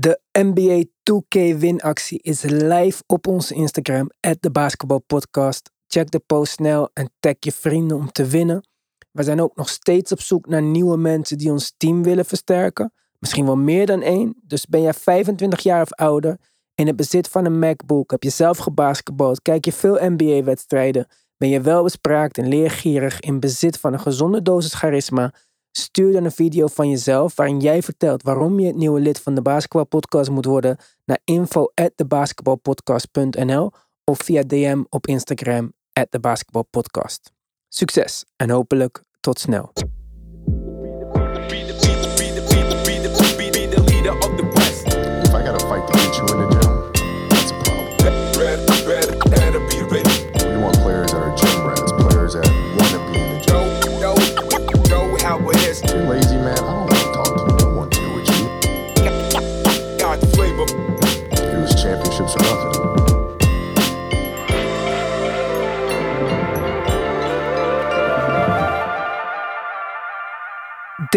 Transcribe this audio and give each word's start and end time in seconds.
De 0.00 0.20
NBA 0.32 0.84
2K 0.84 1.56
winactie 1.56 2.18
is 2.22 2.42
live 2.42 3.02
op 3.06 3.26
onze 3.26 3.54
Instagram, 3.54 4.10
de 4.40 4.50
basketbalpodcast. 4.50 5.70
Check 5.86 6.10
de 6.10 6.18
post 6.18 6.52
snel 6.52 6.90
en 6.92 7.10
tag 7.20 7.34
je 7.38 7.52
vrienden 7.52 7.96
om 7.96 8.12
te 8.12 8.26
winnen. 8.26 8.68
We 9.12 9.22
zijn 9.22 9.40
ook 9.40 9.56
nog 9.56 9.68
steeds 9.68 10.12
op 10.12 10.20
zoek 10.20 10.46
naar 10.46 10.62
nieuwe 10.62 10.96
mensen 10.96 11.38
die 11.38 11.50
ons 11.50 11.74
team 11.76 12.02
willen 12.02 12.24
versterken. 12.24 12.92
Misschien 13.18 13.44
wel 13.44 13.56
meer 13.56 13.86
dan 13.86 14.02
één. 14.02 14.34
Dus 14.42 14.66
ben 14.66 14.82
jij 14.82 14.94
25 14.94 15.60
jaar 15.60 15.82
of 15.82 15.92
ouder, 15.92 16.38
in 16.74 16.86
het 16.86 16.96
bezit 16.96 17.28
van 17.28 17.44
een 17.44 17.58
MacBook, 17.58 18.10
heb 18.10 18.22
je 18.22 18.30
zelf 18.30 18.58
gebasketbald, 18.58 19.42
kijk 19.42 19.64
je 19.64 19.72
veel 19.72 19.98
NBA-wedstrijden, 20.00 21.06
ben 21.36 21.48
je 21.48 21.60
welbespraakt 21.60 22.38
en 22.38 22.48
leergierig, 22.48 23.20
in 23.20 23.40
bezit 23.40 23.78
van 23.78 23.92
een 23.92 24.00
gezonde 24.00 24.42
dosis 24.42 24.74
charisma 24.74 25.32
Stuur 25.72 26.12
dan 26.12 26.24
een 26.24 26.30
video 26.30 26.66
van 26.66 26.90
jezelf 26.90 27.36
waarin 27.36 27.60
jij 27.60 27.82
vertelt 27.82 28.22
waarom 28.22 28.60
je 28.60 28.66
het 28.66 28.76
nieuwe 28.76 29.00
lid 29.00 29.20
van 29.20 29.34
de 29.34 29.42
Basketbalpodcast 29.42 30.30
moet 30.30 30.44
worden 30.44 30.76
naar 31.04 31.18
info@thebasketballpodcast.nl 31.24 33.72
of 34.04 34.18
via 34.18 34.42
DM 34.42 34.82
op 34.88 35.06
Instagram 35.06 35.72
@thebasketballpodcast. 36.10 37.32
Succes 37.68 38.24
en 38.36 38.50
hopelijk 38.50 39.02
tot 39.20 39.38
snel. 39.38 39.72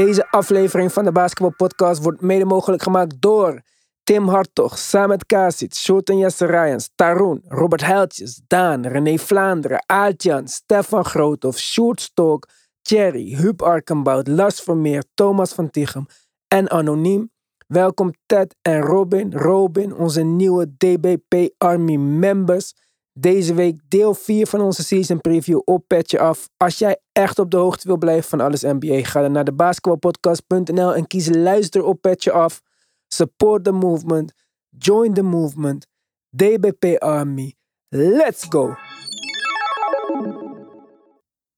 Deze 0.06 0.32
aflevering 0.32 0.92
van 0.92 1.04
de 1.04 1.12
Basketball 1.12 1.54
Podcast 1.58 2.04
wordt 2.04 2.22
mede 2.22 2.46
mogelijk 2.46 2.84
gemaakt 2.84 3.22
door 3.22 3.62
Tim 4.04 4.28
Hartog, 4.28 4.78
Samet 4.78 5.26
Kasic, 5.26 5.76
Shorten 5.76 6.18
Jesse 6.18 6.46
Ryans, 6.46 6.90
Taroen, 6.96 7.44
Robert 7.48 7.86
Heiltjes, 7.86 8.42
Daan, 8.48 8.88
René 8.88 9.18
Vlaanderen, 9.18 9.84
Aartjan, 9.86 10.48
Stefan 10.48 11.06
Groothoff, 11.06 11.60
Sjoerd 11.60 12.02
Stok, 12.02 12.48
Thierry, 12.82 13.36
Huub 13.36 13.62
Arkenbout, 13.62 14.28
Lars 14.28 14.60
Vermeer, 14.60 15.04
Thomas 15.14 15.54
van 15.54 15.70
Tichem 15.70 16.06
en 16.48 16.70
Anoniem. 16.70 17.32
Welkom 17.68 18.14
Ted 18.26 18.56
en 18.62 18.82
Robin, 18.82 19.34
Robin, 19.34 19.96
onze 19.96 20.22
nieuwe 20.22 20.74
DBP 20.78 21.54
Army 21.58 21.96
members. 21.96 22.74
Deze 23.14 23.54
week 23.54 23.80
deel 23.88 24.14
4 24.14 24.48
van 24.48 24.62
onze 24.62 24.84
season 24.84 25.22
preview 25.22 25.62
op 25.66 25.84
Petje 25.88 26.20
Af. 26.20 26.50
Als 26.58 26.78
jij 26.78 27.02
echt 27.12 27.40
op 27.40 27.52
de 27.52 27.58
hoogte 27.58 27.88
wil 27.88 27.98
blijven 27.98 28.30
van 28.30 28.40
alles 28.40 28.62
NBA, 28.62 29.03
ga 29.03 29.22
dan 29.22 29.31
naar 29.31 29.44
de 29.44 29.53
basketbalpodcast.nl 29.53 30.95
en 30.95 31.08
kies 31.08 31.30
luister 31.30 31.84
op 31.84 32.02
Petje 32.02 32.31
Af. 32.31 32.62
Support 33.08 33.64
the 33.64 33.72
movement. 33.72 34.34
Join 34.70 35.14
the 35.14 35.22
movement. 35.22 35.88
DBP 36.30 37.02
Army. 37.02 37.56
Let's 37.90 38.45
go! 38.50 38.76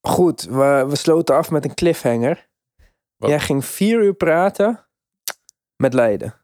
Goed, 0.01 0.43
we, 0.43 0.85
we 0.89 0.95
sloten 0.95 1.35
af 1.35 1.51
met 1.51 1.65
een 1.65 1.73
cliffhanger. 1.73 2.47
Jij 3.17 3.39
ging 3.39 3.65
vier 3.65 4.03
uur 4.03 4.13
praten 4.13 4.88
met 5.75 5.93
Leiden. 5.93 6.42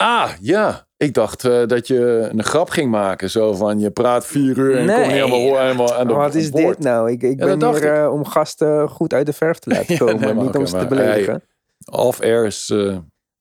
Ah, 0.00 0.30
ja. 0.40 0.86
Ik 0.96 1.14
dacht 1.14 1.44
uh, 1.44 1.66
dat 1.66 1.86
je 1.86 2.28
een 2.32 2.44
grap 2.44 2.70
ging 2.70 2.90
maken. 2.90 3.30
Zo 3.30 3.52
van, 3.52 3.78
je 3.78 3.90
praat 3.90 4.26
vier 4.26 4.58
uur 4.58 4.76
en 4.76 4.84
nee. 4.86 5.00
kom 5.00 5.10
helemaal, 5.10 5.58
helemaal 5.60 5.94
aan 5.94 6.06
de 6.06 6.12
Wat 6.12 6.34
is 6.34 6.50
dit 6.50 6.78
nou? 6.78 7.10
Ik, 7.10 7.22
ik 7.22 7.38
Ja, 7.38 7.56
ben 7.56 7.74
hier 7.74 8.02
uh, 8.04 8.12
om 8.12 8.24
gasten 8.24 8.88
goed 8.88 9.12
uit 9.12 9.26
de 9.26 9.32
verf 9.32 9.58
te 9.58 9.70
laten 9.74 9.92
Ja, 9.92 9.98
komen. 9.98 10.20
nee, 10.20 10.34
maar 10.34 10.44
niet 10.44 10.56
om 10.56 10.66
ze 10.66 10.78
te 10.78 10.86
beledigen. 10.86 11.42
Off-air 11.90 12.46
is 12.46 12.70
uh, 12.70 12.96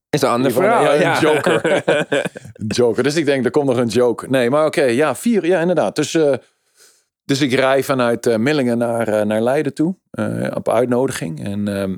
is 0.10 0.22
een 0.22 0.30
ander 0.30 0.52
Ivan, 0.52 0.64
verhaal. 0.64 0.94
ja, 0.94 1.16
een 1.16 1.22
joker. 1.22 1.62
een 2.54 2.68
joker. 2.68 3.04
Dus 3.04 3.16
ik 3.16 3.26
denk, 3.26 3.46
er 3.46 3.52
komt 3.52 3.66
nog 3.68 3.78
een 3.78 3.88
joke. 3.88 4.30
Nee, 4.30 4.50
maar 4.50 4.66
oké. 4.66 4.84
ja, 4.84 5.16
vier. 5.16 5.46
Ja, 5.46 5.60
inderdaad. 5.60 5.96
Dus, 5.96 6.14
eh, 6.16 6.34
dus 7.26 7.42
ik 7.42 7.54
rij 7.54 7.84
vanuit 7.84 8.26
eh, 8.26 8.38
Millingen 8.38 8.78
naar, 8.78 9.08
eh, 9.08 9.26
naar 9.26 9.42
Leiden 9.42 9.74
toe. 9.74 9.96
eh, 10.12 10.48
op 10.54 10.70
uitnodiging. 10.70 11.44
En 11.46 11.68
ehm, 11.68 11.96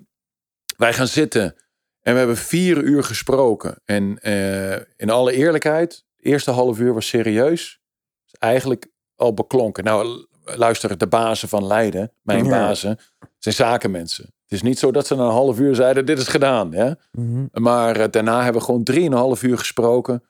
wij 0.77 0.93
gaan 0.93 1.07
zitten. 1.07 1.55
En 2.01 2.11
we 2.13 2.17
hebben 2.19 2.37
vier 2.37 2.77
uur 2.77 3.03
gesproken. 3.03 3.81
En 3.85 4.19
eh, 4.21 4.71
in 4.97 5.09
alle 5.09 5.33
eerlijkheid, 5.33 6.05
eerste 6.17 6.51
half 6.51 6.79
uur 6.79 6.93
was 6.93 7.07
serieus. 7.07 7.79
Is 8.27 8.33
eigenlijk 8.39 8.87
al 9.15 9.33
beklonken. 9.33 9.83
Nou, 9.83 10.25
luister, 10.45 10.97
de 10.97 11.07
bazen 11.07 11.49
van 11.49 11.67
Leiden, 11.67 12.11
mijn 12.21 12.43
Ja. 12.45 12.49
bazen, 12.49 12.99
zijn 13.37 13.55
zakenmensen. 13.55 14.23
Het 14.25 14.51
is 14.59 14.61
niet 14.61 14.79
zo 14.79 14.91
dat 14.91 15.07
ze 15.07 15.15
na 15.15 15.23
een 15.23 15.29
half 15.31 15.59
uur 15.59 15.75
zeiden, 15.75 16.05
dit 16.05 16.17
is 16.17 16.27
gedaan. 16.27 16.71
Ja? 16.71 16.95
Mhm. 17.11 17.45
Maar 17.53 17.95
eh, 17.99 18.07
daarna 18.11 18.43
hebben 18.43 18.61
we 18.61 18.65
gewoon 18.67 18.83
drieënhalf 18.83 19.43
uur 19.43 19.57
gesproken. 19.57 20.23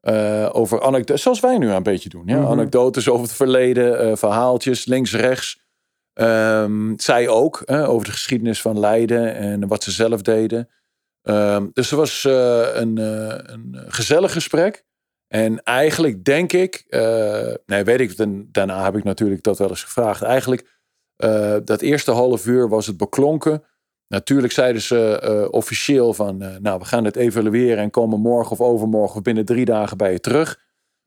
eh, 0.00 0.48
over 0.52 0.82
anekdotes, 0.82 1.22
zoals 1.22 1.40
wij 1.40 1.58
nu 1.58 1.70
een 1.70 1.82
beetje 1.82 2.08
doen. 2.08 2.22
Ja? 2.26 2.38
Mhm. 2.40 2.50
Anekdotes 2.50 3.08
over 3.08 3.22
het 3.26 3.32
verleden, 3.36 4.18
verhaaltjes, 4.18 4.84
links, 4.84 5.12
rechts. 5.14 5.60
Ehm, 6.12 6.92
zij 6.96 7.28
ook, 7.28 7.62
over 7.66 8.06
de 8.06 8.12
geschiedenis 8.12 8.60
van 8.62 8.78
Leiden 8.80 9.34
en 9.34 9.68
wat 9.68 9.82
ze 9.82 9.90
zelf 9.90 10.22
deden. 10.22 10.68
Ehm, 11.22 11.68
dus 11.72 11.90
het 11.90 11.98
was 11.98 12.24
eh, 12.24 12.74
een, 12.74 12.98
eh, 12.98 13.38
een 13.54 13.76
gezellig 13.86 14.32
gesprek. 14.32 14.84
En 15.28 15.62
eigenlijk 15.62 16.24
denk 16.24 16.52
ik, 16.52 16.84
eh, 16.88 17.54
nee 17.66 17.84
weet 17.84 18.00
ik, 18.00 18.16
dan- 18.16 18.48
daarna 18.50 18.84
heb 18.84 18.96
ik 18.96 19.04
natuurlijk 19.04 19.42
dat 19.42 19.58
wel 19.58 19.68
eens 19.68 19.84
gevraagd. 19.84 20.22
Eigenlijk, 20.22 20.80
dat 21.64 21.80
eerste 21.80 22.10
half 22.10 22.46
uur 22.46 22.68
was 22.68 22.86
het 22.86 22.96
beklonken. 22.96 23.64
Natuurlijk 24.08 24.52
zeiden 24.52 24.82
ze 24.82 25.48
officieel 25.50 26.14
van, 26.14 26.36
nou 26.62 26.78
we 26.78 26.84
gaan 26.84 27.04
het 27.04 27.16
evalueren 27.16 27.78
en 27.82 27.90
komen 27.90 28.20
morgen 28.20 28.52
of 28.52 28.60
overmorgen 28.60 29.16
of 29.16 29.22
binnen 29.22 29.44
drie 29.44 29.64
dagen 29.64 29.96
bij 29.96 30.12
je 30.12 30.20
terug. 30.20 30.60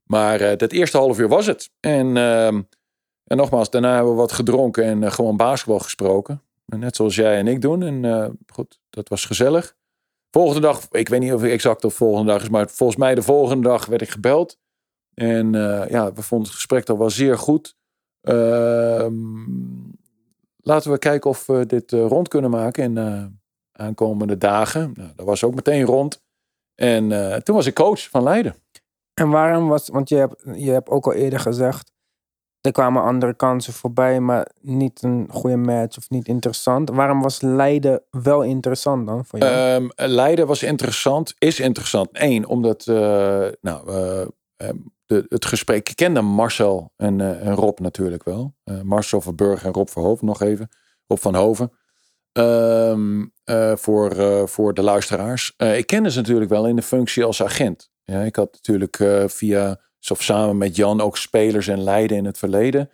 Maar 0.04 0.58
dat 0.58 0.72
eerste 0.72 0.98
half 0.98 1.20
uur 1.20 1.28
was 1.28 1.46
het. 1.46 1.70
En, 1.80 2.18
ehm, 2.18 2.62
en 3.24 3.38
nogmaals, 3.38 3.70
daarna 3.70 3.94
hebben 3.94 4.12
we 4.12 4.18
wat 4.20 4.32
gedronken 4.32 4.84
en 4.84 5.12
gewoon 5.12 5.38
basketbal 5.38 5.80
gesproken. 5.80 6.42
En 6.68 6.80
Net 6.80 6.96
zoals 6.96 7.16
jij 7.16 7.38
en 7.38 7.48
ik 7.48 7.62
doen. 7.62 7.84
En 7.84 8.38
goed, 8.54 8.80
dat 8.90 9.10
was 9.10 9.26
gezellig. 9.26 9.76
Volgende 10.36 10.62
dag, 10.62 10.88
ik 10.92 11.10
weet 11.10 11.20
niet 11.20 11.34
of 11.34 11.42
het 11.42 11.52
exact 11.52 11.82
de 11.82 11.90
volgende 11.90 12.32
dag 12.32 12.42
is, 12.42 12.50
maar 12.50 12.70
volgens 12.70 13.00
mij 13.00 13.16
de 13.16 13.22
volgende 13.22 13.68
dag 13.68 13.86
werd 13.86 14.02
ik 14.02 14.10
gebeld. 14.10 14.58
En 15.14 15.56
eh, 15.56 15.90
ja, 15.90 16.14
we 16.14 16.22
vonden 16.22 16.48
het 16.48 16.56
gesprek 16.56 16.84
toch 16.84 16.98
wel 16.98 17.10
zeer 17.10 17.38
goed. 17.38 17.76
Ehm, 18.22 19.14
laten 20.58 20.92
we 20.92 20.98
kijken 20.98 21.30
of 21.30 21.46
we 21.46 21.66
dit 21.66 21.94
eh, 21.94 22.06
rond 22.08 22.28
kunnen 22.28 22.50
maken 22.50 22.84
in 22.84 22.98
eh, 22.98 23.26
aankomende 23.72 24.38
dagen. 24.38 24.92
Nou, 24.96 25.10
dat 25.16 25.26
was 25.26 25.44
ook 25.44 25.56
meteen 25.56 25.84
rond. 25.84 26.24
En 26.76 27.10
toen 27.44 27.56
was 27.56 27.66
ik 27.66 27.74
coach 27.74 28.10
van 28.10 28.24
Leiden. 28.24 28.56
En 29.14 29.30
waarom 29.30 29.68
was, 29.68 29.90
want 29.90 30.10
je 30.10 30.16
hebt, 30.16 30.44
je 30.56 30.72
hebt 30.72 30.90
ook 30.90 31.06
al 31.06 31.14
eerder 31.14 31.40
gezegd, 31.40 31.92
er 32.66 32.72
kwamen 32.72 33.04
andere 33.04 33.34
kansen 33.36 33.74
voorbij, 33.74 34.20
maar 34.20 34.48
niet 34.62 35.04
een 35.04 35.28
goede 35.32 35.58
match 35.58 35.98
of 35.98 36.10
niet 36.10 36.28
interessant. 36.28 36.90
Waarom 36.90 37.22
was 37.22 37.42
Leiden 37.42 38.02
wel 38.10 38.44
interessant 38.44 39.08
dan 39.08 39.26
voor 39.26 39.40
jou? 39.40 39.52
Ehm, 39.52 40.12
Leiden 40.12 40.48
was 40.48 40.64
interessant, 40.64 41.34
is 41.38 41.60
interessant. 41.60 42.10
Eén, 42.12 42.48
omdat 42.48 42.88
eh, 42.88 43.48
nou, 43.62 43.92
eh, 43.92 44.26
eh, 44.58 44.70
de, 45.06 45.26
het 45.30 45.46
gesprek. 45.46 45.90
Ik 45.90 45.96
kende 45.96 46.22
Marcel 46.22 46.92
en, 46.98 47.22
eh, 47.22 47.48
en 47.48 47.56
Rob 47.56 47.80
natuurlijk 47.80 48.24
wel. 48.24 48.56
Marcel 48.84 49.22
Verburg 49.22 49.66
en 49.66 49.74
Rob 49.74 49.88
Verhoven 49.88 50.26
nog 50.26 50.42
even. 50.42 50.70
Rob 51.08 51.20
van 51.20 51.36
Hoven. 51.36 51.72
Ehm, 52.32 53.26
eh, 53.44 53.76
voor, 53.76 54.16
voor 54.50 54.74
de 54.74 54.82
luisteraars. 54.82 55.54
Ik 55.58 55.88
kende 55.88 56.12
ze 56.12 56.18
natuurlijk 56.18 56.50
wel 56.50 56.68
in 56.68 56.76
de 56.76 56.82
functie 56.82 57.24
als 57.24 57.44
agent. 57.44 57.90
Ja, 58.04 58.22
ik 58.22 58.36
had 58.36 58.54
natuurlijk 58.54 59.04
via, 59.32 59.80
of 60.12 60.24
samen 60.24 60.58
met 60.58 60.76
Jan 60.76 61.02
ook 61.02 61.18
spelers 61.18 61.68
in 61.68 61.84
Leiden 61.84 62.18
in 62.18 62.26
het 62.26 62.38
verleden. 62.38 62.90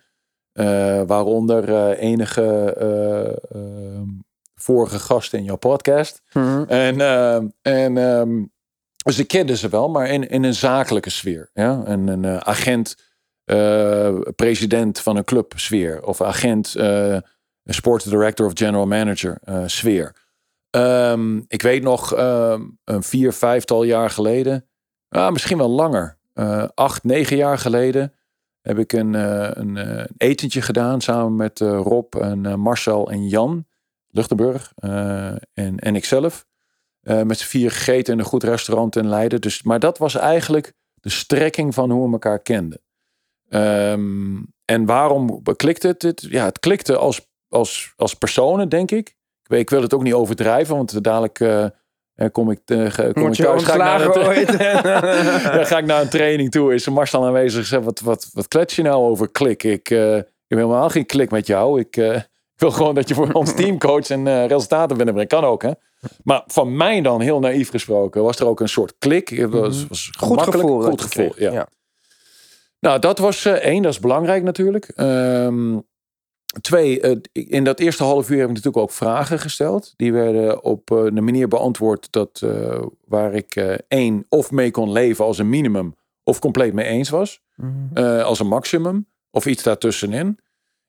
Eh, 0.52 1.02
waaronder 1.06 1.74
eh, 1.74 2.02
enige 2.10 2.74
ehm, 2.74 4.08
vorige 4.54 4.98
gasten 4.98 5.38
in 5.38 5.44
jouw 5.44 5.56
podcast. 5.56 6.22
En, 6.68 7.00
ehm, 7.00 7.46
en 7.62 7.98
ehm, 7.98 8.44
dus 9.04 9.18
ik 9.18 9.28
kende 9.28 9.56
ze 9.56 9.68
wel, 9.68 9.88
maar 9.88 10.08
in, 10.08 10.28
in 10.28 10.44
een 10.44 10.54
zakelijke 10.54 11.10
sfeer. 11.10 11.50
Ja? 11.52 11.82
En 11.84 12.06
een 12.08 12.44
agent, 12.44 12.96
president 14.36 15.00
van 15.00 15.16
een 15.16 15.24
club 15.24 15.52
sfeer. 15.56 16.02
Of 16.04 16.20
agent, 16.20 16.76
sport 17.64 18.10
director 18.10 18.46
of 18.46 18.52
general 18.54 18.86
manager 18.86 19.38
sfeer. 19.66 20.16
Ehm, 20.70 21.40
ik 21.48 21.62
weet 21.62 21.82
nog 21.82 22.10
een 22.84 23.02
vier, 23.02 23.32
vijftal 23.32 23.82
jaar 23.82 24.10
geleden, 24.10 24.68
ah, 25.08 25.32
misschien 25.32 25.58
wel 25.58 25.70
langer, 25.70 26.18
eh, 26.32 26.64
acht, 26.74 27.04
negen 27.04 27.36
jaar 27.36 27.58
geleden, 27.58 28.12
heb 28.60 28.78
ik 28.78 28.92
een, 28.92 29.14
eh, 29.14 29.50
een 29.52 29.76
eh, 29.76 30.04
etentje 30.16 30.62
gedaan 30.62 31.00
samen 31.00 31.36
met 31.36 31.58
Rob 31.58 32.14
en 32.14 32.60
Marcel 32.60 33.10
en 33.10 33.28
Jan 33.28 33.66
Luchtenburg 34.08 34.72
en, 35.54 35.78
en 35.78 35.96
ikzelf. 35.96 36.46
met 37.00 37.38
z'n 37.38 37.46
vier 37.46 37.70
gegeten 37.70 38.12
in 38.12 38.18
een 38.18 38.24
goed 38.24 38.42
restaurant 38.42 38.96
in 38.96 39.08
Leiden. 39.08 39.40
Dus, 39.40 39.62
maar 39.62 39.78
dat 39.78 39.98
was 39.98 40.14
eigenlijk 40.14 40.72
de 40.94 41.10
strekking 41.10 41.74
van 41.74 41.90
hoe 41.90 42.06
we 42.06 42.12
elkaar 42.12 42.42
kenden. 42.42 42.80
Ehm, 43.48 44.36
en 44.64 44.86
waarom 44.86 45.42
klikte 45.56 45.86
het? 45.86 46.02
het? 46.02 46.26
Ja, 46.28 46.44
het 46.44 46.58
klikte 46.58 46.96
als, 46.96 47.28
als, 47.48 47.92
als 47.96 48.14
personen, 48.14 48.68
denk 48.68 48.90
ik. 48.90 49.08
Ik, 49.42 49.48
weet, 49.48 49.60
ik 49.60 49.70
wil 49.70 49.82
het 49.82 49.94
ook 49.94 50.02
niet 50.02 50.14
overdrijven, 50.14 50.76
want 50.76 51.04
dadelijk 51.04 51.38
uh, 52.16 52.26
kom 52.32 52.50
ik, 52.50 52.60
uh, 52.66 52.94
kom 53.12 53.26
ik 53.26 53.34
thuis. 53.34 53.62
Ga 53.62 53.72
ik, 53.72 53.78
naar 53.78 54.26
ooit? 54.26 54.52
ja, 54.58 55.64
ga 55.70 55.78
ik 55.78 55.86
naar 55.86 56.00
een 56.00 56.08
training 56.08 56.50
toe, 56.50 56.74
is 56.74 56.88
Marcel 56.88 57.26
aanwezig 57.26 57.60
en 57.60 57.66
zegt, 57.66 57.84
wat, 57.84 58.00
wat, 58.00 58.30
wat 58.32 58.48
klets 58.48 58.76
je 58.76 58.82
nou 58.82 59.02
over 59.02 59.30
klik? 59.30 59.62
Ik, 59.62 59.90
eh, 59.90 60.16
ik 60.16 60.24
heb 60.48 60.58
helemaal 60.58 60.88
geen 60.88 61.06
klik 61.06 61.30
met 61.30 61.46
jou. 61.46 61.80
Ik, 61.80 61.96
eh, 61.96 62.20
wil 62.56 62.70
gewoon 62.70 62.94
dat 62.94 63.08
je 63.08 63.14
voor 63.14 63.32
ons 63.32 63.54
team 63.54 63.78
coach 63.78 64.10
en 64.10 64.26
eh, 64.26 64.46
resultaten 64.46 64.96
binnenbrengt. 64.96 65.32
Kan 65.32 65.44
ook, 65.44 65.62
hè? 65.62 65.70
Maar 66.24 66.42
van 66.46 66.76
mij 66.76 67.00
dan, 67.00 67.20
heel 67.20 67.40
naïef 67.40 67.70
gesproken, 67.70 68.22
was 68.22 68.38
er 68.38 68.46
ook 68.46 68.60
een 68.60 68.68
soort 68.68 68.94
klik. 68.98 69.28
Het 69.28 69.50
was, 69.50 69.86
was 69.86 70.10
Goed 70.18 70.42
gevoel. 70.42 70.82
Goed 70.82 71.00
gevoel, 71.00 71.32
ja. 71.36 71.68
Nou, 72.80 72.98
dat 72.98 73.18
was 73.18 73.44
één, 73.44 73.82
dat 73.82 73.92
is 73.92 74.00
belangrijk 74.00 74.42
natuurlijk. 74.42 74.88
Ehm, 74.94 75.78
twee, 76.60 77.00
eh, 77.00 77.16
in 77.32 77.64
dat 77.64 77.80
eerste 77.80 78.04
half 78.04 78.30
uur 78.30 78.36
heb 78.38 78.48
ik 78.48 78.54
natuurlijk 78.54 78.82
ook 78.82 78.90
vragen 78.90 79.38
gesteld. 79.38 79.92
Die 79.96 80.12
werden 80.12 80.64
op 80.64 80.90
eh, 80.90 80.98
een 81.04 81.24
manier 81.24 81.48
beantwoord 81.48 82.12
dat, 82.12 82.40
eh, 82.44 82.82
waar 83.06 83.34
ik 83.34 83.56
eh, 83.56 83.74
één 83.88 84.26
of 84.28 84.50
mee 84.50 84.70
kon 84.70 84.92
leven 84.92 85.24
als 85.24 85.38
een 85.38 85.48
minimum, 85.48 85.94
of 86.24 86.38
compleet 86.38 86.72
mee 86.72 86.86
eens 86.86 87.08
was, 87.08 87.40
Mhm. 87.56 87.70
eh, 87.94 88.24
als 88.24 88.40
een 88.40 88.46
maximum, 88.48 89.06
of 89.30 89.46
iets 89.46 89.62
daartussenin. 89.62 90.38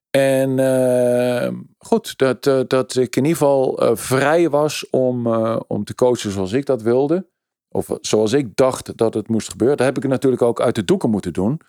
En 0.09 0.59
eh, 0.59 1.51
goed, 1.77 2.17
dat, 2.17 2.47
eh, 2.47 2.59
dat 2.67 2.95
ik 2.95 3.15
in 3.15 3.23
ieder 3.23 3.37
geval 3.37 3.77
eh, 3.79 3.91
vrij 3.95 4.49
was 4.49 4.89
om, 4.89 5.27
eh, 5.27 5.59
om 5.67 5.83
te 5.83 5.95
coachen 5.95 6.31
zoals 6.31 6.51
ik 6.53 6.65
dat 6.65 6.81
wilde. 6.81 7.27
Of 7.69 7.97
zoals 8.01 8.33
ik 8.33 8.55
dacht 8.55 8.97
dat 8.97 9.13
het 9.13 9.27
moest 9.27 9.49
gebeuren. 9.49 9.77
Dat 9.77 9.85
heb 9.85 9.97
ik 9.97 10.09
natuurlijk 10.09 10.41
ook 10.41 10.61
uit 10.61 10.75
de 10.75 10.85
doeken 10.85 11.09
moeten 11.09 11.33
doen. 11.33 11.59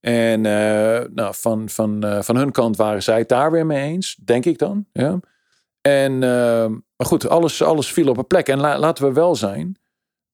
En 0.00 0.46
eh, 0.46 1.04
nou, 1.14 1.34
van, 1.36 1.68
van, 1.68 2.04
eh, 2.04 2.22
van 2.22 2.36
hun 2.36 2.52
kant 2.52 2.76
waren 2.76 3.02
zij 3.02 3.18
het 3.18 3.28
daar 3.28 3.50
weer 3.50 3.66
mee 3.66 3.82
eens, 3.92 4.14
denk 4.14 4.44
ik 4.44 4.58
dan. 4.58 4.86
Ja. 4.92 5.20
En, 5.80 6.12
eh, 6.12 6.66
maar 6.96 7.06
goed, 7.06 7.28
alles, 7.28 7.62
alles 7.62 7.92
viel 7.92 8.08
op 8.08 8.16
een 8.16 8.26
plek. 8.26 8.48
En 8.48 8.60
la- 8.60 8.78
laten 8.78 9.04
we 9.04 9.12
wel 9.12 9.34
zijn, 9.36 9.78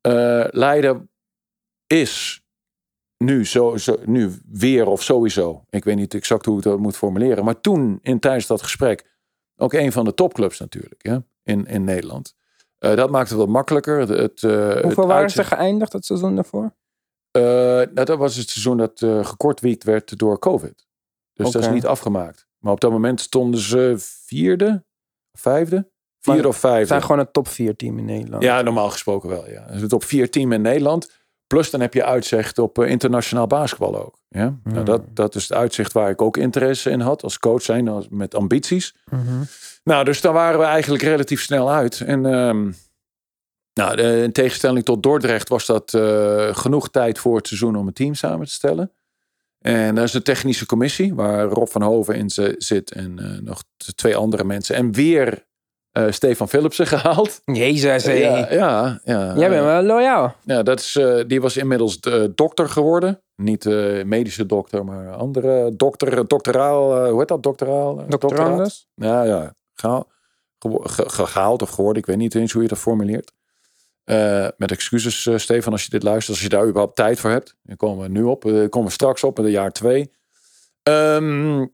eh, 0.01 0.45
Leiden 0.51 1.11
is 1.87 2.43
nu, 3.19 3.47
zo, 3.47 3.77
zo, 3.77 3.97
nu 4.05 4.33
weer 4.51 4.87
of 4.87 5.03
sowieso, 5.03 5.65
ik 5.71 5.85
weet 5.85 5.97
niet 5.97 6.15
exact 6.15 6.45
hoe 6.45 6.57
ik 6.57 6.63
dat 6.65 6.79
moet 6.79 6.97
formuleren, 6.97 7.45
maar 7.45 7.61
toen 7.61 7.99
in 8.03 8.19
tijdens 8.21 8.47
dat 8.47 8.63
gesprek 8.63 9.13
ook 9.57 9.73
een 9.73 9.93
van 9.93 10.05
de 10.05 10.15
topclubs 10.15 10.59
natuurlijk 10.59 11.07
ja, 11.07 11.23
in, 11.43 11.67
in 11.67 11.85
Nederland. 11.85 12.35
Dat 12.79 13.11
maakt 13.11 13.29
het 13.29 13.39
wat 13.39 13.49
makkelijker. 13.49 13.99
Het, 13.99 14.09
het, 14.09 14.41
het 14.41 14.83
Hoeveel 14.83 15.07
waren 15.07 15.31
ze 15.31 15.45
geëindigd 15.45 15.93
het 15.93 16.05
seizoen 16.05 16.35
daarvoor? 16.35 16.75
Eh, 17.35 17.43
nou, 17.43 18.05
dat 18.05 18.19
was 18.19 18.37
het 18.37 18.51
seizoen 18.51 18.77
dat 18.77 19.03
eh 19.03 19.25
gekortwiekt 19.25 19.85
werd 19.85 20.19
door 20.19 20.39
COVID. 20.39 20.87
Dus 21.33 21.51
dat 21.51 21.63
is 21.63 21.69
niet 21.69 21.87
afgemaakt. 21.87 22.47
Maar 22.59 22.73
op 22.73 22.81
dat 22.81 22.91
moment 22.91 23.21
stonden 23.21 23.61
ze 23.61 23.95
vierde, 23.99 24.85
vijfde, 25.33 25.91
Maar 26.27 26.45
of 26.47 26.57
vijfde. 26.57 26.79
Het 26.79 26.89
zijn 26.89 27.03
gewoon 27.03 27.19
een 27.19 27.31
top 27.33 27.49
4 27.49 27.77
team 27.77 27.99
in 27.99 28.05
Nederland. 28.05 28.43
Ja, 28.43 28.63
normaal 28.63 28.91
gesproken 28.91 29.29
wel. 29.29 29.51
Ja. 29.51 29.67
Dus 29.67 29.81
het 29.81 29.93
op 29.93 30.05
vier 30.05 30.31
team 30.31 30.53
in 30.53 30.63
Nederland. 30.63 31.11
Plus 31.47 31.71
dan 31.71 31.81
heb 31.81 31.95
je 31.95 32.05
uitzicht 32.05 32.59
op 32.59 32.79
eh, 32.79 32.91
internationaal 32.91 33.47
basketbal 33.47 34.05
ook. 34.05 34.19
Ja? 34.29 34.41
Nou, 34.41 34.77
Hmm. 34.77 34.85
dat, 34.85 35.03
dat 35.17 35.35
is 35.35 35.43
het 35.43 35.53
uitzicht 35.53 35.93
waar 35.93 36.11
ik 36.11 36.23
ook 36.23 36.37
interesse 36.37 36.91
in 36.91 37.01
had 37.01 37.23
als 37.23 37.39
coach 37.39 37.63
zijn, 37.63 37.89
als, 37.89 38.07
met 38.11 38.35
ambities. 38.35 38.95
Mhm. 39.11 39.43
Nou, 39.85 40.05
dus 40.05 40.21
daar 40.21 40.33
waren 40.33 40.59
we 40.59 40.65
eigenlijk 40.65 41.03
relatief 41.03 41.43
snel 41.43 41.71
uit. 41.71 42.01
En 42.01 42.27
ehm, 42.27 42.73
nou, 43.75 44.01
in 44.01 44.33
tegenstelling 44.33 44.85
tot 44.85 45.03
Dordrecht 45.03 45.49
was 45.49 45.67
dat 45.67 45.95
eh, 45.95 46.57
genoeg 46.57 46.91
tijd 46.91 47.19
voor 47.19 47.37
het 47.37 47.47
seizoen 47.47 47.77
om 47.77 47.87
een 47.87 47.93
team 47.93 48.15
samen 48.15 48.47
te 48.47 48.53
stellen. 48.53 48.93
En 49.59 49.95
daar 49.95 50.05
is 50.05 50.15
een 50.15 50.23
technische 50.23 50.67
commissie 50.67 51.15
waar 51.15 51.45
Rob 51.45 51.69
van 51.69 51.83
Hoven 51.83 52.15
in 52.15 52.31
zit 52.59 52.93
en 52.93 53.19
eh, 53.19 53.41
nog 53.41 53.63
twee 53.95 54.17
andere 54.17 54.45
mensen. 54.45 54.75
En 54.77 54.93
weer 54.93 55.47
eh, 55.91 56.11
Stefan 56.11 56.49
Philipsen 56.49 56.87
gehaald. 56.97 57.41
Jezus. 57.45 58.05
Ja, 58.05 58.13
ja, 58.53 59.01
ja. 59.05 59.37
Jij 59.37 59.49
bent 59.49 59.65
wel 59.65 59.83
loyaal. 59.83 60.35
Ja, 60.45 60.63
dat 60.63 60.81
is, 60.81 60.99
die 61.27 61.41
was 61.41 61.57
inmiddels 61.57 62.01
dokter 62.35 62.69
geworden. 62.69 63.23
Niet 63.37 63.65
medische 64.05 64.47
dokter, 64.47 64.85
maar 64.85 65.13
andere 65.13 65.77
dokter, 65.77 66.29
doctoraal, 66.29 67.09
hoe 67.09 67.19
heet 67.19 67.29
dat, 67.29 67.43
doctoraal? 67.43 68.07
Doctorandus. 68.09 68.87
Ja, 68.95 69.23
ja. 69.23 69.55
Gehaal, 69.75 70.09
gewo- 70.59 70.83
ge- 70.83 71.09
ge- 71.09 71.27
gehaald 71.27 71.63
of 71.63 71.71
geworden. 71.71 72.03
Ik 72.03 72.09
weet 72.09 72.17
niet 72.17 72.35
eens 72.35 72.53
hoe 72.53 72.63
je 72.63 72.69
dat 72.69 72.79
formuleert. 72.79 73.33
Eh, 74.05 74.49
met 74.57 74.71
excuses, 74.71 75.27
eh, 75.27 75.37
Stefan, 75.37 75.73
als 75.73 75.83
je 75.85 75.91
dit 75.91 76.03
luistert. 76.03 76.29
Als 76.37 76.43
je 76.43 76.49
daar 76.49 76.67
überhaupt 76.67 76.97
tijd 76.97 77.21
voor 77.21 77.31
hebt. 77.31 77.57
Dan 77.63 77.77
komen 77.77 78.03
we 78.05 78.09
nu 78.11 78.23
op. 78.23 78.45
eh, 78.45 78.53
komen 78.69 78.85
we 78.89 78.91
straks 78.95 79.25
op 79.25 79.37
met 79.37 79.47
de 79.47 79.53
jaar 79.53 79.71
twee. 79.73 80.11
Ehm, 80.83 81.67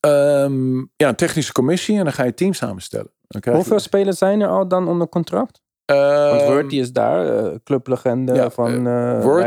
ehm, 0.00 0.76
ja, 0.78 1.08
een 1.08 1.14
technische 1.16 1.52
commissie. 1.52 1.98
En 1.98 2.04
dan 2.04 2.12
ga 2.12 2.24
je 2.24 2.34
team 2.34 2.52
samenstellen. 2.52 3.12
Je- 3.28 3.50
Hoeveel 3.50 3.78
spelers 3.78 4.18
zijn 4.18 4.40
er 4.40 4.48
al 4.48 4.68
dan 4.68 4.88
onder 4.88 5.08
contract? 5.08 5.60
Want 5.84 6.40
Ehm, 6.40 6.50
Word 6.52 6.72
is 6.72 6.92
daar, 6.92 7.52
clublegende 7.62 8.34
ja, 8.34 8.50
van 8.50 8.86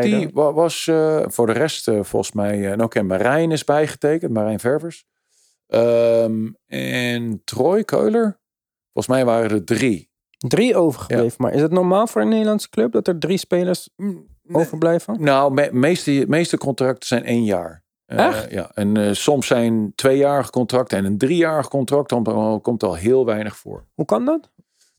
Leiden. 0.10 0.34
wa- 0.34 0.54
was 0.54 0.84
voor 1.26 1.46
de 1.48 1.52
rest 1.54 1.84
volgens 1.84 2.32
mij... 2.32 2.72
en 2.72 2.82
ook 2.82 2.96
en 2.96 3.06
Marijn 3.06 3.52
is 3.52 3.64
bijgetekend. 3.64 4.32
Marijn 4.34 4.60
Ververs. 4.60 5.06
En 6.68 7.42
Troy 7.44 7.84
Keuler. 7.84 8.40
Volgens 8.94 9.16
mij 9.16 9.26
waren 9.26 9.50
er 9.52 9.64
drie. 9.64 10.12
Drie 10.48 10.76
overgebleven. 10.76 11.36
Maar 11.38 11.54
is 11.54 11.62
het 11.62 11.72
normaal 11.72 12.08
voor 12.08 12.22
een 12.22 12.30
Nederlandse 12.30 12.70
club 12.70 12.92
dat 12.92 13.08
er 13.08 13.20
drie 13.20 13.38
spelers 13.38 13.90
overblijven? 14.52 15.24
Nou, 15.24 15.54
me, 15.54 15.70
meeste, 15.72 16.26
meeste 16.28 16.58
contracten 16.58 17.08
zijn 17.08 17.24
één 17.26 17.44
jaar. 17.44 17.84
Eh, 18.06 18.26
Echt? 18.26 18.52
ja, 18.52 18.72
en 18.74 18.98
eh, 18.98 19.14
soms 19.14 19.48
zijn 19.48 19.92
tweejarige 19.96 20.50
contracten 20.50 20.98
en 20.98 21.06
een 21.06 21.18
driejarig 21.18 21.68
contract. 21.68 22.10
Dan 22.10 22.62
komt 22.62 22.84
al 22.84 22.96
heel 22.96 23.26
weinig 23.26 23.58
voor. 23.58 23.86
Hoe 23.94 24.06
kan 24.06 24.26
dat? 24.26 24.52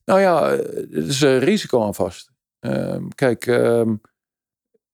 Nou 0.05 0.20
ja, 0.20 0.50
eh, 0.50 0.58
er 0.96 1.06
is 1.06 1.20
een 1.20 1.38
risico 1.38 1.82
aan 1.82 1.94
vast. 1.94 2.31
Ehm, 2.61 3.08
kijk, 3.08 3.46
ehm, 3.46 3.94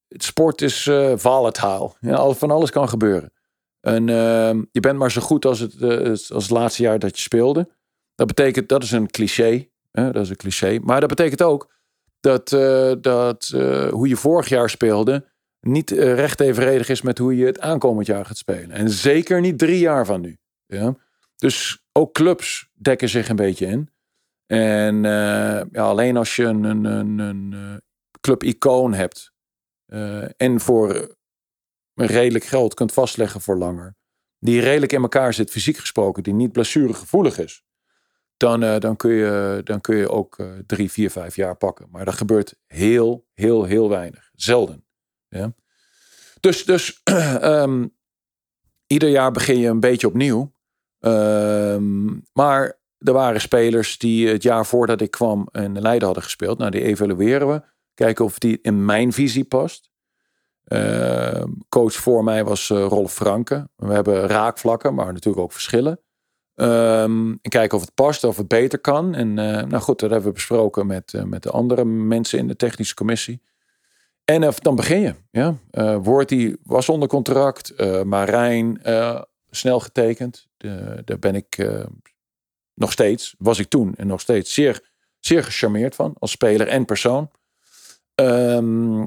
het 0.09 0.23
sport 0.23 0.63
is 0.63 0.87
eh 0.87 1.13
volatile. 1.17 1.93
Ja, 2.01 2.33
van 2.33 2.51
alles 2.51 2.71
kan 2.71 2.89
gebeuren. 2.89 3.33
En 3.81 4.09
ehm, 4.09 4.63
je 4.71 4.81
bent 4.81 4.99
maar 4.99 5.11
zo 5.11 5.21
goed 5.21 5.45
als 5.45 5.59
het, 5.59 5.83
als 6.11 6.29
het 6.29 6.51
laatste 6.51 6.83
jaar 6.83 6.99
dat 6.99 7.17
je 7.17 7.23
speelde. 7.23 7.69
Dat 8.15 8.27
betekent, 8.27 8.69
dat 8.69 8.83
is 8.83 8.91
een 8.91 9.11
cliché. 9.11 9.69
Dat 9.91 10.17
is 10.17 10.31
een 10.31 10.37
cliché. 10.37 10.79
Maar 10.83 11.01
dat 11.01 11.09
betekent 11.09 11.43
ook 11.43 11.71
dat, 12.21 12.53
eh, 12.53 12.93
dat 13.01 13.51
eh, 13.55 13.89
hoe 13.89 14.09
je 14.09 14.17
vorig 14.17 14.49
jaar 14.49 14.71
speelde 14.71 15.29
niet 15.61 15.93
eh, 15.93 16.15
recht 16.15 16.41
evenredig 16.41 16.89
is 16.89 17.03
met 17.03 17.19
hoe 17.19 17.37
je 17.37 17.47
het 17.47 17.61
aankomend 17.61 18.07
jaar 18.07 18.25
gaat 18.25 18.37
spelen. 18.37 18.71
En 18.71 18.91
zeker 18.91 19.41
niet 19.41 19.59
drie 19.59 19.79
jaar 19.79 20.07
van 20.07 20.21
nu. 20.21 20.39
Ja? 20.67 20.97
Dus 21.37 21.85
ook 21.93 22.13
clubs 22.13 22.69
dekken 22.73 23.09
zich 23.09 23.29
een 23.29 23.37
beetje 23.37 23.67
in. 23.67 23.91
En 24.47 25.03
ja, 25.03 25.69
alleen 25.73 26.17
als 26.17 26.37
je 26.37 26.45
een, 26.45 26.65
een, 26.65 26.85
een, 26.85 27.19
een 27.19 27.83
club-icoon 28.21 28.95
hebt 28.95 29.33
en 30.37 30.61
voor 30.61 31.17
redelijk 31.95 32.45
geld 32.45 32.75
kunt 32.75 32.93
vastleggen 32.93 33.41
voor 33.41 33.57
langer, 33.57 33.95
die 34.39 34.61
redelijk 34.61 34.93
in 34.93 35.03
elkaar 35.03 35.35
zit, 35.35 35.51
fysiek 35.51 35.77
gesproken, 35.77 36.23
die 36.23 36.35
niet 36.35 36.53
blessuregevoelig 36.53 37.39
is, 37.39 37.63
dan, 38.41 38.63
eh, 38.63 38.79
dan, 38.79 38.97
kun, 38.97 39.11
je, 39.11 39.61
dan 39.65 39.81
kun 39.81 39.97
je 39.97 40.09
ook 40.09 40.39
eh, 40.39 40.47
drie, 40.67 40.91
vier, 40.91 41.11
vijf 41.11 41.37
jaar 41.37 41.57
pakken. 41.57 41.87
Maar 41.91 42.05
dat 42.05 42.15
gebeurt 42.15 42.55
heel, 42.67 43.27
heel, 43.35 43.65
heel 43.65 43.89
weinig. 43.89 44.31
Zelden. 44.35 44.85
Ja? 45.29 45.53
Dus, 46.41 46.65
dus 46.65 47.01
ehm, 47.05 47.87
ieder 48.87 49.09
jaar 49.09 49.33
begin 49.33 49.59
je 49.59 49.69
een 49.69 49.81
beetje 49.81 50.07
opnieuw. 50.07 50.53
Ehm, 50.99 52.07
maar 52.33 52.79
er 52.99 53.13
waren 53.13 53.41
spelers 53.41 53.99
die 53.99 54.29
het 54.29 54.43
jaar 54.43 54.67
voordat 54.67 55.01
ik 55.01 55.11
kwam 55.11 55.49
in 55.53 55.81
Leiden 55.81 56.05
hadden 56.05 56.25
gespeeld. 56.25 56.59
Nou, 56.59 56.71
die 56.71 56.83
evalueren 56.83 57.49
we. 57.49 57.63
Kijken 57.95 58.25
of 58.25 58.39
die 58.39 58.59
in 58.63 58.85
mijn 58.85 59.13
visie 59.13 59.45
past. 59.45 59.91
Ehm, 60.65 61.49
coach 61.69 61.95
voor 61.95 62.25
mij 62.25 62.45
was 62.45 62.71
eh, 62.71 62.87
Rolf 62.87 63.13
Franke. 63.13 63.69
We 63.77 63.93
hebben 63.93 64.27
raakvlakken, 64.27 64.95
maar 64.95 65.13
natuurlijk 65.13 65.45
ook 65.45 65.53
verschillen. 65.53 66.01
Ehm, 66.61 67.31
en 67.31 67.51
kijken 67.51 67.77
of 67.77 67.85
het 67.85 67.95
past, 67.95 68.25
of 68.25 68.37
het 68.37 68.49
beter 68.49 68.79
kan. 68.79 69.15
En 69.15 69.39
eh, 69.39 69.65
nou 69.67 69.83
goed, 69.83 70.01
dat 70.01 70.11
hebben 70.11 70.29
we 70.29 70.35
besproken 70.35 70.87
met, 70.87 71.15
eh, 71.15 71.23
met 71.23 71.43
de 71.43 71.51
andere 71.51 71.85
mensen 71.85 72.39
in 72.39 72.49
de 72.49 72.57
technische 72.57 72.95
commissie. 72.95 73.43
En 74.25 74.43
eh, 74.43 74.53
dan 74.59 74.77
begin 74.77 75.01
je. 75.01 75.15
Ja? 75.31 75.57
Eh 75.71 75.97
Worthy 76.03 76.57
was 76.63 76.89
onder 76.89 77.09
contract. 77.09 77.75
Marijn 78.05 78.81
snel 79.51 79.81
getekend. 79.81 80.49
Daar 81.05 81.19
ben 81.19 81.35
ik 81.35 81.69
nog 82.75 82.93
steeds, 82.93 83.35
was 83.39 83.59
ik 83.59 83.69
toen 83.69 83.95
en 83.95 84.07
nog 84.07 84.21
steeds 84.21 84.55
zeer, 84.55 84.91
zeer 85.19 85.45
gecharmeerd 85.45 85.95
van. 85.95 86.15
Als 86.19 86.31
speler 86.31 86.69
en 86.69 86.85
persoon. 86.85 87.31
Ehm, 88.15 89.07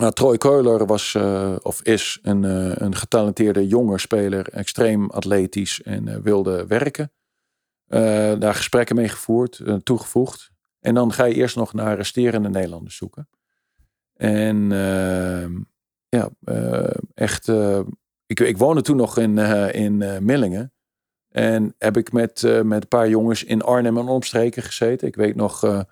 nou, 0.00 0.12
Troy 0.12 0.38
Keuler 0.38 0.86
was 0.86 1.14
eh, 1.14 1.56
of 1.62 1.82
is 1.82 2.18
een, 2.22 2.44
eh, 2.44 2.72
een 2.74 2.94
getalenteerde 2.94 3.66
jonge 3.66 3.98
speler. 3.98 4.48
Extreem 4.48 5.10
atletisch 5.10 5.82
en 5.82 6.08
eh, 6.08 6.16
wilde 6.16 6.66
werken. 6.66 7.12
Daar 8.38 8.54
gesprekken 8.54 8.96
mee 8.96 9.08
gevoerd, 9.08 9.62
toegevoegd. 9.82 10.50
En 10.80 10.94
dan 10.94 11.12
ga 11.12 11.24
je 11.24 11.34
eerst 11.34 11.56
nog 11.56 11.72
naar 11.72 11.96
resterende 11.96 12.48
Nederlanders 12.48 12.96
zoeken. 12.96 13.28
En 14.14 14.72
ehm, 14.72 15.52
ja, 16.08 16.30
echt. 17.14 17.48
ik, 18.26 18.40
ik 18.40 18.58
woonde 18.58 18.82
toen 18.82 18.96
nog 18.96 19.18
in, 19.18 19.38
in 19.72 20.24
Millingen. 20.24 20.72
En 21.28 21.74
heb 21.78 21.96
ik 21.96 22.12
met, 22.12 22.42
met 22.64 22.82
een 22.82 22.88
paar 22.88 23.08
jongens 23.08 23.44
in 23.44 23.62
Arnhem 23.62 23.98
en 23.98 24.08
omstreken 24.08 24.62
gezeten. 24.62 25.08
Ik 25.08 25.16
weet 25.16 25.34
nog, 25.34 25.84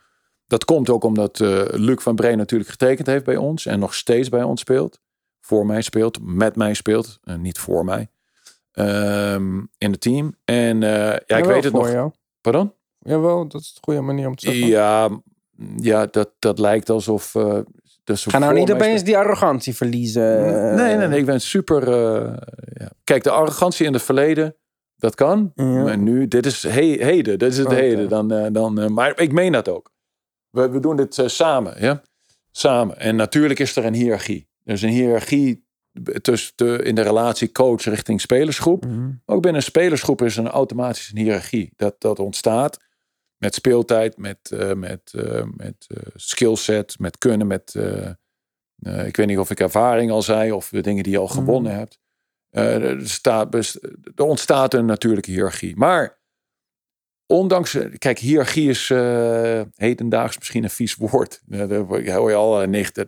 dat 0.52 0.64
komt 0.64 0.90
ook 0.90 1.04
omdat 1.04 1.40
eh, 1.40 1.62
Luc 1.70 2.02
van 2.02 2.14
Breen 2.14 2.36
natuurlijk 2.36 2.70
getekend 2.70 3.06
heeft 3.06 3.24
bij 3.24 3.36
ons. 3.36 3.66
En 3.66 3.78
nog 3.78 3.94
steeds 3.94 4.28
bij 4.28 4.42
ons 4.42 4.60
speelt. 4.60 5.00
Voor 5.40 5.66
mij 5.66 5.82
speelt, 5.82 6.18
met 6.22 6.56
mij 6.56 6.74
speelt. 6.74 7.18
eh, 7.22 7.36
niet 7.36 7.58
voor 7.58 7.84
mij. 7.84 8.10
Ehm, 8.72 9.56
in 9.78 9.90
het 9.90 10.00
team. 10.00 10.34
En 10.44 10.82
eh, 10.82 10.90
ja, 11.26 11.36
ik 11.36 11.44
weet 11.44 11.64
het 11.64 11.72
voor 11.72 11.82
nog. 11.82 11.92
Jou. 11.92 12.10
Pardon? 12.40 12.72
Jawel, 12.98 13.48
dat 13.48 13.60
is 13.60 13.72
de 13.72 13.80
goede 13.82 14.00
manier 14.00 14.26
om 14.26 14.36
te 14.36 14.46
zeggen. 14.46 14.66
Ja, 14.66 15.08
ja 15.76 16.06
dat, 16.06 16.30
dat 16.38 16.58
lijkt 16.58 16.90
alsof. 16.90 17.34
eh 17.34 17.58
dat 18.04 18.20
Ga 18.20 18.38
nou 18.38 18.54
niet 18.54 18.72
opeens 18.72 19.04
die 19.04 19.16
arrogantie 19.18 19.76
verliezen. 19.76 20.40
Nee, 20.76 20.96
nee, 20.96 21.06
nee. 21.08 21.18
Ik 21.18 21.26
ben 21.26 21.40
super. 21.40 21.82
eh, 21.88 22.32
ja. 22.72 22.90
Kijk, 23.04 23.22
de 23.22 23.30
arrogantie 23.30 23.86
in 23.86 23.92
het 23.92 24.02
verleden, 24.02 24.56
dat 24.96 25.14
kan. 25.14 25.52
Ja. 25.54 25.64
Maar 25.64 25.98
nu, 25.98 26.28
dit 26.28 26.46
is 26.46 26.62
he- 26.62 27.04
heden. 27.04 27.38
Dit 27.38 27.52
is 27.52 27.58
het 27.58 27.70
heden. 27.70 28.08
Dan, 28.08 28.32
eh, 28.32 28.46
dan, 28.52 28.80
eh, 28.80 28.88
maar 28.88 29.20
ik 29.20 29.32
meen 29.32 29.52
dat 29.52 29.68
ook. 29.68 29.90
We, 30.52 30.68
we 30.68 30.80
doen 30.80 30.96
dit 30.96 31.18
eh, 31.18 31.26
samen. 31.28 31.80
Ja? 31.80 32.02
Samen. 32.50 32.98
En 32.98 33.16
natuurlijk 33.16 33.58
is 33.58 33.76
er 33.76 33.84
een 33.84 33.94
hiërarchie. 33.94 34.48
Er 34.64 34.72
is 34.72 34.82
een 34.82 34.88
hiërarchie 34.88 35.64
tussen 36.22 36.52
de, 36.56 36.82
in 36.82 36.94
de 36.94 37.02
relatie 37.02 37.52
coach 37.52 37.82
richting 37.84 38.20
spelersgroep. 38.20 38.84
Mhm. 38.86 39.10
Ook 39.26 39.42
binnen 39.42 39.60
een 39.60 39.66
spelersgroep 39.66 40.22
is 40.22 40.36
er 40.36 40.44
een 40.44 40.50
automatisch 40.50 41.10
een 41.10 41.18
hiërarchie. 41.18 41.72
Dat, 41.76 41.94
dat 42.00 42.18
ontstaat 42.18 42.78
met 43.36 43.54
speeltijd, 43.54 44.16
met, 44.16 44.50
eh, 44.50 44.72
met, 44.72 45.12
eh, 45.14 45.42
met 45.56 45.86
skillset, 46.14 46.98
met 46.98 47.18
kunnen, 47.18 47.46
met... 47.46 47.74
ik 49.04 49.16
weet 49.16 49.26
niet 49.26 49.38
of 49.38 49.50
ik 49.50 49.60
ervaring 49.60 50.10
al 50.10 50.22
zei 50.22 50.52
of 50.52 50.68
de 50.68 50.80
dingen 50.80 51.02
die 51.02 51.12
je 51.12 51.18
al 51.18 51.26
Mhm. 51.26 51.34
gewonnen 51.34 51.74
hebt. 51.74 52.00
Er, 52.50 53.08
staat, 53.08 53.54
er 54.14 54.24
ontstaat 54.24 54.74
een 54.74 54.86
natuurlijke 54.86 55.30
hiërarchie. 55.30 55.76
Maar 55.76 56.20
ondanks... 57.32 57.78
Kijk, 57.98 58.18
hiërarchie 58.18 58.68
is 58.68 58.90
eh, 58.90 59.60
hedendaags 59.74 60.38
misschien 60.38 60.64
een 60.64 60.70
vies 60.70 60.94
woord. 60.94 61.42
Uh, 61.48 61.68
daar 61.68 62.16
hoor 62.16 62.30
je 62.30 62.34
al 62.34 62.66
negatief. 62.66 63.06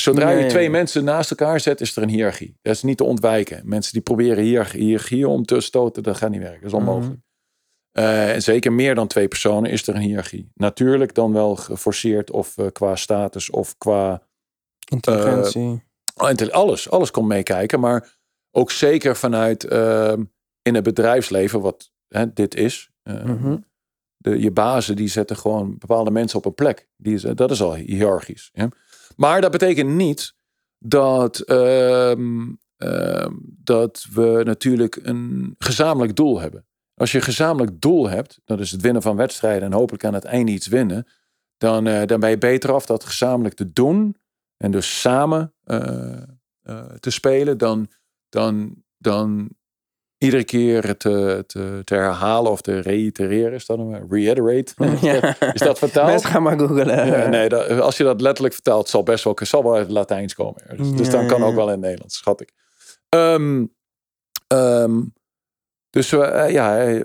Zodra 0.00 0.30
je 0.30 0.46
twee 0.46 0.70
mensen 0.70 1.04
naast 1.04 1.30
elkaar 1.30 1.60
zet, 1.60 1.80
is 1.80 1.96
er 1.96 2.02
een 2.02 2.08
hiërarchie. 2.08 2.58
Dat 2.62 2.74
is 2.74 2.82
niet 2.82 2.96
te 2.96 3.04
ontwijken. 3.04 3.62
Mensen 3.64 3.92
die 3.92 4.02
proberen 4.02 4.44
hier 4.44 4.70
hiërarchie 4.72 5.28
om 5.28 5.44
te 5.44 5.60
stoten, 5.60 6.02
dat 6.02 6.16
gaat 6.16 6.30
niet 6.30 6.40
werken. 6.40 6.60
Dat 6.60 6.70
is 6.70 6.76
onmogelijk. 6.78 7.20
Eh, 7.92 8.34
en 8.34 8.42
zeker 8.42 8.72
meer 8.72 8.94
dan 8.94 9.06
twee 9.06 9.28
personen 9.28 9.70
is 9.70 9.86
er 9.86 9.94
een 9.94 10.00
hiërarchie. 10.00 10.50
Natuurlijk 10.54 11.14
dan 11.14 11.32
wel 11.32 11.56
geforceerd 11.56 12.30
of 12.30 12.58
eh, 12.58 12.66
qua 12.72 12.96
status 12.96 13.50
of 13.50 13.76
qua 13.78 14.22
Intelligentie. 14.90 15.86
Oh, 16.14 16.30
alles, 16.50 16.90
alles 16.90 17.10
komt 17.10 17.28
meekijken. 17.28 17.80
Maar 17.80 18.18
ook 18.50 18.70
zeker 18.70 19.16
vanuit 19.16 19.64
ehm, 19.64 20.24
in 20.62 20.74
het 20.74 20.84
bedrijfsleven, 20.84 21.60
wat 21.60 21.92
hè, 22.08 22.32
dit 22.32 22.54
is. 22.54 22.90
Eh, 23.08 23.24
Mhm. 23.24 23.56
de, 24.16 24.40
je 24.40 24.50
bazen 24.50 24.96
die 24.96 25.08
zetten 25.08 25.36
gewoon 25.36 25.78
bepaalde 25.78 26.10
mensen 26.10 26.38
op 26.38 26.44
een 26.44 26.54
plek. 26.54 26.88
Die 26.96 27.14
is, 27.14 27.22
dat 27.22 27.50
is 27.50 27.62
al 27.62 27.74
hiërarchisch. 27.74 28.50
Ja? 28.52 28.68
Maar 29.16 29.40
dat 29.40 29.50
betekent 29.50 29.90
niet 29.90 30.34
dat, 30.78 31.38
ehm, 31.40 32.52
ehm, 32.76 33.32
dat 33.62 34.06
we 34.12 34.40
natuurlijk 34.44 34.98
een 35.02 35.54
gezamenlijk 35.58 36.16
doel 36.16 36.40
hebben. 36.40 36.66
Als 36.94 37.12
je 37.12 37.18
een 37.18 37.24
gezamenlijk 37.24 37.80
doel 37.80 38.08
hebt, 38.08 38.40
dat 38.44 38.60
is 38.60 38.70
het 38.70 38.80
winnen 38.80 39.02
van 39.02 39.16
wedstrijden 39.16 39.62
en 39.62 39.72
hopelijk 39.72 40.04
aan 40.04 40.14
het 40.14 40.24
einde 40.24 40.52
iets 40.52 40.66
winnen, 40.66 41.06
dan, 41.56 41.86
eh, 41.86 42.06
dan 42.06 42.20
ben 42.20 42.30
je 42.30 42.38
beter 42.38 42.72
af 42.72 42.86
dat 42.86 43.04
gezamenlijk 43.04 43.54
te 43.54 43.72
doen 43.72 44.16
en 44.56 44.70
dus 44.70 45.00
samen 45.00 45.54
eh, 45.64 46.22
te 47.00 47.10
spelen 47.10 47.58
dan, 47.58 47.88
dan, 48.28 48.82
dan 48.96 49.50
iedere 50.18 50.44
keer 50.44 50.96
te, 50.96 51.44
te, 51.46 51.80
te 51.84 51.94
herhalen 51.94 52.50
of 52.50 52.60
te 52.60 52.80
reitereren. 52.80 53.52
Is 53.52 53.66
dat 53.66 53.78
een 53.78 54.06
reiterate? 54.10 54.72
Ja. 55.06 55.36
Is 55.52 55.60
dat 55.60 55.78
vertaald? 55.78 56.08
Mensen 56.08 56.30
gaan 56.30 56.42
maar 56.42 56.58
googlen. 56.58 57.06
Ja, 57.06 57.26
nee, 57.28 57.48
dat- 57.48 57.80
als 57.80 57.96
je 57.96 58.04
dat 58.04 58.20
letterlijk 58.20 58.54
vertaalt, 58.54 58.88
zal 58.88 59.02
best 59.02 59.24
wel, 59.24 59.36
zal 59.42 59.62
wel 59.62 59.72
uit 59.74 59.82
het 59.82 59.90
Latijns 59.90 60.34
komen. 60.34 60.62
Dus, 60.76 60.92
dus 60.96 61.10
dan 61.10 61.26
kan 61.26 61.42
ook 61.44 61.54
wel 61.54 61.64
in 61.66 61.70
het 61.72 61.80
Nederlands, 61.80 62.16
schat 62.16 62.40
ik. 62.40 62.52
Ehm, 63.08 63.64
ehm, 64.46 65.00
dus 65.90 66.10
we, 66.10 66.22
eh, 66.24 66.50
ja, 66.52 66.74
wij, 66.76 67.04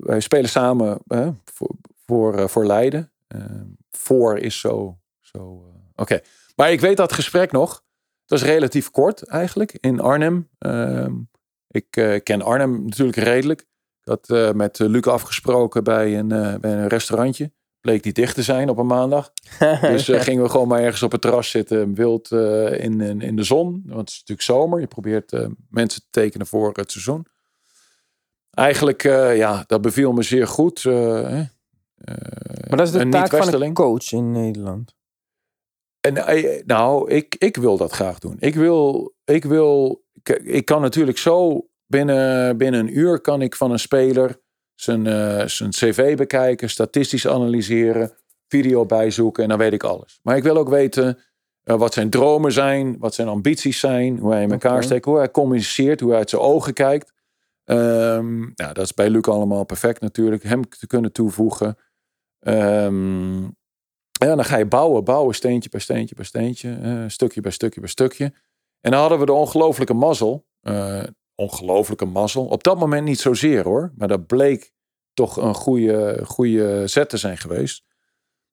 wij 0.00 0.20
spelen 0.20 0.48
samen 0.50 0.98
eh, 1.06 1.28
voor, 1.44 1.70
voor, 2.06 2.34
eh, 2.38 2.48
voor 2.48 2.66
Leiden. 2.66 3.12
Ehm, 3.28 3.64
voor 3.90 4.38
is 4.38 4.60
zo. 4.60 4.98
zo 5.20 5.64
eh, 5.68 5.80
Oké, 6.02 6.20
maar 6.56 6.72
ik 6.72 6.80
weet 6.80 6.96
dat 6.96 7.12
gesprek 7.12 7.52
nog. 7.52 7.72
Het 8.20 8.40
was 8.40 8.42
relatief 8.42 8.90
kort 8.90 9.22
eigenlijk 9.28 9.76
in 9.80 10.00
Arnhem. 10.00 10.48
Ik 11.74 11.96
eh, 11.96 12.20
ken 12.22 12.42
Arnhem 12.42 12.84
natuurlijk 12.84 13.16
redelijk. 13.16 13.60
Ik 13.60 14.08
had 14.08 14.30
eh, 14.30 14.52
met 14.52 14.80
eh, 14.80 14.86
Luc 14.86 15.02
afgesproken 15.02 15.84
bij 15.84 16.18
een, 16.18 16.28
bij 16.60 16.72
een 16.72 16.88
restaurantje. 16.88 17.52
Bleek 17.80 18.02
die 18.02 18.12
dicht 18.12 18.34
te 18.34 18.42
zijn 18.42 18.68
op 18.68 18.78
een 18.78 18.86
maandag. 18.86 19.32
Dus 19.80 20.08
gingen 20.08 20.42
we 20.42 20.48
gewoon 20.48 20.68
maar 20.68 20.80
ergens 20.80 21.02
op 21.02 21.12
het 21.12 21.20
terras 21.20 21.50
zitten, 21.50 21.94
wild 21.94 22.30
in, 22.30 23.00
in, 23.00 23.20
in 23.20 23.36
de 23.36 23.42
zon. 23.42 23.82
Want 23.86 24.00
het 24.00 24.08
is 24.08 24.18
natuurlijk 24.18 24.42
zomer. 24.42 24.80
Je 24.80 24.86
probeert 24.86 25.48
mensen 25.68 26.00
te 26.00 26.06
tekenen 26.10 26.46
voor 26.46 26.70
het 26.72 26.92
seizoen. 26.92 27.26
Eigenlijk, 28.50 29.02
ja, 29.36 29.64
dat 29.66 29.80
beviel 29.80 30.12
me 30.12 30.22
zeer 30.22 30.46
goed. 30.46 30.82
hè. 30.82 31.42
Maar 32.68 32.76
dat 32.76 32.86
is 32.86 32.92
de 32.92 32.98
een 32.98 33.10
taak 33.10 33.30
van 33.30 33.62
een 33.62 33.74
coach 33.74 34.12
in 34.12 34.32
Nederland. 34.32 34.94
En 36.00 36.14
nou, 36.66 37.10
ik, 37.10 37.34
ik 37.38 37.56
wil 37.56 37.76
dat 37.76 37.92
graag 37.92 38.18
doen. 38.18 38.36
Ik 38.38 38.54
wil, 38.54 39.14
ik 39.24 39.44
wil, 39.44 40.03
ik 40.42 40.64
kan 40.64 40.80
natuurlijk 40.80 41.18
zo 41.18 41.68
binnen, 41.86 42.56
binnen 42.56 42.80
een 42.80 42.98
uur 42.98 43.20
kan 43.20 43.42
ik 43.42 43.56
van 43.56 43.70
een 43.70 43.78
speler 43.78 44.40
zijn, 44.74 45.06
eh, 45.06 45.46
zijn 45.46 45.70
cv 45.70 46.16
bekijken, 46.16 46.70
statistisch 46.70 47.28
analyseren, 47.28 48.12
video 48.48 48.86
bijzoeken 48.86 49.42
en 49.42 49.48
dan 49.48 49.58
weet 49.58 49.72
ik 49.72 49.82
alles. 49.82 50.18
Maar 50.22 50.36
ik 50.36 50.42
wil 50.42 50.56
ook 50.56 50.68
weten 50.68 51.18
eh, 51.62 51.76
wat 51.76 51.92
zijn 51.92 52.10
dromen 52.10 52.52
zijn, 52.52 52.98
wat 52.98 53.14
zijn 53.14 53.28
ambities 53.28 53.80
zijn, 53.80 54.18
hoe 54.18 54.32
hij 54.32 54.42
in 54.42 54.50
elkaar 54.50 54.82
steekt, 54.82 55.04
hoe 55.04 55.16
hij 55.16 55.30
communiceert, 55.30 56.00
hoe 56.00 56.08
hij 56.08 56.18
uit 56.18 56.30
zijn 56.30 56.42
ogen 56.42 56.72
kijkt. 56.72 57.12
Ehm, 57.64 58.38
nou, 58.38 58.72
dat 58.72 58.78
is 58.78 58.94
bij 58.94 59.10
Luc 59.10 59.24
allemaal 59.24 59.64
perfect 59.64 60.00
natuurlijk. 60.00 60.42
Hem 60.42 60.68
te 60.68 60.86
kunnen 60.86 61.12
toevoegen. 61.12 61.76
Ehm, 62.40 63.42
ja, 64.12 64.34
dan 64.34 64.44
ga 64.44 64.56
je 64.56 64.66
bouwen, 64.66 65.04
bouwen, 65.04 65.34
steentje 65.34 65.70
bij 65.70 65.80
steentje 65.80 66.14
bij 66.14 66.24
steentje, 66.24 66.78
eh, 66.82 67.04
stukje 67.06 67.40
bij 67.40 67.50
stukje 67.50 67.80
bij 67.80 67.88
stukje. 67.88 68.32
En 68.84 68.90
dan 68.90 69.00
hadden 69.00 69.18
we 69.18 69.26
de 69.26 69.32
ongelofelijke 69.32 69.94
mazzel. 69.94 70.46
eh 70.60 71.02
ongelofelijke 71.36 72.04
mazzel. 72.04 72.46
Op 72.46 72.62
dat 72.62 72.78
moment 72.78 73.04
niet 73.04 73.20
zozeer 73.20 73.64
hoor, 73.64 73.92
maar 73.96 74.08
dat 74.08 74.26
bleek 74.26 74.72
toch 75.14 75.36
een 75.36 75.54
goede, 75.54 76.20
goede 76.24 76.86
zet 76.86 77.08
te 77.08 77.16
zijn 77.16 77.38
geweest. 77.38 77.84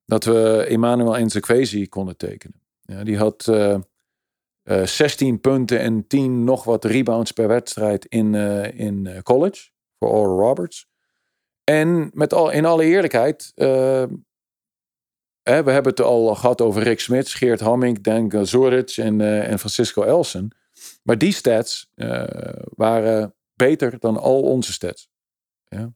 Dat 0.04 0.24
we 0.24 0.66
Emmanuel 0.68 1.24
Nzekwezi 1.24 1.88
konden 1.88 2.16
tekenen. 2.16 2.62
Ja, 2.80 3.04
die 3.04 3.16
had 3.16 3.48
eh, 3.48 3.74
eh, 4.62 4.86
16 4.86 5.40
punten 5.40 5.78
en 5.80 6.06
10 6.06 6.44
nog 6.44 6.64
wat 6.64 6.84
rebounds 6.84 7.32
per 7.32 7.48
wedstrijd 7.48 8.04
in, 8.04 8.34
eh, 8.34 8.78
in 8.78 9.06
eh, 9.06 9.22
college 9.22 9.70
voor 9.98 10.08
Oral 10.08 10.38
Roberts. 10.38 10.88
En 11.64 12.10
met 12.14 12.34
al, 12.34 12.50
in 12.50 12.64
alle 12.64 12.84
eerlijkheid, 12.84 13.52
eh, 13.54 14.04
we 15.42 15.50
hebben 15.50 15.84
het 15.84 16.00
al 16.00 16.34
gehad 16.34 16.60
over 16.60 16.82
Rick 16.82 17.00
Smits, 17.00 17.34
Geert 17.34 17.60
Hamming, 17.60 18.00
Dan 18.00 18.46
Zoric 18.46 18.96
en, 18.96 19.20
eh, 19.20 19.50
en 19.50 19.58
Francisco 19.58 20.02
Elsen. 20.02 20.56
Maar 21.02 21.18
die 21.18 21.32
stats 21.32 21.90
eh, 21.94 22.24
waren 22.76 23.34
beter 23.54 23.98
dan 23.98 24.18
al 24.18 24.42
onze 24.42 24.72
stats. 24.72 25.10
Ja. 25.68 25.92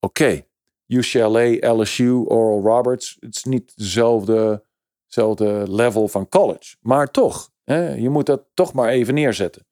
Oké, 0.00 0.44
UCLA, 0.86 1.72
LSU, 1.74 2.12
Oral 2.12 2.60
Roberts. 2.62 3.16
Het 3.20 3.36
is 3.36 3.44
niet 3.44 3.72
dezelfde, 3.76 4.64
dezelfde 5.06 5.64
level 5.68 6.08
van 6.08 6.28
college. 6.28 6.76
Maar 6.80 7.10
toch, 7.10 7.50
hè, 7.64 7.94
je 7.94 8.08
moet 8.08 8.26
dat 8.26 8.44
toch 8.54 8.72
maar 8.72 8.88
even 8.88 9.14
neerzetten. 9.14 9.66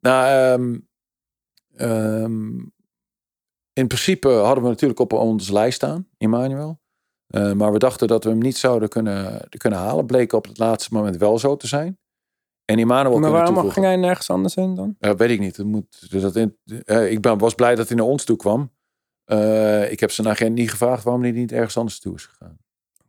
Nou, 0.00 0.26
ehm, 0.26 0.78
ehm, 1.74 2.58
in 3.72 3.86
principe 3.86 4.28
hadden 4.28 4.62
we 4.62 4.68
natuurlijk 4.68 5.00
op 5.00 5.12
onze 5.12 5.52
lijst 5.52 5.76
staan, 5.76 6.08
Emmanuel. 6.18 6.80
Uh, 7.28 7.52
maar 7.52 7.72
we 7.72 7.78
dachten 7.78 8.08
dat 8.08 8.24
we 8.24 8.30
hem 8.30 8.38
niet 8.38 8.56
zouden 8.56 8.88
kunnen, 8.88 9.48
kunnen 9.48 9.78
halen. 9.78 10.06
Bleek 10.06 10.32
op 10.32 10.44
het 10.44 10.58
laatste 10.58 10.94
moment 10.94 11.16
wel 11.16 11.38
zo 11.38 11.56
te 11.56 11.66
zijn. 11.66 11.98
En 12.64 12.78
Emmanuel 12.78 13.18
Maar 13.18 13.30
waarom 13.30 13.46
toevoegen. 13.46 13.72
ging 13.72 13.86
hij 13.86 13.96
nergens 13.96 14.30
anders 14.30 14.54
heen 14.54 14.74
dan? 14.74 14.96
Uh, 15.00 15.10
weet 15.10 15.30
ik 15.30 15.40
niet. 15.40 15.56
Dat 15.56 15.66
moet, 15.66 16.20
dat 16.20 16.36
in, 16.36 16.56
uh, 16.64 17.10
ik 17.10 17.20
ben, 17.20 17.38
was 17.38 17.54
blij 17.54 17.74
dat 17.74 17.88
hij 17.88 17.96
naar 17.96 18.06
ons 18.06 18.24
toe 18.24 18.36
kwam. 18.36 18.72
Uh, 19.26 19.90
ik 19.90 20.00
heb 20.00 20.10
zijn 20.10 20.28
agent 20.28 20.54
niet 20.54 20.70
gevraagd 20.70 21.04
waarom 21.04 21.22
hij 21.22 21.30
niet 21.30 21.52
ergens 21.52 21.76
anders 21.76 21.98
toe 21.98 22.14
is 22.14 22.24
gegaan. 22.24 22.58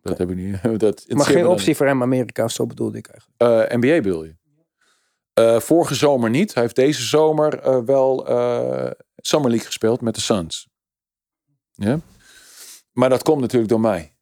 Dat 0.02 0.14
okay. 0.14 0.28
heb 0.28 0.38
ik 0.38 0.44
niet. 0.44 0.80
Dat, 0.80 1.06
maar 1.08 1.26
geen 1.26 1.48
optie 1.48 1.76
voor 1.76 1.86
hem 1.86 2.02
Amerika 2.02 2.44
of 2.44 2.52
zo 2.52 2.66
bedoelde 2.66 2.98
ik 2.98 3.08
eigenlijk. 3.08 3.76
NBA 3.76 4.02
bedoel 4.02 4.24
je? 4.24 4.36
Vorige 5.62 5.96
zomer 5.96 6.30
niet. 6.30 6.54
Hij 6.54 6.64
heeft 6.64 6.76
deze 6.76 7.04
zomer 7.04 7.86
wel 7.86 8.26
Summer 9.16 9.50
League 9.50 9.68
gespeeld 9.68 10.02
met 10.02 10.16
de 10.16 10.22
Suns. 10.22 10.68
Ja? 11.72 12.00
Maar 12.98 13.10
dat 13.10 13.24
komt 13.24 13.42
natuurlijk 13.42 13.70
door 13.70 13.80
mij. 13.80 14.12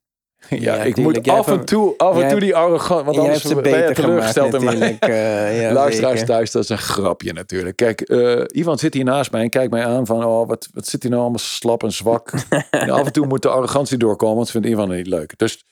Ja, 0.50 0.76
Ja, 0.76 0.84
ik 0.84 0.98
moet 0.98 1.28
af 1.28 1.48
en 1.48 1.66
toe, 1.66 1.98
af 1.98 2.22
en 2.22 2.30
toe 2.30 2.40
die 2.40 2.56
arrogant, 2.56 3.06
want 3.06 3.18
anders 3.18 3.44
ben 3.44 3.88
je 3.88 3.94
teleurgesteld 3.94 4.54
in 4.54 4.64
mij. 4.64 4.98
eh, 5.00 5.62
ja, 5.62 5.74
Luisteraars 5.74 6.26
thuis, 6.26 6.52
dat 6.52 6.64
is 6.64 6.70
een 6.70 6.78
grapje 6.78 7.34
natuurlijk. 7.34 7.76
Kijk, 7.76 8.02
eh, 8.02 8.42
Ivan 8.48 8.78
zit 8.78 8.94
hier 8.94 9.04
naast 9.04 9.32
mij 9.32 9.42
en 9.42 9.50
kijkt 9.50 9.72
mij 9.72 9.86
aan 9.86 10.06
van... 10.06 10.24
oh, 10.26 10.48
wat, 10.48 10.68
wat 10.74 10.88
zit 10.88 11.02
hij 11.02 11.10
nou 11.12 11.22
allemaal 11.22 11.40
slap 11.40 11.84
en 11.84 11.92
zwak. 11.92 12.32
en 12.70 12.90
af 13.00 13.06
en 13.06 13.12
toe 13.12 13.28
moet 13.28 13.42
de 13.42 13.50
arrogantie 13.50 13.98
doorkomen, 13.98 14.36
want 14.36 14.48
ze 14.48 14.52
vindt 14.54 14.68
Ivan 14.68 14.90
niet 14.90 15.08
leuk. 15.08 15.38
Dus 15.38 15.66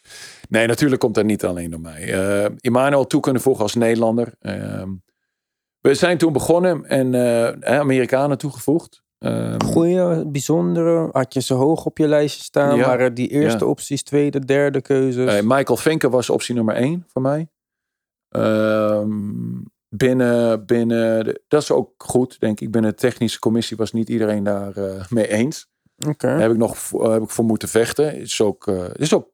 nee, 0.49 0.67
natuurlijk 0.67 1.01
komt 1.01 1.15
dat 1.15 1.25
niet 1.25 1.45
alleen 1.45 1.71
door 1.71 1.81
mij. 1.81 2.13
Eh 2.13 2.49
Emmanuel 2.59 3.07
toe 3.07 3.21
kunnen 3.21 3.41
voegen 3.41 3.63
als 3.63 3.73
Nederlander. 3.75 4.33
Ehm, 4.39 4.89
we 5.79 5.93
zijn 5.93 6.17
toen 6.17 6.33
begonnen 6.33 6.85
en 6.85 7.15
Amerikanen 7.65 8.37
toegevoegd. 8.37 9.02
Ehm, 9.23 9.61
Goeie, 9.63 10.25
bijzondere. 10.27 11.09
Had 11.11 11.33
je 11.33 11.41
ze 11.41 11.53
hoog 11.53 11.85
op 11.85 11.97
je 11.97 12.07
lijstje 12.07 12.43
staan? 12.43 12.75
Ja. 12.77 12.85
Waren 12.85 13.13
die 13.13 13.27
eerste 13.29 13.63
Ja. 13.63 13.69
opties, 13.69 14.03
tweede, 14.03 14.39
derde 14.45 14.81
keuzes? 14.81 15.41
Michael 15.41 15.77
Vinken 15.77 16.09
was 16.09 16.29
optie 16.29 16.55
nummer 16.55 16.75
één 16.75 17.03
voor 17.07 17.21
mij. 17.21 17.47
Ehm, 18.29 19.09
binnen, 19.89 20.65
binnen 20.65 21.23
de- 21.23 21.41
dat 21.47 21.61
is 21.61 21.71
ook 21.71 21.91
goed, 21.97 22.39
denk 22.39 22.59
ik. 22.59 22.71
Binnen 22.71 22.91
de 22.91 22.97
technische 22.97 23.39
commissie 23.39 23.77
was 23.77 23.91
niet 23.93 24.09
iedereen 24.09 24.43
daar 24.43 24.75
eh, 24.77 25.05
mee 25.09 25.27
eens. 25.27 25.67
Oké. 26.07 26.27
Daar 26.27 26.39
heb 26.39 26.51
ik 26.51 26.57
nog 26.57 26.89
heb 26.91 27.21
ik 27.21 27.29
voor 27.29 27.45
moeten 27.45 27.67
vechten. 27.67 28.15
Is 28.19 28.41
ook, 28.41 28.67
eh, 28.67 28.85
is 28.93 29.13
ook 29.13 29.29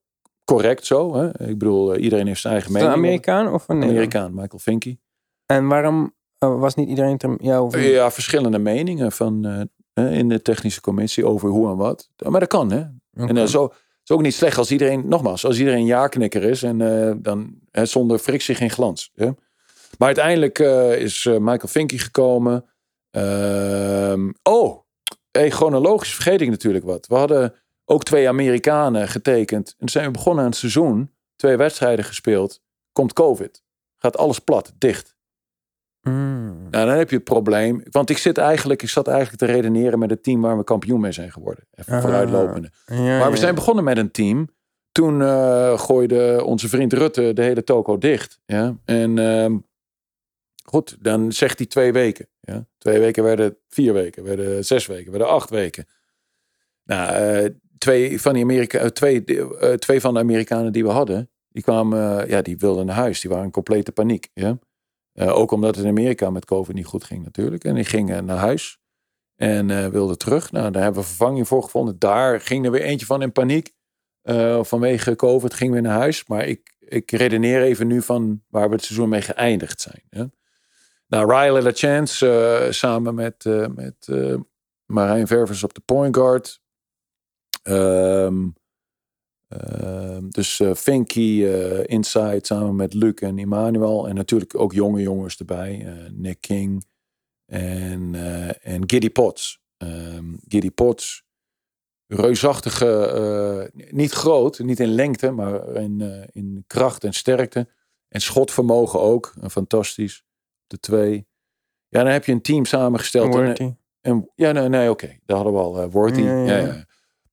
correct 0.45 0.85
zo. 0.85 1.15
Hè? 1.15 1.27
Ik 1.47 1.57
bedoel, 1.57 1.93
eh, 1.93 2.03
iedereen 2.03 2.27
heeft 2.27 2.41
zijn 2.41 2.53
eigen 2.53 2.71
mening. 2.71 2.91
een 2.91 2.97
Amerikaan 2.97 3.53
of 3.53 3.67
een? 3.69 3.83
Amerikaan, 3.83 4.33
Michael 4.33 4.59
Vinky. 4.59 4.97
En 5.45 5.67
waarom 5.67 6.13
was 6.37 6.75
niet 6.75 6.89
iedereen 6.89 7.17
ter... 7.17 7.35
Ja, 7.41 7.63
of... 7.63 7.81
Ja, 7.83 8.11
verschillende 8.11 8.59
meningen 8.59 9.11
van, 9.11 9.69
in 10.07 10.29
de 10.29 10.41
technische 10.41 10.81
commissie 10.81 11.25
over 11.25 11.49
hoe 11.49 11.69
en 11.69 11.75
wat. 11.75 12.09
Maar 12.17 12.39
dat 12.39 12.49
kan, 12.49 12.71
hè? 12.71 12.83
En 13.13 13.35
uh, 13.35 13.45
zo 13.45 13.73
is 14.09 14.15
ook 14.15 14.21
niet 14.21 14.33
slecht 14.33 14.57
als 14.57 14.71
iedereen, 14.71 15.07
nogmaals, 15.07 15.45
als 15.45 15.59
iedereen 15.59 15.85
ja-knikker 15.85 16.43
is 16.43 16.63
en 16.63 16.81
eh, 16.81 17.15
dan 17.17 17.55
hè, 17.71 17.85
zonder 17.85 18.19
frictie 18.19 18.55
geen 18.55 18.69
glans. 18.69 19.11
Hè? 19.15 19.25
Maar 19.97 20.07
uiteindelijk 20.07 20.59
eh, 20.59 21.01
is 21.01 21.25
eh, 21.25 21.37
Michael 21.37 21.67
Finky 21.67 21.97
gekomen. 21.97 22.65
Ehm, 23.11 24.31
oh, 24.43 24.79
hey, 25.31 25.49
chronologisch 25.51 26.13
vergeet 26.13 26.41
ik 26.41 26.49
natuurlijk 26.49 26.85
wat. 26.85 27.07
We 27.07 27.15
hadden 27.15 27.53
ook 27.85 28.03
twee 28.03 28.27
Amerikanen 28.27 29.07
getekend. 29.07 29.67
En 29.67 29.75
toen 29.77 29.89
zijn 29.89 30.05
we 30.05 30.11
begonnen 30.11 30.43
aan 30.43 30.49
het 30.49 30.59
seizoen. 30.59 31.13
Twee 31.35 31.57
wedstrijden 31.57 32.05
gespeeld. 32.05 32.61
Komt 32.91 33.13
COVID. 33.13 33.63
Gaat 33.97 34.17
alles 34.17 34.39
plat, 34.39 34.73
dicht. 34.77 35.15
Mm. 36.09 36.67
Nou, 36.71 36.85
dan 36.87 36.97
heb 36.97 37.09
je 37.09 37.15
het 37.15 37.23
probleem. 37.25 37.83
Want 37.91 38.09
ik, 38.09 38.17
zit 38.17 38.37
eigenlijk, 38.37 38.81
ik 38.81 38.89
zat 38.89 39.07
eigenlijk 39.07 39.37
te 39.37 39.45
redeneren 39.45 39.99
met 39.99 40.09
het 40.09 40.23
team 40.23 40.41
waar 40.41 40.57
we 40.57 40.63
kampioen 40.63 40.99
mee 40.99 41.11
zijn 41.11 41.31
geworden. 41.31 41.63
Even 41.73 41.93
Ah. 41.93 42.01
vooruitlopende. 42.01 42.69
Ja, 42.85 43.19
Maar 43.19 43.31
we 43.31 43.37
zijn 43.37 43.55
begonnen 43.55 43.83
met 43.83 43.97
een 43.97 44.11
team. 44.11 44.47
Toen 44.91 45.21
eh, 45.21 45.79
gooide 45.79 46.43
onze 46.45 46.69
vriend 46.69 46.93
Rutte 46.93 47.33
de 47.33 47.41
hele 47.41 47.63
toko 47.63 47.97
dicht. 47.97 48.39
Ja? 48.45 48.75
En 48.85 49.17
ehm, 49.17 49.57
goed, 50.63 50.97
dan 50.99 51.31
zegt 51.31 51.57
hij 51.57 51.67
twee 51.67 51.93
weken. 51.93 52.27
Ja? 52.39 52.65
Twee 52.77 52.99
weken 52.99 53.23
werden 53.23 53.57
vier 53.67 53.93
weken, 53.93 54.23
werden 54.23 54.65
zes 54.65 54.85
weken, 54.85 55.11
werden 55.11 55.29
acht 55.29 55.49
weken. 55.49 55.85
Nou, 56.83 57.11
eh, 57.13 57.49
twee, 57.77 58.21
van 58.21 58.33
die 58.33 58.43
Amerika, 58.43 58.79
eh, 58.79 58.87
twee, 58.87 59.23
twee 59.77 60.01
van 60.01 60.13
de 60.13 60.19
Amerikanen 60.19 60.71
die 60.71 60.83
we 60.83 60.89
hadden, 60.89 61.29
die 61.49 61.63
kwamen, 61.63 62.27
ja, 62.27 62.41
die 62.41 62.57
wilden 62.57 62.85
naar 62.85 62.95
huis. 62.95 63.21
Die 63.21 63.29
waren 63.29 63.45
in 63.45 63.51
complete 63.51 63.91
paniek. 63.91 64.29
Ja? 64.33 64.57
Eh, 65.19 65.35
ook 65.37 65.51
omdat 65.51 65.75
het 65.75 65.83
in 65.83 65.89
Amerika 65.89 66.29
met 66.29 66.45
COVID 66.45 66.75
niet 66.75 66.85
goed 66.85 67.03
ging 67.03 67.23
natuurlijk. 67.23 67.63
En 67.63 67.75
die 67.75 67.83
gingen 67.83 68.25
naar 68.25 68.37
huis 68.37 68.79
en 69.35 69.69
eh 69.69 69.87
wilden 69.87 70.17
terug. 70.17 70.51
Nou, 70.51 70.71
daar 70.71 70.83
hebben 70.83 71.01
we 71.01 71.07
vervanging 71.07 71.47
voor 71.47 71.63
gevonden. 71.63 71.99
Daar 71.99 72.41
ging 72.41 72.65
er 72.65 72.71
weer 72.71 72.81
eentje 72.81 73.05
van 73.05 73.21
in 73.21 73.31
paniek. 73.31 73.73
Eh, 74.21 74.63
vanwege 74.63 75.15
COVID 75.15 75.53
ging 75.53 75.71
weer 75.71 75.81
naar 75.81 75.97
huis. 75.97 76.27
Maar 76.27 76.45
ik, 76.45 76.75
ik 76.79 77.11
redeneer 77.11 77.61
even 77.61 77.87
nu 77.87 78.01
van 78.01 78.43
waar 78.47 78.67
we 78.69 78.75
het 78.75 78.83
seizoen 78.83 79.09
mee 79.09 79.21
geëindigd 79.21 79.81
zijn. 79.81 80.03
Hè? 80.09 80.23
Nou, 81.07 81.33
Riley 81.33 81.61
LaChance 81.61 82.29
eh 82.31 82.71
samen 82.71 83.15
met, 83.15 83.43
met 83.75 84.07
eh, 84.07 84.35
Marijn 84.85 85.27
Ververs 85.27 85.63
op 85.63 85.73
de 85.73 85.81
point 85.85 86.15
guard. 86.15 86.61
Ehm, 87.63 88.47
ehm, 89.49 90.29
dus 90.29 90.59
eh 90.59 90.73
Finky 90.73 91.43
eh, 91.45 91.83
Inside 91.85 92.39
samen 92.41 92.75
met 92.75 92.93
Luc 92.93 93.13
en 93.13 93.37
Emmanuel. 93.37 94.07
En 94.07 94.15
natuurlijk 94.15 94.55
ook 94.55 94.73
jonge 94.73 95.01
jongens 95.01 95.37
erbij. 95.37 95.85
eh, 95.85 96.09
Nick 96.11 96.41
King 96.41 96.85
en, 97.45 98.15
en 98.61 98.89
Giddy 98.89 99.09
Potts. 99.09 99.61
Ehm 99.77 100.33
Giddy 100.47 100.71
Potts 100.71 101.27
reusachtige, 102.07 103.71
niet 103.89 104.11
groot, 104.11 104.59
niet 104.59 104.79
in 104.79 104.87
lengte, 104.87 105.31
maar 105.31 105.75
in, 105.75 106.27
in 106.31 106.63
kracht 106.67 107.03
en 107.03 107.13
sterkte. 107.13 107.67
En 108.07 108.21
schotvermogen 108.21 108.99
ook, 108.99 109.33
fantastisch. 109.49 110.23
De 110.67 110.79
twee. 110.79 111.27
Ja, 111.87 112.03
dan 112.03 112.11
heb 112.11 112.25
je 112.25 112.31
een 112.31 112.41
team 112.41 112.65
samengesteld. 112.65 113.35
En, 113.35 113.79
en, 114.01 114.31
ja, 114.35 114.51
nee, 114.51 114.69
nee 114.69 114.89
oké. 114.89 115.17
Daar 115.25 115.37
hadden 115.37 115.55
we 115.55 115.59
al 115.59 115.83
uh, 115.83 115.91
Worthy. 115.91 116.21
Ja, 116.21 116.45
ja. 116.45 116.57
Ja, 116.57 116.57
ja. 116.65 116.85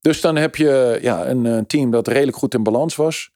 Dus 0.07 0.21
dan 0.21 0.37
heb 0.37 0.57
je 0.57 0.99
ja, 1.03 1.27
een, 1.27 1.47
eh, 1.47 1.59
team 1.59 1.90
dat 1.90 2.09
redelijk 2.09 2.37
goed 2.37 2.55
in 2.55 2.62
balans 2.62 2.97
was. 2.97 3.31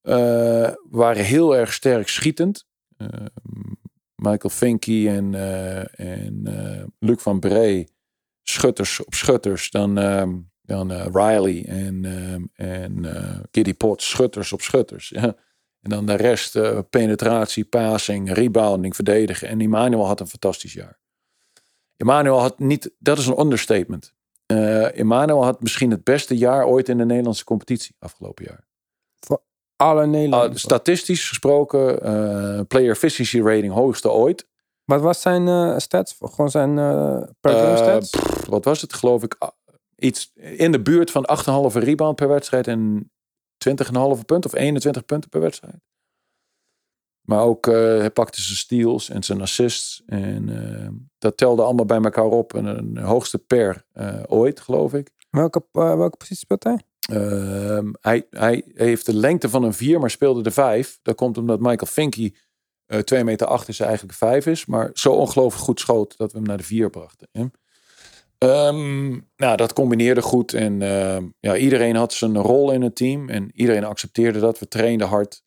Eh 0.00 0.70
waren 0.90 1.24
heel 1.24 1.56
erg 1.56 1.72
sterk 1.72 2.08
schietend. 2.08 2.66
Eh, 2.96 3.08
Michael 4.14 4.54
Finky 4.54 5.08
en, 5.08 5.34
en 5.96 6.42
Luc 6.98 7.22
van 7.22 7.40
Bree, 7.40 7.88
schutters 8.42 9.04
op 9.04 9.14
schutters. 9.14 9.70
Dan, 9.70 9.98
ehm, 9.98 10.36
dan 10.62 10.92
Riley 10.92 11.64
en, 11.66 12.04
en 12.54 13.06
Giddy 13.50 13.74
Potts, 13.74 14.08
schutters 14.08 14.52
op 14.52 14.60
schutters. 14.60 15.08
Ja. 15.08 15.36
En 15.84 15.90
dan 15.90 16.06
de 16.06 16.14
rest, 16.14 16.58
penetratie, 16.90 17.64
passing, 17.64 18.32
rebounding, 18.32 18.94
verdedigen. 18.94 19.48
En 19.48 19.60
Emmanuel 19.60 20.06
had 20.06 20.20
een 20.20 20.26
fantastisch 20.26 20.72
jaar. 20.72 20.98
Emmanuel 21.96 22.40
had 22.40 22.58
niet, 22.58 22.90
dat 22.98 23.18
is 23.18 23.26
een 23.26 23.40
understatement. 23.40 24.14
Eh 24.46 24.98
Emmanuel 24.98 25.44
had 25.44 25.60
misschien 25.60 25.90
het 25.90 26.04
beste 26.04 26.36
jaar 26.36 26.66
ooit 26.66 26.88
in 26.88 26.98
de 26.98 27.04
Nederlandse 27.04 27.44
competitie 27.44 27.94
afgelopen 27.98 28.44
jaar. 28.44 28.66
Alle 29.76 30.02
Ah, 30.02 30.08
Nederlanders. 30.08 30.62
statistisch 30.62 31.28
gesproken, 31.28 32.02
eh, 32.02 32.60
player 32.68 32.90
efficiency 32.90 33.40
rating 33.40 33.72
hoogste 33.72 34.10
ooit. 34.10 34.46
Wat 34.84 35.00
was 35.00 35.20
zijn 35.20 35.48
eh, 35.48 35.78
stats? 35.78 36.16
Gewoon 36.20 36.50
zijn 36.50 36.74
per 37.40 37.52
game 37.52 37.76
stats? 37.76 38.10
pff, 38.10 38.46
wat 38.46 38.64
was 38.64 38.80
het, 38.80 38.92
geloof 38.94 39.22
ik? 39.22 39.36
ah, 39.38 39.48
Iets 39.96 40.32
in 40.34 40.72
de 40.72 40.82
buurt 40.82 41.10
van 41.10 41.24
8,5 41.26 41.74
rebound 41.74 42.16
per 42.16 42.28
wedstrijd 42.28 42.66
en 42.66 43.10
20,5 43.58 44.24
punten 44.24 44.50
of 44.50 44.56
21 44.58 45.04
punten 45.04 45.30
per 45.30 45.40
wedstrijd. 45.40 45.76
Maar 47.24 47.42
ook 47.42 47.66
eh, 47.66 47.74
hij 47.74 48.10
pakte 48.10 48.42
zijn 48.42 48.56
steals 48.56 49.10
en 49.10 49.22
zijn 49.22 49.40
assists. 49.40 50.02
En 50.06 50.48
eh, 50.48 50.88
dat 51.18 51.36
telde 51.36 51.62
allemaal 51.62 51.84
bij 51.84 52.00
elkaar 52.00 52.24
op. 52.24 52.54
En 52.54 52.64
een 52.64 52.98
hoogste 52.98 53.38
per 53.38 53.84
eh, 53.92 54.22
ooit, 54.26 54.60
geloof 54.60 54.94
ik. 54.94 55.10
welke, 55.30 55.64
welke 55.72 56.16
positie 56.16 56.36
speelt 56.36 56.64
hij? 56.64 56.80
Ehm, 57.08 57.92
hij, 58.00 58.26
hij 58.30 58.64
heeft 58.74 59.06
de 59.06 59.14
lengte 59.14 59.48
van 59.48 59.62
een 59.62 59.74
4, 59.74 60.00
maar 60.00 60.10
speelde 60.10 60.42
de 60.42 60.50
5. 60.50 60.98
Dat 61.02 61.14
komt 61.14 61.38
omdat 61.38 61.60
Michael 61.60 61.90
Finky 61.90 62.32
eh 62.86 62.98
2 62.98 63.24
meter 63.24 63.46
8 63.46 63.68
is 63.68 63.80
eigenlijk 63.80 64.14
5 64.18 64.46
is. 64.46 64.66
Maar 64.66 64.90
zo 64.92 65.12
ongelooflijk 65.12 65.64
goed 65.64 65.80
schoot 65.80 66.16
dat 66.16 66.32
we 66.32 66.38
hem 66.38 66.46
naar 66.46 66.56
de 66.56 66.62
4 66.62 66.90
brachten. 66.90 67.28
hè. 67.32 67.44
Ehm, 68.38 69.10
nou, 69.36 69.56
dat 69.56 69.72
combineerde 69.72 70.22
goed. 70.22 70.52
En 70.52 70.82
ehm, 70.82 71.26
ja, 71.40 71.56
iedereen 71.56 71.96
had 71.96 72.12
zijn 72.12 72.36
rol 72.36 72.70
in 72.70 72.82
het 72.82 72.96
team. 72.96 73.28
En 73.28 73.50
iedereen 73.54 73.84
accepteerde 73.84 74.40
dat. 74.40 74.58
We 74.58 74.68
trainden 74.68 75.08
hard. 75.08 75.42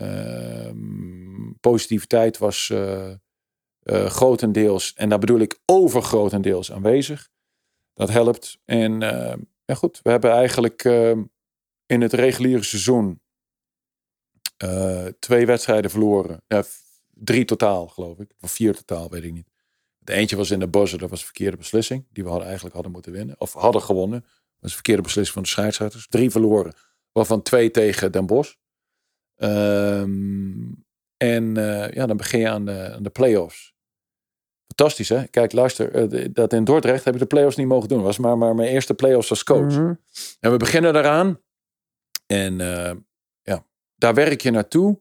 Ehm, 0.00 1.52
positiviteit 1.60 2.38
was 2.38 2.70
eh, 2.70 3.10
eh, 3.10 4.06
grotendeels, 4.06 4.94
en 4.94 5.08
daar 5.08 5.18
bedoel 5.18 5.40
ik 5.40 5.58
overgrotendeels 5.64 6.72
aanwezig. 6.72 7.28
Dat 7.94 8.10
helpt. 8.10 8.58
En 8.64 9.02
eh, 9.02 9.36
ja, 9.64 9.74
goed, 9.74 10.00
we 10.02 10.10
hebben 10.10 10.30
eigenlijk 10.30 10.84
eh, 10.84 11.10
in 11.86 12.00
het 12.00 12.12
reguliere 12.12 12.62
seizoen 12.62 13.20
eh, 14.56 15.06
twee 15.18 15.46
wedstrijden 15.46 15.90
verloren. 15.90 16.42
Drie 17.10 17.44
totaal, 17.44 17.86
geloof 17.88 18.18
ik. 18.18 18.32
Of 18.40 18.50
vier 18.50 18.74
totaal, 18.74 19.10
weet 19.10 19.24
ik 19.24 19.32
niet. 19.32 19.48
De 19.98 20.12
eentje 20.12 20.36
was 20.36 20.50
in 20.50 20.58
de 20.58 20.68
buzzer, 20.68 20.98
dat 20.98 21.10
was 21.10 21.18
een 21.18 21.24
verkeerde 21.24 21.56
beslissing. 21.56 22.06
Die 22.10 22.24
we 22.24 22.42
eigenlijk 22.42 22.74
hadden 22.74 22.92
moeten 22.92 23.12
winnen. 23.12 23.40
Of 23.40 23.52
hadden 23.52 23.82
gewonnen. 23.82 24.20
Dat 24.20 24.30
was 24.60 24.70
een 24.70 24.76
verkeerde 24.76 25.02
beslissing 25.02 25.34
van 25.34 25.42
de 25.42 25.48
scheidsrechters. 25.48 26.06
Drie 26.08 26.30
verloren. 26.30 26.74
Waarvan 27.12 27.42
twee 27.42 27.70
tegen 27.70 28.12
Den 28.12 28.26
Bosch. 28.26 28.54
Ehm, 29.40 30.72
en 31.16 31.56
eh, 31.56 31.90
ja, 31.90 32.06
dan 32.06 32.16
begin 32.16 32.40
je 32.40 32.48
aan 32.48 32.64
de, 32.64 32.92
aan 32.94 33.02
de 33.02 33.10
play-offs. 33.10 33.74
Fantastisch, 34.66 35.08
hè? 35.08 35.26
Kijk, 35.26 35.52
luister, 35.52 35.94
eh, 35.94 36.28
dat 36.32 36.52
in 36.52 36.64
Dordrecht 36.64 37.04
heb 37.04 37.14
ik 37.14 37.20
de 37.20 37.26
play-offs 37.26 37.56
niet 37.56 37.66
mogen 37.66 37.88
doen. 37.88 38.02
was 38.02 38.18
maar, 38.18 38.38
maar 38.38 38.54
mijn 38.54 38.68
eerste 38.68 38.94
play-offs 38.94 39.30
als 39.30 39.44
coach. 39.44 39.76
Mhm. 39.76 39.94
En 40.40 40.50
we 40.50 40.56
beginnen 40.56 40.92
daaraan. 40.92 41.40
En 42.26 42.60
eh, 42.60 42.96
ja, 43.42 43.66
daar 43.96 44.14
werk 44.14 44.40
je 44.40 44.50
naartoe. 44.50 45.00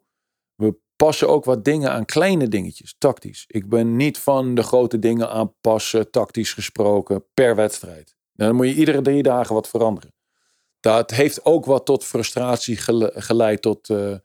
We 0.55 0.79
passen 0.95 1.29
ook 1.29 1.45
wat 1.45 1.65
dingen 1.65 1.91
aan, 1.91 2.05
kleine 2.05 2.47
dingetjes, 2.47 2.95
tactisch. 2.97 3.45
Ik 3.47 3.69
ben 3.69 3.95
niet 3.95 4.17
van 4.17 4.55
de 4.55 4.63
grote 4.63 4.99
dingen 4.99 5.29
aanpassen, 5.29 6.11
tactisch 6.11 6.53
gesproken, 6.53 7.25
per 7.33 7.55
wedstrijd. 7.55 8.15
Dan 8.33 8.55
moet 8.55 8.67
je 8.67 8.73
iedere 8.73 9.01
drie 9.01 9.23
dagen 9.23 9.55
wat 9.55 9.69
veranderen. 9.69 10.13
dat 10.79 11.11
heeft 11.11 11.45
ook 11.45 11.65
wat 11.65 11.85
tot 11.85 12.05
frustratie 12.05 12.77
geleid 13.13 13.61
tot 13.61 13.89
uh, 13.89 14.15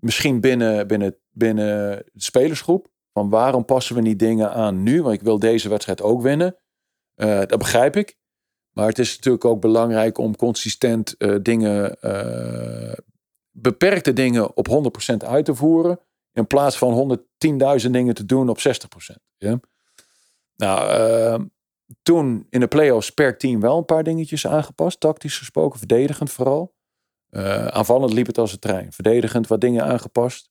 misschien 0.00 0.40
binnen, 0.40 0.86
binnen, 0.86 1.16
binnen 1.30 1.66
de 2.12 2.20
spelersgroep. 2.20 2.88
Van 3.12 3.30
waarom 3.30 3.64
passen 3.64 3.94
we 3.94 4.00
niet 4.00 4.18
dingen 4.18 4.52
aan 4.52 4.82
nu? 4.82 5.02
Want 5.02 5.14
ik 5.14 5.22
wil 5.22 5.38
deze 5.38 5.68
wedstrijd 5.68 6.02
ook 6.02 6.22
winnen. 6.22 6.56
Uh, 7.16 7.38
dat 7.38 7.58
begrijp 7.58 7.96
ik. 7.96 8.18
Maar 8.70 8.86
het 8.86 8.98
is 8.98 9.16
natuurlijk 9.16 9.44
ook 9.44 9.60
belangrijk 9.60 10.18
om 10.18 10.36
consistent 10.36 11.14
uh, 11.18 11.36
dingen, 11.42 11.98
beperkte 13.50 14.12
dingen 14.12 14.56
op 14.56 14.92
100% 15.12 15.14
uit 15.16 15.44
te 15.44 15.54
voeren. 15.54 16.00
In 16.32 16.46
plaats 16.46 16.78
van 16.78 17.18
110.000 17.84 17.90
dingen 17.90 18.14
te 18.14 18.26
doen 18.26 18.48
op 18.48 18.58
60%. 18.58 18.62
Ja? 19.36 19.60
Nou, 20.56 21.48
toen 22.02 22.46
in 22.50 22.60
de 22.60 22.68
playoffs 22.68 23.10
per 23.10 23.38
team 23.38 23.60
wel 23.60 23.78
een 23.78 23.84
paar 23.84 24.04
dingetjes 24.04 24.46
aangepast. 24.46 25.00
Tactisch 25.00 25.38
gesproken, 25.38 25.78
verdedigend 25.78 26.30
vooral. 26.30 26.74
Uh, 27.30 27.66
aanvallend 27.66 28.12
liep 28.12 28.26
het 28.26 28.38
als 28.38 28.52
een 28.52 28.58
trein. 28.58 28.92
Verdedigend 28.92 29.46
wat 29.46 29.60
dingen 29.60 29.84
aangepast. 29.84 30.50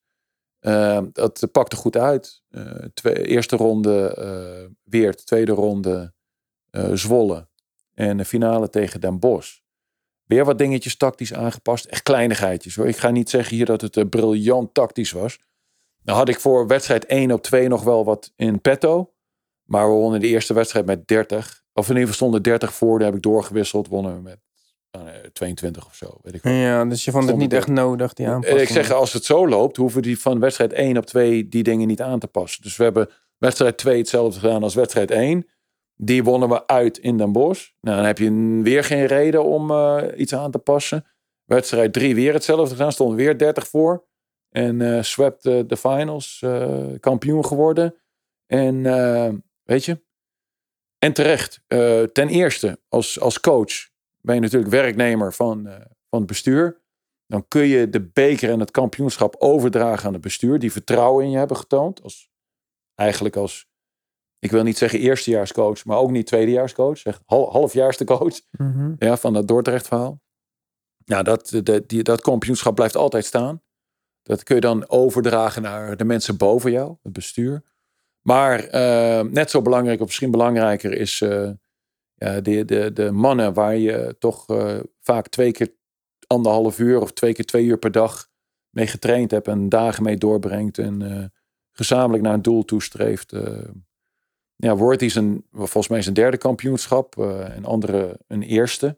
Uh, 0.61 1.01
dat 1.11 1.47
pakte 1.51 1.75
goed 1.75 1.97
uit. 1.97 2.41
Uh, 2.49 2.71
twee, 2.93 3.25
eerste 3.25 3.55
ronde 3.55 4.15
uh, 4.19 4.75
Weert, 4.83 5.25
tweede 5.25 5.51
ronde 5.51 6.13
Zwolle. 6.93 7.47
En 7.93 8.17
de 8.17 8.25
finale 8.25 8.69
tegen 8.69 9.01
Den 9.01 9.19
Bosch. 9.19 9.59
Weer 10.23 10.45
wat 10.45 10.57
dingetjes 10.57 10.97
tactisch 10.97 11.33
aangepast. 11.33 11.85
Echt 11.85 12.03
kleinigheidjes 12.03 12.75
hoor. 12.75 12.87
Ik 12.87 12.97
ga 12.97 13.09
niet 13.09 13.29
zeggen 13.29 13.55
hier 13.55 13.65
dat 13.65 13.81
het 13.81 14.09
briljant 14.09 14.73
tactisch 14.73 15.11
was. 15.11 15.39
Nou 16.03 16.17
had 16.17 16.29
ik 16.29 16.39
voor 16.39 16.67
wedstrijd 16.67 17.05
1 17.05 17.31
op 17.31 17.41
2 17.41 17.67
nog 17.67 17.83
wel 17.83 18.05
wat 18.05 18.33
in 18.35 18.61
petto. 18.61 19.13
Maar 19.63 19.87
we 19.87 19.93
wonnen 19.93 20.19
de 20.19 20.27
eerste 20.27 20.53
wedstrijd 20.53 20.85
met 20.85 21.07
30. 21.07 21.63
Of 21.73 21.83
in 21.83 21.95
ieder 21.95 22.01
geval 22.01 22.13
stonden 22.13 22.43
30 22.43 22.73
voor. 22.73 22.97
Daar 22.97 23.07
heb 23.07 23.17
ik 23.17 23.23
doorgewisseld. 23.23 23.87
Wonnen 23.87 24.15
we 24.15 24.21
met 24.21 24.39
22 25.33 25.85
of 25.85 25.95
zo. 25.95 26.19
Weet 26.21 26.33
ik 26.33 26.43
ja, 26.43 26.85
dus 26.85 27.05
je 27.05 27.11
vond 27.11 27.27
het 27.27 27.37
niet 27.37 27.53
echt 27.53 27.67
nodig, 27.67 28.13
die 28.13 28.27
aanpassing. 28.27 28.61
Ik 28.61 28.69
zeg, 28.69 28.91
als 28.91 29.13
het 29.13 29.25
zo 29.25 29.47
loopt, 29.47 29.77
hoeven 29.77 30.01
die 30.01 30.19
van 30.19 30.39
wedstrijd 30.39 30.73
1 30.73 30.97
op 30.97 31.05
2 31.05 31.47
die 31.47 31.63
dingen 31.63 31.87
niet 31.87 32.01
aan 32.01 32.19
te 32.19 32.27
passen. 32.27 32.63
Dus 32.63 32.77
we 32.77 32.83
hebben 32.83 33.09
wedstrijd 33.37 33.77
2 33.77 33.97
hetzelfde 33.97 34.39
gedaan 34.39 34.63
als 34.63 34.75
wedstrijd 34.75 35.11
1. 35.11 35.47
Die 35.95 36.23
wonnen 36.23 36.49
we 36.49 36.67
uit 36.67 36.97
in 36.97 37.17
Den 37.17 37.31
Bosch. 37.31 37.69
Nou, 37.81 37.97
dan 37.97 38.05
heb 38.05 38.17
je 38.17 38.59
weer 38.63 38.83
geen 38.83 39.05
reden 39.05 39.43
om 39.43 39.71
uh, 39.71 40.03
iets 40.15 40.33
aan 40.33 40.51
te 40.51 40.59
passen. 40.59 41.05
Wedstrijd 41.45 41.93
3 41.93 42.15
weer 42.15 42.33
hetzelfde 42.33 42.75
gedaan. 42.75 42.91
Stonden 42.91 43.17
weer 43.17 43.37
30 43.37 43.67
voor. 43.67 44.07
En 44.49 44.79
uh, 44.79 45.01
swept 45.01 45.45
uh, 45.45 45.61
de 45.67 45.77
finals. 45.77 46.45
kampioen 46.99 47.45
geworden. 47.45 47.95
En 48.45 48.83
Weet 49.63 49.85
je? 49.85 50.01
En 50.97 51.13
terecht. 51.13 51.61
Ten 52.13 52.27
eerste, 52.27 52.79
als, 52.87 53.19
als 53.19 53.39
coach 53.39 53.88
ben 54.21 54.35
je 54.35 54.41
natuurlijk 54.41 54.71
werknemer 54.71 55.33
van, 55.33 55.67
uh, 55.67 55.73
van 56.09 56.19
het 56.19 56.25
bestuur. 56.25 56.81
Dan 57.25 57.47
kun 57.47 57.67
je 57.67 57.89
de 57.89 58.01
beker 58.01 58.49
en 58.49 58.59
het 58.59 58.71
kampioenschap 58.71 59.35
overdragen 59.37 60.07
aan 60.07 60.13
het 60.13 60.21
bestuur. 60.21 60.59
Die 60.59 60.71
vertrouwen 60.71 61.25
in 61.25 61.31
je 61.31 61.37
hebben 61.37 61.57
getoond. 61.57 62.03
Als, 62.03 62.29
eigenlijk 62.95 63.35
als, 63.35 63.67
ik 64.39 64.51
wil 64.51 64.63
niet 64.63 64.77
zeggen 64.77 64.99
eerstejaarscoach, 64.99 65.85
maar 65.85 65.97
ook 65.97 66.11
niet 66.11 66.25
tweedejaarscoach. 66.25 66.97
Zeg 66.97 67.21
hal, 67.25 67.51
halfjaarste 67.51 68.03
coach 68.03 68.39
mm 68.51 68.71
-hmm. 68.71 68.95
ja, 68.99 69.17
van 69.17 69.33
dat 69.33 69.47
Dordrecht 69.47 69.87
verhaal. 69.87 70.21
Ja, 71.05 71.23
dat, 71.23 71.47
de, 71.63 71.83
die, 71.85 72.03
dat 72.03 72.21
kampioenschap 72.21 72.75
blijft 72.75 72.95
altijd 72.95 73.25
staan. 73.25 73.61
Dat 74.21 74.43
kun 74.43 74.55
je 74.55 74.61
dan 74.61 74.89
overdragen 74.89 75.61
naar 75.61 75.97
de 75.97 76.03
mensen 76.03 76.37
boven 76.37 76.71
jou, 76.71 76.95
het 77.03 77.13
bestuur. 77.13 77.63
Maar 78.21 78.65
uh, 78.65 79.31
net 79.31 79.49
zo 79.49 79.61
belangrijk, 79.61 79.99
of 79.99 80.05
misschien 80.05 80.31
belangrijker, 80.31 80.93
is 80.93 81.21
uh, 81.21 81.29
ja, 81.29 81.55
de, 82.19 82.65
de, 82.65 82.93
de 82.93 83.11
mannen 83.11 83.53
waar 83.53 83.75
je 83.75 84.15
toch 84.19 84.49
uh, 84.49 84.79
vaak 84.99 85.27
twee 85.27 85.51
keer 85.51 85.73
anderhalf 86.27 86.79
uur 86.79 87.01
of 87.01 87.11
twee 87.11 87.33
keer 87.33 87.45
twee 87.45 87.65
uur 87.65 87.77
per 87.77 87.91
dag 87.91 88.27
mee 88.69 88.87
getraind 88.87 89.31
hebt 89.31 89.47
en 89.47 89.69
dagen 89.69 90.03
mee 90.03 90.17
doorbrengt 90.17 90.77
en 90.77 91.31
gezamenlijk 91.71 92.23
naar 92.23 92.33
een 92.33 92.41
doel 92.41 92.65
toestreeft. 92.65 93.33
ja, 94.55 94.75
wordt 94.75 94.99
hij 94.99 95.09
zijn, 95.09 95.43
volgens 95.51 95.87
mij 95.87 96.01
zijn 96.01 96.15
derde 96.15 96.37
kampioenschap 96.37 97.17
en 97.55 97.65
andere 97.65 98.19
een 98.27 98.41
eerste. 98.41 98.97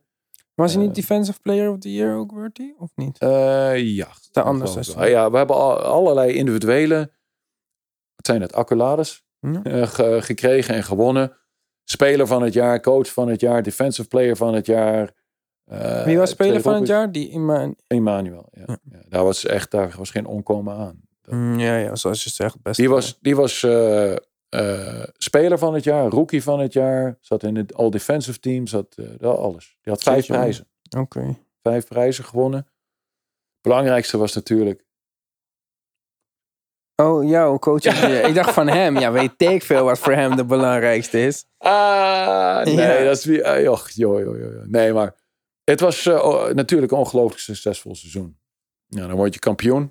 Was 0.54 0.74
hij 0.74 0.84
niet 0.84 0.96
Defensive 0.96 1.42
Player 1.42 1.72
of 1.72 1.78
the 1.78 1.94
Year 1.94 2.18
ook, 2.18 2.32
wordt 2.32 2.58
hij? 2.58 2.76
Of 2.78 2.92
niet? 2.96 3.18
ja. 3.20 4.08
De 4.32 4.42
anders. 4.42 4.94
Ja, 4.94 5.32
we 5.32 5.38
hebben 5.38 5.84
allerlei 5.84 6.34
individuele 6.34 7.12
wat 8.22 8.26
zijn 8.26 8.42
het, 8.42 8.54
accolades 8.54 9.24
ja. 9.40 9.62
uh, 9.64 10.22
gekregen 10.22 10.76
en 10.76 10.84
gewonnen. 10.84 11.38
Speler 11.84 12.28
van 12.28 12.42
het 12.42 12.54
jaar, 12.54 12.80
coach 12.80 13.14
van 13.14 13.28
het 13.28 13.42
jaar, 13.42 13.64
defensive 13.64 14.08
player 14.08 14.36
van 14.36 14.54
het 14.54 14.66
jaar. 14.66 15.12
Uh, 15.72 16.04
Wie 16.04 16.18
was 16.18 16.30
speler 16.30 16.62
van 16.62 16.74
het 16.74 16.88
jaar? 16.88 17.12
Die 17.12 17.30
Ima 17.30 17.74
Emmanuel. 17.88 18.50
Ja. 18.52 18.64
ja. 18.68 18.78
ja. 18.92 19.02
Daar 19.10 19.24
was 19.24 19.46
echt, 19.46 19.72
daar 19.72 19.94
was 19.98 20.12
geen 20.12 20.26
onkomen 20.26 20.76
aan. 20.76 21.02
Mm, 21.26 21.60
ja, 21.60 21.78
ja, 21.78 21.96
zoals 21.96 22.24
je 22.24 22.30
zegt, 22.30 22.62
best. 22.62 22.78
Die 22.78 22.90
was, 22.90 23.18
die 23.22 23.36
was 23.36 23.64
uh, 23.64 24.14
speler 25.18 25.58
van 25.58 25.74
het 25.74 25.84
jaar, 25.84 26.10
rookie 26.10 26.44
van 26.44 26.60
het 26.60 26.74
jaar, 26.74 27.18
zat 27.20 27.44
in 27.44 27.56
het 27.56 27.74
all 27.74 27.90
defensive 27.90 28.40
team, 28.40 28.68
zat 28.68 28.96
alles. 29.22 29.78
Die 29.82 29.94
had 29.94 30.04
vijf 30.04 30.26
prijzen. 30.26 30.68
Oké. 30.98 31.38
Vijf 31.62 31.88
prijzen 31.88 32.24
gewonnen. 32.24 32.68
Belangrijkste 33.62 34.18
was 34.18 34.34
natuurlijk 34.34 34.86
Oh, 37.02 37.30
jouw 37.30 37.60
coach. 37.60 37.84
ik 38.30 38.36
dacht 38.36 38.54
van 38.54 38.68
hem. 38.68 39.00
Ja, 39.00 39.12
weet 39.12 39.42
ik 39.42 39.64
veel 39.64 39.84
wat 39.84 40.00
voor 40.00 40.14
hem 40.14 40.36
de 40.36 40.46
belangrijkste 40.46 41.26
is. 41.26 41.46
Ah, 41.58 42.64
nee, 42.64 43.06
dat 43.06 43.18
is 43.18 43.26
wie. 43.26 43.40
Uh, 43.40 43.62
joh, 43.62 43.88
joh, 43.88 44.20
joh, 44.20 44.38
joh, 44.38 44.66
Nee, 44.66 44.94
maar 44.94 45.16
het 45.64 45.80
was 45.80 46.06
uh, 46.06 46.48
natuurlijk 46.50 46.92
een 46.92 46.98
ongelooflijk 46.98 47.40
succesvol 47.40 47.96
seizoen. 47.96 48.38
Ja, 48.88 49.08
dan 49.08 49.16
word 49.16 49.34
je 49.34 49.40
kampioen. 49.40 49.82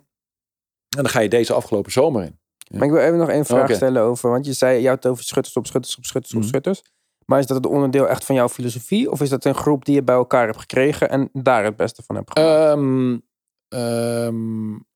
En 0.96 1.02
dan 1.02 1.08
ga 1.08 1.20
je 1.20 1.28
deze 1.28 1.52
afgelopen 1.52 1.92
zomer 1.92 2.22
in. 2.22 2.38
Maar 2.70 2.86
ik 2.86 2.92
wil 2.92 3.00
even 3.00 3.18
nog 3.18 3.28
één 3.28 3.44
vraag 3.44 3.74
stellen 3.74 4.02
over. 4.02 4.30
Want 4.30 4.46
je 4.46 4.52
zei, 4.52 4.80
je 4.80 4.88
had 4.88 5.02
het 5.02 5.12
over 5.12 5.24
schutters 5.24 5.56
op 5.56 5.66
schutters 5.66 5.96
op 5.96 6.04
schutters 6.04 6.34
op 6.34 6.40
mm 6.40 6.48
schutters. 6.48 6.82
Maar 7.24 7.38
is 7.38 7.46
dat 7.46 7.56
het 7.56 7.66
onderdeel 7.66 8.08
echt 8.08 8.24
van 8.24 8.34
jouw 8.34 8.48
filosofie? 8.48 9.10
Of 9.10 9.20
is 9.20 9.28
dat 9.28 9.44
een 9.44 9.54
groep 9.54 9.84
die 9.84 9.94
je 9.94 10.02
bij 10.02 10.14
elkaar 10.14 10.46
hebt 10.46 10.58
gekregen 10.58 11.10
en 11.10 11.28
daar 11.32 11.64
het 11.64 11.76
beste 11.76 12.02
van 12.02 12.16
hebt 12.16 12.30
gemaakt? 12.38 12.70
Um, 12.70 13.22
um, 13.68 14.86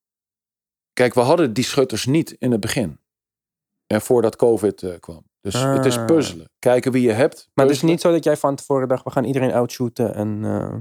Kijk, 0.94 1.14
we 1.14 1.20
hadden 1.20 1.52
die 1.52 1.64
schutters 1.64 2.06
niet 2.06 2.36
in 2.38 2.50
het 2.50 2.60
begin. 2.60 2.98
En 3.86 4.00
voordat 4.00 4.36
COVID 4.36 4.82
uh, 4.82 4.94
kwam. 5.00 5.26
Dus 5.40 5.62
het 5.62 5.84
is 5.84 5.96
ah. 5.96 6.04
puzzelen. 6.04 6.50
Kijken 6.58 6.92
wie 6.92 7.02
je 7.02 7.12
hebt. 7.12 7.50
Maar 7.54 7.66
het 7.66 7.74
is 7.74 7.82
niet 7.82 8.00
zo 8.00 8.10
dat 8.10 8.24
jij 8.24 8.36
van 8.36 8.56
tevoren 8.56 8.88
dacht, 8.88 9.04
we 9.04 9.10
gaan 9.10 9.24
iedereen 9.24 9.52
outshooten 9.52 10.14
en... 10.14 10.42
Uh... 10.42 10.74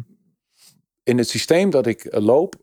In 1.04 1.18
het 1.18 1.30
systeem 1.30 1.70
dat 1.70 1.86
ik 1.86 2.04
uh, 2.04 2.22
loop, 2.22 2.56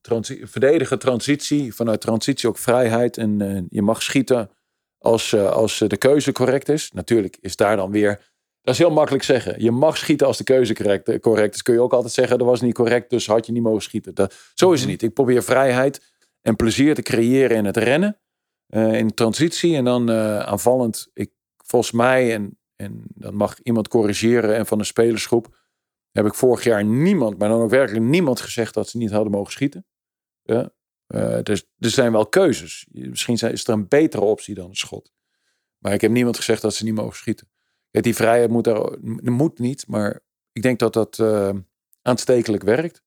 transi 0.00 0.46
verdedigen 0.46 0.98
transitie, 0.98 1.74
vanuit 1.74 2.00
transitie 2.00 2.48
ook 2.48 2.58
vrijheid. 2.58 3.16
En 3.16 3.66
je 3.70 3.82
mag 3.82 4.02
schieten 4.02 4.50
als, 4.98 5.34
als 5.34 5.78
de 5.78 5.96
keuze 5.96 6.32
correct 6.32 6.68
is. 6.68 6.92
Natuurlijk 6.92 7.38
is 7.40 7.56
daar 7.56 7.76
dan 7.76 7.90
weer 7.90 8.32
dat 8.68 8.76
is 8.76 8.82
heel 8.82 8.94
makkelijk 8.94 9.24
zeggen. 9.24 9.62
Je 9.62 9.70
mag 9.70 9.96
schieten 9.96 10.26
als 10.26 10.36
de 10.36 10.44
keuze 10.44 10.74
correct, 10.74 11.20
correct 11.20 11.54
is. 11.54 11.62
Kun 11.62 11.74
je 11.74 11.80
ook 11.80 11.92
altijd 11.92 12.12
zeggen, 12.12 12.38
dat 12.38 12.46
was 12.46 12.60
niet 12.60 12.74
correct, 12.74 13.10
dus 13.10 13.26
had 13.26 13.46
je 13.46 13.52
niet 13.52 13.62
mogen 13.62 13.82
schieten. 13.82 14.14
Dat, 14.14 14.34
zo 14.54 14.66
is 14.66 14.80
het 14.80 14.80
mhm. 14.80 14.90
niet. 14.90 15.02
Ik 15.02 15.14
probeer 15.14 15.42
vrijheid 15.42 16.12
en 16.40 16.56
plezier 16.56 16.94
te 16.94 17.02
creëren 17.02 17.56
in 17.56 17.64
het 17.64 17.76
rennen. 17.76 18.20
Uh, 18.68 18.94
in 18.94 19.14
transitie 19.14 19.76
en 19.76 19.84
dan 19.84 20.10
uh, 20.10 20.38
aanvallend. 20.38 21.10
Ik, 21.12 21.30
volgens 21.56 21.92
mij, 21.92 22.34
en, 22.34 22.58
en 22.76 23.02
dan 23.14 23.34
mag 23.34 23.58
iemand 23.62 23.88
corrigeren 23.88 24.56
en 24.56 24.66
van 24.66 24.78
de 24.78 24.84
spelersgroep, 24.84 25.56
heb 26.10 26.26
ik 26.26 26.34
vorig 26.34 26.64
jaar 26.64 26.84
niemand, 26.84 27.38
maar 27.38 27.48
dan 27.48 27.60
ook 27.60 27.70
werkelijk 27.70 28.04
niemand 28.04 28.40
gezegd 28.40 28.74
dat 28.74 28.88
ze 28.88 28.98
niet 28.98 29.10
hadden 29.10 29.32
mogen 29.32 29.52
schieten. 29.52 29.86
Ja. 30.42 30.72
Uh, 31.14 31.38
dus 31.42 31.64
er 31.78 31.90
zijn 31.90 32.12
wel 32.12 32.26
keuzes. 32.26 32.86
Misschien 32.90 33.34
is 33.34 33.66
er 33.66 33.74
een 33.74 33.88
betere 33.88 34.24
optie 34.24 34.54
dan 34.54 34.68
een 34.68 34.76
schot. 34.76 35.12
Maar 35.78 35.92
ik 35.92 36.00
heb 36.00 36.10
niemand 36.10 36.36
gezegd 36.36 36.62
dat 36.62 36.74
ze 36.74 36.84
niet 36.84 36.94
mogen 36.94 37.16
schieten 37.16 37.48
die 37.90 38.14
vrijheid 38.14 38.50
moet 38.50 38.66
er 38.66 38.98
moet 39.22 39.58
niet, 39.58 39.86
maar 39.86 40.20
ik 40.52 40.62
denk 40.62 40.78
dat 40.78 40.92
dat 40.92 41.18
uh, 41.18 41.50
aanstekelijk 42.02 42.62
werkt. 42.62 43.02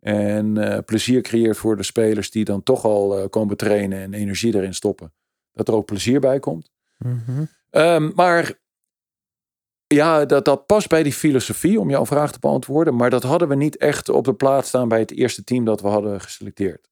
En 0.00 0.56
uh, 0.56 0.78
plezier 0.84 1.22
creëert 1.22 1.56
voor 1.56 1.76
de 1.76 1.82
spelers 1.82 2.30
die 2.30 2.44
dan 2.44 2.62
toch 2.62 2.84
al 2.84 3.18
uh, 3.18 3.28
komen 3.28 3.56
trainen 3.56 3.98
en 3.98 4.14
energie 4.14 4.54
erin 4.54 4.74
stoppen. 4.74 5.12
Dat 5.52 5.68
er 5.68 5.74
ook 5.74 5.86
plezier 5.86 6.20
bij 6.20 6.38
komt. 6.38 6.70
Mm 6.98 7.48
um, 7.70 8.12
maar 8.14 8.60
ja, 9.86 10.24
dat, 10.24 10.44
dat 10.44 10.66
past 10.66 10.88
bij 10.88 11.02
die 11.02 11.12
filosofie 11.12 11.80
om 11.80 11.90
jouw 11.90 12.06
vraag 12.06 12.32
te 12.32 12.38
beantwoorden. 12.38 12.96
Maar 12.96 13.10
dat 13.10 13.22
hadden 13.22 13.48
we 13.48 13.54
niet 13.54 13.76
echt 13.76 14.08
op 14.08 14.24
de 14.24 14.34
plaats 14.34 14.68
staan 14.68 14.88
bij 14.88 14.98
het 14.98 15.10
eerste 15.10 15.44
team 15.44 15.64
dat 15.64 15.80
we 15.80 15.88
hadden 15.88 16.20
geselecteerd. 16.20 16.88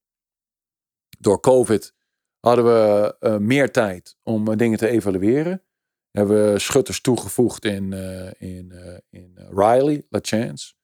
Door 1.19 1.41
COVID 1.41 1.95
hadden 2.41 2.65
we 2.65 3.37
meer 3.41 3.73
tijd 3.73 4.17
om 4.23 4.57
dingen 4.57 4.79
te 4.79 4.89
evalueren 4.89 5.62
hebben 6.16 6.52
we 6.52 6.59
schutters 6.59 7.00
toegevoegd 7.00 7.64
in, 7.64 7.92
uh, 7.92 8.31
in, 8.38 8.72
uh, 8.72 8.98
in 9.11 9.33
eh, 9.37 9.48
Riley, 9.50 10.07
LaChance 10.09 10.74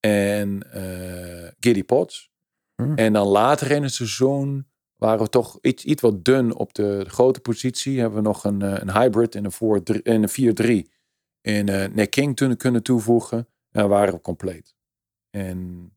en 0.00 0.66
uh, 0.74 1.48
Giddy 1.60 1.84
Potts. 1.84 2.30
Hmm. 2.74 2.96
En 2.96 3.12
dan 3.12 3.26
later 3.26 3.70
in 3.70 3.82
het 3.82 3.92
seizoen 3.92 4.68
waren 4.96 5.24
we 5.24 5.28
toch 5.28 5.58
iets, 5.60 5.84
iets 5.84 6.02
wat 6.02 6.24
dun 6.24 6.54
op 6.54 6.74
de, 6.74 7.00
de 7.04 7.10
grote 7.10 7.40
positie. 7.40 8.00
Hebben 8.00 8.18
we 8.18 8.28
nog 8.28 8.44
een, 8.44 8.60
een 8.60 8.92
hybrid 8.92 9.34
in 9.34 9.44
een, 9.44 10.28
4-3 10.86 10.90
in, 11.40 11.64
Nick 11.94 12.10
King 12.10 12.56
kunnen 12.56 12.82
toevoegen. 12.82 13.48
Ja, 13.70 13.88
waren 13.88 14.20
compleet. 14.20 14.74
En 15.30 15.92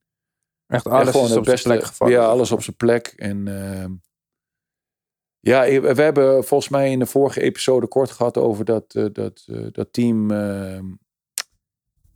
Echt 0.68 0.88
alles 0.88 1.16
is 1.16 1.36
op 1.36 1.46
zijn 1.46 1.60
plek 1.62 1.84
gevallen. 1.84 2.14
Ja, 2.14 2.26
alles 2.26 2.52
op 2.52 2.64
zijn 2.64 2.76
plek. 2.76 3.08
En 3.08 3.48
ehm, 3.48 3.92
ja, 5.42 5.68
i- 5.68 5.80
we 5.80 6.02
hebben 6.02 6.44
volgens 6.44 6.70
mij 6.70 6.92
in 6.92 7.00
de 7.00 7.06
vorige 7.06 7.42
episode 7.42 7.88
kort 7.88 8.12
gehad 8.12 8.38
over 8.38 8.66
dat, 8.66 8.96
eh, 8.96 9.06
dat, 9.14 9.44
eh, 9.48 9.66
dat 9.72 9.94
team 9.94 10.32
ehm, 10.32 10.86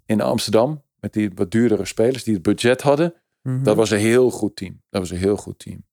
in 0.06 0.22
Amsterdam. 0.22 0.84
Met 1.00 1.14
die 1.14 1.32
wat 1.36 1.52
duurdere 1.52 1.86
spelers 1.86 2.24
die 2.24 2.34
het 2.34 2.44
budget 2.44 2.82
hadden. 2.82 3.14
Mhm. 3.42 3.64
Dat 3.64 3.76
was 3.76 3.90
een 3.92 4.00
heel 4.00 4.32
goed 4.32 4.56
team. 4.56 4.82
Dat 4.90 5.02
was 5.02 5.12
een 5.12 5.18
heel 5.18 5.38
goed 5.38 5.60
team. 5.60 5.86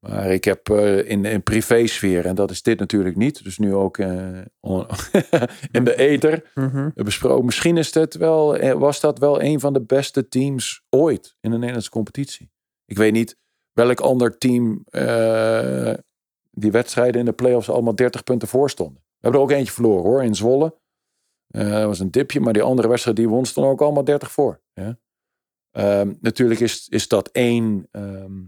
Maar 0.00 0.32
ik 0.32 0.44
heb 0.44 0.68
eh, 0.70 1.10
in 1.10 1.24
in 1.24 1.42
privésfeer, 1.42 2.26
en 2.26 2.34
dat 2.34 2.50
is 2.50 2.62
dit 2.62 2.78
natuurlijk 2.78 3.16
niet, 3.16 3.44
dus 3.44 3.58
nu 3.58 3.74
ook 3.74 3.98
eh, 3.98 4.38
in 5.72 5.84
de 5.84 5.94
ether 5.96 6.50
Mhm. 6.54 6.90
besproken. 6.94 7.44
Misschien 7.44 7.76
is 7.76 7.92
dat 7.92 8.14
wel, 8.14 8.56
eh, 8.56 8.72
was 8.72 9.00
dat 9.00 9.18
wel 9.18 9.42
een 9.42 9.60
van 9.60 9.72
de 9.72 9.80
beste 9.82 10.28
teams 10.28 10.82
ooit 10.90 11.36
in 11.40 11.50
de 11.50 11.56
Nederlandse 11.56 11.90
competitie. 11.90 12.50
Ik 12.84 12.96
weet 12.96 13.12
niet 13.12 13.36
welk 13.72 14.00
ander 14.00 14.38
team 14.38 14.82
eh, 14.84 15.92
die 16.52 16.70
wedstrijden 16.70 17.20
in 17.20 17.26
de 17.26 17.32
play-offs 17.32 17.70
allemaal 17.70 17.94
30 17.94 18.22
punten 18.22 18.48
voor 18.48 18.70
stonden. 18.70 19.02
We 19.02 19.18
hebben 19.28 19.40
er 19.40 19.46
ook 19.46 19.52
eentje 19.52 19.72
verloren 19.72 20.10
hoor, 20.10 20.22
in 20.22 20.34
Zwolle. 20.34 20.78
Eh, 21.46 21.70
dat 21.70 21.84
was 21.84 22.00
een 22.00 22.10
dipje, 22.10 22.40
maar 22.40 22.52
die 22.52 22.62
andere 22.62 22.88
wedstrijd 22.88 23.16
die 23.16 23.28
won 23.28 23.46
stonden 23.46 23.72
ook 23.72 23.80
allemaal 23.80 24.04
30 24.04 24.32
voor. 24.32 24.60
Ja? 24.72 24.98
Ehm, 25.70 26.12
natuurlijk 26.20 26.60
is, 26.60 26.88
is 26.88 27.08
dat 27.08 27.28
één 27.28 27.88
ehm, 27.90 28.40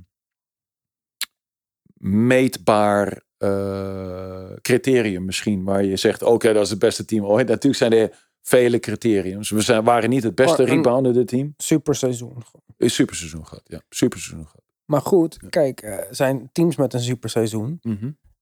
meetbaar 2.26 3.22
eh, 3.36 4.52
criterium 4.60 5.24
misschien. 5.24 5.64
Waar 5.64 5.84
je 5.84 5.96
zegt, 5.96 6.22
oké, 6.22 6.52
dat 6.52 6.64
is 6.64 6.70
het 6.70 6.78
beste 6.78 7.04
team 7.04 7.24
ooit. 7.24 7.48
Natuurlijk 7.48 7.76
zijn 7.76 7.92
er 7.92 8.28
vele 8.40 8.78
criteriums. 8.78 9.50
We 9.50 9.60
zijn, 9.60 9.84
waren 9.84 10.10
niet 10.10 10.22
het 10.22 10.34
beste 10.34 10.64
reboundende 10.64 11.24
team. 11.24 11.54
Super 11.56 11.94
seizoen. 11.94 12.42
Een 12.76 12.90
superseizoen 12.90 13.46
gehad, 13.46 13.62
ja. 13.64 13.82
Superseizoen 13.88 14.46
gehad. 14.46 14.63
Maar 14.84 15.00
goed, 15.00 15.48
kijk, 15.48 15.82
er 15.82 16.06
zijn 16.10 16.48
teams 16.52 16.76
met 16.76 16.92
een 16.94 17.00
super 17.00 17.30
seizoen. 17.30 17.78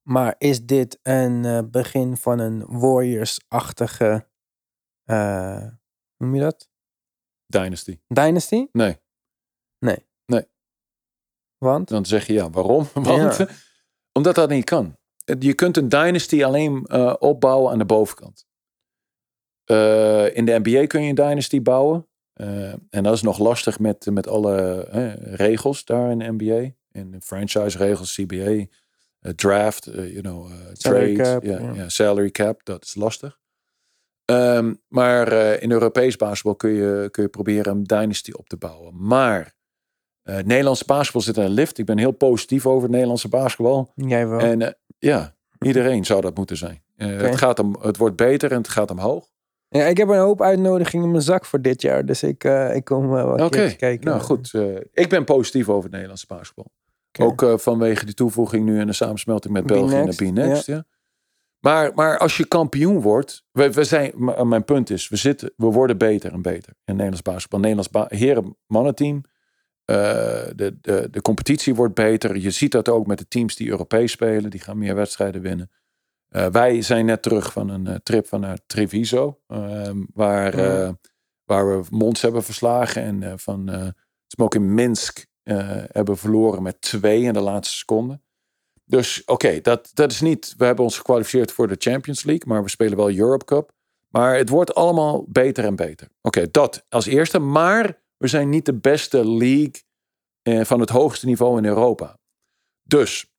Maar 0.03 0.35
is 0.39 0.65
dit 0.65 0.99
een 1.03 1.45
eh, 1.45 1.61
begin 1.71 2.17
van 2.17 2.39
een 2.39 2.65
Warriors-achtige, 2.67 4.27
eh, 5.05 5.67
noem 6.17 6.35
je 6.35 6.41
dat? 6.41 6.71
Dynasty. 7.47 7.99
Dynasty? 8.07 8.67
Nee. 9.79 10.01
Want? 11.59 11.89
Dan 11.89 12.07
zeg 12.07 12.27
je 12.27 12.33
ja, 12.33 12.51
waarom? 12.51 12.89
Want, 12.95 13.37
Ja. 13.37 13.49
Omdat 14.19 14.35
dat 14.35 14.49
niet 14.49 14.65
kan. 14.65 14.97
Je 15.39 15.55
kunt 15.55 15.77
een 15.77 15.89
dynasty 15.89 16.45
alleen 16.45 16.91
opbouwen 17.21 17.73
aan 17.73 17.79
de 17.79 17.85
bovenkant. 17.85 18.47
In 20.35 20.45
de 20.45 20.61
NBA 20.63 20.87
kun 20.87 21.03
je 21.03 21.09
een 21.09 21.15
dynasty 21.15 21.63
bouwen. 21.63 22.09
Eh, 22.33 22.73
en 22.91 23.03
dat 23.03 23.15
is 23.15 23.23
nog 23.23 23.39
lastig 23.39 23.79
met, 23.79 24.07
met 24.11 24.29
alle 24.29 24.81
regels 25.35 25.85
daar 25.85 26.11
in 26.11 26.19
de 26.19 26.33
NBA. 26.33 26.71
In 26.93 27.11
de 27.11 27.21
franchise 27.21 27.79
regels, 27.79 28.15
CBA, 28.15 28.67
eh, 29.23 29.33
draft, 29.33 29.87
eh, 29.87 30.11
you 30.11 30.21
know, 30.21 30.47
eh, 30.47 30.53
Salary 30.73 31.15
trade, 31.15 31.31
cap, 31.31 31.75
ja, 31.75 31.89
salary 31.89 32.31
cap, 32.31 32.61
dat 32.65 32.85
is 32.85 32.95
lastig. 32.95 33.39
Ehm, 34.25 34.75
maar 34.89 35.33
in 35.63 35.71
Europees 35.71 36.17
basketbal 36.17 36.55
kun 36.55 36.71
je, 36.71 37.09
kun 37.11 37.23
je 37.23 37.29
proberen 37.29 37.73
een 37.73 37.85
dynasty 37.85 38.31
op 38.33 38.49
te 38.49 38.57
bouwen. 38.57 39.07
Maar 39.07 39.55
Nederlandse 40.23 40.85
basketbal 40.85 41.21
zit 41.21 41.37
in 41.37 41.43
een 41.43 41.51
lift. 41.51 41.79
Ik 41.79 41.87
ben 41.87 41.99
heel 41.99 42.13
positief 42.13 42.67
over 42.67 42.83
het 42.83 42.91
Nederlandse 42.91 43.29
basketbal. 43.29 43.93
Jij 43.95 44.29
wel. 44.29 44.41
En 44.41 44.79
ja, 44.99 45.35
iedereen 45.59 46.05
zou 46.05 46.21
dat 46.21 46.37
moeten 46.37 46.57
zijn. 46.57 46.83
Het, 46.97 47.37
gaat 47.37 47.59
om, 47.59 47.77
het 47.81 47.97
wordt 47.97 48.17
beter 48.17 48.51
en 48.51 48.57
het 48.57 48.69
gaat 48.69 48.91
omhoog. 48.91 49.32
Ja, 49.73 49.87
ik 49.87 49.97
heb 49.97 50.09
een 50.09 50.19
hoop 50.19 50.43
uitnodigingen 50.43 51.05
in 51.05 51.11
mijn 51.11 51.23
zak 51.23 51.45
voor 51.45 51.61
dit 51.61 51.83
jaar. 51.83 52.07
Dus 52.07 52.23
ik, 52.23 52.45
eh, 52.45 52.75
ik 52.75 52.85
kom 52.85 53.17
eh, 53.17 53.35
wel 53.35 53.49
keertje 53.49 53.77
kijken. 53.77 54.07
nou 54.07 54.21
goed. 54.21 54.55
eh, 54.55 54.77
ik 54.93 55.09
ben 55.09 55.25
positief 55.25 55.69
over 55.69 55.83
het 55.83 55.93
Nederlandse 55.93 56.27
basketbal. 56.27 56.71
Ook 57.19 57.61
vanwege 57.61 58.05
die 58.05 58.15
toevoeging 58.15 58.65
nu 58.65 58.81
in 58.81 58.87
de 58.87 58.93
samensmelting 58.93 59.53
met 59.53 59.67
België 59.67 59.95
en 59.95 60.11
de 60.11 60.31
B-Next. 60.31 60.67
Ja. 60.67 60.85
Maar, 61.59 61.95
maar 61.95 62.19
als 62.19 62.37
je 62.37 62.47
kampioen 62.47 63.01
wordt, 63.01 63.45
we, 63.51 63.73
we 63.73 63.85
zijn, 63.85 64.13
mijn 64.49 64.65
punt 64.65 64.91
is, 64.91 65.09
we, 65.09 65.17
zitten, 65.17 65.53
we 65.57 65.67
worden 65.67 65.99
beter 65.99 66.33
en 66.33 66.43
beter 66.43 66.73
in 66.85 66.93
Nederlands 66.93 67.23
basketbal. 67.23 67.59
Nederlands 67.59 67.91
ba 67.91 68.07
heren 68.09 68.57
mannenteam. 68.67 69.25
de, 69.85 70.77
de, 70.81 71.09
de 71.11 71.23
competitie 71.23 71.75
wordt 71.75 71.95
beter. 71.95 72.37
Je 72.37 72.51
ziet 72.51 72.73
dat 72.73 72.89
ook 72.89 73.07
met 73.07 73.19
de 73.19 73.29
teams 73.29 73.57
die 73.57 73.69
Europees 73.69 74.13
spelen. 74.13 74.51
Die 74.51 74.61
gaan 74.61 74.79
meer 74.79 74.95
wedstrijden 74.95 75.43
winnen. 75.43 75.71
Eh, 76.33 76.47
wij 76.47 76.83
zijn 76.83 77.05
net 77.07 77.23
terug 77.23 77.53
van 77.53 77.69
een 77.69 77.87
eh, 77.87 77.95
trip 77.95 78.27
van 78.27 78.41
naar 78.41 78.59
Treviso. 78.67 79.41
ehm, 79.47 80.05
waar, 80.15 80.57
Ja. 80.57 80.83
eh, 80.87 80.93
waar 81.45 81.67
we 81.81 81.87
Mons 81.91 82.23
hebben 82.23 82.43
verslagen. 82.43 83.03
En 83.03 83.39
van 83.39 83.93
Smoke 84.27 84.57
in 84.57 84.75
Minsk 84.75 85.27
hebben 85.93 86.17
verloren 86.17 86.63
met 86.63 86.81
twee 86.81 87.23
in 87.23 87.33
de 87.33 87.41
laatste 87.41 87.77
seconde. 87.77 88.21
Dus 88.85 89.25
oké, 89.25 89.61
dat, 89.61 89.91
dat 89.95 90.11
is 90.11 90.21
niet. 90.21 90.55
We 90.57 90.65
hebben 90.65 90.85
ons 90.85 90.97
gekwalificeerd 90.97 91.53
voor 91.53 91.69
de 91.69 91.77
Champions 91.79 92.23
League, 92.25 92.49
maar 92.49 92.63
we 92.63 92.69
spelen 92.69 92.97
wel 92.97 93.11
Europe 93.11 93.45
Cup. 93.45 93.73
Maar 94.09 94.37
het 94.37 94.49
wordt 94.49 94.75
allemaal 94.75 95.25
beter 95.29 95.65
en 95.65 95.77
beter. 95.77 96.09
Oké, 96.21 96.51
dat 96.51 96.87
als 96.89 97.07
eerste. 97.07 97.39
Maar 97.39 98.03
we 98.17 98.27
zijn 98.29 98.49
niet 98.49 98.67
de 98.67 98.75
beste 98.79 99.29
league 99.29 99.83
eh, 100.43 100.65
van 100.65 100.81
het 100.81 100.91
hoogste 100.91 101.27
niveau 101.27 101.59
in 101.59 101.65
Europa. 101.65 102.19
Dus 102.83 103.32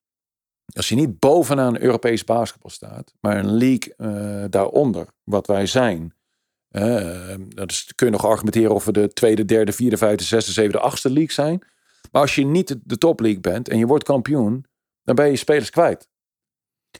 als 0.66 0.90
je 0.90 0.96
niet 0.96 1.20
bovenaan 1.20 1.78
Europees 1.80 2.24
basketbal 2.24 2.70
staat, 2.72 3.14
maar 3.20 3.38
een 3.38 3.52
league 3.58 3.94
eh, 3.98 4.44
daaronder, 4.50 5.08
wat 5.24 5.48
wij 5.48 5.66
zijn. 5.66 6.14
eh, 6.70 7.36
dat 7.48 7.72
is, 7.72 7.92
kun 7.96 8.06
je 8.06 8.12
nog 8.12 8.26
argumenteren 8.26 8.74
of 8.76 8.86
we 8.86 8.92
de 8.92 9.08
tweede, 9.14 9.46
derde, 9.46 9.72
vierde, 9.72 9.98
vijfde, 9.98 10.24
zesde, 10.24 10.52
zevende, 10.52 10.80
achtste 10.80 11.10
league 11.10 11.32
zijn. 11.34 11.62
Maar 12.12 12.22
als 12.22 12.36
je 12.36 12.46
niet 12.46 12.68
de, 12.68 12.80
de 12.84 12.98
top 12.98 13.20
league 13.20 13.40
bent 13.42 13.70
en 13.70 13.78
je 13.78 13.86
wordt 13.88 14.04
kampioen, 14.04 14.66
dan 15.04 15.16
ben 15.16 15.30
je 15.30 15.36
spelers 15.36 15.70
kwijt. 15.70 16.08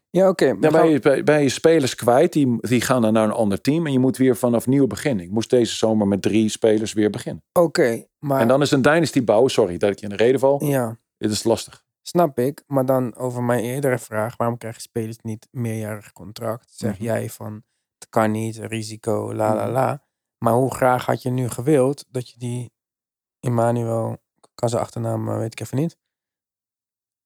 Ja, 0.10 0.30
oké. 0.30 0.58
Dan 0.60 0.72
ben 0.72 0.90
je, 0.90 1.00
ben- 1.00 1.26
ben 1.26 1.42
je 1.42 1.50
spelers 1.50 1.96
kwijt, 1.96 2.34
die, 2.34 2.58
die 2.60 2.82
gaan 2.82 3.02
dan 3.02 3.14
naar 3.14 3.24
een 3.24 3.32
ander 3.32 3.62
team 3.62 3.86
en 3.86 3.92
je 3.92 4.00
moet 4.00 4.18
weer 4.18 4.36
vanaf 4.38 4.68
nieuw 4.68 4.88
beginnen. 4.88 5.26
Ik 5.26 5.32
moest 5.32 5.50
deze 5.50 5.76
zomer 5.76 6.08
met 6.08 6.22
drie 6.22 6.50
spelers 6.50 6.94
weer 6.94 7.10
beginnen. 7.10 7.44
Oké, 7.54 8.06
maar... 8.20 8.42
En 8.42 8.48
dan 8.48 8.62
is 8.62 8.72
een 8.72 8.82
dynasty 8.82 9.24
bouwen, 9.24 9.52
sorry 9.52 9.78
dat 9.78 9.90
ik 9.92 9.98
je 10.00 10.04
in 10.04 10.10
de 10.10 10.24
reden 10.24 10.40
val, 10.40 10.64
Ja, 10.64 10.98
dit 11.18 11.32
is 11.32 11.44
lastig. 11.44 11.84
Snap 12.08 12.40
ik. 12.40 12.64
Maar 12.68 12.86
dan 12.86 13.16
over 13.16 13.44
mijn 13.44 13.64
eerdere 13.64 13.98
vraag. 14.00 14.38
Waarom 14.38 14.58
krijgen 14.58 14.82
spelers 14.82 15.18
niet 15.18 15.48
meerjarig 15.52 16.12
contract? 16.14 16.74
Zeg 16.74 16.94
Mhm. 16.94 17.04
jij 17.04 17.30
van, 17.30 17.64
het 18.00 18.10
kan 18.10 18.32
niet, 18.32 18.58
risico, 18.58 19.34
la 19.34 19.56
la 19.56 19.64
Mhm. 19.64 19.72
la. 19.74 20.04
Maar 20.38 20.54
hoe 20.54 20.74
graag 20.76 21.06
had 21.06 21.22
je 21.22 21.30
nu 21.30 21.50
gewild 21.50 22.06
dat 22.10 22.30
je 22.30 22.40
die 22.40 22.74
Emmanuel, 23.40 24.12
ik 24.36 24.50
kan 24.56 24.70
zijn 24.70 24.82
achternaam, 24.82 25.30
eh, 25.30 25.38
weet 25.38 25.52
ik 25.52 25.60
even 25.60 25.78
niet, 25.78 25.98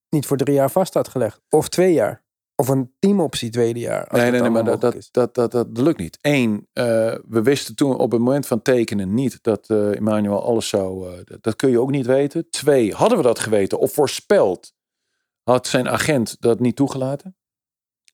niet 0.10 0.26
voor 0.26 0.38
drie 0.38 0.56
jaar 0.56 0.72
vast 0.72 0.94
had 0.94 1.08
gelegd? 1.08 1.42
Of 1.50 1.70
twee 1.70 1.94
jaar? 1.94 2.26
Of 2.60 2.67
een 2.67 2.93
teamoptie 3.00 3.50
tweede 3.50 3.80
jaar? 3.80 4.08
Nee, 4.12 4.32
nee, 4.32 4.41
nee, 4.41 4.50
maar 4.50 4.63
dat, 4.63 4.82
dat, 4.82 5.08
dat, 5.12 5.36
dat, 5.36 5.52
dat 5.52 5.67
lukt 5.78 6.00
niet. 6.00 6.17
Eén, 6.22 6.67
eh, 6.74 6.84
we 7.28 7.41
wisten 7.41 7.76
toen 7.76 7.98
op 7.98 8.12
het 8.12 8.22
moment 8.22 8.48
van 8.48 8.62
tekenen 8.62 9.13
niet 9.13 9.39
dat 9.43 9.70
eh 9.70 9.96
Emmanuel 9.96 10.43
alles 10.43 10.67
zou. 10.70 11.12
eh, 11.12 11.20
dat, 11.24 11.43
dat 11.43 11.56
kun 11.56 11.70
je 11.70 11.80
ook 11.80 11.91
niet 11.91 12.06
weten. 12.06 12.50
Twee, 12.50 12.93
hadden 12.93 13.17
we 13.17 13.24
dat 13.24 13.39
geweten 13.39 13.80
of 13.80 13.91
voorspeld, 13.93 14.74
had 15.43 15.67
zijn 15.67 15.89
agent 15.89 16.36
dat 16.41 16.60
niet 16.60 16.76
toegelaten? 16.76 17.36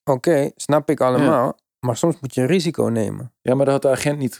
Oké, 0.03 0.51
snap 0.55 0.89
ik 0.89 1.01
allemaal. 1.01 1.59
Maar 1.79 1.97
soms 1.97 2.19
moet 2.19 2.33
je 2.33 2.41
een 2.41 2.47
risico 2.47 2.83
nemen. 2.83 3.33
Ja, 3.41 3.55
maar 3.55 3.65
dat 3.65 3.73
had 3.73 3.81
de 3.81 3.89
agent 3.99 4.17
niet. 4.19 4.39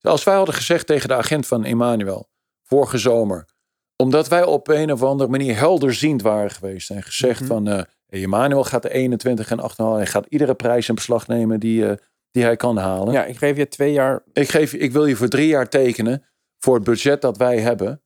Als 0.00 0.24
wij 0.24 0.34
hadden 0.34 0.54
gezegd 0.54 0.86
tegen 0.86 1.08
de 1.08 1.14
agent 1.14 1.46
van 1.46 1.64
Emmanuel 1.64 2.28
vorige 2.62 2.98
zomer, 2.98 3.48
omdat 3.96 4.28
wij 4.28 4.44
op 4.44 4.68
een 4.68 4.92
of 4.92 5.02
andere 5.02 5.30
manier 5.30 5.56
helderziend 5.56 6.22
waren 6.22 6.50
geweest 6.50 6.90
en 6.90 7.02
gezegd 7.02 7.40
Mhm. 7.40 7.48
van 7.48 7.86
Emmanuel 8.08 8.64
gaat 8.64 8.82
de 8.82 8.92
21 8.92 9.50
en 9.50 9.60
8 9.60 9.78
halen, 9.78 9.96
hij 9.96 10.06
gaat 10.06 10.26
iedere 10.26 10.54
prijs 10.54 10.88
in 10.88 10.94
beslag 10.94 11.26
nemen 11.26 11.60
die, 11.60 11.86
eh, 11.88 11.96
die 12.30 12.42
hij 12.42 12.56
kan 12.56 12.76
halen. 12.76 13.12
Ja, 13.12 13.24
ik 13.24 13.36
geef 13.36 13.56
je 13.56 13.68
twee 13.68 13.92
jaar. 13.92 14.22
Ik, 14.32 14.48
geef, 14.48 14.72
je- 14.72 14.78
ik 14.78 14.92
wil 14.92 15.06
je 15.06 15.16
voor 15.16 15.28
drie 15.28 15.46
jaar 15.48 15.68
tekenen 15.68 16.24
voor 16.58 16.74
het 16.74 16.84
budget 16.84 17.20
dat 17.20 17.36
wij 17.36 17.60
hebben. 17.60 18.02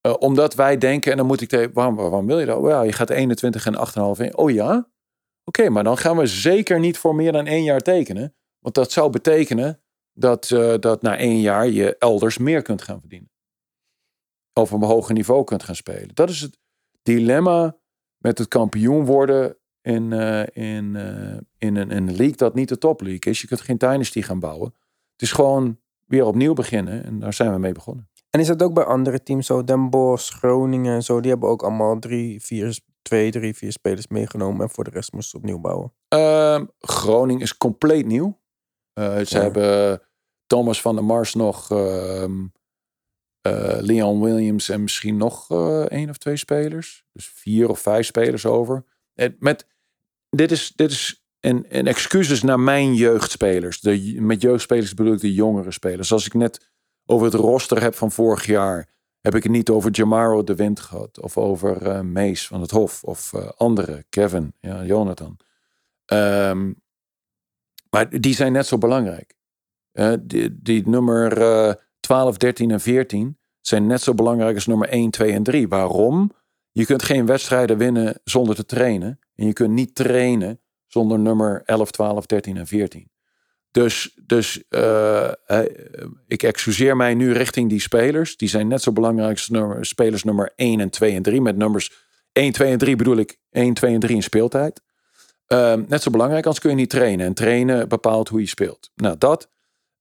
Eh, 0.00 0.14
omdat 0.18 0.54
wij 0.54 0.78
denken, 0.78 1.10
en 1.10 1.16
dan 1.16 1.26
moet 1.26 1.40
ik 1.40 1.48
tegen, 1.48 1.72
waarom, 1.72 1.96
waarom 1.96 2.26
wil 2.26 2.38
je 2.40 2.46
dat? 2.46 2.58
Oh 2.58 2.68
ja, 2.68 2.82
je 2.82 2.92
gaat 2.92 3.10
21 3.10 3.66
en 3.66 3.74
8,5 3.74 4.20
in. 4.20 4.36
Oh 4.36 4.50
ja? 4.50 4.88
Oké, 5.44 5.68
maar 5.68 5.84
dan 5.84 5.98
gaan 5.98 6.16
we 6.16 6.26
zeker 6.26 6.78
niet 6.80 6.98
voor 6.98 7.14
meer 7.14 7.32
dan 7.32 7.46
één 7.46 7.62
jaar 7.64 7.80
tekenen. 7.80 8.34
Want 8.58 8.74
dat 8.74 8.92
zou 8.92 9.10
betekenen 9.10 9.82
dat, 10.12 10.50
eh, 10.50 10.74
dat 10.80 11.02
na 11.02 11.16
één 11.16 11.40
jaar 11.40 11.68
je 11.68 11.96
elders 11.98 12.38
meer 12.38 12.62
kunt 12.62 12.82
gaan 12.82 13.00
verdienen. 13.00 13.30
Of 14.52 14.72
op 14.72 14.82
een 14.82 14.88
hoger 14.88 15.14
niveau 15.14 15.44
kunt 15.44 15.62
gaan 15.62 15.74
spelen. 15.76 16.14
Dat 16.14 16.28
is 16.30 16.40
het 16.40 16.58
dilemma 17.02 17.76
met 18.24 18.38
het 18.38 18.48
kampioen 18.48 19.04
worden 19.04 19.56
in, 19.82 20.12
eh, 20.12 20.40
in, 20.52 20.96
eh, 20.96 21.36
in, 21.58 21.76
een, 21.76 21.90
in 21.90 22.08
een 22.08 22.16
league 22.16 22.36
dat 22.36 22.54
niet 22.54 22.68
de 22.68 22.78
top 22.78 23.00
league 23.00 23.32
is. 23.32 23.40
Je 23.40 23.46
kunt 23.46 23.60
geen 23.60 23.78
dynasty 23.78 24.22
gaan 24.22 24.38
bouwen. 24.38 24.74
Het 25.12 25.22
is 25.22 25.32
gewoon 25.32 25.78
weer 26.06 26.24
opnieuw 26.24 26.52
beginnen. 26.54 27.04
En 27.04 27.18
daar 27.18 27.32
zijn 27.32 27.52
we 27.52 27.58
mee 27.58 27.72
begonnen. 27.72 28.08
En 28.30 28.40
is 28.40 28.46
dat 28.46 28.62
ook 28.62 28.74
bij 28.74 28.84
andere 28.84 29.22
teams 29.22 29.46
zo? 29.46 29.64
Den 29.64 29.90
Bosch, 29.90 30.32
Groningen 30.36 30.94
en 30.94 31.02
zo. 31.02 31.20
Die 31.20 31.30
hebben 31.30 31.48
ook 31.48 31.62
allemaal 31.62 31.98
drie, 31.98 32.40
vier, 32.42 32.78
twee, 33.02 33.30
drie, 33.30 33.54
vier 33.54 33.72
spelers 33.72 34.06
meegenomen. 34.08 34.62
En 34.62 34.70
voor 34.70 34.84
de 34.84 34.90
rest 34.90 35.12
moesten 35.12 35.30
ze 35.30 35.36
opnieuw 35.36 35.58
bouwen. 35.60 35.92
Ehm, 36.08 36.64
Groningen 36.78 37.42
is 37.42 37.56
compleet 37.56 38.06
nieuw. 38.06 38.38
Eh, 38.92 39.18
ze 39.18 39.36
Ja. 39.36 39.42
hebben 39.42 40.02
Thomas 40.46 40.80
van 40.80 40.94
der 40.94 41.04
Mars 41.04 41.34
nog. 41.34 41.70
ehm, 41.70 42.46
eh, 43.44 43.76
Leon 43.80 44.20
Williams 44.20 44.68
en 44.68 44.82
misschien 44.82 45.16
nog 45.16 45.50
eh 45.50 45.80
één 45.80 46.10
of 46.10 46.18
twee 46.18 46.36
spelers. 46.36 47.04
Dus 47.12 47.26
vier 47.34 47.68
of 47.68 47.80
vijf 47.80 48.06
spelers 48.06 48.46
over. 48.46 48.84
En 49.14 49.36
met, 49.38 49.66
dit 50.30 50.50
is, 50.50 50.72
dit 50.76 50.90
is 50.90 51.24
een, 51.40 51.66
een 51.68 51.86
excuses 51.86 52.42
naar 52.42 52.60
mijn 52.60 52.94
jeugdspelers. 52.94 53.80
De, 53.80 54.16
met 54.20 54.42
jeugdspelers 54.42 54.94
bedoel 54.94 55.12
ik 55.12 55.20
de 55.20 55.34
jongere 55.34 55.70
spelers. 55.70 56.12
Als 56.12 56.26
ik 56.26 56.34
net 56.34 56.70
over 57.06 57.26
het 57.26 57.34
roster 57.34 57.82
heb 57.82 57.94
van 57.94 58.10
vorig 58.10 58.46
jaar, 58.46 58.88
heb 59.20 59.34
ik 59.34 59.42
het 59.42 59.52
niet 59.52 59.70
over 59.70 59.90
Jamaro 59.90 60.44
de 60.44 60.54
Wind 60.54 60.80
gehad. 60.80 61.20
Of 61.20 61.38
over 61.38 61.88
eh 61.88 62.00
Mees 62.00 62.46
van 62.46 62.60
het 62.60 62.70
Hof. 62.70 63.04
Of 63.04 63.34
andere, 63.56 64.04
Kevin, 64.08 64.54
ja, 64.60 64.84
Jonathan. 64.84 65.36
Ehm, 66.04 66.72
maar 67.90 68.20
die 68.20 68.34
zijn 68.34 68.52
net 68.52 68.66
zo 68.66 68.78
belangrijk. 68.78 69.34
Eh, 69.92 70.12
die, 70.20 70.58
die 70.62 70.88
nummer 70.88 71.38
12, 72.04 72.36
13 72.36 72.70
en 72.70 72.80
14 72.80 73.38
zijn 73.60 73.86
net 73.86 74.02
zo 74.02 74.14
belangrijk 74.14 74.54
als 74.54 74.66
nummer 74.66 74.88
1, 74.88 75.10
2 75.10 75.32
en 75.32 75.42
3. 75.42 75.68
Waarom? 75.68 76.32
Je 76.72 76.86
kunt 76.86 77.02
geen 77.02 77.26
wedstrijden 77.26 77.78
winnen 77.78 78.20
zonder 78.24 78.54
te 78.54 78.64
trainen. 78.64 79.18
En 79.34 79.46
je 79.46 79.52
kunt 79.52 79.70
niet 79.70 79.94
trainen 79.94 80.60
zonder 80.86 81.18
nummer 81.18 81.62
11, 81.64 81.90
12, 81.90 82.26
13 82.26 82.56
en 82.56 82.66
14. 82.66 83.10
Dus, 83.70 84.18
dus 84.26 84.62
eh, 84.68 85.28
eh, 85.28 85.70
ik 86.26 86.42
excuseer 86.42 86.96
mij 86.96 87.14
nu 87.14 87.32
richting 87.32 87.68
die 87.68 87.80
spelers. 87.80 88.36
Die 88.36 88.48
zijn 88.48 88.68
net 88.68 88.82
zo 88.82 88.92
belangrijk 88.92 89.48
als 89.50 89.88
spelers 89.88 90.24
nummer 90.24 90.52
1 90.56 90.80
en 90.80 90.90
2 90.90 91.14
en 91.14 91.22
3. 91.22 91.40
Met 91.40 91.56
nummers 91.56 91.92
1, 92.32 92.52
2 92.52 92.70
en 92.70 92.78
3 92.78 92.96
bedoel 92.96 93.16
ik 93.16 93.38
1, 93.50 93.74
2 93.74 93.94
en 93.94 94.00
3 94.00 94.16
in 94.16 94.22
speeltijd. 94.22 94.80
Ehm, 95.46 95.82
net 95.88 96.02
zo 96.02 96.10
belangrijk, 96.10 96.44
anders 96.44 96.62
kun 96.62 96.70
je 96.70 96.76
niet 96.76 96.90
trainen. 96.90 97.26
En 97.26 97.34
trainen 97.34 97.88
bepaalt 97.88 98.28
hoe 98.28 98.40
je 98.40 98.46
speelt. 98.46 98.90
Nou, 98.94 99.18
dat. 99.18 99.48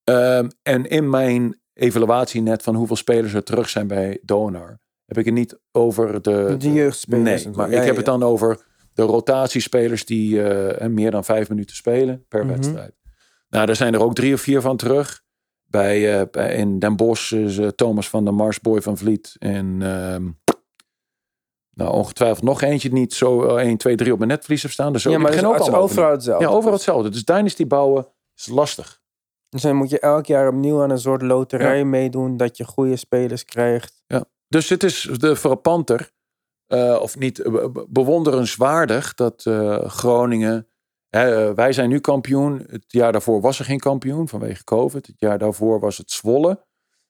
Ehm, 0.03 0.49
en 0.63 0.85
in 0.85 1.09
mijn 1.09 1.61
evaluatie 1.73 2.41
net 2.41 2.63
van 2.63 2.75
hoeveel 2.75 2.95
spelers 2.95 3.33
er 3.33 3.43
terug 3.43 3.69
zijn 3.69 3.88
bij 3.88 4.19
Donar, 4.23 4.79
heb 5.05 5.17
ik 5.17 5.25
het 5.25 5.33
niet 5.33 5.59
over 5.71 6.21
de. 6.21 6.55
De 6.57 6.73
jeugdspelers 6.73 7.43
Nee, 7.45 7.53
maar 7.53 7.69
Ja, 7.71 7.77
ik 7.79 7.83
heb 7.86 7.91
ja, 7.91 7.97
het 7.97 8.05
dan 8.05 8.23
over 8.23 8.65
de 8.93 9.01
rotatiespelers 9.03 10.05
die 10.05 10.43
eh, 10.43 10.88
meer 10.88 11.12
dan 11.12 11.23
vijf 11.23 11.49
minuten 11.49 11.75
spelen 11.75 12.25
per 12.27 12.45
Mhm. 12.45 12.53
wedstrijd. 12.53 12.95
Nou, 13.49 13.69
er 13.69 13.75
zijn 13.75 13.93
er 13.93 14.01
ook 14.03 14.15
drie 14.15 14.33
of 14.33 14.41
vier 14.41 14.62
van 14.62 14.77
terug. 14.77 15.21
Bij, 15.63 16.19
eh, 16.19 16.25
bij 16.31 16.55
in 16.55 16.79
Den 16.79 16.95
Bosch 16.95 17.31
is 17.31 17.57
eh, 17.57 17.67
Thomas 17.67 18.09
van 18.09 18.23
der 18.23 18.33
Mars, 18.33 18.59
Boy 18.59 18.81
van 18.81 18.97
Vliet. 18.97 19.36
En 19.39 19.77
ehm, 19.81 20.29
nou, 21.73 21.91
ongetwijfeld 21.93 22.43
nog 22.43 22.62
eentje 22.62 22.91
niet 22.91 23.13
zo 23.13 23.45
eh, 23.45 23.65
1, 23.67 23.77
2, 23.77 23.95
3 23.95 24.12
op 24.12 24.17
mijn 24.17 24.29
netvlies 24.29 24.62
heeft 24.62 24.73
staan. 24.73 24.93
Dus 24.93 25.03
Ja, 25.03 25.12
ook, 25.12 25.17
maar 25.17 25.31
het 25.31 25.39
is, 25.41 25.45
ook 25.47 25.53
overal 25.53 25.81
hetzelfde. 26.12 26.45
Ja, 26.45 26.51
overal 26.51 26.73
hetzelfde. 26.73 27.09
Dus 27.09 27.25
Dynasty 27.25 27.67
bouwen 27.67 28.07
is 28.36 28.47
lastig. 28.47 29.01
Dus 29.53 29.61
dan 29.61 29.75
moet 29.75 29.89
je 29.89 29.99
elk 29.99 30.25
jaar 30.25 30.47
opnieuw 30.47 30.81
aan 30.81 30.89
een 30.89 30.99
soort 30.99 31.21
loterij 31.21 31.85
meedoen 31.85 32.37
dat 32.37 32.57
je 32.57 32.63
goede 32.65 32.95
spelers 32.95 33.45
krijgt. 33.45 34.03
Dus 34.47 34.69
het 34.69 34.83
is 34.83 35.01
de 35.01 35.35
frappanter, 35.35 36.11
eh, 36.67 36.99
of 37.01 37.17
niet 37.17 37.39
eh, 37.39 37.51
be- 37.51 37.85
bewonderenswaardig, 37.89 39.13
dat 39.13 39.45
eh, 39.45 39.85
Groningen. 39.85 40.67
hè, 41.09 41.53
wij 41.53 41.73
zijn 41.73 41.89
nu 41.89 41.99
kampioen. 41.99 42.65
Het 42.69 42.83
jaar 42.87 43.11
daarvoor 43.11 43.41
was 43.41 43.59
er 43.59 43.65
geen 43.65 43.79
kampioen 43.79 44.27
vanwege 44.27 44.63
COVID. 44.63 45.07
Het 45.07 45.19
jaar 45.19 45.37
daarvoor 45.37 45.79
was 45.79 45.97
het 45.97 46.11
Zwolle. 46.11 46.65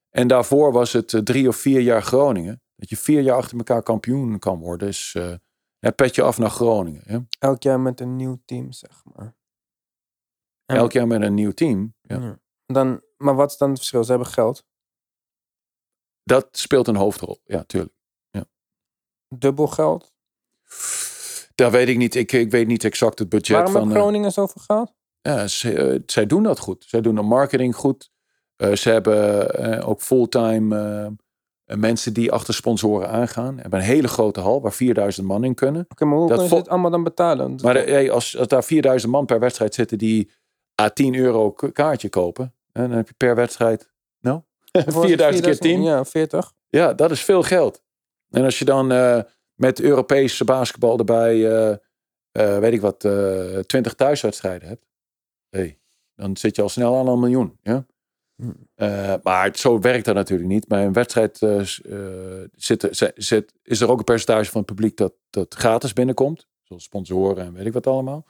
En 0.10 0.28
daarvoor 0.28 0.72
was 0.72 0.94
het 0.94 1.22
drie 1.24 1.48
of 1.48 1.56
vier 1.56 1.82
jaar 1.82 2.02
Groningen. 2.04 2.62
Dat 2.76 2.90
je 2.90 2.98
vier 2.98 3.22
jaar 3.22 3.38
achter 3.38 3.58
elkaar 3.58 3.84
kampioen 3.84 4.40
kan 4.40 4.60
worden, 4.60 4.94
hè, 5.80 5.92
petje 5.92 6.22
af 6.22 6.38
naar 6.38 6.50
Groningen. 6.50 7.02
Hè? 7.06 7.18
Elk 7.40 7.64
jaar 7.64 7.80
met 7.80 8.00
een 8.00 8.16
nieuw 8.16 8.42
team, 8.46 8.72
zeg 8.72 9.02
maar. 9.16 9.36
Elk 10.76 10.92
jaar 10.92 11.08
met 11.08 11.22
een 11.22 11.34
nieuw 11.34 11.52
team. 11.52 11.96
Ja. 12.02 12.20
Ja. 12.20 12.40
Dan, 12.66 13.02
maar 13.18 13.36
wat 13.36 13.52
is 13.52 13.58
dan 13.58 13.70
het 13.70 13.78
verschil? 13.78 14.04
Ze 14.04 14.10
hebben 14.10 14.28
geld. 14.28 14.66
Dat 16.24 16.48
speelt 16.52 16.88
een 16.88 16.96
hoofdrol. 16.96 17.40
Ja, 17.44 17.64
tuurlijk. 17.64 17.94
Dubbel 19.36 19.68
geld. 19.68 20.14
Dat 21.56 21.72
weet 21.72 21.88
ik 21.88 21.98
niet. 21.98 22.16
Ik, 22.16 22.32
ik 22.32 22.52
weet 22.52 22.68
niet 22.68 22.84
exact 22.84 23.20
het 23.20 23.30
budget 23.30 23.56
Waarom 23.56 23.72
van. 23.72 23.82
heeft 23.82 23.94
eh, 23.96 24.02
Groningen 24.02 24.32
zoveel 24.32 24.62
geld? 24.66 24.94
Ja, 25.22 25.48
ze, 25.48 25.74
eh, 25.74 26.00
zij 26.06 26.26
doen 26.26 26.44
dat 26.44 26.60
goed. 26.60 26.86
Zij 26.88 27.02
doen 27.02 27.16
de 27.16 27.22
marketing 27.22 27.76
goed. 27.76 28.12
Eh, 28.56 28.72
ze 28.72 28.90
hebben 28.90 29.84
ook 29.84 30.02
fulltime 30.02 31.16
mensen 31.66 32.14
die 32.14 32.32
achter 32.32 32.54
sponsoren 32.54 33.10
aangaan. 33.10 33.56
Ze 33.56 33.62
hebben 33.62 33.80
een 33.80 33.86
hele 33.86 34.08
grote 34.08 34.40
hal 34.40 34.62
waar 34.62 34.74
4000 34.74 35.28
man 35.28 35.44
in 35.44 35.56
kunnen. 35.56 35.86
Oké, 35.90 36.06
maar 36.06 36.18
hoe 36.18 36.28
dat 36.28 36.38
kunnen 36.38 36.58
ze 36.58 36.64
dit 36.64 36.72
allemaal 36.72 36.92
dan 36.92 37.04
betalen? 37.04 37.60
Maar 37.64 37.76
hey, 37.76 38.12
als, 38.12 38.38
als 38.38 38.48
daar 38.48 38.64
4000 38.64 39.12
man 39.12 39.26
per 39.26 39.40
wedstrijd 39.40 39.74
zitten 39.74 39.98
die 39.98 40.32
à 40.82 40.90
10 40.90 41.16
euro 41.16 41.52
kaartje 41.52 42.10
kopen. 42.10 42.54
hè, 42.72 42.82
dan 42.88 42.98
heb 42.98 43.08
je 43.08 43.14
per 43.18 43.36
wedstrijd, 43.36 43.90
nou, 44.20 44.42
4000 44.72 45.46
keer 45.46 45.58
10. 45.60 45.84
Ja, 45.84 46.06
40. 46.06 46.54
Ja, 46.70 46.94
dat 46.94 47.12
is 47.12 47.24
veel 47.24 47.44
geld. 47.44 47.82
En 48.30 48.44
als 48.44 48.60
je 48.60 48.66
dan 48.66 48.92
eh, 48.92 49.20
met 49.54 49.80
Europese 49.82 50.44
basketbal 50.44 50.98
erbij, 50.98 51.52
eh, 51.52 51.72
eh, 52.32 52.60
weet 52.60 52.74
ik 52.74 52.82
wat, 52.82 53.04
eh 53.06 53.60
20 53.60 53.94
thuiswedstrijden 53.94 54.68
hebt. 54.68 54.86
Hey, 55.50 55.80
dan 56.16 56.38
zit 56.38 56.56
je 56.56 56.62
al 56.62 56.70
snel 56.70 56.98
aan 56.98 57.08
een 57.08 57.20
miljoen. 57.20 57.58
Ja? 57.62 57.86
Hm. 58.36 58.50
Eh, 58.76 59.14
maar 59.24 59.44
het- 59.44 59.60
zo 59.60 59.80
werkt 59.80 60.06
dat 60.06 60.16
natuurlijk 60.16 60.50
niet. 60.50 60.68
Bij 60.68 60.86
een 60.86 60.94
wedstrijd 60.94 61.42
er- 61.42 61.80
zit- 62.56 63.14
zit- 63.16 63.54
is 63.64 63.82
er 63.82 63.90
ook 63.90 63.98
een 63.98 64.04
percentage 64.04 64.52
van 64.52 64.62
het 64.62 64.70
publiek 64.70 64.98
dat, 64.98 65.14
dat 65.30 65.54
gratis 65.54 65.94
binnenkomt. 65.94 66.48
Sponsoren 66.80 67.46
en 67.46 67.54
weet 67.54 67.66
ik 67.66 67.74
wat 67.74 67.88
allemaal. 67.88 68.26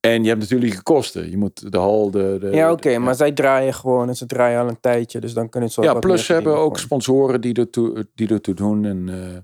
En 0.00 0.22
je 0.22 0.28
hebt 0.28 0.40
natuurlijk 0.40 0.82
kosten. 0.82 1.30
Je 1.30 1.36
moet 1.36 1.72
de 1.72 1.78
hal, 1.78 2.10
de... 2.10 2.36
de 2.40 2.48
Ja, 2.50 2.70
oké, 2.72 2.90
de- 2.92 2.98
maar 2.98 3.14
zij 3.14 3.32
draaien 3.32 3.74
gewoon 3.74 4.08
en 4.08 4.16
ze 4.16 4.26
draaien 4.26 4.60
al 4.60 4.68
een 4.68 4.80
tijdje, 4.80 5.20
dus 5.20 5.32
dan 5.32 5.48
kunnen 5.48 5.70
ze 5.70 5.82
ja, 5.82 5.94
plus 5.98 6.24
ze 6.24 6.32
hebben 6.32 6.52
ook 6.56 6.62
gewoon. 6.62 6.78
sponsoren 6.78 7.40
die 7.40 7.54
ertoe, 7.54 8.08
die 8.14 8.28
ertoe 8.28 8.54
doen. 8.54 8.84
En 8.84 9.08
eh, 9.08 9.38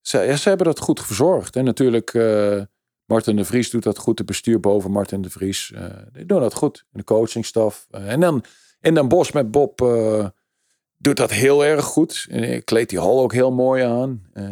ze, 0.00 0.18
ja, 0.18 0.36
ze 0.36 0.48
hebben 0.48 0.66
dat 0.66 0.78
goed 0.78 1.00
verzorgd. 1.00 1.56
En 1.56 1.64
natuurlijk, 1.64 2.14
eh 2.14 2.60
Martin 3.06 3.36
de 3.36 3.44
Vries 3.44 3.70
doet 3.70 3.82
dat 3.82 3.98
goed. 3.98 4.18
Het 4.18 4.26
bestuur 4.26 4.60
boven 4.60 4.90
Martin 4.90 5.22
de 5.22 5.30
Vries. 5.30 5.72
eh 5.74 5.84
die 6.12 6.26
doen 6.26 6.40
dat 6.40 6.54
goed. 6.54 6.78
En 6.92 6.98
de 6.98 7.04
coachingstaf. 7.04 7.86
En 7.90 8.20
dan 8.20 8.44
in 8.80 8.94
Den 8.94 9.08
Bos 9.08 9.32
met 9.32 9.50
Bob 9.50 9.80
doet 10.98 11.16
dat 11.16 11.30
heel 11.30 11.64
erg 11.64 11.84
goed. 11.84 12.26
En 12.30 12.64
kleedt 12.64 12.90
die 12.90 12.98
hal 12.98 13.20
ook 13.20 13.32
heel 13.32 13.52
mooi 13.52 13.82
aan. 13.82 14.22
Eh, 14.32 14.44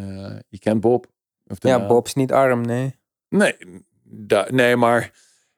je 0.48 0.58
kent 0.58 0.80
Bob. 0.80 1.06
Of 1.46 1.58
de 1.58 1.68
Ja? 1.68 1.86
Bob 1.86 2.06
is 2.06 2.14
niet 2.14 2.32
arm, 2.32 2.60
nee. 2.60 3.00
Nee, 3.32 3.56
da- 4.02 4.48
nee 4.50 4.76
maar 4.76 5.12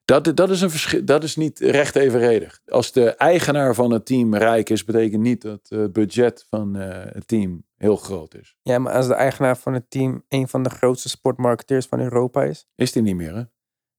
dat, 0.05 0.37
dat, 0.37 0.51
is 0.51 0.61
een 0.61 0.71
verschil, 0.71 1.05
dat 1.05 1.23
is 1.23 1.37
niet 1.37 1.59
recht 1.59 1.97
evenredig. 1.97 2.61
Als 2.67 2.93
de 2.93 3.11
eigenaar 3.11 3.75
van 3.75 3.91
het 3.91 4.07
team 4.07 4.35
rijk 4.35 4.71
is, 4.71 4.85
betekent 4.85 5.23
niet 5.23 5.43
dat 5.43 5.61
het 5.69 5.93
budget 5.93 6.47
van 6.49 6.77
eh, 6.77 7.15
het 7.15 7.29
team 7.29 7.65
heel 7.77 7.97
groot 7.97 8.35
is. 8.35 8.57
Ja, 8.63 8.79
maar 8.79 8.93
als 8.93 9.07
de 9.07 9.15
eigenaar 9.15 9.57
van 9.59 9.73
het 9.75 9.91
team 9.91 10.25
een 10.29 10.49
van 10.49 10.63
de 10.63 10.71
grootste 10.71 11.09
sportmarketeers 11.09 11.87
van 11.87 12.01
Europa 12.01 12.43
is. 12.43 12.67
Is 12.75 12.93
die 12.93 13.03
niet 13.03 13.17
meer, 13.17 13.35
hè? 13.35 13.43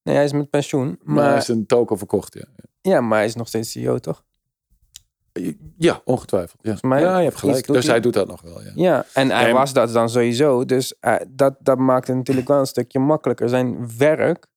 Nee, 0.04 0.16
hij 0.16 0.24
is 0.24 0.32
met 0.34 0.50
pensioen. 0.50 1.00
Maar 1.04 1.16
Maar, 1.16 1.30
hij 1.30 1.38
is 1.38 1.48
een 1.48 1.66
token 1.66 1.98
verkocht, 1.98 2.34
ja. 2.34 2.46
ja, 2.82 3.02
maar 3.02 3.18
hij 3.18 3.28
is 3.28 3.36
nog 3.36 3.48
steeds 3.48 3.72
CEO, 3.72 4.00
toch? 4.00 4.24
Ja, 5.78 6.02
ongetwijfeld. 6.06 6.60
Ja, 6.62 6.78
mij 6.82 7.02
ja 7.02 7.18
je 7.18 7.24
hebt 7.24 7.38
gelijk. 7.38 7.68
Dus 7.68 7.84
hij- 7.84 7.94
hij 7.94 8.02
doet 8.02 8.14
dat 8.14 8.28
nog 8.28 8.42
wel, 8.42 8.62
ja. 8.62 8.72
Ja, 8.76 9.06
en 9.14 9.30
hij 9.32 9.48
En- 9.48 9.54
was 9.54 9.74
dat 9.74 9.94
dan 9.94 10.10
sowieso. 10.10 10.66
Dus 10.66 11.00
eh, 11.00 11.16
dat, 11.28 11.56
dat 11.60 11.78
maakt 11.78 12.08
het 12.08 12.16
natuurlijk 12.16 12.48
wel 12.48 12.60
een 12.60 12.66
stukje 12.66 13.00
makkelijker. 13.00 13.50
Zijn 13.50 13.98
werk 13.98 14.48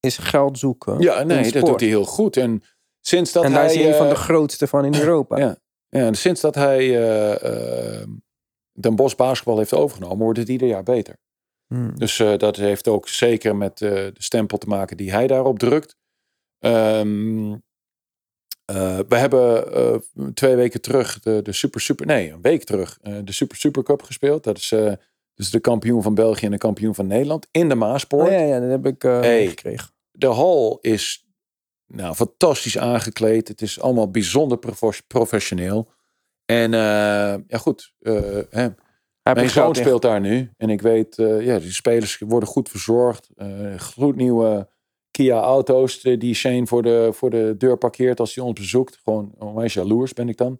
is 0.00 0.18
geld 0.18 0.58
zoeken. 0.58 0.98
Ja, 1.00 1.22
nee, 1.22 1.52
dat 1.52 1.66
doet 1.66 1.80
hij 1.80 1.88
heel 1.88 2.04
goed. 2.04 2.36
En 2.36 2.62
sinds 3.00 3.32
dat 3.32 3.44
en 3.44 3.52
hij... 3.52 3.60
daar 3.60 3.70
is 3.70 3.76
hij 3.76 3.88
een 3.88 3.94
van 3.94 4.06
eh, 4.06 4.12
de 4.12 4.18
grootste 4.18 4.66
van 4.66 4.84
in 4.84 4.94
Europa. 4.94 5.38
Ja. 5.38 5.56
Ja, 5.88 6.06
en 6.06 6.14
sinds 6.14 6.40
dat 6.40 6.54
hij 6.54 7.08
eh, 7.40 8.06
Den 8.80 8.96
Bosch 8.96 9.16
basketbal 9.16 9.58
heeft 9.58 9.74
overgenomen, 9.74 10.18
wordt 10.18 10.38
het 10.38 10.48
ieder 10.48 10.68
jaar 10.68 10.82
beter. 10.82 11.16
Hmm. 11.66 11.98
Dus 11.98 12.16
dat 12.36 12.56
heeft 12.56 12.88
ook 12.88 13.08
zeker 13.08 13.56
met 13.56 13.78
de 13.78 14.12
stempel 14.14 14.58
te 14.58 14.66
maken 14.66 14.96
die 14.96 15.12
hij 15.12 15.26
daarop 15.26 15.58
drukt. 15.58 15.96
Ehm, 16.58 17.54
eh, 18.68 18.98
we 19.08 19.16
hebben 19.16 19.72
eh, 19.72 19.94
twee 20.34 20.56
weken 20.56 20.80
terug 20.80 21.20
de, 21.20 21.42
de 21.42 21.52
Super 21.52 21.80
Super, 21.80 22.06
nee, 22.06 22.30
een 22.32 22.42
week 22.42 22.64
terug 22.64 22.98
eh, 23.02 23.14
de 23.24 23.32
Super 23.32 23.56
Super 23.56 23.82
Cup 23.82 24.02
gespeeld. 24.02 24.44
Dat 24.44 24.56
is 24.56 24.68
dus 25.34 25.50
de 25.50 25.60
kampioen 25.60 26.02
van 26.02 26.14
België 26.14 26.44
en 26.44 26.50
de 26.50 26.58
kampioen 26.58 26.94
van 26.94 27.06
Nederland 27.06 27.48
in 27.50 27.68
de 27.68 27.74
Maaspoort. 27.74 28.26
Oh, 28.26 28.32
ja, 28.32 28.40
ja, 28.40 28.60
dat 28.60 28.70
heb 28.70 28.86
ik 28.86 29.02
Hey. 29.02 29.46
gekregen. 29.46 29.88
De 30.10 30.26
hal 30.26 30.78
is 30.80 31.26
nou, 31.86 32.14
fantastisch 32.14 32.78
aangekleed. 32.78 33.48
Het 33.48 33.62
is 33.62 33.80
allemaal 33.80 34.10
bijzonder 34.10 34.58
prof- 34.58 35.06
professioneel. 35.06 35.90
En 36.44 36.70
ja, 36.70 37.58
goed. 37.58 37.94
hè, 38.50 38.68
mijn 39.22 39.50
zoon 39.50 39.74
speelt 39.74 40.02
daar 40.02 40.20
nu. 40.20 40.50
En 40.56 40.70
ik 40.70 40.80
weet, 40.80 41.16
ja, 41.16 41.58
die 41.58 41.72
spelers 41.72 42.18
worden 42.18 42.48
goed 42.48 42.68
verzorgd. 42.68 43.28
Eh 43.36 43.74
gloednieuwe 43.76 44.68
Kia 45.18 45.40
auto's 45.40 46.00
eh, 46.02 46.18
die 46.18 46.34
Shane 46.34 46.66
voor 46.66 46.82
de, 46.82 47.08
voor 47.12 47.30
de 47.30 47.54
deur 47.58 47.76
parkeert 47.76 48.20
als 48.20 48.34
hij 48.34 48.44
ons 48.44 48.60
bezoekt. 48.60 49.00
Gewoon 49.04 49.32
onwijs 49.38 49.74
jaloers 49.74 50.12
ben 50.12 50.28
ik 50.28 50.36
dan. 50.36 50.58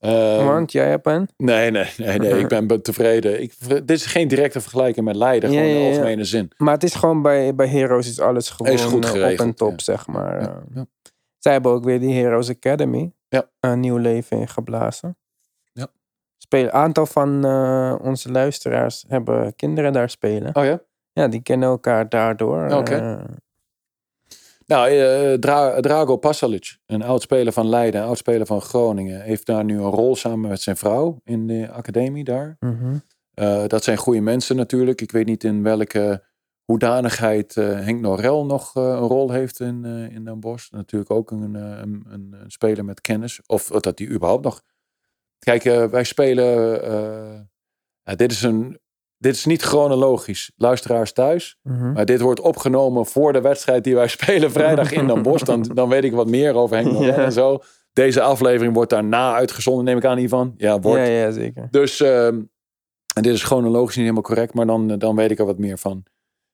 Eh, 0.00 0.46
Want 0.46 0.72
jij 0.72 0.88
hebt 0.88 1.06
een. 1.06 1.28
nee, 1.36 1.70
nee, 1.70 1.86
nee, 1.96 2.18
nee. 2.18 2.38
ik 2.38 2.48
ben 2.48 2.66
be- 2.66 2.80
tevreden. 2.80 3.42
Ik, 3.42 3.54
dit 3.68 3.90
is 3.90 4.06
geen 4.06 4.28
directe 4.28 4.60
vergelijking 4.60 5.06
met 5.06 5.16
Leiden. 5.16 5.50
Ja, 5.50 5.56
gewoon 5.56 5.70
in 5.72 5.76
de 5.76 5.82
ja. 5.82 5.88
algemene 5.88 6.24
zin. 6.24 6.50
Maar 6.56 6.74
het 6.74 6.82
is 6.82 6.94
gewoon 6.94 7.22
bij, 7.22 7.54
bij 7.54 7.66
Heroes 7.68 8.08
is 8.08 8.20
alles 8.20 8.50
gewoon 8.50 8.72
Is 8.72 8.82
goed 8.84 9.04
eh, 9.04 9.10
op 9.10 9.16
geregeld, 9.16 9.48
en 9.48 9.54
top, 9.54 9.80
zeg 9.80 10.06
maar. 10.06 10.62
Zij 11.38 11.52
hebben 11.52 11.72
ook 11.72 11.84
weer 11.84 12.00
die 12.00 12.14
Heroes 12.14 12.50
Academy. 12.50 13.12
Ja. 13.28 13.50
een 13.60 13.80
nieuw 13.80 13.96
leven 13.96 14.38
in 14.38 14.48
geblazen. 14.48 15.16
Ja. 15.72 15.88
Een 16.48 16.72
aantal 16.72 17.06
van 17.06 17.44
eh, 17.44 17.94
onze 18.02 18.30
luisteraars 18.30 19.04
hebben 19.08 19.54
kinderen 19.56 19.92
daar 19.92 20.10
spelen. 20.10 20.54
Oh 20.56 20.64
ja? 20.64 20.80
Ja, 21.12 21.28
die 21.28 21.42
kennen 21.42 21.68
elkaar 21.68 22.08
daardoor. 22.08 22.72
Oké. 22.72 23.26
Nou, 24.66 24.88
eh, 24.90 25.32
Dra- 25.38 25.80
Drago 25.80 26.16
Pasalic, 26.16 26.76
een 26.86 27.02
oud-speler 27.02 27.52
van 27.52 27.68
Leiden, 27.68 28.00
een 28.00 28.06
oud-speler 28.06 28.46
van 28.46 28.60
Groningen, 28.60 29.20
heeft 29.20 29.46
daar 29.46 29.64
nu 29.64 29.74
een 29.78 29.90
rol 29.90 30.16
samen 30.16 30.48
met 30.48 30.60
zijn 30.60 30.76
vrouw 30.76 31.20
in 31.24 31.46
de 31.46 31.70
academie 31.70 32.24
daar. 32.24 32.56
mhm. 32.60 32.96
Eh, 33.34 33.66
dat 33.66 33.84
zijn 33.84 33.96
goede 33.96 34.20
mensen 34.20 34.56
natuurlijk. 34.56 35.00
Ik 35.00 35.12
weet 35.12 35.26
niet 35.26 35.44
in 35.44 35.62
welke 35.62 36.24
hoedanigheid 36.64 37.56
eh, 37.56 37.64
Henk 37.80 38.00
Norel 38.00 38.44
nog 38.46 38.76
eh, 38.76 38.82
een 38.82 38.96
rol 38.96 39.30
heeft 39.30 39.60
in, 39.60 39.84
eh 39.84 40.14
in 40.14 40.24
Den 40.24 40.40
Bosch. 40.40 40.70
Natuurlijk 40.70 41.10
ook 41.10 41.30
een, 41.30 41.56
eh, 41.56 41.62
een, 41.62 42.04
een, 42.08 42.34
een 42.42 42.50
speler 42.50 42.84
met 42.84 43.00
kennis. 43.00 43.40
Of 43.46 43.66
dat 43.68 43.98
hij 43.98 44.08
überhaupt 44.08 44.44
nog... 44.44 44.62
Kijk, 45.38 45.64
eh, 45.64 45.84
wij 45.84 46.04
spelen... 46.04 46.82
eh, 48.04 48.14
dit, 48.16 48.32
is 48.32 48.42
een, 48.42 48.78
dit 49.18 49.34
is 49.34 49.44
niet 49.44 49.62
chronologisch. 49.62 50.52
Luisteraars 50.56 51.12
thuis. 51.12 51.58
Mhm. 51.62 51.92
Maar 51.92 52.04
dit 52.04 52.20
wordt 52.20 52.40
opgenomen 52.40 53.06
voor 53.06 53.32
de 53.32 53.40
wedstrijd 53.40 53.84
die 53.84 53.94
wij 53.94 54.08
spelen 54.18 54.50
vrijdag 54.52 54.92
in 54.92 55.06
Den 55.06 55.22
Bosch. 55.22 55.44
Dan, 55.44 55.62
dan 55.62 55.88
weet 55.88 56.04
ik 56.04 56.12
wat 56.12 56.28
meer 56.28 56.54
over 56.54 56.76
Henk 56.76 56.98
Ja. 57.04 57.14
en 57.16 57.32
zo. 57.32 57.58
Deze 57.92 58.20
aflevering 58.22 58.74
wordt 58.74 58.90
daarna 58.90 59.34
uitgezonden, 59.34 59.84
neem 59.84 59.96
ik 59.96 60.04
aan 60.04 60.18
hiervan. 60.18 60.54
Ja, 60.56 60.78
wordt. 60.80 61.00
Ja, 61.00 61.06
ja, 61.12 61.30
zeker. 61.30 61.68
Dus, 61.70 62.00
ehm, 62.00 62.40
en 63.14 63.22
dit 63.22 63.34
is 63.34 63.42
chronologisch 63.42 63.94
niet 63.96 64.04
helemaal 64.04 64.22
correct, 64.22 64.54
maar 64.54 64.66
dan, 64.66 64.90
eh, 64.90 64.98
dan 64.98 65.16
weet 65.16 65.30
ik 65.30 65.38
er 65.38 65.46
wat 65.46 65.58
meer 65.58 65.78
van. 65.78 66.02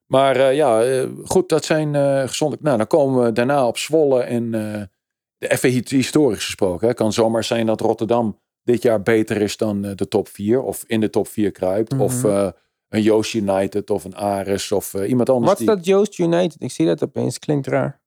Maar 0.06 0.36
eh, 0.36 0.54
ja, 0.54 0.82
eh, 0.82 1.08
goed, 1.24 1.48
dat 1.48 1.64
zijn 1.64 1.94
eh 1.94 2.20
gezonde. 2.22 2.56
Nou, 2.60 2.76
dan 2.76 2.86
komen 2.86 3.24
we 3.24 3.32
daarna 3.32 3.66
op 3.66 3.78
Zwolle 3.78 4.22
en 4.22 4.54
eh, 4.54 5.50
even 5.50 5.70
hi- 5.70 5.82
historisch 5.88 6.44
gesproken. 6.44 6.88
Het 6.88 6.96
kan 6.96 7.12
zomaar 7.12 7.44
zijn 7.44 7.66
dat 7.66 7.80
Rotterdam 7.80 8.40
dit 8.72 8.82
jaar 8.82 9.02
beter 9.02 9.36
is 9.42 9.56
dan 9.56 9.84
eh, 9.84 9.94
de 9.94 10.08
top 10.08 10.28
4 10.28 10.62
of 10.62 10.84
in 10.86 11.00
de 11.00 11.10
top 11.10 11.28
4 11.28 11.50
kruipt. 11.50 11.98
Of 11.98 12.22
Mhm. 12.22 12.26
eh, 12.32 12.50
een 12.88 13.02
Joost 13.02 13.34
United 13.34 13.90
of 13.90 14.04
een 14.04 14.16
Ares 14.16 14.72
of 14.72 14.94
eh, 14.94 15.08
iemand 15.08 15.28
anders. 15.30 15.50
Wat 15.50 15.60
is 15.60 15.66
die- 15.66 15.76
dat 15.76 15.84
Joost 15.84 16.18
United? 16.18 16.62
Ik 16.62 16.70
zie 16.70 16.86
dat 16.86 17.02
opeens. 17.02 17.38
Klinkt 17.38 17.66
raar. 17.66 18.00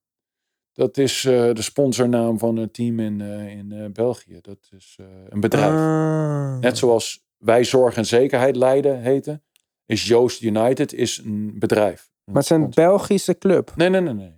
Dat 0.74 0.98
is 0.98 1.22
de 1.22 1.62
sponsornaam 1.62 2.40
van 2.40 2.58
een 2.58 2.72
team 2.72 3.00
in, 3.00 3.22
in 3.50 3.90
België. 3.94 4.40
Dat 4.42 4.70
is 4.78 4.98
een 5.30 5.40
bedrijf. 5.40 5.72
Ah. 5.72 6.60
Net 6.60 6.78
zoals 6.78 7.26
wij 7.38 7.64
Zorg 7.64 7.96
en 7.98 8.06
Zekerheid 8.06 8.56
Leiden 8.56 9.02
heten, 9.02 9.44
is 9.86 10.08
Joost 10.08 10.42
United 10.42 10.94
is 10.94 11.18
een 11.18 11.60
bedrijf. 11.60 12.12
Maar 12.26 12.36
het 12.36 12.44
is 12.44 12.50
een 12.50 12.70
Belgische 12.70 13.38
club. 13.38 13.72
Nee, 13.76 13.90
nee, 13.90 14.02
nee. 14.02 14.14
nee. 14.14 14.34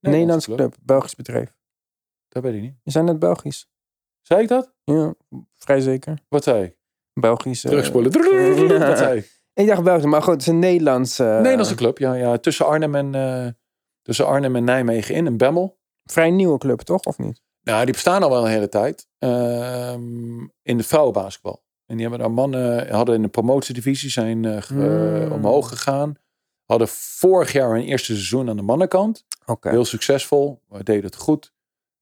Nederlandse 0.00 0.54
club. 0.54 0.74
Belgisch 0.82 1.14
bedrijf. 1.14 1.56
Dat 2.28 2.42
weet 2.42 2.54
ik 2.54 2.60
niet. 2.60 2.74
Zijn 2.84 3.04
net 3.04 3.18
Belgisch. 3.18 3.68
Zei 4.22 4.42
ik 4.42 4.48
dat? 4.48 4.71
Ja, 4.84 5.14
vrij 5.56 5.80
zeker. 5.80 6.18
Wat 6.28 6.44
zei 6.44 6.64
ik? 6.64 6.76
Belgisch. 7.20 7.64
eh, 7.64 7.70
Terugspoelen. 7.70 8.12
ja. 8.78 8.86
Wat 8.88 8.98
zei 8.98 9.18
ik? 9.18 9.40
Ik 9.54 9.66
dacht 9.66 9.82
Belgisch, 9.82 10.04
maar 10.04 10.22
goed, 10.22 10.32
het 10.32 10.40
is 10.40 10.46
een 10.46 10.58
Nederlandse. 10.58 11.24
eh, 11.24 11.40
Nederlandse 11.40 11.74
club, 11.74 11.98
ja. 11.98 12.14
ja 12.14 12.36
tussen, 12.38 12.66
Arnhem 12.66 12.94
en, 12.94 13.14
eh, 13.14 13.46
tussen 14.02 14.26
Arnhem 14.26 14.56
en 14.56 14.64
Nijmegen 14.64 15.14
in, 15.14 15.26
een 15.26 15.36
Bemmel. 15.36 15.78
Vrij 16.04 16.30
nieuwe 16.30 16.58
club, 16.58 16.80
toch? 16.80 17.00
Of 17.04 17.18
niet? 17.18 17.42
Nou, 17.62 17.84
die 17.84 17.92
bestaan 17.94 18.22
al 18.22 18.30
wel 18.30 18.44
een 18.44 18.50
hele 18.50 18.68
tijd. 18.68 19.06
Ehm, 19.18 20.40
in 20.62 20.76
de 20.76 20.82
vrouwenbasketbal. 20.82 21.62
En 21.86 21.96
die 21.96 22.00
hebben 22.08 22.18
daar 22.26 22.30
mannen, 22.34 22.90
hadden 22.90 23.14
in 23.14 23.22
de 23.22 23.28
promotiedivisie 23.28 24.10
zijn 24.10 24.44
eh, 24.44 24.62
ge- 24.62 24.74
Mm. 25.26 25.32
omhoog 25.32 25.68
gegaan. 25.68 26.14
Hadden 26.64 26.88
vorig 26.88 27.52
jaar 27.52 27.70
hun 27.70 27.82
eerste 27.84 28.12
seizoen 28.12 28.48
aan 28.48 28.56
de 28.56 28.62
mannenkant. 28.62 29.24
Oké. 29.46 29.68
Heel 29.70 29.84
succesvol. 29.84 30.60
We 30.68 30.82
deden 30.84 31.04
het 31.04 31.16
goed. 31.16 31.52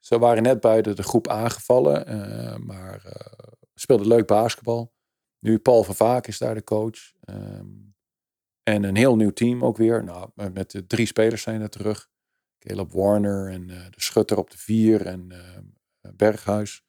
Ze 0.01 0.19
waren 0.19 0.43
net 0.43 0.61
buiten 0.61 0.97
de 0.97 1.03
groep 1.03 1.29
aangevallen. 1.29 2.07
eh, 2.07 2.57
maar 2.57 3.05
eh, 3.05 3.53
speelden 3.75 4.07
leuk 4.07 4.27
basketbal. 4.27 4.93
Nu 5.39 5.59
Paul 5.59 5.83
van 5.85 5.95
Vaak 5.95 6.27
is 6.27 6.39
daar 6.39 6.55
de 6.55 6.65
coach. 6.65 7.13
Ehm, 7.21 7.67
en 8.63 8.83
een 8.85 8.97
heel 8.97 9.17
nieuw 9.17 9.31
team 9.33 9.65
ook 9.65 9.77
weer. 9.77 10.05
Nou, 10.05 10.31
met- 10.53 10.71
de 10.71 10.87
drie 10.87 11.07
spelers 11.07 11.43
zijn 11.43 11.61
er 11.61 11.69
terug. 11.71 12.09
Caleb 12.59 12.93
Warner 12.93 13.51
en 13.51 13.71
eh, 13.71 13.77
de 13.91 14.01
Schutter 14.01 14.37
op 14.39 14.51
de 14.51 14.59
vier 14.59 15.07
en 15.07 15.33
Berghuis. 16.17 16.83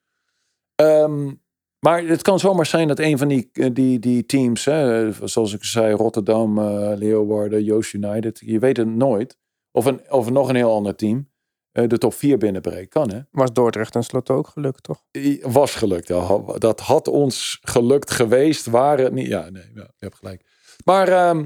Ehm, 0.76 1.34
maar 1.80 2.03
het 2.03 2.22
kan 2.22 2.39
zomaar 2.39 2.66
zijn 2.66 2.88
dat 2.88 2.99
een 2.99 3.18
van 3.18 3.28
die, 3.28 3.99
die, 3.99 4.26
teams, 4.26 4.66
hè, 4.66 5.12
zoals 5.28 5.53
ik 5.53 5.64
zei, 5.64 5.93
Rotterdam, 5.93 6.59
Leeuwarden, 6.95 7.64
Joost 7.64 7.93
United, 7.93 8.39
je 8.45 8.59
weet 8.59 8.78
het 8.78 8.88
nooit. 8.88 9.38
Of, 9.72 9.86
een, 9.86 10.12
of 10.12 10.30
nog 10.30 10.49
een 10.49 10.55
heel 10.55 10.72
ander 10.74 10.95
team 10.95 11.30
de 11.72 11.97
top 11.97 12.13
4 12.13 12.38
binnenbreekt. 12.38 12.89
Kan 12.89 13.11
hè? 13.11 13.19
Was 13.32 13.53
Dordrecht 13.53 13.91
tenslotte 13.91 14.34
ook 14.34 14.47
gelukt, 14.47 14.84
toch? 14.84 15.03
Was 15.41 15.76
gelukt. 15.76 16.07
Ja, 16.07 16.41
Dat 16.57 16.80
had 16.80 17.07
ons 17.07 17.59
gelukt 17.61 18.11
geweest, 18.11 18.65
waren 18.65 19.03
het 19.03 19.13
niet. 19.13 19.28
Ja, 19.28 19.49
nee, 19.49 19.72
ja, 19.74 19.82
je 19.82 20.05
hebt 20.05 20.15
gelijk. 20.15 20.45
Maar 20.86 21.07
ehm, 21.07 21.45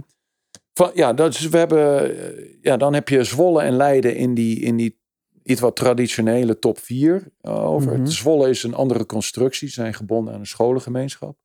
van, 0.74 0.92
ja, 0.94 1.14
dat 1.14 1.34
is, 1.34 1.48
we 1.48 1.58
hebben, 1.58 2.18
eh, 2.18 2.56
ja, 2.62 2.78
dan 2.78 2.94
heb 2.94 3.10
je 3.10 3.24
Zwolle 3.24 3.62
en 3.62 3.76
Leiden 3.76 4.16
in 4.16 4.34
die, 4.34 4.60
in 4.60 4.76
die 4.76 5.04
iets 5.44 5.62
wat 5.62 5.76
traditionele 5.76 6.60
top 6.60 6.80
4 6.80 7.32
over. 7.42 7.98
Mhm. 7.98 8.06
Zwolle 8.06 8.50
is 8.50 8.64
een 8.64 8.74
andere 8.74 9.06
constructie, 9.06 9.70
zijn 9.70 9.94
gebonden 9.94 10.34
aan 10.34 10.40
een 10.40 10.46
scholengemeenschap. 10.46 11.38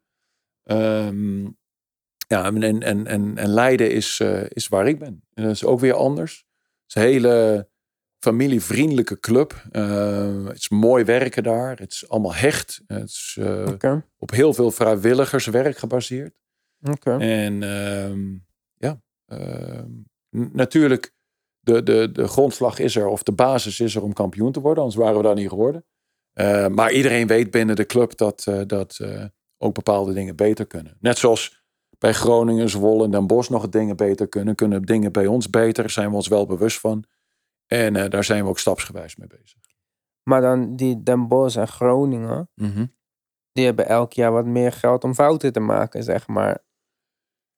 Ehm, 0.63 1.43
ja, 2.27 2.45
en, 2.45 2.63
en, 2.83 3.07
en, 3.07 3.37
en 3.39 3.49
Leiden 3.49 3.91
is, 3.91 4.21
eh, 4.21 4.43
is 4.49 4.69
waar 4.69 4.89
ik 4.89 4.99
ben. 4.99 5.23
En 5.35 5.43
dat 5.43 5.53
is 5.53 5.65
ook 5.65 5.81
weer 5.81 5.95
anders. 5.95 6.47
Het 6.87 6.89
is 6.89 6.95
een 6.95 7.09
hele 7.09 7.69
familievriendelijke 8.21 9.21
club. 9.21 9.65
Eh, 9.71 10.45
het 10.45 10.57
is 10.57 10.69
mooi 10.69 11.05
werken 11.05 11.43
daar. 11.43 11.79
Het 11.79 11.93
is 11.93 12.09
allemaal 12.09 12.35
hecht. 12.35 12.83
Het 12.87 13.09
is 13.09 13.37
eh, 13.41 13.99
op 14.19 14.31
heel 14.31 14.55
veel 14.55 14.71
vrijwilligerswerk 14.71 15.77
gebaseerd. 15.77 16.35
En 17.21 17.63
ehm, 17.63 18.37
ja, 18.77 19.01
ehm, 19.27 19.89
natuurlijk, 20.31 21.13
de, 21.61 21.83
de, 21.83 22.13
de 22.13 22.29
grondslag 22.29 22.79
is 22.79 22.97
er, 22.97 23.07
of 23.07 23.23
de 23.23 23.33
basis 23.33 23.81
is 23.81 23.95
er 23.95 24.03
om 24.03 24.13
kampioen 24.13 24.53
te 24.53 24.61
worden, 24.61 24.83
anders 24.83 25.03
waren 25.03 25.17
we 25.17 25.23
daar 25.23 25.35
niet 25.35 25.49
geworden. 25.49 25.85
Eh, 26.33 26.67
maar 26.67 26.93
iedereen 26.93 27.27
weet 27.27 27.51
binnen 27.51 27.77
de 27.77 27.87
club 27.87 28.17
dat, 28.17 28.47
dat 28.67 29.01
ook 29.59 29.75
bepaalde 29.75 30.13
dingen 30.13 30.37
beter 30.37 30.67
kunnen. 30.67 30.97
Net 31.01 31.19
zoals 31.19 31.65
bij 31.99 32.13
Groningen, 32.13 32.69
Zwolle 32.69 33.05
en 33.05 33.11
Den 33.11 33.27
Bosch 33.27 33.51
nog 33.51 33.69
dingen 33.69 33.97
beter 33.97 34.29
kunnen, 34.29 34.55
kunnen 34.55 34.83
dingen 34.83 35.13
bij 35.13 35.27
ons 35.27 35.51
beter, 35.51 35.91
zijn 35.91 36.11
we 36.11 36.17
ons 36.17 36.29
wel 36.29 36.47
bewust 36.47 36.81
van. 36.81 37.05
En 37.73 37.97
eh, 37.97 38.11
daar 38.11 38.25
zijn 38.25 38.43
we 38.45 38.49
ook 38.49 38.59
stapsgewijs 38.59 39.17
mee 39.17 39.29
bezig. 39.29 39.59
Maar 40.23 40.41
dan 40.41 40.77
die 40.77 41.03
Den 41.03 41.29
Bosch 41.29 41.57
en 41.57 41.69
Groningen, 41.69 42.51
die 43.53 43.65
hebben 43.65 43.87
elk 43.87 44.13
jaar 44.13 44.33
wat 44.33 44.45
meer 44.45 44.73
geld 44.73 45.05
om 45.05 45.15
fouten 45.15 45.53
te 45.53 45.61
maken, 45.61 46.03
zeg 46.03 46.27
maar. 46.29 46.65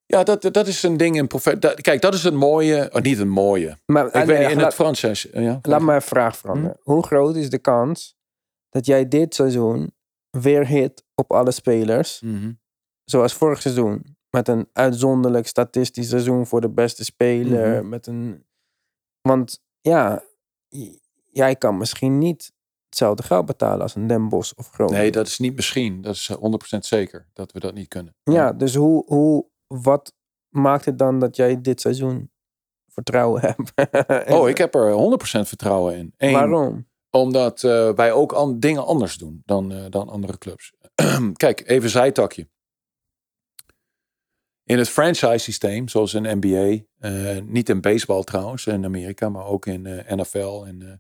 Ja, 0.07 0.23
dat, 0.23 0.43
dat 0.43 0.67
is 0.67 0.83
een 0.83 0.97
ding 0.97 1.17
in 1.17 1.27
profe- 1.27 1.59
dat- 1.59 1.81
Kijk, 1.81 2.01
dat 2.01 2.15
is 2.15 2.23
het 2.23 2.35
mooie. 2.35 2.91
Oh, 2.93 3.01
niet 3.03 3.19
het 3.19 3.27
mooie. 3.29 3.77
Maar 3.87 4.07
Ik 4.07 4.13
weet 4.13 4.39
niet, 4.41 4.49
in 4.51 4.57
laat- 4.57 4.65
het 4.65 4.75
Franses. 4.75 5.23
Ja, 5.33 5.59
Laat 5.63 5.81
me 5.83 5.95
een 5.95 6.03
vraag 6.03 6.37
veranderen. 6.37 6.77
Hoe 6.83 7.03
groot 7.03 7.37
is 7.37 7.51
de 7.51 7.59
kans 7.59 8.17
dat 8.69 8.87
jij 8.87 9.09
dit 9.09 9.35
seizoen 9.35 9.93
weer 10.31 10.67
hit 10.67 11.05
op 11.15 11.33
alle 11.33 11.51
spelers, 11.51 12.21
Mhm. 12.21 12.53
zoals 13.05 13.35
vorig 13.35 13.61
seizoen, 13.63 14.17
met 14.31 14.49
een 14.49 14.69
uitzonderlijk 14.73 15.47
statistisch 15.47 16.09
seizoen 16.09 16.47
voor 16.47 16.61
de 16.61 16.71
beste 16.71 17.05
speler, 17.05 17.79
Mhm. 17.81 17.89
met 17.89 18.07
een... 18.07 18.47
Want 19.21 19.63
ja, 19.83 20.23
jij 21.31 21.57
kan 21.57 21.77
misschien 21.79 22.19
niet 22.19 22.53
hetzelfde 22.89 23.23
geld 23.23 23.47
betalen 23.47 23.83
als 23.83 23.95
een 23.95 24.07
Den 24.07 24.29
Bosch 24.29 24.53
of 24.57 24.71
Groningen. 24.71 25.01
Nee, 25.01 25.11
dat 25.11 25.27
is 25.27 25.39
niet 25.39 25.55
misschien. 25.55 26.01
Dat 26.03 26.15
is 26.15 26.29
eh, 26.29 26.37
100% 26.77 26.79
zeker 26.79 27.29
dat 27.33 27.53
we 27.53 27.61
dat 27.61 27.75
niet 27.75 27.89
kunnen. 27.89 28.15
Ja, 28.23 28.53
dus 28.53 28.75
hoe, 28.75 29.05
hoe, 29.07 29.47
wat 29.67 30.15
maakt 30.49 30.85
het 30.85 30.99
dan 30.99 31.19
dat 31.19 31.37
jij 31.37 31.61
dit 31.61 31.81
seizoen 31.81 32.31
vertrouwen 32.89 33.41
hebt? 33.47 34.31
Oh, 34.31 34.49
ik 34.49 34.59
heb 34.59 34.75
er 34.75 34.93
100% 34.93 35.49
vertrouwen 35.49 35.97
in. 35.97 36.15
Eén, 36.17 36.33
Waarom? 36.33 36.91
Omdat 37.11 37.63
eh, 37.63 37.93
wij 37.95 38.13
ook 38.13 38.33
an- 38.33 38.59
dingen 38.61 38.87
anders 38.87 39.17
doen 39.17 39.43
dan, 39.45 39.73
eh, 39.73 39.85
dan 39.89 40.09
andere 40.09 40.39
clubs. 40.39 40.73
Kijk, 41.33 41.69
even 41.69 41.91
zijtakje. 41.91 42.49
In 44.73 44.79
het 44.79 44.89
franchise 44.89 45.39
systeem, 45.39 45.89
zoals 45.89 46.15
in 46.15 46.39
NBA, 46.41 46.85
eh, 46.99 47.43
niet 47.45 47.69
in 47.69 47.81
baseball 47.81 48.23
trouwens, 48.23 48.67
in 48.67 48.85
Amerika, 48.85 49.29
maar 49.29 49.47
ook 49.47 49.67
in 49.67 49.87
eh, 49.87 50.17
NFL. 50.17 50.65
En, 50.67 50.83
eh, 50.83 50.93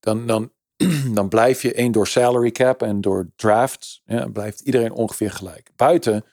dan, 0.00 0.26
dan, 0.26 0.52
dan 1.18 1.28
blijf 1.28 1.62
je 1.62 1.74
één 1.74 1.92
door 1.92 2.06
salary 2.06 2.50
cap 2.50 2.82
en 2.82 3.00
door 3.00 3.32
drafts, 3.36 4.02
ja, 4.04 4.28
blijft 4.28 4.60
iedereen 4.60 4.92
ongeveer 4.92 5.30
gelijk. 5.30 5.70
Buiten 5.76 6.24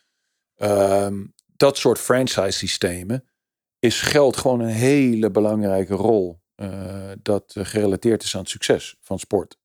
ehm, 0.55 1.25
dat 1.55 1.77
soort 1.77 1.99
franchise 1.99 2.57
systemen 2.57 3.29
is 3.79 4.01
geld 4.01 4.37
gewoon 4.37 4.59
een 4.59 4.67
hele 4.67 5.31
belangrijke 5.31 5.93
rol 5.93 6.39
dat 7.21 7.55
gerelateerd 7.57 8.23
is 8.23 8.35
aan 8.35 8.41
het 8.41 8.49
succes 8.49 8.97
van 9.01 9.19
sport. 9.19 9.57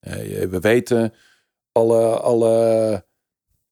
We 0.00 0.58
weten 0.60 1.14
alle, 1.72 2.20
alle 2.20 3.04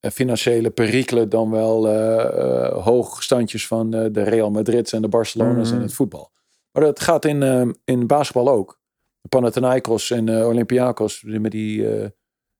financiële 0.01 0.71
perikelen 0.71 1.29
dan 1.29 1.51
wel 1.51 1.89
eh, 1.89 2.25
eh, 2.25 2.85
hoogstandjes 2.85 3.67
van 3.67 3.95
eh, 3.95 4.05
de 4.13 4.23
Real 4.23 4.51
Madrid's 4.51 4.93
en 4.93 5.03
de 5.03 5.09
Barcelona's 5.09 5.69
Mhm. 5.69 5.77
en 5.77 5.83
het 5.83 5.95
voetbal. 5.95 6.31
Maar 6.73 6.83
dat 6.85 7.01
gaat 7.01 7.25
in, 7.25 7.43
eh, 7.43 7.67
in 7.85 8.07
basketbal 8.07 8.49
ook. 8.49 8.81
De 9.21 9.29
Panathinaikos 9.29 10.11
en 10.11 10.29
eh, 10.29 10.47
Olympiakos 10.47 11.23
met 11.27 11.51
die, 11.51 11.89
eh, 11.91 12.07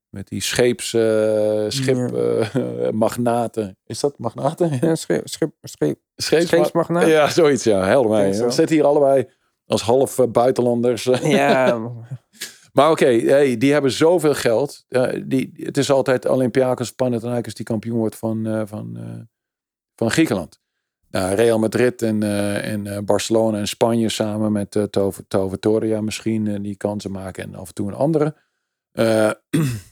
met 0.09 0.29
die 0.29 0.41
scheeps, 0.43 0.95
eh, 0.95 1.65
schip, 1.69 2.15
eh, 2.15 2.91
magnaten. 3.05 3.79
Is 3.87 4.01
dat 4.01 4.19
magnaten? 4.19 4.79
Ja, 4.81 4.95
schip, 5.25 5.27
schip, 5.63 5.99
scheepsmagnaat. 6.17 7.07
Ja, 7.07 7.29
zoiets, 7.31 7.65
ja. 7.65 7.85
Helder 7.85 8.11
mij. 8.11 8.29
We 8.31 8.51
zitten 8.51 8.77
hier 8.77 8.85
allebei 8.85 9.29
als 9.67 9.83
half 9.83 10.19
eh, 10.19 10.27
buitenlanders. 10.27 11.03
Ja, 11.23 11.79
Maar 12.73 12.91
oké, 12.91 13.21
hey, 13.21 13.57
die 13.57 13.73
hebben 13.73 13.91
zoveel 13.91 14.35
geld. 14.35 14.85
Die, 15.25 15.51
het 15.55 15.77
is 15.77 15.91
altijd 15.91 16.27
Olympiakos, 16.27 16.91
Panathinaikos 16.93 17.55
die 17.55 17.65
kampioen 17.65 17.99
wordt 17.99 18.17
van, 18.17 18.47
eh, 18.47 18.63
van, 18.65 18.97
eh, 18.97 19.21
van 19.95 20.11
Griekenland. 20.11 20.61
Nou, 21.11 21.35
Real 21.35 21.59
Madrid 21.59 22.03
en, 22.03 22.23
eh, 22.23 22.73
en 22.73 23.05
Barcelona 23.05 23.59
en 23.59 23.69
Spanje 23.69 24.09
samen 24.09 24.53
met 24.53 24.75
uh, 24.75 24.83
Tove, 24.83 25.27
Tove 25.29 25.59
Toria 25.59 26.01
misschien 26.01 26.63
die 26.63 26.77
kansen 26.77 27.11
maken. 27.11 27.45
En 27.45 27.55
af 27.55 27.69
en 27.69 27.75
toe 27.75 27.89
een 27.89 27.95
andere. 27.95 28.35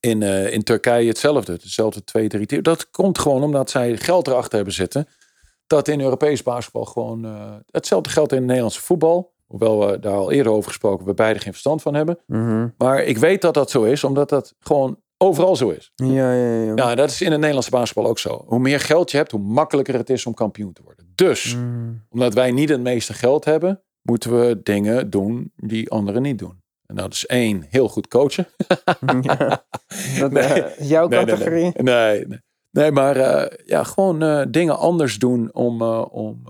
In, 0.00 0.22
in 0.22 0.62
Turkije 0.62 1.08
hetzelfde. 1.08 1.52
Hetzelfde 1.52 2.04
twee, 2.04 2.28
drie 2.28 2.46
teams. 2.46 2.62
Dat 2.62 2.90
komt 2.90 3.18
gewoon 3.18 3.42
omdat 3.42 3.70
zij 3.70 3.96
geld 3.96 4.26
erachter 4.26 4.56
hebben 4.56 4.74
zitten. 4.74 5.08
Dat 5.66 5.88
in 5.88 6.00
Europees 6.00 6.42
basketbal 6.42 6.84
gewoon... 6.84 7.24
hetzelfde 7.70 8.10
geldt 8.10 8.32
in 8.32 8.38
het 8.38 8.46
Nederlandse 8.46 8.80
voetbal. 8.80 9.32
Hoewel 9.48 9.86
we 9.86 9.98
daar 9.98 10.14
al 10.14 10.30
eerder 10.32 10.52
over 10.52 10.68
gesproken. 10.68 11.06
We 11.06 11.14
beide 11.14 11.38
geen 11.40 11.52
verstand 11.52 11.82
van 11.82 11.94
hebben. 11.94 12.18
Mhm. 12.26 12.68
Maar 12.78 13.02
ik 13.02 13.18
weet 13.18 13.42
dat 13.42 13.54
dat 13.54 13.70
zo 13.70 13.82
is. 13.82 14.04
Omdat 14.04 14.28
dat 14.28 14.54
gewoon 14.60 14.98
overal 15.16 15.56
zo 15.56 15.68
is. 15.68 15.92
ja, 15.94 16.32
ja, 16.32 16.62
ja. 16.62 16.72
Ja, 16.74 16.94
dat 16.94 17.10
is 17.10 17.20
in 17.20 17.26
het 17.30 17.36
Nederlandse 17.38 17.70
basketbal 17.70 18.06
ook 18.06 18.18
zo. 18.18 18.44
Hoe 18.46 18.58
meer 18.58 18.80
geld 18.80 19.10
je 19.10 19.16
hebt, 19.16 19.30
hoe 19.30 19.40
makkelijker 19.40 19.94
het 19.94 20.10
is 20.10 20.26
om 20.26 20.34
kampioen 20.34 20.72
te 20.72 20.82
worden. 20.84 21.12
Dus, 21.14 21.54
Mhm. 21.56 21.92
omdat 22.10 22.34
wij 22.34 22.50
niet 22.50 22.68
het 22.68 22.80
meeste 22.80 23.12
geld 23.14 23.44
hebben, 23.44 23.82
moeten 24.02 24.40
we 24.40 24.60
dingen 24.62 25.10
doen 25.10 25.52
die 25.56 25.90
anderen 25.90 26.22
niet 26.22 26.38
doen. 26.38 26.62
En 26.86 26.94
dat 26.96 27.12
is 27.12 27.26
één, 27.26 27.64
heel 27.68 27.88
goed 27.88 28.08
coachen. 28.08 28.46
Ja. 29.20 29.64
Dat, 30.18 30.30
Nee. 30.32 30.42
eh, 30.44 30.88
jouw 30.88 31.08
Nee, 31.08 31.24
categorie? 31.24 31.62
Nee, 31.62 31.82
nee, 31.82 32.26
nee. 32.26 32.38
Nee, 32.70 32.90
maar 32.92 33.16
eh, 33.16 33.58
ja, 33.66 33.84
gewoon 33.84 34.22
eh, 34.22 34.42
dingen 34.50 34.78
anders 34.78 35.18
doen 35.18 35.54
om, 35.54 35.82
om 35.92 36.42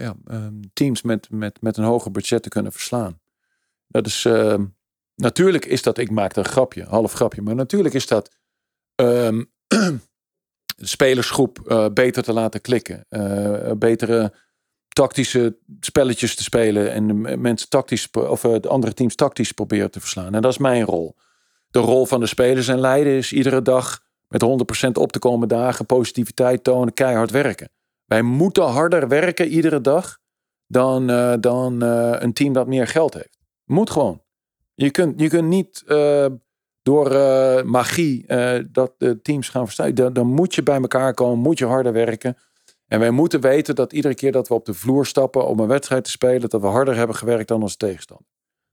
ja, 0.00 0.14
ehm, 0.26 0.54
teams 0.72 1.02
met, 1.02 1.30
met, 1.30 1.62
met 1.62 1.76
een 1.76 1.84
hoger 1.84 2.10
budget 2.10 2.42
te 2.42 2.48
kunnen 2.48 2.72
verslaan. 2.72 3.20
Dat 3.86 4.06
is, 4.06 4.24
ehm, 4.24 4.64
natuurlijk 5.14 5.64
is 5.64 5.82
dat, 5.82 5.98
ik 5.98 6.10
maak 6.10 6.36
een 6.36 6.44
grapje, 6.44 6.84
half 6.84 7.12
grapje, 7.12 7.42
maar 7.42 7.54
natuurlijk 7.54 7.94
is 7.94 8.06
dat 8.06 8.36
ehm, 8.94 9.44
de 10.76 10.86
spelersgroep 10.86 11.60
eh, 11.66 11.86
beter 11.92 12.22
te 12.22 12.32
laten 12.32 12.60
klikken. 12.60 13.04
eh, 13.08 13.72
betere 13.76 14.32
tactische 14.88 15.56
spelletjes 15.80 16.34
te 16.34 16.42
spelen 16.42 16.92
en 16.92 17.06
de 17.06 17.36
mensen 17.36 17.68
tactisch, 17.68 18.10
of 18.10 18.44
eh, 18.44 18.54
de 18.60 18.68
andere 18.68 18.94
teams 18.94 19.14
tactisch 19.14 19.52
proberen 19.52 19.90
te 19.90 20.00
verslaan. 20.00 20.34
En 20.34 20.42
dat 20.42 20.52
is 20.52 20.58
mijn 20.58 20.84
rol. 20.84 21.16
De 21.70 21.78
rol 21.78 22.06
van 22.06 22.20
de 22.20 22.26
spelers 22.26 22.68
en 22.68 22.80
leiden 22.80 23.12
is 23.12 23.32
iedere 23.32 23.62
dag 23.62 24.02
met 24.28 24.44
100% 24.44 24.90
op 24.92 25.12
te 25.12 25.18
komen 25.18 25.48
dagen, 25.48 25.86
positiviteit 25.86 26.64
tonen, 26.64 26.94
keihard 26.94 27.30
werken. 27.30 27.70
Wij 28.10 28.22
moeten 28.22 28.64
harder 28.64 29.08
werken 29.08 29.48
iedere 29.48 29.80
dag 29.80 30.18
dan, 30.66 31.10
eh, 31.10 31.34
dan 31.40 31.82
eh, 31.82 32.12
een 32.18 32.32
team 32.32 32.52
dat 32.52 32.66
meer 32.66 32.86
geld 32.86 33.14
heeft. 33.14 33.38
Moet 33.64 33.90
gewoon. 33.90 34.22
Je 34.74 34.90
kunt, 34.90 35.20
je 35.20 35.28
kunt 35.28 35.48
niet 35.48 35.82
eh, 35.86 36.26
door 36.82 37.10
magie 37.66 38.26
dat 38.72 38.94
de 38.98 39.20
teams 39.22 39.48
gaan 39.48 39.64
verstaan. 39.64 39.94
Dan, 39.94 40.12
dan 40.12 40.26
moet 40.26 40.54
je 40.54 40.62
bij 40.62 40.80
elkaar 40.80 41.14
komen, 41.14 41.38
moet 41.38 41.58
je 41.58 41.66
harder 41.66 41.92
werken. 41.92 42.36
En 42.86 43.00
wij 43.00 43.10
moeten 43.10 43.40
weten 43.40 43.74
dat 43.74 43.92
iedere 43.92 44.14
keer 44.14 44.32
dat 44.32 44.48
we 44.48 44.54
op 44.54 44.64
de 44.64 44.74
vloer 44.74 45.06
stappen 45.06 45.46
om 45.46 45.60
een 45.60 45.68
wedstrijd 45.68 46.04
te 46.04 46.10
spelen, 46.10 46.48
dat 46.48 46.60
we 46.60 46.66
harder 46.66 46.96
hebben 46.96 47.16
gewerkt 47.16 47.48
dan 47.48 47.62
onze 47.62 47.76
tegenstander. 47.76 48.26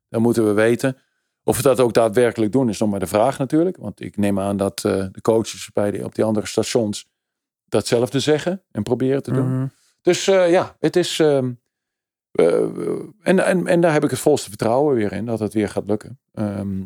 Dan 0.10 0.22
moeten 0.22 0.46
we 0.46 0.54
weten. 0.54 0.98
Of 1.44 1.58
we 1.58 1.64
dat 1.64 1.80
ook 1.80 1.94
daadwerkelijk 1.94 2.52
doen, 2.52 2.70
is 2.70 2.80
nog 2.80 2.90
maar 2.90 3.00
de 3.00 3.08
vraag 3.08 3.38
natuurlijk. 3.38 3.78
Want 3.78 4.02
ik 4.02 4.18
neem 4.18 4.40
aan 4.40 4.58
dat 4.58 4.80
de 4.80 5.22
coaches 5.22 5.70
bij 5.74 5.92
die, 5.92 6.04
op 6.04 6.16
die 6.16 6.24
andere 6.24 6.48
stations 6.48 7.06
datzelfde 7.70 8.20
zeggen 8.20 8.64
en 8.72 8.84
proberen 8.84 9.24
te 9.24 9.32
doen. 9.32 9.58
Mhm. 9.58 9.68
Dus 10.02 10.28
eh, 10.28 10.50
ja, 10.52 10.76
het 10.80 10.96
is. 10.96 11.20
ehm, 11.20 11.52
eh, 12.32 12.64
en, 13.22 13.46
en, 13.46 13.68
en 13.68 13.82
daar 13.82 13.94
heb 13.94 14.04
ik 14.04 14.10
het 14.10 14.20
volste 14.20 14.50
vertrouwen 14.50 14.96
weer 14.96 15.14
in 15.14 15.26
dat 15.26 15.40
het 15.40 15.54
weer 15.54 15.70
gaat 15.70 15.88
lukken. 15.88 16.20
Ehm, 16.34 16.86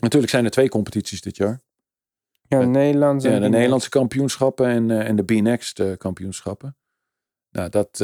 natuurlijk 0.00 0.32
zijn 0.32 0.44
er 0.44 0.50
twee 0.50 0.68
competities 0.68 1.20
dit 1.20 1.36
jaar. 1.36 1.62
Ja, 2.48 2.60
Ja, 2.60 2.66
Nederlands 2.66 3.24
en 3.24 3.32
Ja, 3.32 3.38
de 3.38 3.48
Nederlandse 3.48 3.88
kampioenschappen 3.88 4.66
en, 4.66 4.90
eh, 4.90 5.08
en 5.08 5.16
de 5.16 5.22
B-Next 5.24 5.96
kampioenschappen. 5.96 6.76
Nou, 7.50 7.68
dat, 7.68 7.96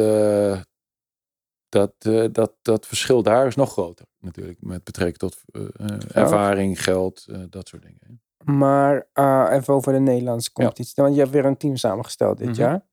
dat, 1.69 1.93
dat, 2.35 2.53
dat 2.63 2.87
verschil 2.87 3.23
daar 3.23 3.47
is 3.47 3.55
nog 3.55 3.73
groter 3.73 4.07
natuurlijk. 4.21 4.59
Met 4.61 4.85
betrekking 4.85 5.19
tot 5.19 5.43
ervaring, 6.13 6.83
geld, 6.83 7.27
dat 7.51 7.69
soort 7.69 7.83
dingen. 7.83 8.22
Maar 8.45 9.07
eh, 9.13 9.47
even 9.51 9.75
over 9.75 9.93
de 9.93 9.99
Nederlandse 9.99 10.53
competitie. 10.53 11.03
Want 11.03 11.15
je 11.15 11.21
hebt 11.21 11.33
weer 11.33 11.45
een 11.45 11.57
team 11.57 11.77
samengesteld 11.77 12.39
dit 12.39 12.49
Mhm. 12.49 12.61
jaar. 12.61 12.85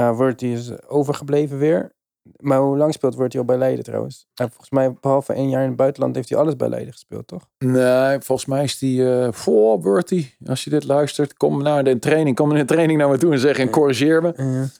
Uh, 0.00 0.16
Word 0.16 0.42
is 0.42 0.86
overgebleven 0.88 1.58
weer. 1.58 1.92
Maar 2.36 2.58
hoe 2.58 2.76
lang 2.76 2.92
speelt 2.92 3.14
Word 3.14 3.36
al 3.36 3.44
bij 3.44 3.56
Leiden 3.58 3.84
trouwens? 3.84 4.26
En 4.34 4.48
volgens 4.48 4.70
mij, 4.70 4.92
behalve 5.00 5.32
één 5.32 5.48
jaar 5.48 5.62
in 5.62 5.68
het 5.68 5.76
buitenland, 5.76 6.14
heeft 6.14 6.28
hij 6.28 6.38
alles 6.38 6.56
bij 6.56 6.68
Leiden 6.68 6.92
gespeeld, 6.92 7.26
toch? 7.26 7.48
Nee, 7.58 8.20
volgens 8.20 8.46
mij 8.48 8.62
is 8.64 8.78
die 8.78 9.10
eh 9.12 9.28
voor 9.32 9.78
Bertie. 9.80 10.34
Als 10.46 10.64
je 10.64 10.70
dit 10.70 10.84
luistert, 10.84 11.34
kom 11.36 11.62
naar 11.62 11.84
de 11.84 11.98
training. 11.98 12.36
Kom 12.36 12.50
in 12.50 12.56
de 12.56 12.64
training 12.64 12.98
naar 12.98 13.08
me 13.08 13.18
toe 13.18 13.32
en 13.32 13.38
zeg 13.38 13.58
en 13.58 13.70
corrigeer 13.70 14.22
me. 14.22 14.32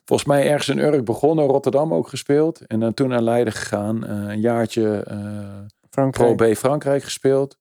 Volgens 0.05 0.29
mij 0.29 0.49
ergens 0.51 0.69
in 0.69 0.79
Urk 0.79 1.05
begonnen, 1.05 1.47
Rotterdam 1.47 1.95
ook 1.95 2.09
gespeeld. 2.09 2.67
En 2.67 2.81
dan 2.81 2.95
toen 2.95 3.09
naar 3.09 3.23
Leiden 3.23 3.53
gegaan. 3.53 4.07
eh, 4.07 4.11
een 4.33 4.41
jaartje 4.41 5.03
eh, 5.03 6.09
Pro. 6.11 6.35
B 6.35 6.43
Frankrijk 6.57 7.03
gespeeld. 7.03 7.59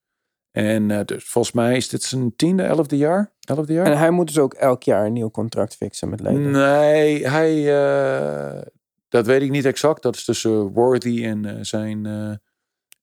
En 0.54 0.92
eh, 0.92 1.06
dus 1.06 1.24
volgens 1.26 1.54
mij 1.56 1.76
is 1.76 1.90
dit 1.90 2.04
zijn 2.04 2.36
tiende, 2.36 2.64
elfde 2.64 2.98
jaar. 2.98 3.32
Elfde 3.40 3.74
jaar? 3.74 3.86
En 3.86 3.98
hij 3.98 4.10
moet 4.10 4.28
dus 4.28 4.40
ook 4.40 4.54
elk 4.54 4.84
jaar 4.84 5.06
een 5.06 5.14
nieuw 5.14 5.32
contract 5.32 5.76
fixen 5.76 6.10
met 6.10 6.20
Leiden. 6.20 6.52
Nee, 6.52 7.28
hij, 7.28 7.76
eh, 8.58 8.62
dat 9.10 9.26
weet 9.26 9.42
ik 9.42 9.50
niet 9.50 9.66
exact. 9.66 10.02
Dat 10.02 10.16
is 10.16 10.26
tussen 10.26 10.68
Worthy 10.74 11.26
en, 11.26 11.46
eh, 11.46 11.56
zijn, 11.62 12.06
eh, 12.06 12.30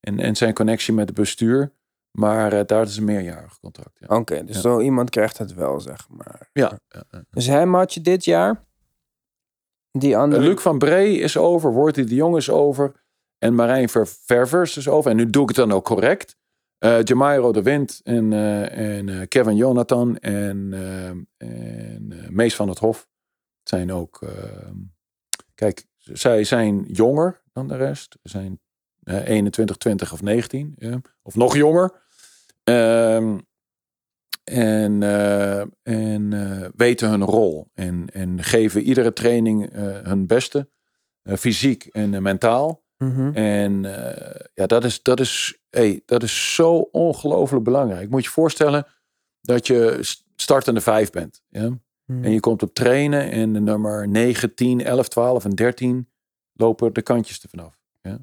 en, 0.00 0.18
en 0.18 0.36
zijn 0.36 0.54
connectie 0.54 0.94
met 0.94 1.06
het 1.08 1.16
bestuur. 1.16 1.72
Maar 2.10 2.52
eh, 2.52 2.60
daar 2.66 2.82
is 2.82 2.96
een 2.96 3.04
meerjarig 3.04 3.58
contract. 3.60 3.98
Ja. 3.98 4.16
Oké, 4.16 4.44
dus 4.44 4.54
Ja. 4.54 4.60
zo 4.60 4.80
iemand 4.80 5.10
krijgt 5.10 5.38
het 5.38 5.54
wel, 5.54 5.80
zeg 5.80 6.08
maar. 6.08 6.48
Ja. 6.52 6.78
Dus 7.30 7.46
hem 7.46 7.74
had 7.74 7.94
je 7.94 8.00
dit 8.00 8.24
jaar. 8.24 8.64
Die 9.92 10.16
andere. 10.16 10.42
Eh, 10.42 10.48
Luc 10.48 10.60
van 10.60 10.78
Bree 10.78 11.18
is 11.18 11.36
over, 11.36 11.72
Worthy 11.72 12.04
de 12.04 12.14
Jong 12.14 12.36
is 12.36 12.50
over. 12.50 13.04
En 13.38 13.54
Marijn 13.54 13.88
Ver 13.88 14.06
Ververs 14.06 14.76
is 14.76 14.88
over. 14.88 15.10
En 15.10 15.16
nu 15.16 15.30
doe 15.30 15.42
ik 15.42 15.48
het 15.48 15.56
dan 15.56 15.72
ook 15.72 15.84
correct. 15.84 16.36
Eh 16.80 16.98
Jamairo 17.02 17.52
de 17.52 17.62
Wind 17.62 18.00
en, 18.04 18.32
eh, 18.32 18.96
en 18.96 19.08
eh, 19.08 19.28
Kevin 19.28 19.56
Jonathan 19.56 20.16
en, 20.18 20.72
en 21.36 22.26
Mees 22.30 22.56
van 22.56 22.68
het 22.68 22.78
Hof 22.78 23.08
zijn 23.62 23.92
ook. 23.92 24.22
eh, 24.22 24.70
kijk, 25.54 25.84
zij 25.98 26.44
zijn 26.44 26.82
jonger 26.82 27.42
dan 27.52 27.68
de 27.68 27.76
rest. 27.76 28.16
Ze 28.22 28.28
zijn 28.28 28.60
eh, 29.02 29.28
21, 29.28 29.76
20 29.76 30.12
of 30.12 30.22
19. 30.22 30.74
ja. 30.78 31.00
Of 31.22 31.34
nog 31.36 31.56
jonger. 31.56 31.92
Ehm, 32.64 33.38
en 34.44 35.02
en 35.82 36.30
weten 36.76 37.08
hun 37.08 37.24
rol. 37.24 37.70
En, 37.74 38.06
en 38.12 38.42
geven 38.42 38.82
iedere 38.82 39.12
training 39.12 39.72
hun 40.04 40.26
beste. 40.26 40.68
fysiek 41.38 41.84
en 41.84 42.22
mentaal. 42.22 42.84
Mhm. 42.96 43.34
En 43.34 43.82
ja, 44.54 44.66
dat 44.66 44.84
is, 44.84 45.02
dat, 45.02 45.20
is, 45.20 45.59
hey, 45.70 46.02
dat 46.06 46.22
is 46.22 46.54
zo 46.54 46.76
ongelooflijk 46.76 47.64
belangrijk. 47.64 48.10
Moet 48.10 48.24
je 48.24 48.30
voorstellen 48.30 48.86
dat 49.40 49.66
je 49.66 49.98
startende 50.36 50.80
vijf 50.80 51.10
bent. 51.10 51.42
Ja? 51.48 51.78
Mhm. 52.04 52.24
En 52.24 52.32
je 52.32 52.40
komt 52.40 52.62
op 52.62 52.74
trainen 52.74 53.30
en 53.30 53.52
de 53.52 53.60
nummer 53.60 54.08
9, 54.08 54.54
10, 54.54 54.84
11, 54.84 55.08
12 55.08 55.44
en 55.44 55.50
13 55.50 56.08
lopen 56.52 56.94
de 56.94 57.02
kantjes 57.02 57.42
er 57.42 57.48
vanaf. 57.48 57.78
Ja? 58.00 58.18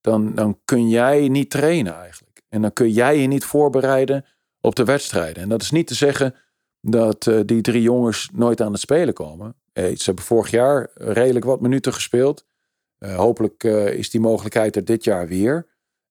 Dan, 0.00 0.34
dan 0.34 0.60
kun 0.64 0.88
jij 0.88 1.28
niet 1.28 1.50
trainen 1.50 1.94
eigenlijk. 1.94 2.42
En 2.48 2.62
dan 2.62 2.72
kun 2.72 2.90
jij 2.90 3.18
je 3.18 3.26
niet 3.26 3.44
voorbereiden 3.44 4.24
op 4.60 4.74
de 4.74 4.84
wedstrijden. 4.84 5.42
En 5.42 5.48
dat 5.48 5.62
is 5.62 5.70
niet 5.70 5.86
te 5.86 5.94
zeggen 5.94 6.34
dat 6.80 7.26
eh, 7.26 7.40
die 7.44 7.60
drie 7.60 7.82
jongens 7.82 8.28
nooit 8.32 8.60
aan 8.60 8.72
het 8.72 8.80
spelen 8.80 9.14
komen. 9.14 9.54
Hey, 9.72 9.96
ze 9.96 10.04
hebben 10.04 10.24
vorig 10.24 10.50
jaar 10.50 10.90
redelijk 10.94 11.44
wat 11.44 11.60
minuten 11.60 11.92
gespeeld. 11.92 12.46
Eh, 12.98 13.16
hopelijk 13.16 13.64
eh, 13.64 13.92
is 13.92 14.10
die 14.10 14.20
mogelijkheid 14.20 14.76
er 14.76 14.84
dit 14.84 15.04
jaar 15.04 15.28
weer. 15.28 15.66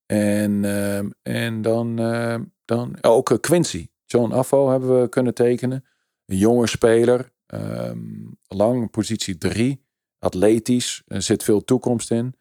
En, 0.07 0.65
ehm, 0.65 1.09
en 1.21 1.61
dan, 1.61 1.99
ehm, 1.99 2.43
dan 2.65 2.97
ook 3.01 3.31
eh, 3.31 3.37
Quincy. 3.39 3.87
John 4.05 4.31
Affo 4.31 4.69
hebben 4.69 5.01
we 5.01 5.09
kunnen 5.09 5.33
tekenen. 5.33 5.85
Een 6.25 6.37
jonge 6.37 6.67
speler. 6.67 7.35
ehm, 7.47 7.99
lang, 8.47 8.89
positie 8.89 9.37
drie. 9.37 9.85
Atletisch. 10.19 11.03
Er 11.07 11.21
zit 11.21 11.43
veel 11.43 11.63
toekomst 11.63 12.11
in. 12.11 12.35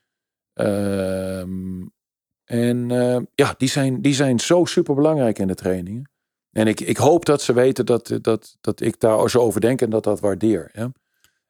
En 2.46 2.90
eh, 2.90 3.18
ja, 3.34 3.54
die 3.58 3.68
zijn, 3.68 4.02
die 4.02 4.14
zijn 4.14 4.40
zo 4.40 4.64
super 4.64 4.94
belangrijk 4.94 5.38
in 5.38 5.46
de 5.46 5.54
trainingen. 5.54 6.10
En 6.50 6.66
ik, 6.66 6.80
ik 6.80 6.96
hoop 6.96 7.24
dat 7.24 7.42
ze 7.42 7.52
weten 7.52 7.86
dat, 7.86 8.18
dat, 8.22 8.56
dat 8.60 8.80
ik 8.80 9.00
daar 9.00 9.30
zo 9.30 9.40
over 9.40 9.60
denk 9.60 9.80
en 9.80 9.90
dat 9.90 10.04
dat 10.04 10.20
waardeer. 10.20 10.70
Ja? 10.72 10.92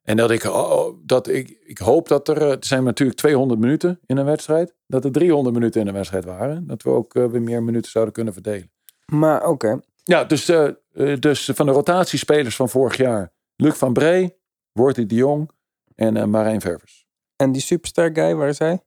En 0.07 0.17
dat 0.17 0.31
ik, 0.31 0.45
oh, 0.45 0.97
dat 1.03 1.29
ik, 1.29 1.59
ik 1.65 1.79
hoop 1.79 2.09
dat 2.09 2.29
er, 2.29 2.43
eh, 2.43 2.51
er 2.51 2.57
zijn 2.61 2.85
natuurlijk 2.85 3.19
200 3.19 3.61
minuten 3.61 4.01
in 4.07 4.17
een 4.17 4.25
wedstrijd, 4.25 4.75
dat 4.87 5.05
er 5.05 5.13
300 5.13 5.55
minuten 5.55 5.81
in 5.81 5.87
een 5.87 5.95
wedstrijd 5.95 6.25
waren. 6.25 6.67
Dat 6.67 6.83
we 6.83 6.91
ook 6.91 7.15
eh, 7.15 7.27
weer 7.27 7.43
meer 7.43 7.63
minuten 7.63 7.91
zouden 7.91 8.15
kunnen 8.15 8.33
verdelen. 8.33 8.71
Maar 9.07 9.47
oké. 9.47 9.81
Ja, 10.03 10.25
dus, 10.25 10.51
uh, 10.51 10.71
dus 11.19 11.51
van 11.55 11.67
de 11.67 11.73
rotatiespelers 11.73 12.57
van 12.57 12.69
vorig 12.69 12.97
jaar. 12.97 13.33
Luc 13.57 13.75
van 13.75 13.93
Bree, 13.93 14.37
Worthy 14.73 15.07
de 15.07 15.15
Jong 15.15 15.51
en 15.95 16.17
uh, 16.17 16.25
Marijn 16.25 16.61
Ververs. 16.61 17.07
En 17.37 17.53
die 17.53 17.63
superstar 17.63 18.11
guy, 18.13 18.35
waar 18.35 18.49
is 18.49 18.59
hij? 18.59 18.83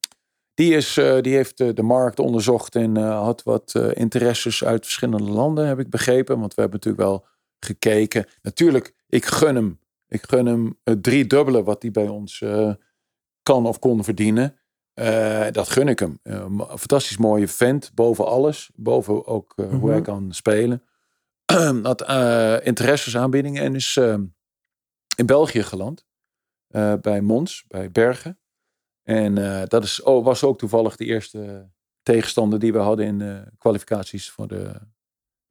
Die, 0.53 0.76
is, 0.76 0.93
die 1.22 1.36
heeft 1.36 1.57
de 1.57 1.84
markt 1.84 2.20
onderzocht 2.20 2.76
en 2.76 2.95
had 2.95 3.43
wat 3.43 3.74
interesses 3.93 4.63
uit 4.63 4.84
verschillende 4.84 5.32
landen, 5.32 5.67
heb 5.67 5.80
ik 5.80 5.89
begrepen. 5.89 6.39
Want 6.39 6.53
we 6.53 6.61
hebben 6.61 6.80
natuurlijk 6.80 7.09
wel 7.09 7.26
gekeken. 7.59 8.26
Natuurlijk, 8.41 8.93
ik 9.07 9.26
gun 9.26 9.55
hem. 9.55 9.80
Ik 10.10 10.24
gun 10.28 10.45
hem 10.45 10.80
het 10.84 11.03
driedubbele 11.03 11.64
wat 11.64 11.82
hij 11.82 11.91
bij 11.91 12.07
ons 12.07 12.43
kan 13.43 13.66
of 13.66 13.80
kon 13.80 14.03
verdienen. 14.03 14.60
dat 15.51 15.70
gun 15.70 15.88
ik 15.88 15.99
hem. 15.99 16.20
een 16.24 16.60
fantastisch 16.60 17.18
mooie 17.18 17.47
vent, 17.47 17.91
boven 17.93 18.26
alles. 18.26 18.70
Boven 18.74 19.26
ook 19.26 19.53
mm 19.55 19.70
-hmm. 19.70 19.80
hoe 19.80 19.89
hij 19.89 20.01
kan 20.01 20.34
spelen. 20.34 20.84
had 21.84 22.01
interesses 22.64 23.18
aanbiedingen 23.18 23.64
en 23.64 23.76
is 23.76 23.97
in 25.16 25.26
België 25.26 25.64
geland. 25.64 26.07
Uh, 26.70 26.93
bij 27.01 27.22
Mons, 27.22 27.66
bij 27.68 27.91
Bergen. 27.91 28.39
En 29.03 29.38
uh, 29.38 29.64
dat 29.66 29.84
is, 29.84 30.01
oh, 30.01 30.26
was 30.26 30.43
ook 30.43 30.57
toevallig 30.57 30.95
de 30.95 31.05
eerste 31.05 31.72
tegenstander 32.01 32.60
die 32.60 32.74
we 32.74 32.80
hadden 32.80 33.05
in 33.05 33.20
de 33.20 33.51
kwalificaties 33.57 34.30
voor 34.30 34.47
de 34.47 34.82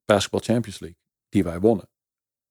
Basketball 0.04 0.40
Champions 0.40 0.78
League. 0.78 0.98
Die 1.28 1.44
wij 1.44 1.60
wonnen. 1.60 1.88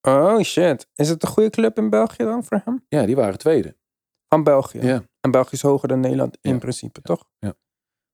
Oh 0.08 0.42
shit. 0.42 0.88
Is 0.96 1.10
het 1.10 1.24
een 1.24 1.30
goede 1.30 1.50
club 1.50 1.78
in 1.78 1.90
België 1.90 2.24
dan 2.24 2.44
voor 2.44 2.62
hem? 2.66 2.86
Ja, 2.90 3.06
die 3.06 3.16
waren 3.16 3.38
tweede. 3.38 3.76
Van 4.28 4.44
België? 4.44 4.80
Ja. 4.82 5.04
En 5.22 5.32
België 5.32 5.54
is 5.56 5.62
hoger 5.62 5.88
dan 5.88 6.00
Nederland 6.00 6.38
in 6.42 6.52
Ja. 6.54 6.58
principe, 6.58 7.02
toch? 7.02 7.24
Ja. 7.40 7.54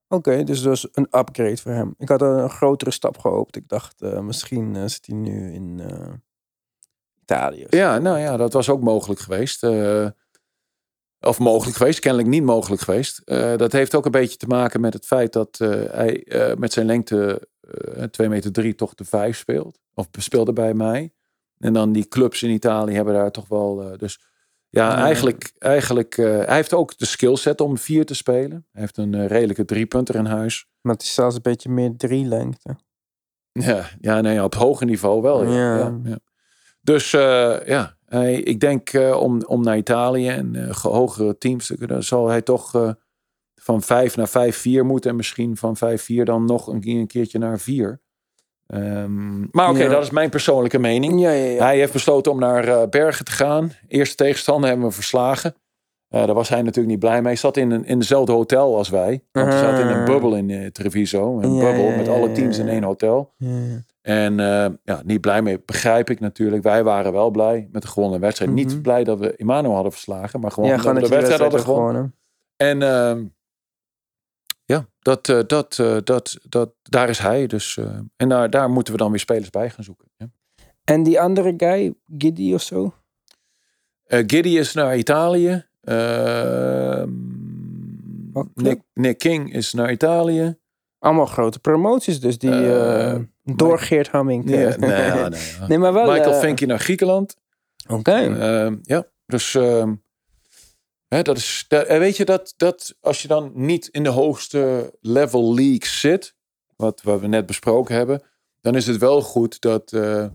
Oké, 0.08 0.44
dus 0.44 0.62
dat 0.62 0.74
is 0.74 0.88
een 0.91 1.08
upgrade 1.20 1.58
voor 1.58 1.72
hem. 1.72 1.94
Ik 1.98 2.10
had 2.10 2.22
een 2.22 2.50
grotere 2.50 2.91
stap 2.91 3.18
gehoopt. 3.18 3.56
Ik 3.56 3.68
dacht, 3.68 4.02
eh, 4.02 4.20
misschien 4.20 4.76
eh, 4.76 4.82
zit 4.86 5.06
hij 5.06 5.16
nu 5.16 5.54
in 5.54 5.80
eh, 5.80 6.14
Italië. 7.22 7.66
Ja, 7.70 7.98
nou 7.98 8.18
ja, 8.20 8.38
dat 8.38 8.54
was 8.54 8.70
ook 8.70 8.82
mogelijk 8.82 9.20
geweest. 9.20 9.64
Of 11.20 11.39
mogelijk 11.39 11.78
geweest, 11.78 12.00
kennelijk 12.00 12.30
niet 12.30 12.44
mogelijk 12.44 12.82
geweest. 12.82 13.22
Dat 13.58 13.72
heeft 13.72 13.96
ook 13.96 14.06
een 14.06 14.12
beetje 14.12 14.38
te 14.38 14.48
maken 14.48 14.82
met 14.82 14.94
het 14.94 15.06
feit 15.06 15.34
dat 15.34 15.58
hij 15.91 16.26
met 16.58 16.74
zijn 16.74 16.86
lengte 16.86 17.48
eh 17.62 18.04
2 18.04 18.30
meter 18.30 18.52
3 18.52 18.76
toch 18.76 18.94
de 18.94 19.06
5 19.06 19.38
speelt. 19.38 19.80
Of 19.94 20.08
speelde 20.12 20.54
bij 20.54 20.74
mij. 20.74 21.14
En 21.64 21.74
dan 21.74 21.91
die 21.91 22.07
clubs 22.07 22.43
in 22.43 22.49
Italië 22.49 22.93
hebben 22.95 23.14
daar 23.14 23.32
toch 23.32 23.47
wel. 23.47 23.82
eh, 23.84 23.97
dus 23.97 24.20
ja, 24.70 24.89
Ja. 24.89 25.03
eigenlijk. 25.03 25.53
eigenlijk 25.59 26.18
eh, 26.18 26.26
hij 26.26 26.55
heeft 26.55 26.74
ook 26.74 26.97
de 26.97 27.05
skillset 27.05 27.61
om 27.61 27.78
4 27.78 28.05
te 28.05 28.14
spelen. 28.16 28.66
Hij 28.72 28.82
heeft 28.82 28.97
een 28.97 29.14
eh, 29.14 29.28
redelijke 29.28 29.66
driepunter 29.66 30.16
in 30.16 30.26
huis. 30.26 30.68
Maar 30.82 30.93
het 30.93 31.01
is 31.03 31.14
zelfs 31.14 31.36
een 31.36 31.41
beetje 31.41 31.70
meer 31.70 31.93
drie 31.97 32.26
lengte. 32.26 32.76
Ja, 33.51 33.89
ja 34.01 34.22
nee, 34.22 34.43
op 34.43 34.55
hoger 34.55 34.86
niveau 34.86 35.22
wel. 35.22 35.45
Ja. 35.45 35.78
Ja. 35.78 35.99
Ja. 36.03 36.18
Dus 36.82 37.11
ja, 37.11 37.97
hij, 38.05 38.34
ik 38.36 38.59
denk 38.59 38.89
om, 39.16 39.43
om 39.45 39.64
naar 39.64 39.78
Italië 39.78 40.28
en 40.28 40.76
ge- 40.76 40.88
hogere 40.88 41.38
teams 41.38 41.68
te 41.68 41.78
kunnen, 41.78 42.03
zal 42.03 42.28
hij 42.28 42.41
toch 42.41 42.95
van 43.55 43.82
5 43.82 44.16
naar 44.16 44.30
5-4 44.30 44.84
moeten. 44.86 45.09
En 45.09 45.16
misschien 45.16 45.57
van 45.57 45.76
5-4 45.78 46.24
dan 46.24 46.45
nog 46.45 46.68
een, 46.68 46.82
een 46.89 47.07
keertje 47.07 47.39
naar 47.39 47.59
4. 47.59 48.01
Ehm, 48.74 49.40
maar 49.52 49.70
oké, 49.70 49.84
Ja. 49.84 49.90
dat 49.90 50.04
is 50.04 50.10
mijn 50.10 50.30
persoonlijke 50.30 50.80
mening. 50.80 51.22
Ja, 51.22 51.32
ja, 51.32 51.46
ja. 51.46 51.64
Hij 51.64 51.78
heeft 51.78 51.94
besloten 51.94 52.32
om 52.32 52.40
naar 52.40 52.68
eh, 52.68 52.88
Bergen 52.90 53.26
te 53.26 53.32
gaan. 53.32 53.72
Eerste 53.88 54.16
tegenstander 54.16 54.70
hebben 54.70 54.88
we 54.88 54.94
verslagen. 54.94 55.56
Eh, 56.08 56.26
daar 56.26 56.36
was 56.36 56.50
hij 56.50 56.62
natuurlijk 56.62 56.88
niet 56.88 57.00
blij 57.00 57.16
mee. 57.18 57.24
Hij 57.24 57.36
zat 57.36 57.58
in, 57.58 57.72
een, 57.72 57.86
in 57.86 58.00
dezelfde 58.00 58.32
hotel 58.32 58.78
als 58.78 58.90
wij. 58.90 59.24
Want 59.32 59.48
hij 59.54 59.60
zat 59.60 59.80
in 59.80 59.88
een 59.88 60.00
Ah. 60.00 60.06
bubbel 60.06 60.36
in 60.36 60.50
eh, 60.50 60.66
Treviso. 60.68 61.40
Een 61.42 61.60
bubbel 61.60 61.90
met 61.98 62.08
alle 62.08 62.32
teams 62.32 62.58
in 62.58 62.68
één 62.70 62.84
hotel. 62.84 63.34
En 64.02 64.36
ja, 64.84 65.02
niet 65.06 65.22
blij 65.22 65.42
mee, 65.42 65.62
begrijp 65.66 66.10
ik 66.10 66.20
natuurlijk. 66.20 66.64
Wij 66.64 66.84
waren 66.84 67.12
wel 67.14 67.30
blij 67.30 67.68
met 67.72 67.82
de 67.82 67.88
gewonnen 67.88 68.20
wedstrijd. 68.20 68.52
Mhm. 68.52 68.60
Niet 68.60 68.82
blij 68.82 69.04
dat 69.04 69.20
we 69.20 69.34
Imano 69.38 69.74
hadden 69.74 69.92
verslagen, 69.92 70.40
maar 70.40 70.52
gewoon 70.52 70.70
dat 70.70 70.82
we 70.84 70.94
de 70.94 71.08
wedstrijd 71.08 71.42
hadden 71.42 71.60
gewonnen. 71.60 71.86
gewonnen. 71.86 72.16
En 72.58 72.82
ehm, 72.82 73.24
ja, 74.66 74.88
dat, 74.99 75.30
eh, 75.30 75.39
dat, 75.47 75.80
eh, 75.80 75.97
dat, 76.03 76.38
dat, 76.49 76.74
daar 76.82 77.09
is 77.09 77.20
hij. 77.20 77.47
Dus, 77.47 77.78
eh, 77.78 77.99
en 78.16 78.30
daar, 78.30 78.49
daar 78.49 78.70
moeten 78.70 78.93
we 78.93 78.99
dan 78.99 79.09
weer 79.09 79.20
spelers 79.20 79.49
bij 79.49 79.70
gaan 79.70 79.84
zoeken. 79.84 80.07
Ja. 80.18 80.28
En 80.84 81.03
die 81.03 81.22
andere 81.22 81.53
guy, 81.57 81.93
Giddy 82.18 82.53
of 82.53 82.61
zo? 82.61 82.93
Giddy 84.05 84.49
is 84.49 84.74
naar 84.74 84.97
Italië. 84.97 85.66
Ehm, 85.82 87.09
club? 88.34 88.49
Nick, 88.53 88.82
Nick 88.93 89.18
King 89.18 89.53
is 89.53 89.74
naar 89.74 89.91
Italië. 89.91 90.57
Allemaal 90.99 91.26
grote 91.26 91.59
promoties, 91.59 92.20
dus 92.20 92.38
die 92.38 92.68
door 93.43 93.80
Geert 93.80 94.07
Hamming. 94.07 94.45
Nee, 94.45 94.66
nee, 94.78 95.30
nee, 95.68 95.78
maar 95.78 95.93
wel. 95.93 96.11
Michael 96.11 96.39
Finky 96.39 96.66
naar 96.66 96.80
Griekenland. 96.80 97.36
Oké. 97.88 98.11
Ehm, 98.11 98.76
ja, 98.82 99.07
dus 99.26 99.57
dat 101.22 101.38
is, 101.38 101.66
da- 101.68 101.84
en 101.84 101.99
weet 101.99 102.18
je 102.18 102.26
dat, 102.26 102.53
dat 102.57 102.95
als 103.01 103.22
je 103.22 103.28
dan 103.28 103.51
niet 103.55 103.88
in 103.88 104.03
de 104.03 104.09
hoogste 104.09 104.93
level 105.01 105.53
league 105.53 105.86
zit, 105.88 106.36
wat, 106.76 107.01
wat 107.01 107.20
we 107.20 107.28
net 107.28 107.45
besproken 107.45 107.95
hebben, 107.95 108.22
dan 108.61 108.76
is 108.76 108.88
het 108.88 108.97
wel 108.97 109.22
goed 109.22 109.61
dat, 109.61 109.91
eh, 109.93 110.26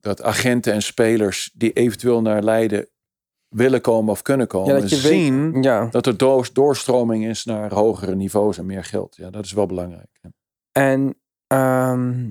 dat 0.00 0.22
agenten 0.22 0.72
en 0.72 0.82
spelers 0.82 1.50
die 1.54 1.72
eventueel 1.72 2.22
naar 2.22 2.42
Leiden 2.42 2.88
willen 3.48 3.80
komen 3.80 4.12
of 4.12 4.22
kunnen 4.22 4.46
komen, 4.46 4.74
Ja, 4.74 4.80
dat 4.80 4.90
je 4.90 4.96
weet- 4.96 5.04
zien 5.04 5.62
Ja. 5.62 5.86
dat 5.90 6.06
er 6.06 6.16
door, 6.16 6.48
doorstroming 6.52 7.26
is 7.26 7.44
naar 7.44 7.72
hogere 7.74 8.14
niveaus 8.14 8.58
en 8.58 8.66
meer 8.66 8.84
geld. 8.84 9.16
Ja, 9.16 9.30
dat 9.30 9.44
is 9.44 9.52
wel 9.52 9.66
belangrijk. 9.66 10.20
En 10.72 11.20
ehm, 11.46 12.30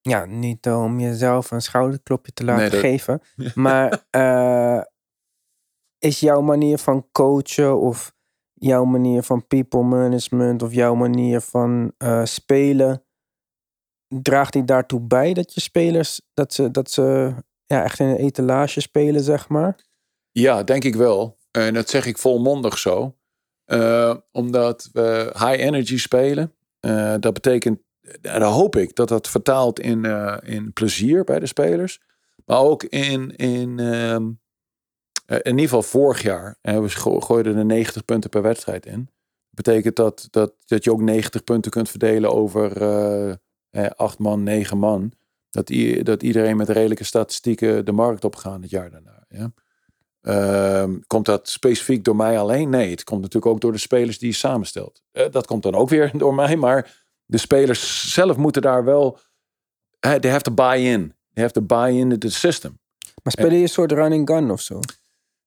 ja, 0.00 0.24
niet 0.24 0.66
om 0.68 1.00
jezelf 1.00 1.50
een 1.50 1.62
schouderklopje 1.62 2.32
te 2.32 2.44
laten 2.44 2.62
Nee, 2.62 2.70
dat- 2.70 2.80
geven. 2.80 3.20
Maar 3.54 4.06
eh, 4.10 4.80
is 6.06 6.20
jouw 6.20 6.40
manier 6.40 6.78
van 6.78 7.08
coachen 7.12 7.80
of 7.80 8.14
jouw 8.52 8.84
manier 8.84 9.22
van 9.22 9.46
people 9.46 9.82
management 9.82 10.62
of 10.62 10.74
jouw 10.74 10.94
manier 10.94 11.40
van 11.40 11.92
eh, 11.98 12.24
spelen, 12.24 13.04
draagt 14.08 14.52
die 14.52 14.64
daartoe 14.64 15.00
bij 15.00 15.34
dat 15.34 15.54
je 15.54 15.60
spelers, 15.60 16.20
dat 16.34 16.52
ze, 16.52 16.70
dat 16.70 16.90
ze 16.90 17.34
ja, 17.66 17.84
echt 17.84 18.00
in 18.00 18.06
een 18.06 18.16
etalage 18.16 18.80
spelen, 18.80 19.22
zeg 19.22 19.48
maar? 19.48 19.84
Ja, 20.30 20.62
denk 20.62 20.84
ik 20.84 20.94
wel. 20.94 21.38
En 21.50 21.74
dat 21.74 21.88
zeg 21.88 22.06
ik 22.06 22.18
volmondig 22.18 22.78
zo. 22.78 23.16
Eh, 23.64 24.16
omdat 24.32 24.88
we 24.92 25.30
high 25.32 25.60
energy 25.64 25.98
spelen. 25.98 26.54
Eh, 26.80 27.14
dat 27.20 27.32
betekent, 27.32 27.80
en 28.22 28.40
dan 28.40 28.52
hoop 28.52 28.76
ik 28.76 28.94
dat 28.94 29.08
dat 29.08 29.28
vertaalt 29.28 29.80
in, 29.80 30.04
in 30.44 30.72
plezier 30.72 31.24
bij 31.24 31.38
de 31.38 31.46
spelers. 31.46 32.00
Maar 32.46 32.58
ook 32.58 32.82
in, 32.82 33.36
in, 33.36 33.78
ehm, 33.78 34.22
eh, 34.22 34.28
in 35.26 35.40
ieder 35.50 35.62
geval 35.64 35.82
vorig 35.82 36.22
jaar. 36.22 36.58
eh, 36.60 36.78
we 36.80 36.88
go- 36.88 37.20
gooiden 37.20 37.56
er 37.56 37.64
90 37.64 38.04
punten 38.04 38.30
per 38.30 38.42
wedstrijd 38.42 38.86
in. 38.86 39.08
Betekent 39.50 39.96
dat, 39.96 40.28
dat, 40.30 40.52
dat 40.66 40.84
je 40.84 40.92
ook 40.92 41.00
90 41.00 41.44
punten 41.44 41.70
kunt 41.70 41.88
verdelen 41.90 42.32
over 42.32 42.82
eh, 42.82 43.30
eh, 43.70 43.90
acht 43.96 44.18
man, 44.18 44.42
negen 44.42 44.78
man. 44.78 45.12
Dat, 45.50 45.72
dat 46.02 46.22
iedereen 46.22 46.56
met 46.56 46.68
redelijke 46.68 47.04
statistieken 47.04 47.84
de 47.84 47.92
markt 47.92 48.24
opgaan 48.24 48.62
het 48.62 48.70
jaar 48.70 48.90
daarna. 48.90 49.24
Ja? 49.28 49.52
Ehm, 50.20 50.98
komt 51.06 51.24
dat 51.26 51.48
specifiek 51.48 52.04
door 52.04 52.16
mij 52.16 52.38
alleen? 52.38 52.68
Nee, 52.70 52.90
het 52.90 53.04
komt 53.04 53.20
natuurlijk 53.20 53.52
ook 53.52 53.60
door 53.60 53.72
de 53.72 53.78
spelers 53.78 54.18
die 54.18 54.28
je 54.28 54.34
samenstelt. 54.34 55.02
Eh, 55.12 55.30
dat 55.30 55.46
komt 55.46 55.62
dan 55.62 55.74
ook 55.74 55.88
weer 55.88 56.10
door 56.18 56.34
mij, 56.34 56.56
maar 56.56 57.04
de 57.24 57.38
spelers 57.38 58.12
zelf 58.12 58.36
moeten 58.36 58.62
daar 58.62 58.84
wel. 58.84 59.18
eh, 60.00 60.14
They 60.14 60.30
have 60.30 60.42
to 60.42 60.52
buy 60.52 60.76
in. 60.78 61.14
They 61.32 61.42
have 61.44 61.52
to 61.52 61.62
buy 61.62 61.90
in 61.98 62.18
the 62.18 62.30
system. 62.30 62.78
Maar 63.22 63.32
spelen 63.32 63.56
je 63.56 63.62
een 63.62 63.68
soort 63.68 63.92
running 63.92 64.28
gun 64.28 64.50
of 64.50 64.60
zo? 64.60 64.80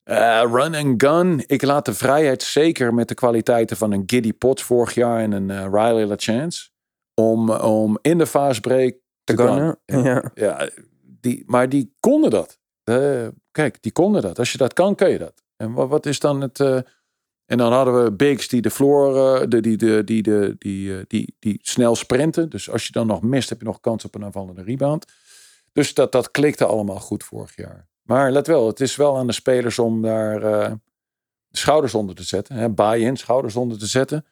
Eh, 0.10 0.44
run 0.52 0.76
and 0.76 1.04
gun. 1.04 1.44
Ik 1.48 1.62
laat 1.62 1.86
de 1.86 1.94
vrijheid 1.94 2.44
zeker 2.44 2.94
met 2.94 3.08
de 3.08 3.14
kwaliteiten 3.14 3.78
van 3.78 3.92
een 3.92 4.04
Giddy 4.06 4.34
Potts 4.34 4.64
vorig 4.64 4.94
jaar 4.94 5.20
en 5.20 5.32
een 5.32 5.50
eh, 5.50 5.64
Riley 5.64 6.06
LaChance. 6.06 6.70
Om, 7.14 7.50
om 7.52 7.98
in 8.02 8.18
de 8.18 8.28
fastbreak 8.28 8.92
Te 9.24 9.36
te 9.36 9.44
gunnen? 9.44 9.80
gunnen. 9.86 10.12
Ja. 10.14 10.32
Ja, 10.34 10.70
die, 11.04 11.44
maar 11.46 11.70
die 11.70 11.94
konden 12.00 12.30
dat. 12.30 12.60
Eh, 12.84 13.28
kijk, 13.52 13.82
die 13.82 13.92
konden 13.92 14.22
dat. 14.22 14.40
Als 14.40 14.52
je 14.52 14.58
dat 14.58 14.74
kan, 14.74 14.96
kun 14.96 15.10
je 15.10 15.18
dat. 15.18 15.44
En 15.58 15.74
wat, 15.74 15.90
wat 15.90 16.06
is 16.06 16.20
dan 16.20 16.42
het... 16.42 16.60
en 16.60 17.58
dan 17.58 17.74
hadden 17.74 18.04
we 18.04 18.12
bigs 18.12 18.48
die 18.48 18.62
de 18.62 18.72
floor, 18.72 19.50
de, 19.50 19.62
die, 19.62 19.78
de, 19.78 20.04
die, 20.04 20.22
de, 20.22 20.56
die, 20.58 21.08
die, 21.08 21.36
die 21.40 21.60
snel 21.62 21.96
sprinten. 21.96 22.50
Dus 22.50 22.70
als 22.70 22.86
je 22.86 22.92
dan 22.92 23.08
nog 23.08 23.22
mist, 23.22 23.50
heb 23.50 23.60
je 23.60 23.66
nog 23.66 23.80
kans 23.80 24.06
op 24.06 24.16
een 24.16 24.24
aanvallende 24.24 24.64
rebound. 24.64 25.06
Dus 25.72 25.94
dat, 25.94 26.12
dat 26.12 26.32
klikte 26.32 26.66
allemaal 26.66 27.00
goed 27.00 27.24
vorig 27.24 27.56
jaar. 27.56 27.89
Maar 28.10 28.32
let 28.32 28.48
wel, 28.48 28.68
het 28.68 28.80
is 28.80 28.96
wel 28.96 29.18
aan 29.18 29.28
de 29.28 29.34
spelers 29.34 29.80
om 29.80 30.02
daar 30.02 30.44
eh, 30.44 30.72
de 31.48 31.58
schouders 31.58 31.94
onder 31.94 32.16
te 32.16 32.24
zetten. 32.24 32.56
Hè, 32.56 32.70
buy-in, 32.70 33.18
schouders 33.18 33.56
onder 33.56 33.78
te 33.78 33.86
zetten. 33.86 34.26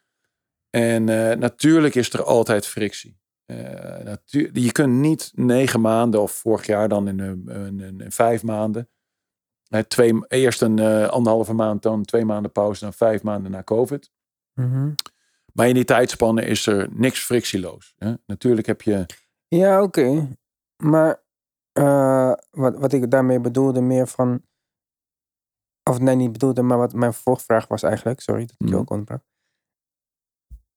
En 0.70 1.10
eh, 1.10 1.38
natuurlijk 1.38 1.96
is 1.96 2.14
er 2.14 2.24
altijd 2.24 2.66
frictie. 2.66 3.20
Natu- 4.04 4.50
je 4.54 4.72
kunt 4.72 4.94
niet 4.94 5.32
negen 5.36 5.82
maanden 5.82 6.22
of 6.22 6.32
vorig 6.32 6.66
jaar 6.66 6.90
dan 6.90 7.08
in, 7.08 7.20
een, 7.20 7.48
in, 7.48 7.80
in- 7.80 8.02
in 8.02 8.12
vijf 8.12 8.44
maanden. 8.44 8.90
twee, 9.88 10.14
eerst 10.28 10.62
een 10.62 10.80
anderhalve 11.10 11.54
maand, 11.54 11.82
dan 11.82 12.06
twee 12.06 12.26
maanden 12.26 12.52
pauze, 12.52 12.84
dan 12.84 12.94
vijf 12.94 13.24
maanden 13.24 13.52
na 13.52 13.64
COVID. 13.64 14.12
Mhm. 14.54 14.92
Maar 15.54 15.68
in 15.68 15.74
die 15.74 15.84
tijdspannen 15.86 16.46
is 16.46 16.66
er 16.66 16.88
niks 16.92 17.20
frictieloos. 17.20 17.94
Hè? 17.98 18.14
Natuurlijk 18.26 18.68
heb 18.68 18.82
je 18.82 19.06
Ja, 19.48 19.82
oké. 19.82 20.28
Maar 20.84 21.26
eh, 21.78 22.32
wat, 22.52 22.78
wat 22.78 22.94
ik 22.94 23.12
daarmee 23.12 23.40
bedoelde, 23.40 23.82
meer 23.82 24.08
van. 24.08 24.42
Of 25.90 26.00
nee, 26.00 26.16
niet 26.16 26.32
bedoelde, 26.32 26.62
maar 26.62 26.78
wat 26.78 26.94
mijn 26.94 27.14
volgvraag 27.14 27.68
was 27.68 27.84
eigenlijk. 27.84 28.22
Sorry 28.22 28.42
dat 28.42 28.52
ik 28.58 28.58
je 28.68 28.72
Mhm. 28.74 28.76
ook 28.82 28.90
onderbrak. 28.90 29.22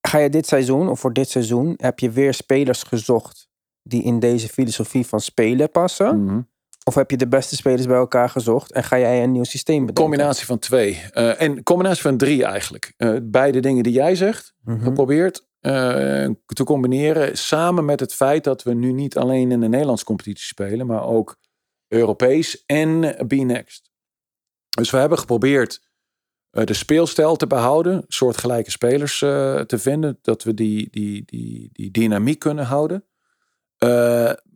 Ga 0.08 0.18
je 0.18 0.30
dit 0.30 0.46
seizoen, 0.46 0.88
of 0.88 1.00
voor 1.00 1.12
dit 1.12 1.28
seizoen, 1.28 1.74
heb 1.76 1.98
je 1.98 2.10
weer 2.10 2.34
spelers 2.34 2.82
gezocht 2.82 3.48
die 3.82 4.02
in 4.02 4.18
deze 4.18 4.48
filosofie 4.48 5.06
van 5.06 5.20
spelen 5.20 5.70
passen? 5.70 6.24
Mhm. 6.24 6.40
Of 6.84 6.94
heb 6.94 7.10
je 7.10 7.16
de 7.16 7.28
beste 7.28 7.56
spelers 7.56 7.86
bij 7.86 7.96
elkaar 7.96 8.28
gezocht 8.28 8.72
en 8.72 8.84
ga 8.84 8.98
jij 8.98 9.22
een 9.22 9.32
nieuw 9.32 9.44
systeem 9.44 9.78
bedenken? 9.86 10.02
Combinatie 10.04 10.46
van 10.46 10.58
twee. 10.58 11.02
Eh, 11.10 11.40
en 11.40 11.62
combinatie 11.62 12.02
van 12.02 12.16
drie 12.16 12.44
eigenlijk. 12.44 12.94
Eh, 12.96 13.16
beide 13.22 13.60
dingen 13.60 13.82
die 13.82 13.92
jij 13.92 14.14
zegt, 14.14 14.54
Mhm. 14.64 14.82
geprobeerd 14.82 15.48
eh, 15.60 16.30
te 16.46 16.64
combineren. 16.64 17.38
Samen 17.38 17.84
met 17.84 18.00
het 18.00 18.14
feit 18.14 18.44
dat 18.44 18.62
we 18.62 18.74
nu 18.74 18.92
niet 18.92 19.16
alleen 19.16 19.50
in 19.50 19.60
de 19.60 19.68
Nederlandse 19.68 20.04
competitie 20.04 20.46
spelen, 20.46 20.86
maar 20.86 21.04
ook 21.04 21.36
Europees 21.88 22.64
en 22.66 23.16
B-Next. 23.26 23.90
Dus 24.70 24.90
we 24.90 24.96
hebben 24.96 25.18
geprobeerd 25.18 25.88
eh, 26.50 26.64
de 26.64 26.72
speelstijl 26.72 27.36
te 27.36 27.46
behouden, 27.46 28.04
soortgelijke 28.08 28.70
spelers 28.70 29.22
eh, 29.22 29.60
te 29.60 29.78
vinden, 29.78 30.18
dat 30.22 30.42
we 30.42 30.54
die, 30.54 30.88
die, 30.90 31.22
die, 31.24 31.68
die 31.72 31.90
dynamiek 31.90 32.38
kunnen 32.38 32.64
houden. 32.64 33.04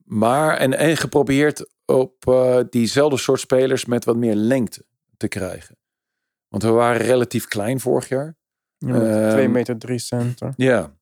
Maar 0.04 0.56
en, 0.56 0.78
en 0.78 0.96
geprobeerd 0.96 1.70
op 1.84 2.14
diezelfde 2.70 3.16
soort 3.16 3.40
spelers 3.40 3.84
met 3.84 4.04
wat 4.04 4.16
meer 4.16 4.34
lengte 4.34 4.84
te 5.16 5.28
krijgen. 5.28 5.78
Want 6.48 6.62
we 6.62 6.70
waren 6.70 7.06
relatief 7.06 7.46
klein 7.46 7.80
vorig 7.80 8.08
jaar. 8.08 8.36
Ja, 8.86 8.94
Ehm, 9.00 9.30
2 9.30 9.48
meter 9.48 9.78
3 9.78 9.98
center. 9.98 10.52
Ja. 10.56 10.96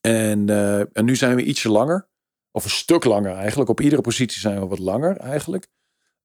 En, 0.00 0.48
eh, 0.48 0.78
en 0.78 1.04
nu 1.04 1.16
zijn 1.16 1.36
we 1.36 1.42
ietsje 1.42 1.68
langer. 1.70 2.08
Of 2.50 2.64
een 2.64 2.70
stuk 2.70 3.04
langer 3.04 3.34
eigenlijk. 3.34 3.70
Op 3.70 3.80
iedere 3.80 4.02
positie 4.02 4.40
zijn 4.40 4.60
we 4.60 4.66
wat 4.66 4.78
langer 4.78 5.16
eigenlijk. 5.16 5.66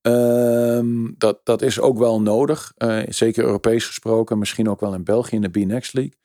Ehm, 0.02 1.08
dat, 1.18 1.40
dat 1.44 1.62
is 1.62 1.80
ook 1.80 1.98
wel 1.98 2.22
nodig. 2.22 2.74
eh, 2.78 3.00
zeker 3.08 3.44
Europees 3.44 3.86
gesproken. 3.86 4.38
Misschien 4.38 4.70
ook 4.70 4.80
wel 4.80 4.94
in 4.94 5.04
België 5.04 5.36
in 5.36 5.42
de 5.42 5.50
B-Next 5.50 5.94
League. 5.94 6.18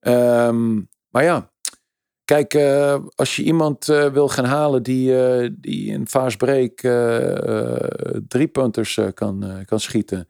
Ehm, 0.00 0.74
maar 1.10 1.22
ja. 1.24 1.54
Kijk, 2.24 2.54
eh, 2.54 2.98
als 3.14 3.36
je 3.36 3.42
iemand 3.42 3.84
wil 3.86 4.28
gaan 4.28 4.44
halen 4.44 4.82
die, 4.82 5.26
eh, 5.26 5.50
die 5.52 5.90
in 5.92 6.08
fast 6.08 6.36
break 6.38 6.80
drie 8.28 8.48
punters 8.48 9.00
kan, 9.14 9.62
kan 9.64 9.80
schieten. 9.80 10.28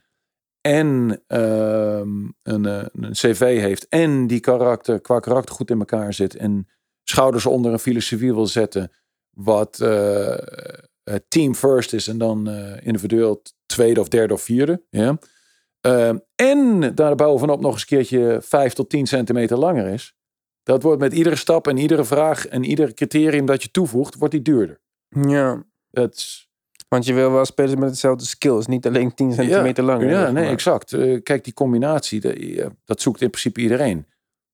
En 0.66 1.22
ehm, 1.26 2.28
een, 2.42 2.66
eh, 2.66 2.84
een 2.92 3.12
cv 3.12 3.60
heeft. 3.60 3.88
En 3.88 4.26
die 4.26 4.40
karakter, 4.40 5.00
qua 5.00 5.18
karakter 5.18 5.54
goed 5.54 5.70
in 5.70 5.78
elkaar 5.78 6.14
zit. 6.14 6.36
En 6.36 6.68
schouders 7.02 7.46
onder 7.46 7.72
een 7.72 7.78
filosofie 7.78 8.34
wil 8.34 8.46
zetten. 8.46 8.92
Wat 9.30 9.80
eh, 9.80 10.34
team 11.28 11.54
first 11.54 11.92
is. 11.92 12.08
En 12.08 12.18
dan 12.18 12.48
eh, 12.48 12.86
individueel 12.86 13.42
tweede 13.66 14.00
of 14.00 14.08
derde 14.08 14.34
of 14.34 14.42
vierde. 14.42 14.82
Ja. 14.90 15.18
Ehm, 15.80 16.18
en 16.34 16.94
daarbovenop 16.94 17.60
nog 17.60 17.72
eens 17.72 17.80
een 17.80 17.86
keertje 17.86 18.38
5 18.42 18.72
tot 18.72 18.90
10 18.90 19.06
centimeter 19.06 19.58
langer 19.58 19.86
is. 19.86 20.14
Dat 20.62 20.82
wordt 20.82 21.00
met 21.00 21.12
iedere 21.12 21.36
stap 21.36 21.68
en 21.68 21.76
iedere 21.76 22.04
vraag 22.04 22.46
en 22.46 22.64
ieder 22.64 22.94
criterium 22.94 23.46
dat 23.46 23.62
je 23.62 23.70
toevoegt, 23.70 24.14
wordt 24.14 24.34
die 24.34 24.42
duurder. 24.42 24.80
Ja, 25.08 25.64
Dat 25.90 26.14
is, 26.14 26.45
want 26.88 27.04
je 27.06 27.14
wil 27.14 27.32
wel 27.32 27.44
spelers 27.44 27.74
met 27.74 27.88
hetzelfde 27.88 28.24
skills. 28.24 28.66
Niet 28.66 28.86
alleen 28.86 29.14
10 29.14 29.32
centimeter 29.32 29.84
langer. 29.84 30.08
Ja, 30.08 30.22
nee, 30.30 30.44
maar. 30.44 30.52
exact. 30.52 30.92
Eh, 30.92 31.22
kijk, 31.22 31.44
die 31.44 31.52
combinatie, 31.52 32.20
de- 32.20 32.54
ja, 32.54 32.68
dat 32.84 33.00
zoekt 33.00 33.20
in 33.20 33.30
principe 33.30 33.60
iedereen. 33.60 34.06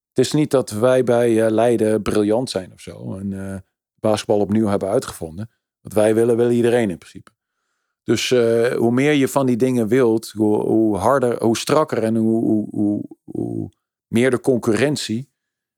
Het 0.08 0.18
is 0.26 0.32
niet 0.32 0.50
dat 0.50 0.70
wij 0.70 1.04
bij 1.04 1.44
eh, 1.44 1.50
Leiden 1.50 2.02
briljant 2.02 2.50
zijn 2.50 2.72
of 2.72 2.80
zo. 2.80 3.14
En 3.16 3.32
eh, 3.52 3.58
basketbal 3.94 4.38
opnieuw 4.38 4.66
hebben 4.66 4.88
uitgevonden. 4.88 5.50
Wat 5.80 5.92
wij 5.92 6.14
willen, 6.14 6.36
wil 6.36 6.50
iedereen 6.50 6.90
in 6.90 6.98
principe. 6.98 7.30
Dus 8.04 8.28
hoe 8.76 8.90
meer 8.92 9.12
je 9.12 9.28
van 9.28 9.46
die 9.46 9.56
dingen 9.56 9.88
wilt, 9.88 10.30
hoe, 10.30 10.60
hoe 10.60 10.96
harder, 10.96 11.42
hoe 11.42 11.56
strakker 11.56 12.02
en 12.02 12.16
hoe, 12.16 12.44
hoe, 12.44 12.68
hoe, 12.70 13.16
hoe 13.24 13.70
meer 14.06 14.30
de 14.30 14.40
concurrentie 14.40 15.30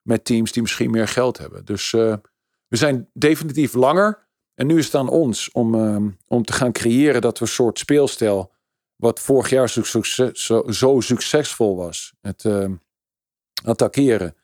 met 0.03 0.25
teams 0.25 0.53
die 0.53 0.63
misschien 0.63 0.91
meer 0.91 1.09
geld 1.09 1.39
hebben. 1.39 1.65
Dus 1.65 1.91
we 1.91 2.21
zijn 2.69 3.09
definitief 3.13 3.75
langer. 3.75 4.24
En 4.55 4.67
nu 4.67 4.79
is 4.79 4.85
het 4.85 4.95
aan 4.95 5.09
ons 5.09 5.51
om, 5.53 5.75
ehm, 5.75 6.09
om 6.29 6.45
te 6.45 6.53
gaan 6.53 6.73
creëren 6.73 7.21
dat 7.21 7.39
we 7.39 7.45
een 7.45 7.51
soort 7.51 7.79
speelstijl 7.79 8.53
wat 8.97 9.21
vorig 9.21 9.51
jaar 9.51 9.69
zo, 9.69 9.83
succes- 9.83 10.45
zo, 10.45 10.65
zo 10.71 11.01
succesvol 11.01 11.77
was. 11.77 12.15
Het 12.21 12.45
ehm, 12.45 12.75
attackeren. 13.65 14.35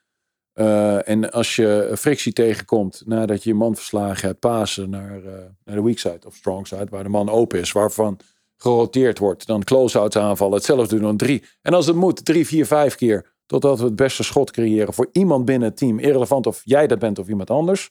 Eh, 0.52 1.08
en 1.08 1.32
als 1.32 1.56
je 1.56 1.92
frictie 1.98 2.32
tegenkomt 2.32 3.02
nadat 3.06 3.42
je 3.42 3.50
je 3.50 3.56
man 3.56 3.74
verslagen 3.74 4.28
hebt, 4.28 4.40
pasen 4.40 4.90
naar, 4.90 5.24
eh, 5.24 5.32
naar 5.64 5.76
de 5.76 5.82
weak 5.82 5.98
side 5.98 6.26
of 6.26 6.34
strong 6.34 6.66
side, 6.66 6.86
waar 6.90 7.02
de 7.02 7.08
man 7.08 7.28
open 7.28 7.61
is, 7.61 7.72
waarvan 7.72 8.18
geroteerd 8.56 9.18
wordt, 9.18 9.46
dan 9.46 9.64
close-outs 9.64 10.16
aanvallen, 10.16 10.54
hetzelfde 10.54 10.94
doen 10.94 11.04
dan 11.04 11.16
drie. 11.16 11.44
En 11.62 11.74
als 11.74 11.86
het 11.86 11.96
moet, 11.96 12.24
drie, 12.24 12.46
vier, 12.46 12.66
vijf 12.66 12.94
keer, 12.94 13.32
totdat 13.46 13.78
we 13.78 13.84
het 13.84 13.96
beste 13.96 14.22
schot 14.22 14.50
creëren 14.50 14.94
voor 14.94 15.08
iemand 15.12 15.44
binnen 15.44 15.68
het 15.68 15.76
team, 15.76 15.98
irrelevant 15.98 16.46
of 16.46 16.61
jij 16.64 16.86
dat 16.86 16.98
bent 16.98 17.18
of 17.18 17.28
iemand 17.28 17.50
anders, 17.50 17.90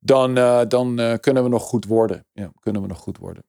dan, 0.00 0.36
eh, 0.36 0.60
dan 0.68 0.98
eh, 0.98 1.14
kunnen 1.20 1.42
we 1.42 1.48
nog 1.48 1.62
goed 1.62 1.84
worden. 1.84 2.26
Ja, 2.32 2.50
kunnen 2.60 2.82
we 2.82 2.88
nog 2.88 2.98
goed 2.98 3.18
worden. 3.18 3.44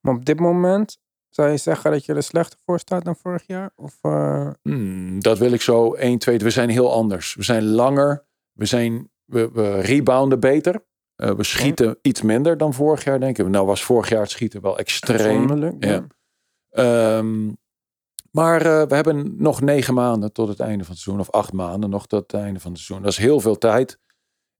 Maar 0.00 0.14
op 0.14 0.24
dit 0.24 0.40
moment 0.40 0.98
zou 1.28 1.50
je 1.50 1.56
zeggen 1.56 1.90
dat 1.90 2.04
je 2.04 2.14
er 2.14 2.22
slechter 2.22 2.58
voor 2.64 2.78
staat 2.78 3.04
dan 3.04 3.16
vorig 3.16 3.46
jaar? 3.46 3.72
Of, 3.76 3.98
eh, 4.00 4.50
Hmm, 4.62 5.20
dat 5.20 5.38
wil 5.38 5.52
ik 5.52 5.60
zo 5.60 5.94
1, 5.94 6.18
2. 6.18 6.38
We 6.38 6.50
zijn 6.50 6.68
heel 6.68 6.92
anders. 6.92 7.34
We 7.34 7.42
zijn 7.42 7.64
langer. 7.64 8.26
We, 8.52 8.64
zijn, 8.64 9.10
we, 9.24 9.50
we 9.52 9.80
rebounden 9.80 10.40
beter. 10.40 10.84
We 11.14 11.44
schieten 11.44 11.98
iets 12.02 12.22
minder 12.22 12.56
dan 12.56 12.74
vorig 12.74 13.04
jaar, 13.04 13.20
denk 13.20 13.38
ik. 13.38 13.48
Nou 13.48 13.66
was 13.66 13.84
vorig 13.84 14.08
jaar 14.08 14.20
het 14.20 14.30
schieten 14.30 14.60
wel 14.60 14.78
extreem. 14.78 15.76
Ja. 15.78 16.06
Ehm, 16.70 17.52
maar 18.30 18.58
we 18.88 18.94
hebben 18.94 19.34
nog 19.38 19.60
negen 19.60 19.94
maanden 19.94 20.32
tot 20.32 20.48
het 20.48 20.60
einde 20.60 20.84
van 20.84 20.92
het 20.92 21.02
seizoen. 21.02 21.20
Of 21.20 21.30
acht 21.30 21.52
maanden 21.52 21.90
nog 21.90 22.06
tot 22.06 22.32
het 22.32 22.42
einde 22.42 22.60
van 22.60 22.70
het 22.70 22.80
seizoen. 22.80 23.04
Dat 23.04 23.12
is 23.12 23.24
heel 23.24 23.40
veel 23.40 23.58
tijd. 23.58 23.98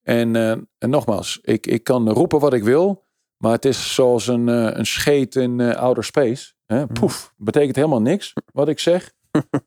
En, 0.04 0.36
eh, 0.36 0.50
en 0.78 0.90
nogmaals, 0.90 1.38
ik, 1.42 1.66
ik 1.66 1.84
kan 1.84 2.10
roepen 2.10 2.40
wat 2.40 2.52
ik 2.52 2.62
wil. 2.62 3.02
Maar 3.36 3.52
het 3.52 3.64
is 3.64 3.94
zoals 3.94 4.26
een, 4.26 4.48
eh, 4.48 4.68
een 4.78 4.86
scheet 4.86 5.34
in 5.34 5.60
eh, 5.60 5.76
outer 5.76 6.04
space. 6.04 6.52
Hè? 6.66 6.86
Poef, 6.86 7.32
betekent 7.36 7.76
helemaal 7.76 8.00
niks 8.02 8.32
wat 8.52 8.68
ik 8.68 8.78
zeg. 8.78 9.12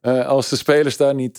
Als 0.26 0.50
de 0.50 0.56
spelers 0.56 0.98
daar 0.98 1.14
niet, 1.16 1.38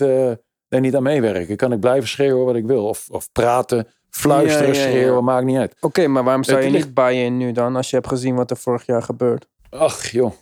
daar 0.69 0.81
niet 0.81 0.97
aan 0.97 1.03
meewerken. 1.03 1.57
Kan 1.57 1.73
ik 1.73 1.81
blijven 1.81 2.09
schreeuwen 2.09 2.45
wat 2.45 2.57
ik 2.57 2.67
wil. 2.67 2.85
Of, 2.87 3.09
of 3.11 3.33
praten, 3.33 3.87
fluisteren, 4.11 4.69
Ja, 4.69 4.75
ja, 4.75 4.81
ja. 4.85 4.89
schreeuwen, 4.91 5.25
maakt 5.25 5.45
niet 5.47 5.57
uit. 5.57 5.77
Oké, 5.81 6.07
maar 6.07 6.25
waarom 6.25 6.45
zou 6.45 6.57
Het 6.57 6.67
je 6.67 6.73
ligt- 6.73 6.85
niet 6.85 6.95
buy-in 6.95 7.37
nu 7.37 7.53
dan, 7.53 7.77
als 7.77 7.91
je 7.91 7.97
hebt 7.97 8.09
gezien 8.09 8.35
wat 8.35 8.51
er 8.51 8.57
vorig 8.57 8.87
jaar 8.87 9.03
gebeurt? 9.03 9.49
Ach 9.71 10.07
joh, 10.11 10.33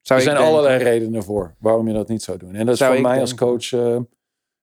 Zou 0.00 0.18
er 0.18 0.24
zijn 0.24 0.36
denken. 0.36 0.52
allerlei 0.54 0.82
redenen 0.82 1.22
voor 1.22 1.54
waarom 1.58 1.86
je 1.88 1.94
dat 1.94 2.08
niet 2.08 2.22
zou 2.22 2.38
doen. 2.38 2.54
En 2.54 2.64
dat 2.64 2.72
is 2.74 2.78
Zou 2.80 2.90
voor 2.90 3.00
ik 3.00 3.06
mij 3.06 3.20
als 3.20 3.34
coach 3.34 3.68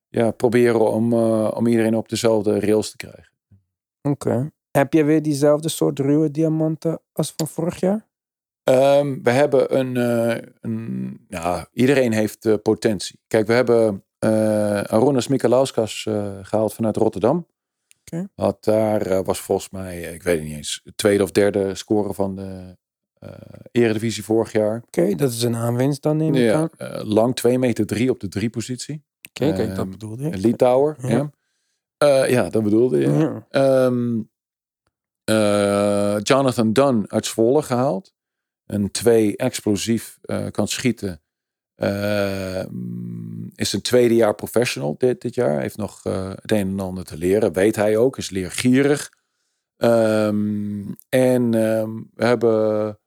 ja, 0.09 0.31
proberen 0.31 0.91
om, 0.91 1.13
eh, 1.13 1.51
om 1.53 1.67
iedereen 1.67 1.95
op 1.95 2.09
dezelfde 2.09 2.59
rails 2.59 2.89
te 2.91 2.97
krijgen. 2.97 3.33
Oké. 4.01 4.51
Heb 4.71 4.93
je 4.93 5.03
weer 5.03 5.21
diezelfde 5.21 5.69
soort 5.69 5.99
ruwe 5.99 6.31
diamanten 6.31 6.99
als 7.11 7.33
van 7.35 7.47
vorig 7.47 7.79
jaar? 7.79 8.05
Ehm, 8.63 9.17
we 9.23 9.29
hebben 9.29 9.77
een, 9.77 9.97
eh, 9.97 10.43
een 10.61 11.19
nou, 11.27 11.65
iedereen 11.73 12.11
heeft 12.11 12.45
eh, 12.45 12.53
potentie. 12.63 13.19
Kijk, 13.27 13.47
we 13.47 13.53
hebben 13.53 14.01
eh 14.19 14.81
Arunas 14.81 15.27
Mikalauskas 15.27 16.05
eh, 16.05 16.37
gehaald 16.41 16.73
vanuit 16.73 16.95
Rotterdam. 16.95 17.47
Oké. 18.01 18.27
Had 18.35 18.63
daar 18.63 19.23
was 19.23 19.39
volgens 19.39 19.69
mij, 19.69 20.01
ik 20.01 20.23
weet 20.23 20.37
het 20.37 20.47
niet 20.47 20.55
eens, 20.55 20.81
de 20.83 20.95
tweede 20.95 21.23
of 21.23 21.31
derde 21.31 21.75
score 21.75 22.13
van 22.13 22.35
de 22.35 22.77
Eredivisie 23.71 24.23
vorig 24.23 24.51
jaar. 24.51 24.83
Oké, 24.85 25.15
dat 25.15 25.31
is 25.31 25.43
een 25.43 25.55
aanwinst 25.55 26.01
dan 26.01 26.17
neem 26.17 26.35
ik 26.35 26.41
Ja, 26.41 26.69
aan. 26.77 27.07
lang 27.07 27.35
2 27.35 27.59
meter 27.59 27.85
3 27.85 28.09
op 28.09 28.19
de 28.19 28.27
drie 28.27 28.49
positie. 28.49 29.03
Kijk, 29.38 29.57
dat 29.57 29.77
ehm, 29.77 29.89
bedoelde 29.89 30.25
ik. 30.25 30.33
Een 30.33 30.39
Litouwer. 30.39 30.95
Ja. 31.01 31.07
Ja. 31.09 31.31
Eh, 31.97 32.29
ja, 32.29 32.49
dat 32.49 32.63
bedoelde 32.63 32.97
je. 32.99 33.41
Ehm, 33.49 34.21
eh, 35.23 36.17
Jonathan 36.21 36.73
Dunn 36.73 37.05
uit 37.07 37.25
Zwolle 37.25 37.61
gehaald. 37.61 38.13
Een 38.65 38.91
twee 38.91 39.38
explosief 39.38 40.17
eh, 40.21 40.45
kan 40.51 40.67
schieten. 40.67 41.21
Ehm, 41.75 43.47
is 43.55 43.73
een 43.73 43.81
tweede 43.81 44.15
jaar 44.15 44.35
professional 44.35 44.95
dit, 44.97 45.21
dit 45.21 45.35
jaar. 45.35 45.59
Heeft 45.59 45.77
nog 45.77 46.05
eh, 46.05 46.29
het 46.29 46.51
een 46.51 46.69
en 46.69 46.79
ander 46.79 47.03
te 47.03 47.17
leren. 47.17 47.53
Weet 47.53 47.75
hij 47.75 47.97
ook. 47.97 48.17
Is 48.17 48.29
leergierig. 48.29 49.11
Ehm, 49.77 50.93
en 51.09 51.51
we 52.13 52.25
hebben 52.25 52.99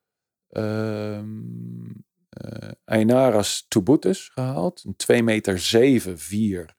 eh, 2.41 2.70
Ainaras 2.84 3.64
Tubutis 3.68 4.28
gehaald. 4.28 4.82
Een 4.86 4.97
2 4.97 5.22
meter 5.22 5.59
7, 5.59 6.18
4. 6.18 6.76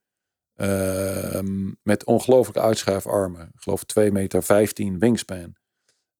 Ehm, 0.55 1.71
met 1.83 2.05
ongelooflijke 2.05 2.61
uitschuifarmen. 2.61 3.41
Ik 3.53 3.61
geloof 3.61 3.83
2 3.83 4.11
meter 4.11 4.43
15 4.43 4.99
wingspan. 4.99 5.55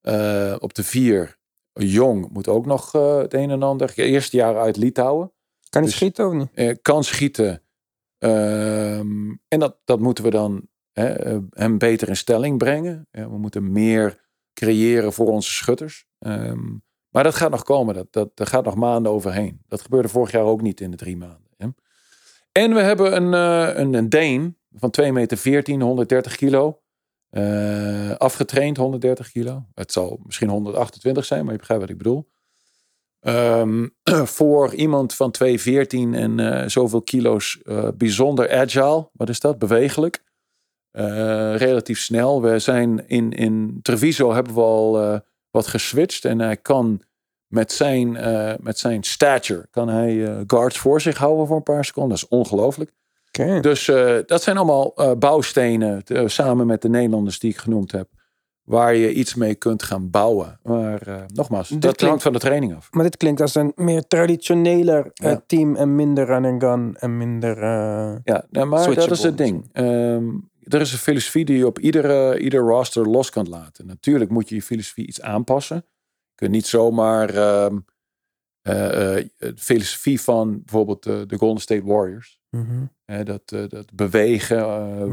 Eh, 0.02 0.56
op 0.60 0.74
de 0.74 0.84
4. 0.84 1.40
Jong 1.74 2.30
moet 2.30 2.48
ook 2.48 2.66
nog 2.66 2.96
eh, 2.96 3.18
het 3.18 3.34
een 3.34 3.50
en 3.50 3.64
ander. 3.64 3.94
Eerste 3.96 4.38
jaar 4.38 4.58
uit 4.58 4.78
Litouwen. 4.78 5.34
Kan 5.70 5.82
hij 5.82 5.90
dus- 5.90 6.00
schieten 6.00 6.28
of 6.28 6.34
niet? 6.34 6.50
Eh, 6.54 6.76
kan 6.82 7.04
schieten. 7.04 7.64
Ehm, 8.18 9.36
en 9.48 9.60
dat, 9.60 9.78
dat 9.86 10.00
moeten 10.00 10.24
we 10.24 10.30
dan 10.30 10.68
hè, 10.92 11.08
eh, 11.08 11.38
hem 11.50 11.78
beter 11.78 12.10
in 12.10 12.16
stelling 12.16 12.58
brengen. 12.58 13.08
Ja, 13.12 13.30
we 13.30 13.38
moeten 13.38 13.72
meer 13.72 14.30
creëren 14.54 15.14
voor 15.14 15.28
onze 15.28 15.52
schutters. 15.52 16.06
Ehm, 16.20 16.76
maar 17.12 17.24
dat 17.24 17.36
gaat 17.36 17.52
nog 17.52 17.64
komen. 17.64 17.96
Dat, 17.96 18.08
dat, 18.14 18.30
dat 18.34 18.48
gaat 18.48 18.66
nog 18.66 18.76
maanden 18.76 19.12
overheen. 19.12 19.62
Dat 19.68 19.82
gebeurde 19.82 20.08
vorig 20.08 20.32
jaar 20.32 20.44
ook 20.44 20.62
niet 20.62 20.82
in 20.82 20.92
de 20.92 20.98
drie 20.98 21.18
maanden. 21.18 21.48
Hè. 21.58 21.68
En 22.52 22.74
we 22.74 22.82
hebben 22.82 23.16
een, 23.16 23.34
uh, 23.34 23.78
een, 23.80 23.94
een 23.94 24.10
Deen 24.10 24.58
van 24.74 24.90
2 24.90 25.14
meter 25.14 25.38
14, 25.38 25.82
130 25.82 26.36
kilo. 26.36 26.80
Uh, 27.32 28.12
afgetraind 28.12 28.78
130 28.78 29.32
kilo. 29.32 29.66
Het 29.76 29.92
zal 29.92 30.20
misschien 30.24 30.50
128 30.50 31.26
zijn, 31.26 31.44
maar 31.44 31.54
je 31.54 31.60
begrijpt 31.60 31.84
wat 31.84 31.92
ik 31.92 31.98
bedoel. 31.98 32.30
Um, 33.20 33.96
voor 34.38 34.74
iemand 34.74 35.16
van 35.16 35.36
2,14 35.44 35.48
en 35.92 36.38
uh, 36.38 36.68
zoveel 36.68 37.02
kilo's 37.02 37.62
bijzonder 37.98 38.52
agile. 38.52 39.10
Wat 39.14 39.30
is 39.30 39.40
dat? 39.40 39.60
Bewegelijk. 39.60 40.24
relatief 40.92 42.00
snel. 42.00 42.42
We 42.42 42.60
zijn 42.60 43.08
in, 43.08 43.32
in 43.32 43.80
Treviso 43.82 44.34
hebben 44.34 44.54
we 44.54 44.62
al 44.62 45.22
wat 45.52 45.68
geswitcht. 45.68 46.26
En 46.26 46.40
hij 46.40 46.58
kan 46.58 47.02
met 47.48 47.72
zijn, 47.72 48.12
met 48.62 48.80
zijn 48.80 49.04
stature 49.04 49.68
kan 49.72 49.88
hij 49.88 50.44
guards 50.48 50.78
voor 50.78 51.02
zich 51.02 51.18
houden 51.18 51.48
voor 51.48 51.56
een 51.56 51.64
paar 51.64 51.86
seconden. 51.86 52.12
Dat 52.12 52.24
is 52.24 52.38
ongelooflijk. 52.38 52.92
Okay. 53.28 53.62
Dus 53.62 53.88
uh, 53.88 54.18
dat 54.26 54.44
zijn 54.44 54.58
allemaal 54.58 55.16
bouwstenen, 55.20 56.04
samen 56.26 56.68
met 56.68 56.82
de 56.82 56.90
Nederlanders 56.90 57.40
die 57.40 57.52
ik 57.52 57.58
genoemd 57.58 57.92
heb, 57.92 58.10
waar 58.64 58.96
je 58.96 59.14
iets 59.14 59.36
mee 59.36 59.56
kunt 59.56 59.84
gaan 59.84 60.10
bouwen. 60.10 60.60
Maar 60.64 61.26
nogmaals, 61.34 61.70
dit 61.70 61.82
dat 61.82 61.96
klinkt, 61.96 62.02
hangt 62.02 62.24
van 62.24 62.34
de 62.34 62.40
training 62.40 62.76
af. 62.76 62.88
Maar 62.92 63.04
dit 63.04 63.18
klinkt 63.18 63.42
als 63.42 63.56
een 63.56 63.72
meer 63.76 64.08
traditioneler 64.08 65.10
ja. 65.14 65.44
team 65.48 65.76
en 65.76 65.96
minder 65.96 66.26
run 66.26 66.46
and 66.46 66.64
gun 66.64 66.96
en 67.00 67.18
minder. 67.18 67.60
ja, 68.24 68.46
nou, 68.50 68.68
maar 68.68 68.96
dat 68.96 69.12
is 69.12 69.24
het 69.24 69.38
ding. 69.38 69.70
Um, 69.74 70.51
er 70.64 70.82
is 70.82 70.92
een 70.92 70.98
filosofie 70.98 71.46
die 71.46 71.58
je 71.58 71.66
op 71.66 71.80
iedere, 71.80 72.40
ieder 72.40 72.60
roster 72.60 73.10
los 73.10 73.30
kan 73.30 73.50
laten. 73.50 73.86
Natuurlijk 73.86 74.32
moet 74.32 74.50
je 74.50 74.56
je 74.56 74.62
filosofie 74.62 75.08
iets 75.08 75.22
aanpassen. 75.22 75.76
Je 75.76 76.36
kunt 76.36 76.52
niet 76.52 76.68
zomaar 76.68 77.36
um, 77.66 77.86
de 78.62 79.54
filosofie 79.56 80.22
van 80.22 80.62
bijvoorbeeld 80.64 81.04
de 81.04 81.38
Golden 81.38 81.62
State 81.62 81.84
Warriors. 81.86 82.40
Mm 82.50 82.66
-hmm. 82.66 82.90
Uh, 83.06 83.26
dat, 83.26 83.50
dat 83.70 83.94
bewegen, 83.94 84.58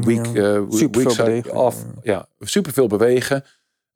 week, 0.05 0.25
ja, 0.25 0.65
super 0.69 1.01
weak 1.01 1.11
veel 1.11 1.25
bewegen. 1.25 1.55
Off, 1.55 1.85
ja, 2.01 2.27
superveel 2.39 2.87
bewegen. 2.87 3.43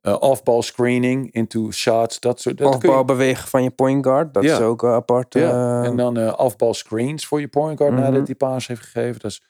Off-ball 0.02 0.62
screening 0.62 1.32
into 1.32 1.70
shots. 1.70 2.20
Dat 2.20 2.40
soort. 2.40 2.58
Dat 2.58 2.74
Off-ball 2.74 3.04
bewegen 3.04 3.48
van 3.48 3.62
je 3.62 3.70
point 3.70 4.04
guard. 4.06 4.34
Dat 4.34 4.42
ja. 4.42 4.54
is 4.54 4.60
ook 4.60 4.84
apart. 4.84 5.34
Ja. 5.34 5.82
En 5.84 5.96
dan 5.96 6.38
off-ball 6.38 6.72
screens 6.72 7.26
voor 7.26 7.40
je 7.40 7.48
point 7.48 7.78
guard 7.78 7.92
Mhm. 7.92 8.02
nadat 8.02 8.26
hij 8.26 8.34
paas 8.36 8.66
heeft 8.66 8.82
gegeven. 8.82 9.20
Dat 9.20 9.30
is, 9.30 9.42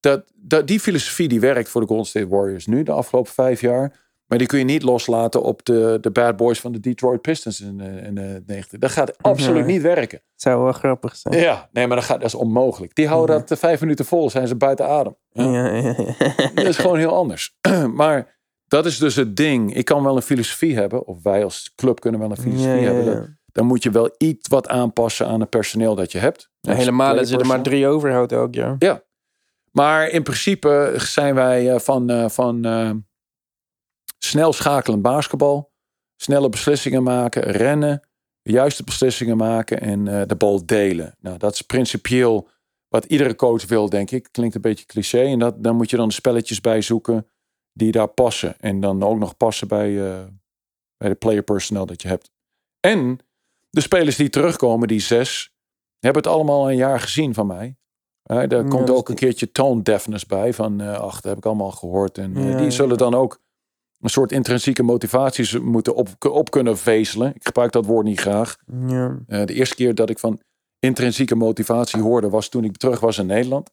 dat, 0.00 0.24
dat, 0.34 0.66
die 0.66 0.80
filosofie 0.80 1.28
die 1.28 1.40
werkt 1.40 1.68
voor 1.68 1.80
de 1.80 1.86
Golden 1.86 2.06
State 2.06 2.28
Warriors 2.28 2.66
nu 2.66 2.82
de 2.82 2.92
afgelopen 2.92 3.32
vijf 3.32 3.60
jaar. 3.60 4.08
Maar 4.26 4.38
die 4.38 4.46
kun 4.48 4.58
je 4.58 4.64
niet 4.64 4.82
loslaten 4.82 5.42
op 5.42 5.64
de, 5.64 5.98
de 6.00 6.10
bad 6.10 6.36
boys 6.36 6.60
van 6.60 6.72
de 6.72 6.80
Detroit 6.80 7.20
Pistons 7.20 7.60
in, 7.60 7.76
de- 7.78 8.00
in 8.04 8.14
de 8.14 8.42
90. 8.46 8.78
Dat 8.78 8.90
gaat 8.90 9.22
absoluut 9.22 9.64
Nee. 9.66 9.72
niet 9.74 9.82
werken. 9.82 10.22
Zou 10.34 10.62
wel 10.62 10.72
grappig 10.72 11.16
zijn. 11.16 11.38
Ja, 11.38 11.68
nee, 11.72 11.86
maar 11.86 11.96
dat, 11.96 12.04
gaat, 12.04 12.16
dat 12.20 12.28
is 12.28 12.34
onmogelijk. 12.34 12.94
Die 12.94 13.06
houden 13.08 13.34
Ja. 13.34 13.40
dat 13.40 13.50
eh, 13.50 13.58
vijf 13.58 13.80
minuten 13.80 14.04
vol, 14.04 14.30
zijn 14.30 14.48
ze 14.48 14.54
buiten 14.56 14.86
adem. 14.88 15.16
Ja. 15.30 15.44
Ja, 15.44 15.66
ja, 15.74 15.94
ja. 15.96 16.14
Dat 16.54 16.64
is 16.66 16.76
gewoon 16.76 16.98
heel 16.98 17.14
anders. 17.14 17.56
maar 17.94 18.38
dat 18.68 18.86
is 18.86 18.98
dus 18.98 19.14
het 19.16 19.36
ding. 19.36 19.74
Ik 19.74 19.84
kan 19.84 20.02
wel 20.04 20.16
een 20.16 20.22
filosofie 20.22 20.74
hebben, 20.76 21.06
of 21.06 21.22
wij 21.22 21.44
als 21.44 21.72
club 21.74 22.00
kunnen 22.00 22.20
wel 22.20 22.30
een 22.30 22.36
filosofie 22.36 22.68
Ja, 22.68 22.74
ja, 22.74 22.92
hebben. 22.92 23.04
ja. 23.04 23.20
Dat, 23.20 23.28
dan 23.52 23.66
moet 23.66 23.82
je 23.82 23.90
wel 23.90 24.14
iets 24.18 24.48
wat 24.48 24.68
aanpassen 24.68 25.26
aan 25.26 25.40
het 25.40 25.48
personeel 25.50 25.94
dat 25.94 26.12
je 26.12 26.18
hebt. 26.18 26.50
Ja, 26.60 26.74
helemaal 26.74 27.18
als 27.18 27.30
je 27.30 27.38
er 27.38 27.46
maar 27.46 27.62
drie 27.62 27.86
overhoudt 27.86 28.32
elk 28.32 28.54
jaar. 28.54 28.76
Ja. 28.78 29.02
Maar 29.70 30.08
in 30.08 30.22
principe 30.22 30.94
zijn 30.96 31.34
wij 31.34 31.72
eh, 31.72 31.78
van, 31.78 32.10
eh, 32.10 32.28
van 32.28 32.64
eh, 32.64 32.90
snel 34.18 34.52
schakelend 34.52 35.02
basketbal, 35.02 35.72
snelle 36.16 36.48
beslissingen 36.48 37.02
maken, 37.02 37.42
rennen, 37.42 38.08
de 38.42 38.52
juiste 38.52 38.84
beslissingen 38.84 39.36
maken 39.36 39.80
en 39.80 40.04
de 40.28 40.36
bal 40.36 40.66
delen. 40.66 41.16
Nou, 41.20 41.38
dat 41.38 41.54
is 41.54 41.62
principieel 41.62 42.48
wat 42.90 43.04
iedere 43.04 43.34
coach 43.34 43.66
wil, 43.66 43.88
denk 43.88 44.10
ik. 44.10 44.28
Klinkt 44.30 44.54
een 44.54 44.60
beetje 44.60 44.86
cliché. 44.86 45.24
En 45.24 45.38
dat, 45.38 45.62
dan 45.62 45.76
moet 45.76 45.90
je 45.90 45.96
dan 45.96 46.10
spelletjes 46.10 46.60
bij 46.60 46.82
zoeken 46.82 47.26
die 47.72 47.92
daar 47.92 48.08
passen. 48.08 48.60
En 48.60 48.80
dan 48.80 49.02
ook 49.02 49.18
nog 49.18 49.36
passen 49.36 49.68
bij, 49.68 50.10
eh, 50.10 50.24
bij 50.96 51.08
de 51.08 51.14
player 51.14 51.42
personnel 51.42 51.86
dat 51.86 52.02
je 52.02 52.08
hebt. 52.08 52.30
En 52.80 53.18
de 53.70 53.80
spelers 53.80 54.16
die 54.16 54.28
terugkomen, 54.28 54.88
die 54.88 55.00
zes, 55.00 55.54
hebben 55.98 56.22
het 56.22 56.32
allemaal 56.32 56.70
een 56.70 56.76
jaar 56.76 57.00
gezien 57.00 57.34
van 57.34 57.46
mij. 57.46 57.76
Hè, 58.32 58.46
daar 58.46 58.64
komt 58.68 58.90
ook 58.90 59.08
een 59.08 59.14
keertje 59.14 59.52
tone 59.52 59.82
deafness 59.82 60.26
bij. 60.26 60.52
Van, 60.54 60.80
eh 60.80 60.98
ach, 60.98 61.14
dat 61.14 61.24
heb 61.24 61.36
ik 61.36 61.46
allemaal 61.46 61.70
gehoord. 61.70 62.18
En 62.18 62.36
eh, 62.36 62.50
Ja, 62.50 62.56
die 62.56 62.70
zullen 62.70 62.90
ja. 62.90 62.96
dan 62.96 63.14
ook 63.14 63.40
een 64.00 64.10
soort 64.10 64.32
intrinsieke 64.32 64.82
motivaties 64.82 65.58
moeten 65.58 65.94
op, 65.94 66.08
op 66.28 66.50
kunnen 66.50 66.78
vezelen. 66.78 67.34
Ik 67.34 67.44
gebruik 67.46 67.72
dat 67.72 67.86
woord 67.86 68.04
niet 68.06 68.20
graag. 68.20 68.56
Ja. 68.86 69.18
Eh, 69.26 69.44
de 69.44 69.54
eerste 69.54 69.74
keer 69.74 69.94
dat 69.94 70.10
ik 70.10 70.18
van 70.18 70.40
intrinsieke 70.78 71.34
motivatie 71.34 72.00
hoorde, 72.02 72.28
was 72.28 72.48
toen 72.48 72.64
ik 72.64 72.76
terug 72.76 73.00
was 73.00 73.18
in 73.18 73.26
Nederland. 73.26 73.70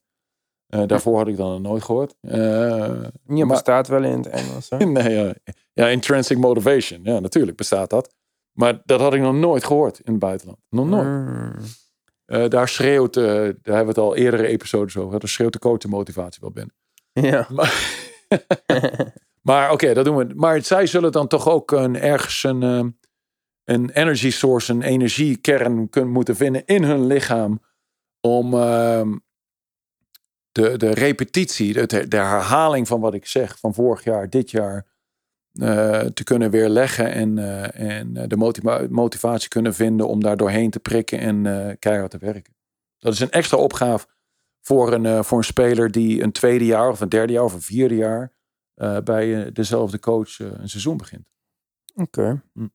Daarvoor 0.67 1.17
had 1.17 1.27
ik 1.27 1.37
dan 1.37 1.51
nog 1.51 1.61
nooit 1.61 1.83
gehoord. 1.83 2.15
Eh, 2.21 2.37
Ja, 2.37 3.09
maar- 3.25 3.47
bestaat 3.47 3.87
wel 3.87 4.03
in 4.03 4.17
het 4.17 4.27
Engels. 4.27 4.69
Hè? 4.69 4.77
nee, 4.85 5.33
ja, 5.73 5.87
intrinsic 5.87 6.37
motivation. 6.37 6.99
Ja, 7.03 7.19
natuurlijk 7.19 7.57
bestaat 7.57 7.89
dat. 7.89 8.13
Maar 8.51 8.81
dat 8.85 8.99
had 8.99 9.13
ik 9.13 9.21
nog 9.21 9.33
nooit 9.35 9.63
gehoord 9.63 9.99
in 9.99 10.11
het 10.11 10.19
buitenland. 10.21 10.59
Nog 10.69 10.87
nooit. 10.87 11.05
Mm. 11.07 11.51
Eh, 12.27 12.47
daar 12.47 12.67
schreeuwt, 12.67 13.17
eh, 13.17 13.23
daar 13.23 13.43
hebben 13.63 13.83
we 13.83 13.87
het 13.87 13.97
al 13.97 14.15
eerdere 14.15 14.47
episodes 14.47 14.97
over. 14.97 15.19
Daar 15.19 15.29
schreeuwt 15.29 15.53
de 15.53 15.59
coach 15.59 15.77
de 15.77 15.87
motivatie 15.87 16.41
wel 16.41 16.51
binnen. 16.51 16.75
Ja. 17.11 17.47
Maar, 17.55 19.13
maar 19.41 19.71
oké, 19.71 19.93
dat 19.93 20.05
doen 20.05 20.15
we. 20.15 20.33
Maar 20.35 20.63
zij 20.63 20.85
zullen 20.85 21.11
dan 21.11 21.27
toch 21.27 21.49
ook 21.49 21.71
een, 21.71 21.95
ergens 21.95 22.43
een, 22.43 22.63
eh, 22.63 22.85
een 23.63 23.89
energy 23.89 24.31
source, 24.31 24.71
een 24.71 24.81
energiekern 24.81 25.89
kunnen 25.89 26.11
moeten 26.11 26.35
vinden 26.35 26.65
in 26.65 26.83
hun 26.83 27.05
lichaam. 27.05 27.61
Om 28.21 28.53
ehm, 28.53 29.17
de, 30.51 30.77
de 30.77 30.93
repetitie, 30.93 31.73
de, 31.73 32.07
de 32.07 32.17
herhaling 32.17 32.87
van 32.87 32.99
wat 32.99 33.13
ik 33.13 33.25
zeg 33.25 33.59
van 33.59 33.73
vorig 33.73 34.03
jaar, 34.03 34.29
dit 34.29 34.51
jaar, 34.51 34.85
eh, 35.59 35.99
te 35.99 36.23
kunnen 36.23 36.51
weerleggen. 36.51 37.11
En, 37.11 37.37
eh, 37.37 37.99
en 37.99 38.13
de 38.27 38.37
motiva- 38.37 38.87
motivatie 38.89 39.49
kunnen 39.49 39.73
vinden 39.73 40.07
om 40.07 40.21
daar 40.23 40.37
doorheen 40.37 40.69
te 40.69 40.79
prikken 40.79 41.19
en 41.19 41.45
eh, 41.45 41.75
keihard 41.79 42.11
te 42.11 42.17
werken. 42.17 42.55
Dat 42.97 43.13
is 43.13 43.19
een 43.19 43.29
extra 43.31 43.57
opgave 43.57 44.07
voor 44.61 44.93
een, 44.93 45.05
eh, 45.05 45.23
voor 45.23 45.37
een 45.37 45.43
speler 45.43 45.91
die 45.91 46.23
een 46.23 46.31
tweede 46.31 46.65
jaar 46.65 46.89
of 46.89 47.01
een 47.01 47.09
derde 47.09 47.33
jaar 47.33 47.43
of 47.43 47.53
een 47.53 47.61
vierde 47.61 47.95
jaar 47.95 48.35
eh, 48.73 48.97
bij 49.03 49.45
eh, 49.45 49.53
dezelfde 49.53 49.99
coach 49.99 50.39
eh, 50.39 50.47
een 50.51 50.69
seizoen 50.69 50.97
begint. 50.97 51.29
Oké. 51.95 52.43
Hm. 52.53 52.67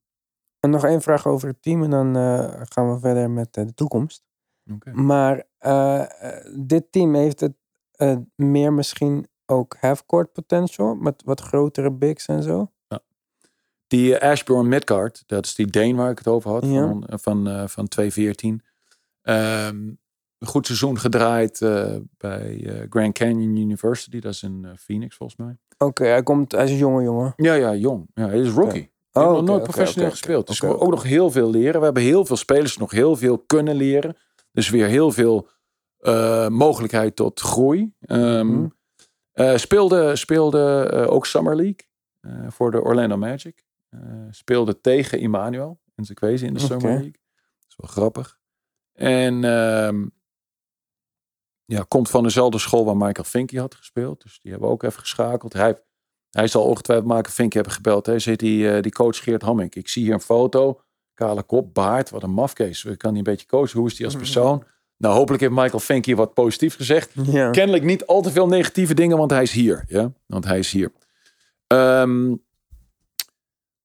En 0.60 0.70
nog 0.70 0.84
één 0.84 1.00
vraag 1.02 1.26
over 1.26 1.48
het 1.48 1.62
team 1.62 1.82
en 1.82 1.90
dan 1.90 2.16
eh, 2.16 2.60
gaan 2.64 2.92
we 2.94 2.98
verder 3.00 3.30
met 3.30 3.56
eh, 3.56 3.64
de 3.66 3.74
toekomst. 3.74 4.24
Maar 4.92 5.44
eh, 5.58 6.00
eh, 6.02 6.44
dit 6.58 6.92
team 6.92 7.14
heeft 7.14 7.40
het 7.40 7.54
eh, 7.92 8.16
meer 8.34 8.72
misschien 8.72 9.26
ook 9.46 9.76
half-court 9.80 10.32
potential 10.32 10.94
met 10.94 11.22
wat 11.24 11.40
grotere 11.40 11.92
bigs 11.92 12.26
en 12.26 12.42
zo. 12.42 12.70
Die 13.86 14.18
eh, 14.18 14.30
Ashbourne 14.30 14.68
Midgard, 14.68 15.22
dat 15.26 15.44
is 15.44 15.54
die 15.54 15.66
Deen 15.66 15.96
waar 15.96 16.10
ik 16.10 16.18
het 16.18 16.26
over 16.28 16.50
had, 16.50 16.64
Ja. 16.66 16.86
van, 16.88 17.04
van, 17.08 17.48
eh, 17.48 17.66
van 17.66 17.88
214. 17.88 18.62
Ehm, 19.22 19.76
een 20.38 20.48
goed 20.48 20.66
seizoen 20.66 20.98
gedraaid 20.98 21.60
eh, 21.62 21.96
bij 22.16 22.64
eh, 22.66 22.86
Grand 22.90 23.14
Canyon 23.14 23.56
University, 23.56 24.18
dat 24.20 24.32
is 24.32 24.42
in 24.42 24.64
eh, 24.64 24.70
Phoenix 24.76 25.16
volgens 25.16 25.38
mij. 25.38 25.56
Oké, 25.78 26.04
hij 26.04 26.22
komt, 26.22 26.52
hij 26.52 26.64
is 26.64 26.70
een 26.70 26.76
jonge 26.76 27.02
jongen. 27.02 27.32
Ja, 27.36 27.54
ja, 27.54 27.74
jong. 27.74 28.06
Ja, 28.14 28.26
hij 28.26 28.38
is 28.40 28.48
rookie. 28.50 28.90
Oh, 29.12 29.30
nog 29.30 29.42
nooit 29.44 29.62
professioneel 29.62 30.10
gespeeld. 30.10 30.46
Dus 30.46 30.60
we 30.60 30.78
ook 30.78 30.90
nog 30.90 31.02
heel 31.02 31.30
veel 31.30 31.50
leren. 31.50 31.78
We 31.78 31.84
hebben 31.84 32.02
heel 32.02 32.24
veel 32.24 32.36
spelers 32.36 32.76
nog 32.76 32.90
heel 32.90 33.16
veel 33.16 33.38
kunnen 33.38 33.74
leren. 33.74 34.16
Dus 34.52 34.70
weer 34.70 34.86
heel 34.86 35.10
veel 35.10 35.48
eh, 35.98 36.48
mogelijkheid 36.48 37.16
tot 37.16 37.40
groei. 37.40 37.92
Mhm. 38.00 38.66
Eh, 39.32 39.56
speelde 39.56 40.16
speelde 40.16 40.88
eh, 40.92 41.10
ook 41.10 41.26
Summer 41.26 41.56
League 41.56 41.88
eh, 42.20 42.50
voor 42.50 42.70
de 42.70 42.82
Orlando 42.82 43.16
Magic. 43.16 43.64
Speelde 44.30 44.80
tegen 44.80 45.20
Emmanuel 45.20 45.80
en 45.94 46.04
Zekwezi 46.04 46.46
in 46.46 46.54
de 46.54 46.60
Summer. 46.60 46.90
League. 46.90 47.10
Dat 47.10 47.68
is 47.68 47.76
wel 47.76 47.90
grappig. 47.90 48.38
En 48.92 49.44
ehm, 49.44 50.06
ja, 51.64 51.84
komt 51.88 52.10
van 52.10 52.22
dezelfde 52.22 52.58
school 52.58 52.84
waar 52.84 52.96
Michael 52.96 53.24
Finke 53.24 53.60
had 53.60 53.74
gespeeld. 53.74 54.22
Dus 54.22 54.40
die 54.40 54.50
hebben 54.50 54.68
we 54.68 54.74
ook 54.74 54.82
even 54.82 55.00
geschakeld. 55.00 55.52
Hij, 55.52 55.82
hij 56.30 56.48
zal 56.48 56.64
ongetwijfeld 56.64 57.08
Michael 57.08 57.34
Finke 57.34 57.54
hebben 57.54 57.74
gebeld. 57.74 58.06
Hij 58.06 58.18
zit 58.18 58.38
die, 58.38 58.80
die 58.80 58.92
coach 58.92 59.22
Geert 59.22 59.42
Hamming. 59.42 59.74
Ik 59.74 59.88
zie 59.88 60.02
hier 60.02 60.14
een 60.14 60.20
foto. 60.20 60.80
Kale 61.14 61.42
kop, 61.42 61.74
baard. 61.74 62.10
Wat 62.10 62.22
een 62.22 62.30
mafkees. 62.30 62.84
Ik 62.84 62.98
kan 62.98 63.10
die 63.10 63.18
een 63.18 63.24
beetje 63.24 63.46
coachen. 63.46 63.78
Hoe 63.78 63.88
is 63.88 63.96
die 63.96 64.06
als 64.06 64.16
persoon? 64.16 64.64
Nou, 65.02 65.14
hopelijk 65.14 65.42
heeft 65.42 65.54
Michael 65.54 65.78
Finke 65.78 66.14
wat 66.14 66.34
positief 66.34 66.76
gezegd. 66.76 67.10
Ja. 67.12 67.50
Kennelijk 67.50 67.84
niet 67.84 68.06
al 68.06 68.22
te 68.22 68.30
veel 68.30 68.46
negatieve 68.46 68.94
dingen, 68.94 69.16
want 69.16 69.30
hij 69.30 69.42
is 69.42 69.52
hier. 69.52 69.84
Ja? 69.86 70.12
Want 70.26 70.44
hij 70.44 70.58
is 70.58 70.72
hier. 70.72 70.92
Ehm, 71.66 72.34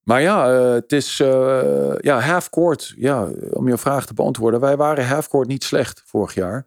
maar 0.03 0.22
ja, 0.22 0.53
eh, 0.53 0.72
het 0.72 0.91
is 0.91 1.20
eh, 1.20 1.95
ja, 1.97 2.20
half-court. 2.20 2.93
Ja, 2.95 3.30
om 3.49 3.68
je 3.68 3.78
vraag 3.78 4.05
te 4.05 4.13
beantwoorden. 4.13 4.59
Wij 4.59 4.78
waren 4.78 5.07
half-court 5.07 5.47
niet 5.47 5.63
slecht 5.63 6.03
vorig 6.05 6.34
jaar. 6.34 6.65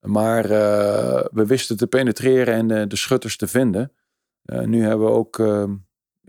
Maar 0.00 0.44
uh, 0.44 1.24
we 1.30 1.46
wisten 1.46 1.76
te 1.76 1.86
penetreren 1.86 2.72
en 2.72 2.88
de, 2.88 2.96
schutters 2.96 3.36
te 3.36 3.46
vinden. 3.46 3.92
Uh, 4.44 4.60
nu 4.60 4.82
hebben 4.84 5.06
we 5.06 5.12
ook, 5.12 5.38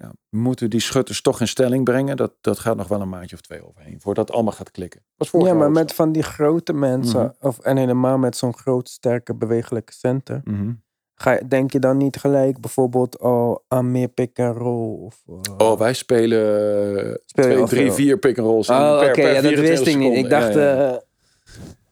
ja, 0.01 0.11
we 0.29 0.37
moeten 0.37 0.69
die 0.69 0.79
schutters 0.79 1.21
toch 1.21 1.39
in 1.39 1.47
stelling 1.47 1.83
brengen. 1.83 2.17
Dat, 2.17 2.33
dat 2.41 2.59
gaat 2.59 2.77
nog 2.77 2.87
wel 2.87 3.01
een 3.01 3.09
maandje 3.09 3.35
of 3.35 3.41
twee 3.41 3.67
overheen, 3.67 4.01
voordat 4.01 4.27
het 4.27 4.35
allemaal 4.35 4.53
gaat 4.53 4.71
klikken. 4.71 5.01
ja, 5.31 5.53
maar 5.53 5.71
met 5.71 5.93
van 5.93 6.11
die 6.11 6.23
grote 6.23 6.73
mensen, 6.73 7.19
mm 7.19 7.25
-hmm. 7.39 7.49
of, 7.49 7.59
en 7.59 7.77
helemaal 7.77 8.17
met 8.17 8.37
zo'n 8.37 8.57
groot, 8.57 8.89
sterke, 8.89 9.35
bewegelijke 9.35 9.93
center. 9.93 10.41
Mm 10.43 10.55
-hmm. 10.55 10.81
Ga, 11.15 11.39
denk 11.47 11.71
je 11.71 11.79
dan 11.79 11.97
niet 11.97 12.17
gelijk 12.17 12.59
bijvoorbeeld 12.59 13.19
al 13.19 13.63
aan 13.67 13.91
meer 13.91 14.07
pick 14.07 14.39
and 14.39 14.57
roll? 14.57 15.05
Of, 15.05 15.23
uh... 15.29 15.35
Oh, 15.57 15.79
wij 15.79 15.93
spelen 15.93 17.19
Speel 17.25 17.65
twee, 17.65 17.65
drie, 17.65 17.91
vier 17.91 18.17
pick 18.17 18.37
and 18.37 18.47
rolls. 18.47 18.69
Oh, 18.69 18.93
oké, 18.95 19.09
okay, 19.09 19.33
ja, 19.33 19.41
dat 19.41 19.53
wist 19.53 19.87
ik 19.87 19.97
niet. 19.97 20.13
Ik 20.13 20.29
dacht, 20.29 20.53
ja, 20.53 20.61
ja. 20.61 20.91
Uh, 20.91 20.97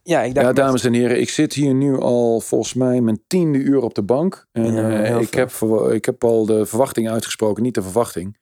ja, 0.09 0.21
ik 0.21 0.33
dacht 0.33 0.47
ja 0.47 0.53
dames 0.53 0.83
en 0.83 0.93
heren, 0.93 1.19
ik 1.19 1.29
zit 1.29 1.53
hier 1.53 1.73
nu 1.73 1.97
al 1.97 2.39
volgens 2.39 2.73
mij 2.73 3.01
mijn 3.01 3.23
tiende 3.27 3.57
uur 3.57 3.81
op 3.81 3.93
de 3.93 4.03
bank. 4.03 4.47
En 4.51 4.73
ja, 4.73 5.09
uh, 5.09 5.21
ik, 5.21 5.33
heb, 5.33 5.51
ik 5.91 6.05
heb 6.05 6.23
al 6.23 6.45
de 6.45 6.65
verwachting 6.65 7.09
uitgesproken, 7.09 7.63
niet 7.63 7.75
de 7.75 7.81
verwachting. 7.81 8.37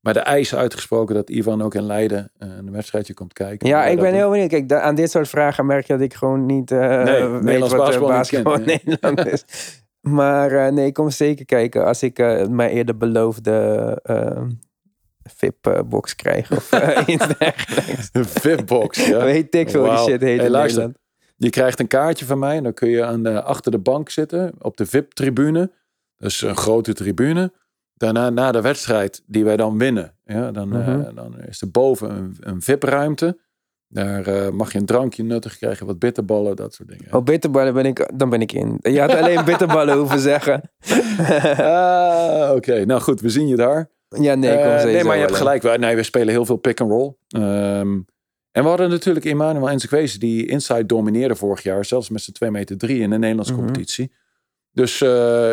Maar 0.00 0.14
de 0.14 0.20
eis 0.20 0.54
uitgesproken 0.54 1.14
dat 1.14 1.30
Ivan 1.30 1.62
ook 1.62 1.74
in 1.74 1.82
Leiden 1.82 2.32
een 2.38 2.72
wedstrijdje 2.72 3.14
komt 3.14 3.32
kijken. 3.32 3.68
Ja, 3.68 3.86
ik 3.86 4.00
ben 4.00 4.14
heel 4.14 4.30
benieuwd. 4.30 4.48
Kijk, 4.48 4.72
aan 4.72 4.94
dit 4.94 5.10
soort 5.10 5.28
vragen 5.28 5.66
merk 5.66 5.86
je 5.86 5.92
dat 5.92 6.02
ik 6.02 6.14
gewoon 6.14 6.46
niet 6.46 6.70
uh, 6.70 7.02
nee, 7.02 7.26
weet 7.26 7.60
wat 7.60 7.76
basketbal, 7.76 8.08
basketbal 8.08 8.54
in 8.54 8.64
Nederland 8.64 9.26
is. 9.32 9.44
Maar 10.00 10.72
nee, 10.72 10.86
ik 10.86 10.94
kom 10.94 11.10
zeker 11.10 11.44
kijken 11.44 11.86
als 11.86 12.02
ik 12.02 12.18
mijn 12.48 12.70
eerder 12.70 12.96
beloofde 12.96 13.98
VIP-box 15.22 16.14
krijg 16.14 16.52
of 16.52 16.72
iets 17.06 17.26
dergelijks. 17.38 18.08
Een 18.12 18.24
VIP-box, 18.24 19.06
ja. 19.06 19.24
Weet 19.24 19.54
ik 19.54 19.70
veel 19.70 19.84
wow. 19.84 19.96
die 19.96 19.98
shit 19.98 20.20
heet 20.20 20.36
hey, 20.36 20.46
in 20.46 20.50
luister, 20.50 20.82
Nederland. 20.82 21.01
Je 21.42 21.50
krijgt 21.50 21.80
een 21.80 21.86
kaartje 21.86 22.24
van 22.24 22.38
mij 22.38 22.56
en 22.56 22.62
dan 22.62 22.74
kun 22.74 22.88
je 22.88 23.04
aan 23.04 23.22
de, 23.22 23.42
achter 23.42 23.70
de 23.72 23.78
bank 23.78 24.10
zitten 24.10 24.52
op 24.58 24.76
de 24.76 24.86
VIP-tribune. 24.86 25.70
Dus 26.16 26.42
een 26.42 26.56
grote 26.56 26.92
tribune. 26.92 27.52
Daarna, 27.94 28.30
na 28.30 28.52
de 28.52 28.60
wedstrijd 28.60 29.22
die 29.26 29.44
wij 29.44 29.56
dan 29.56 29.78
winnen, 29.78 30.14
ja, 30.24 30.50
dan, 30.50 30.68
mm 30.68 30.82
-hmm. 30.82 31.14
dan 31.14 31.40
is 31.40 31.60
er 31.60 31.70
boven 31.70 32.10
een, 32.10 32.36
een 32.40 32.62
VIP-ruimte. 32.62 33.38
Daar 33.88 34.28
uh, 34.28 34.48
mag 34.48 34.72
je 34.72 34.78
een 34.78 34.86
drankje 34.86 35.22
nuttig 35.22 35.56
krijgen, 35.56 35.86
wat 35.86 35.98
bitterballen, 35.98 36.56
dat 36.56 36.74
soort 36.74 36.88
dingen. 36.88 37.14
Oh, 37.14 37.22
bitterballen 37.24 37.74
ben 37.74 37.86
ik, 37.86 38.10
dan 38.14 38.30
ben 38.30 38.40
ik 38.40 38.52
in. 38.52 38.78
Je 38.80 39.00
had 39.00 39.14
alleen 39.14 39.44
bitterballen 39.52 39.96
hoeven 39.96 40.18
zeggen. 40.18 40.70
ah, 41.56 42.42
Oké, 42.42 42.56
okay. 42.56 42.82
nou 42.82 43.00
goed, 43.00 43.20
we 43.20 43.28
zien 43.28 43.46
je 43.46 43.56
daar. 43.56 43.90
Ja, 44.08 44.34
nee, 44.34 44.56
kom 44.56 44.66
uh, 44.66 44.84
Nee, 44.84 45.04
maar 45.04 45.16
je 45.16 45.22
hebt 45.22 45.36
gelijk. 45.36 45.78
Nee, 45.78 45.96
we 45.96 46.02
spelen 46.02 46.28
heel 46.28 46.46
veel 46.46 46.56
pick 46.56 46.80
and 46.80 46.90
roll. 46.90 47.14
Um, 47.28 48.06
en 48.52 48.62
we 48.62 48.68
hadden 48.68 48.90
natuurlijk 48.90 49.24
Emmanuel 49.24 49.70
Enzekwezen 49.70 50.20
die 50.20 50.46
inside 50.46 50.86
domineerde 50.86 51.36
vorig 51.36 51.62
jaar. 51.62 51.84
Zelfs 51.84 52.08
met 52.08 52.22
zijn 52.22 52.36
2 52.36 52.50
meter 52.50 52.78
3 52.78 53.00
in 53.00 53.10
de 53.10 53.18
Nederlandse 53.18 53.52
mm 53.52 53.58
-hmm. 53.58 53.66
competitie. 53.66 54.12
Dus 54.72 55.00
uh, 55.00 55.08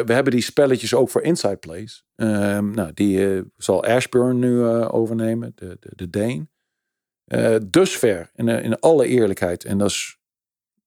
we 0.05 0.13
hebben 0.13 0.33
die 0.33 0.41
spelletjes 0.41 0.93
ook 0.93 1.09
voor 1.09 1.21
inside 1.21 1.55
plays. 1.55 2.05
Um, 2.15 2.71
nou, 2.71 2.91
die 2.93 3.43
zal 3.57 3.83
Ashburn 3.83 4.39
nu 4.39 4.63
overnemen, 4.67 5.51
de, 5.55 5.77
de, 5.79 5.89
de 5.95 6.09
Dane. 6.09 6.47
Uh, 7.27 7.55
dusver, 7.65 8.31
in, 8.35 8.47
in 8.47 8.79
alle 8.79 9.07
eerlijkheid. 9.07 9.65
En 9.65 9.77
dat 9.77 9.89
is, 9.89 10.17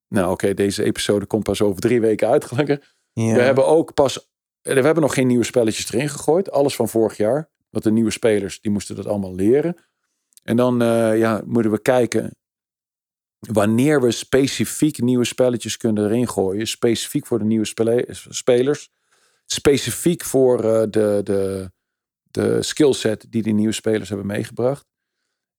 nou 0.09 0.25
oké, 0.25 0.33
okay, 0.33 0.55
deze 0.55 0.85
episode 0.85 1.27
komt 1.27 1.43
pas 1.43 1.63
over 1.63 1.81
drie 1.81 2.01
weken 2.01 2.29
uit 2.29 2.45
gelukkig. 2.45 2.95
We 3.13 3.23
hebben 3.23 3.67
ook 3.67 3.95
pas, 3.95 4.31
we 4.63 4.73
hebben 4.73 5.03
nog 5.03 5.15
geen 5.15 5.27
nieuwe 5.27 5.45
spelletjes 5.45 5.93
erin 5.93 6.09
gegooid. 6.09 6.51
Alles 6.51 6.77
van 6.77 6.89
vorig 6.89 7.17
jaar. 7.17 7.51
Want 7.71 7.85
de 7.85 7.93
nieuwe 7.93 8.11
spelers, 8.11 8.61
die 8.61 8.71
moesten 8.71 8.97
dat 8.97 9.07
allemaal 9.07 9.35
leren. 9.35 9.77
En 10.43 10.57
dan 10.57 10.83
uh, 10.83 11.19
ja, 11.19 11.43
moeten 11.45 11.71
we 11.71 11.83
kijken 11.83 12.31
wanneer 13.39 14.01
we 14.01 14.11
specifiek 14.11 14.99
nieuwe 14.99 15.25
spelletjes 15.25 15.77
kunnen 15.77 16.05
erin 16.05 16.29
gooien. 16.29 16.67
Specifiek 16.67 17.27
voor 17.27 17.39
de 17.39 17.45
nieuwe 17.45 17.67
spelers. 18.29 18.91
Specifiek 19.47 20.25
voor 20.25 20.65
uh, 20.65 20.83
de, 20.91 21.21
de, 21.25 21.71
de 22.23 22.63
skillset 22.63 23.27
die 23.29 23.43
die 23.43 23.55
nieuwe 23.55 23.73
spelers 23.73 24.09
hebben 24.09 24.27
meegebracht. 24.27 24.87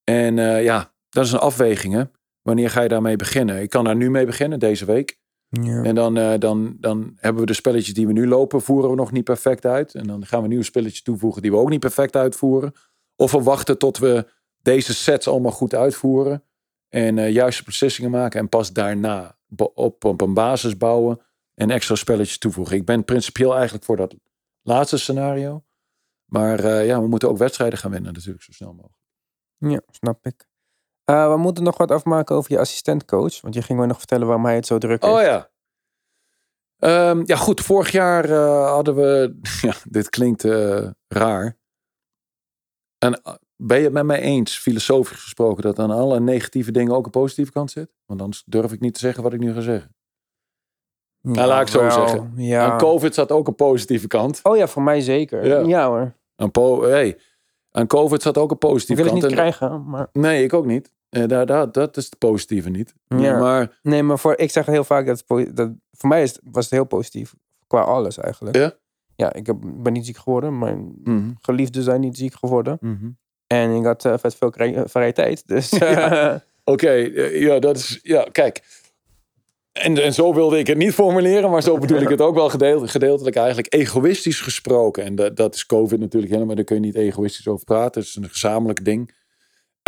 En 0.04 0.38
uh, 0.38 0.64
ja, 0.64 0.94
dat 1.10 1.26
is 1.26 1.32
een 1.32 1.40
afweging. 1.40 1.94
Hè? 1.94 2.04
Wanneer 2.42 2.70
ga 2.70 2.82
je 2.82 2.90
daarmee 2.90 3.16
beginnen? 3.16 3.62
Ik 3.62 3.70
kan 3.70 3.84
daar 3.84 3.96
nu 3.96 4.10
mee 4.10 4.26
beginnen, 4.26 4.60
deze 4.60 4.86
week. 4.86 5.18
Ja. 5.50 5.84
En 5.84 5.96
dan, 5.96 6.18
uh, 6.18 6.34
dan, 6.40 6.78
dan 6.80 7.18
hebben 7.20 7.42
we 7.42 7.48
de 7.48 7.54
spelletjes 7.54 7.94
die 7.94 8.08
we 8.08 8.14
nu 8.14 8.28
lopen, 8.28 8.62
voeren 8.62 8.90
we 8.90 8.96
nog 8.96 9.12
niet 9.12 9.24
perfect 9.24 9.66
uit. 9.66 9.96
En 9.96 10.08
dan 10.08 10.26
gaan 10.26 10.42
we 10.42 10.48
nieuwe 10.48 10.64
spelletjes 10.64 11.04
toevoegen 11.04 11.42
die 11.42 11.52
we 11.52 11.58
ook 11.58 11.70
niet 11.70 11.80
perfect 11.80 12.16
uitvoeren. 12.16 12.74
Of 13.16 13.32
we 13.32 13.42
wachten 13.42 13.78
tot 13.78 13.98
we 13.98 14.26
deze 14.64 14.94
sets 14.94 15.28
allemaal 15.28 15.52
goed 15.52 15.76
uitvoeren. 15.76 16.44
En 16.90 17.18
uh, 17.18 17.32
juiste 17.32 17.64
beslissingen 17.64 18.12
maken. 18.12 18.40
En 18.40 18.50
pas 18.50 18.74
daarna 18.74 19.38
op, 19.74 20.06
op 20.06 20.22
een 20.22 20.34
basis 20.34 20.78
bouwen. 20.78 21.22
En 21.54 21.70
extra 21.70 21.96
spelletjes 21.96 22.38
toevoegen. 22.38 22.78
Ik 22.78 22.86
ben 22.86 23.06
principieel 23.06 23.54
eigenlijk 23.56 23.86
voor 23.86 23.98
dat 23.98 24.16
laatste 24.62 24.98
scenario. 24.98 25.64
Maar 26.26 26.60
uh, 26.64 26.86
ja, 26.86 27.02
we 27.02 27.08
moeten 27.08 27.30
ook 27.30 27.38
wedstrijden 27.38 27.80
gaan 27.80 27.92
winnen 27.92 28.14
natuurlijk 28.14 28.44
zo 28.44 28.52
snel 28.52 28.74
mogelijk. 28.74 29.02
Ja, 29.58 29.82
snap 29.92 30.26
ik. 30.26 30.46
Uh, 31.06 31.32
we 31.32 31.38
moeten 31.38 31.64
nog 31.64 31.78
wat 31.78 31.92
afmaken 31.92 32.36
over 32.36 32.52
je 32.52 32.60
assistentcoach. 32.60 33.42
Want 33.42 33.54
je 33.54 33.62
ging 33.62 33.80
me 33.80 33.86
nog 33.86 33.98
vertellen 33.98 34.28
waarom 34.28 34.46
hij 34.46 34.56
het 34.56 34.66
zo 34.66 34.78
druk 34.78 35.04
heeft. 35.04 35.16
Oh 35.16 35.22
ja. 35.22 35.52
Um, 37.10 37.24
ja, 37.26 37.36
goed. 37.36 37.62
Vorig 37.62 37.92
jaar 37.92 38.30
uh, 38.30 38.70
hadden 38.70 38.96
we. 38.96 39.40
Ja, 39.62 39.74
dit 39.84 40.10
klinkt 40.10 40.44
uh, 40.44 40.90
raar. 41.08 41.58
En 42.98 43.22
ben 43.66 43.78
je 43.78 43.84
het 43.84 43.94
met 43.94 44.06
mij 44.06 44.20
eens, 44.20 44.58
filosofisch 44.58 45.22
gesproken, 45.22 45.64
dat 45.64 45.80
aan 45.80 45.92
alle 45.92 46.20
negatieve 46.20 46.72
dingen 46.72 46.96
ook 46.96 47.06
een 47.06 47.12
positieve 47.12 47.52
kant 47.52 47.72
zit? 47.72 47.94
Want 48.06 48.22
anders 48.22 48.44
durf 48.46 48.72
ik 48.72 48.80
niet 48.80 48.94
te 48.94 49.00
zeggen 49.00 49.24
wat 49.24 49.34
ik 49.34 49.40
nu 49.40 49.54
ga 49.54 49.62
zeggen. 49.62 49.96
Nou, 51.22 51.36
nou 51.36 51.48
laat 51.48 51.62
ik 51.62 51.68
zo 51.68 51.80
wel, 51.80 51.92
zeggen. 51.92 52.34
Ja. 52.36 52.72
Aan 52.72 52.78
COVID 52.78 53.14
zat 53.14 53.32
ook 53.32 53.48
een 53.48 53.56
positieve 53.56 54.08
kant. 54.08 54.40
Oh 54.44 54.58
ja, 54.58 54.68
voor 54.68 54.82
mij 54.82 55.02
zeker. 55.02 55.46
Ja, 55.46 55.60
ja 55.60 55.88
hoor. 55.88 56.14
Aan 56.36 56.52
po 56.52 56.84
hey, 56.84 57.18
aan 57.72 57.88
COVID 57.88 58.22
zat 58.22 58.38
ook 58.38 58.52
een 58.52 58.58
positieve 58.58 59.02
wil 59.02 59.12
kant. 59.12 59.22
Wil 59.22 59.32
het 59.32 59.40
niet 59.40 59.58
krijgen, 59.58 59.90
maar... 59.90 60.10
Nee, 60.12 60.44
ik 60.44 60.54
ook 60.54 60.66
niet. 60.66 60.94
Uh, 61.10 61.28
daar, 61.28 61.46
daar, 61.46 61.72
dat 61.72 61.98
is 61.98 62.06
het 62.06 62.18
positieve 62.18 62.70
niet. 62.70 62.94
Ja. 63.08 63.40
Maar... 63.40 63.80
Nee, 63.82 64.04
maar 64.04 64.20
voor, 64.20 64.38
ik 64.38 64.52
zeg 64.52 64.66
heel 64.66 64.84
vaak 64.84 65.06
dat, 65.06 65.24
het, 65.28 65.56
dat 65.56 65.72
voor 65.92 66.10
mij 66.10 66.24
is, 66.24 66.40
was 66.44 66.64
het 66.64 66.74
heel 66.74 66.86
positief. 66.86 67.36
Qua 67.68 67.82
alles 67.82 68.18
eigenlijk. 68.18 68.56
Ja? 68.56 68.74
Ja, 69.16 69.34
ik 69.34 69.46
heb, 69.46 69.58
ben 69.62 69.94
niet 69.94 70.06
ziek 70.06 70.18
geworden. 70.18 70.58
Mijn 70.58 70.78
mm 70.80 71.02
-hmm. 71.04 71.36
geliefden 71.42 71.84
zijn 71.84 72.00
niet 72.00 72.18
ziek 72.18 72.34
geworden. 72.34 72.78
Mm 72.82 72.98
-hmm. 73.00 73.18
En 73.48 73.76
ik 73.76 73.86
had 73.86 74.06
uh, 74.06 74.14
vet 74.18 74.36
veel 74.36 74.54
vrije 74.86 75.14
tijd. 75.14 75.48
Dus, 75.48 75.70
ja. 75.80 76.44
Oké, 76.64 76.72
okay. 76.72 77.40
ja, 77.40 77.60
dat 77.60 77.78
is... 77.78 78.00
Ja, 78.04 78.28
kijk. 78.32 78.62
En, 79.72 80.04
en 80.04 80.14
zo 80.14 80.34
wilde 80.34 80.60
ik 80.60 80.68
het 80.68 80.78
niet 80.78 80.94
formuleren, 80.94 81.50
maar 81.50 81.64
zo 81.64 81.78
bedoel 81.78 82.02
ik 82.02 82.10
het 82.10 82.22
ook 82.22 82.36
wel 82.36 82.50
gedeeltelijk, 82.50 82.92
gedeeltelijk 82.92 83.36
eigenlijk 83.36 83.74
egoïstisch 83.74 84.42
gesproken. 84.42 85.04
En 85.04 85.16
dat, 85.16 85.38
dat 85.38 85.56
is 85.56 85.66
COVID 85.66 86.00
natuurlijk 86.00 86.34
helemaal, 86.34 86.56
daar 86.56 86.64
kun 86.64 86.76
je 86.76 86.82
niet 86.82 86.96
egoïstisch 86.96 87.48
over 87.48 87.66
praten. 87.66 88.02
Het 88.02 88.10
is 88.10 88.16
een 88.16 88.30
gezamenlijk 88.30 88.86
ding. 88.86 89.14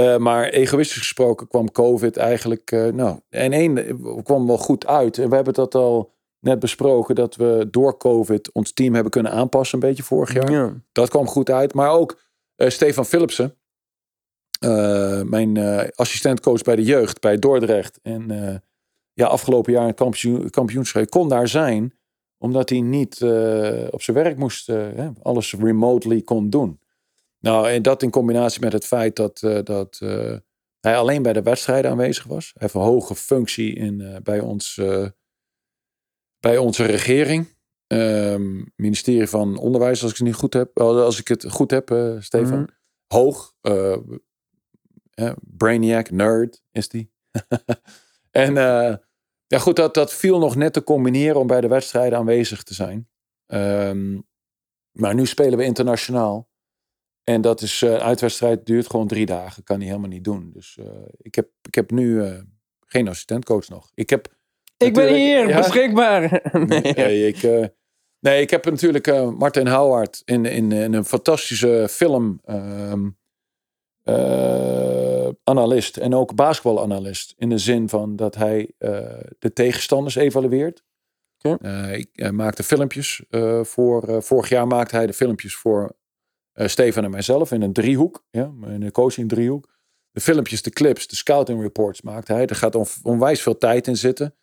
Uh, 0.01 0.17
maar 0.17 0.49
egoïstisch 0.49 0.97
gesproken 0.97 1.47
kwam 1.47 1.71
COVID 1.71 2.17
eigenlijk, 2.17 2.71
uh, 2.71 2.93
nou, 2.93 3.19
en 3.29 3.51
één 3.51 3.99
kwam 4.23 4.47
wel 4.47 4.57
goed 4.57 4.87
uit. 4.87 5.17
En 5.17 5.29
we 5.29 5.35
hebben 5.35 5.53
dat 5.53 5.75
al 5.75 6.13
net 6.39 6.59
besproken, 6.59 7.15
dat 7.15 7.35
we 7.35 7.67
door 7.71 7.97
COVID 7.97 8.51
ons 8.51 8.73
team 8.73 8.93
hebben 8.93 9.11
kunnen 9.11 9.31
aanpassen, 9.31 9.81
een 9.81 9.87
beetje 9.87 10.03
vorig 10.03 10.33
jaar. 10.33 10.51
Ja. 10.51 10.73
Dat 10.91 11.09
kwam 11.09 11.27
goed 11.27 11.49
uit. 11.49 11.73
Maar 11.73 11.89
ook 11.89 12.19
Stefan 12.57 13.05
Philipsen, 13.05 13.57
mijn 15.29 15.57
assistentcoach 15.95 16.61
bij 16.61 16.75
de 16.75 16.83
jeugd, 16.83 17.21
bij 17.21 17.39
Dordrecht. 17.39 17.99
En 18.01 18.27
ja, 19.13 19.27
afgelopen 19.27 19.73
jaar 19.73 19.87
een 19.87 19.93
kampioen, 19.93 20.49
kampioenschap 20.49 21.09
kon 21.09 21.29
daar 21.29 21.47
zijn, 21.47 21.93
omdat 22.37 22.69
hij 22.69 22.81
niet 22.81 23.23
op 23.89 24.01
zijn 24.01 24.17
werk 24.17 24.37
moest, 24.37 24.71
alles 25.21 25.53
remotely 25.53 26.21
kon 26.21 26.49
doen. 26.49 26.79
Nou, 27.39 27.69
en 27.69 27.81
dat 27.81 28.03
in 28.03 28.09
combinatie 28.09 28.61
met 28.61 28.73
het 28.73 28.85
feit 28.85 29.15
dat, 29.15 29.39
dat 29.63 29.99
hij 30.79 30.97
alleen 30.97 31.21
bij 31.21 31.33
de 31.33 31.41
wedstrijden 31.41 31.91
aanwezig 31.91 32.23
was. 32.23 32.45
Hij 32.45 32.53
heeft 32.61 32.73
een 32.73 32.91
hoge 32.91 33.15
functie 33.15 33.75
in, 33.75 34.19
bij, 34.23 34.39
ons, 34.39 34.81
bij 36.39 36.57
onze 36.57 36.85
regering. 36.85 37.54
Um, 37.95 38.71
ministerie 38.75 39.27
van 39.27 39.57
Onderwijs, 39.57 40.01
als 40.01 40.11
ik 40.11 40.17
het 40.17 40.27
niet 40.27 40.35
goed 40.35 40.53
heb. 40.53 40.79
Als 40.79 41.19
ik 41.19 41.27
het 41.27 41.51
goed 41.51 41.71
heb, 41.71 42.15
Stefan. 42.19 42.59
Mm 42.59 42.65
-hmm. 42.65 42.67
Hoog. 43.07 43.53
brainiac, 45.41 46.09
nerd 46.09 46.61
is 46.71 46.89
die. 46.89 47.11
en 48.31 48.53
ja, 49.47 49.59
goed, 49.59 49.75
dat, 49.75 49.93
dat 49.93 50.13
viel 50.13 50.39
nog 50.39 50.55
net 50.55 50.73
te 50.73 50.83
combineren 50.83 51.39
om 51.39 51.47
bij 51.47 51.61
de 51.61 51.67
wedstrijden 51.67 52.17
aanwezig 52.17 52.63
te 52.63 52.73
zijn. 52.73 53.09
Um, 53.47 54.25
maar 54.91 55.15
nu 55.15 55.25
spelen 55.25 55.57
we 55.57 55.63
internationaal. 55.63 56.49
En 57.23 57.41
dat 57.41 57.61
is, 57.61 57.81
uh, 57.81 57.95
uitwedstrijd 57.95 58.65
duurt 58.65 58.89
gewoon 58.89 59.07
drie 59.07 59.25
dagen. 59.25 59.63
Kan 59.63 59.77
hij 59.77 59.87
helemaal 59.87 60.09
niet 60.09 60.23
doen. 60.23 60.51
Dus 60.53 60.77
uh, 60.79 60.85
ik, 61.17 61.35
heb, 61.35 61.49
ik 61.61 61.75
heb 61.75 61.91
nu 61.91 62.07
uh, 62.07 62.39
geen 62.85 63.07
assistentcoach 63.07 63.69
nog. 63.69 63.91
Ik 63.93 64.09
heb. 64.09 64.33
Ik 64.77 64.93
ben 64.93 65.13
hier, 65.13 65.47
ja, 65.47 65.57
beschikbaar. 65.57 66.49
nee, 66.67 66.93
nee, 67.05 67.27
ik, 67.27 67.71
nee, 68.25 68.41
ik 68.41 68.49
heb 68.49 68.65
natuurlijk 68.65 69.35
Martin 69.37 69.67
Howard 69.67 70.21
in, 70.25 70.45
in, 70.45 70.71
in, 70.71 70.93
een 70.93 71.05
fantastische 71.05 71.87
film. 71.89 72.41
Um, 72.45 73.17
analist 75.43 75.97
en 75.97 76.13
ook 76.13 76.35
basketbalanalist. 76.35 77.33
In 77.37 77.49
de 77.49 77.57
zin 77.57 77.89
van 77.89 78.15
dat 78.15 78.35
hij 78.35 78.71
uh, 78.79 78.99
de 79.39 79.53
tegenstanders 79.53 80.15
evalueert. 80.15 80.83
Uh, 81.61 81.93
ik 81.93 82.09
uh, 82.13 82.29
maakte 82.29 82.63
filmpjes 82.63 83.23
uh, 83.29 83.63
voor. 83.63 84.23
vorig 84.23 84.49
jaar 84.49 84.67
maakte 84.67 84.95
hij 84.95 85.07
de 85.07 85.13
filmpjes 85.13 85.55
voor 85.55 85.95
Stefan 86.53 87.03
en 87.03 87.11
mijzelf 87.11 87.51
in 87.51 87.61
een 87.61 87.73
driehoek. 87.73 88.25
Ja, 88.29 88.51
in 88.65 88.81
een 88.81 88.91
coaching 88.91 89.29
driehoek. 89.29 89.73
De 90.11 90.21
filmpjes, 90.21 90.61
de 90.61 90.69
clips, 90.69 91.07
de 91.07 91.15
scouting 91.15 91.61
reports 91.61 92.01
maakte 92.01 92.33
hij. 92.33 92.45
Er 92.45 92.55
gaat 92.55 92.75
on, 92.75 92.85
onwijs 93.03 93.41
veel 93.41 93.57
tijd 93.57 93.87
in 93.87 93.97
zitten. 93.97 94.35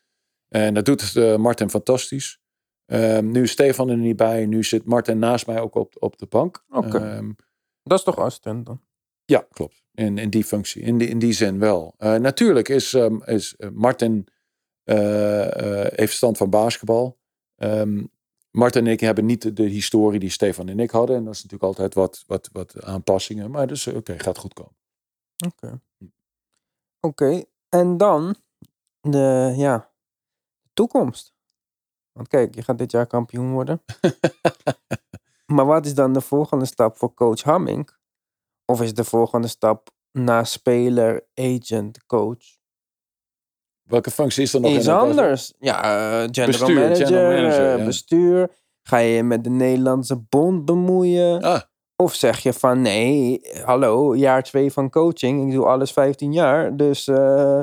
En 0.48 0.74
dat 0.74 0.84
doet 0.84 1.14
Martin 1.36 1.70
fantastisch. 1.70 2.41
Um, 2.86 3.30
nu 3.30 3.42
is 3.42 3.50
Stefan 3.50 3.88
er 3.88 3.96
niet 3.96 4.16
bij. 4.16 4.46
Nu 4.46 4.64
zit 4.64 4.84
Martin 4.84 5.18
naast 5.18 5.46
mij 5.46 5.60
ook 5.60 5.74
op, 5.74 5.94
op 5.98 6.18
de 6.18 6.26
bank. 6.26 6.64
Oké. 6.68 6.86
Okay. 6.86 7.16
Um, 7.16 7.36
dat 7.82 7.98
is 7.98 8.04
toch 8.04 8.18
assistent 8.18 8.66
dan? 8.66 8.80
Ja, 9.24 9.46
klopt. 9.50 9.82
In, 9.94 10.18
in 10.18 10.30
die 10.30 10.44
functie. 10.44 10.82
In 10.82 10.98
die, 10.98 11.08
in 11.08 11.18
die 11.18 11.32
zin 11.32 11.58
wel. 11.58 11.94
natuurlijk 11.98 12.68
is, 12.68 12.92
um, 12.92 13.22
is 13.24 13.56
Martin 13.72 14.26
uh, 14.84 14.96
heeft 15.80 15.96
verstand 15.96 16.36
van 16.36 16.50
basketbal. 16.50 17.18
Martin 18.50 18.86
en 18.86 18.92
ik 18.92 19.00
hebben 19.00 19.26
niet 19.26 19.56
de, 19.56 19.62
historie 19.62 20.20
die 20.20 20.30
Stefan 20.30 20.68
en 20.68 20.80
ik 20.80 20.90
hadden. 20.90 21.16
En 21.16 21.24
dat 21.24 21.34
is 21.34 21.42
natuurlijk 21.42 21.68
altijd 21.68 21.94
wat, 21.94 22.24
wat, 22.26 22.48
wat 22.52 22.82
aanpassingen. 22.82 23.50
Maar 23.50 23.66
dus 23.66 23.86
oké, 23.86 23.96
okay, 23.96 24.18
gaat 24.18 24.38
goed 24.38 24.54
komen. 24.54 24.76
Oké. 25.46 25.66
Okay. 25.66 25.80
Oké, 27.00 27.44
en 27.68 27.96
dan 27.96 28.36
de 29.00 29.54
ja, 29.56 29.90
toekomst. 30.72 31.34
Want 32.12 32.28
kijk, 32.28 32.54
je 32.54 32.62
gaat 32.62 32.78
dit 32.78 32.90
jaar 32.90 33.06
kampioen 33.06 33.52
worden. 33.52 33.82
maar 35.54 35.66
wat 35.66 35.86
is 35.86 35.94
dan 35.94 36.12
de 36.12 36.20
volgende 36.20 36.64
stap 36.64 36.96
voor 36.96 37.14
coach 37.14 37.42
Hamming? 37.42 37.90
Of 38.64 38.82
is 38.82 38.94
de 38.94 39.04
volgende 39.04 39.48
stap 39.48 39.90
na 40.12 40.44
speler, 40.44 41.26
agent, 41.34 42.06
coach? 42.06 42.60
Welke 43.82 44.10
functie 44.10 44.42
is 44.42 44.54
er 44.54 44.60
nog? 44.60 44.72
Iets 44.72 44.88
anders. 44.88 45.52
Ja, 45.58 45.76
uh, 45.76 46.28
general 46.30 46.46
bestuur, 46.46 46.74
manager, 46.74 47.06
general 47.06 47.42
manager 47.42 47.78
ja. 47.78 47.84
bestuur. 47.84 48.50
Ga 48.82 48.96
je 48.96 49.14
je 49.14 49.22
met 49.22 49.44
de 49.44 49.50
Nederlandse 49.50 50.16
bond 50.16 50.64
bemoeien? 50.64 51.42
Ah. 51.42 51.60
Of 51.96 52.14
zeg 52.14 52.38
je 52.38 52.52
van 52.52 52.80
nee, 52.82 53.40
hallo, 53.64 54.16
jaar 54.16 54.42
twee 54.42 54.72
van 54.72 54.90
coaching. 54.90 55.46
Ik 55.46 55.54
doe 55.54 55.66
alles 55.66 55.92
15 55.92 56.32
jaar. 56.32 56.76
Dus 56.76 57.06
uh, 57.06 57.60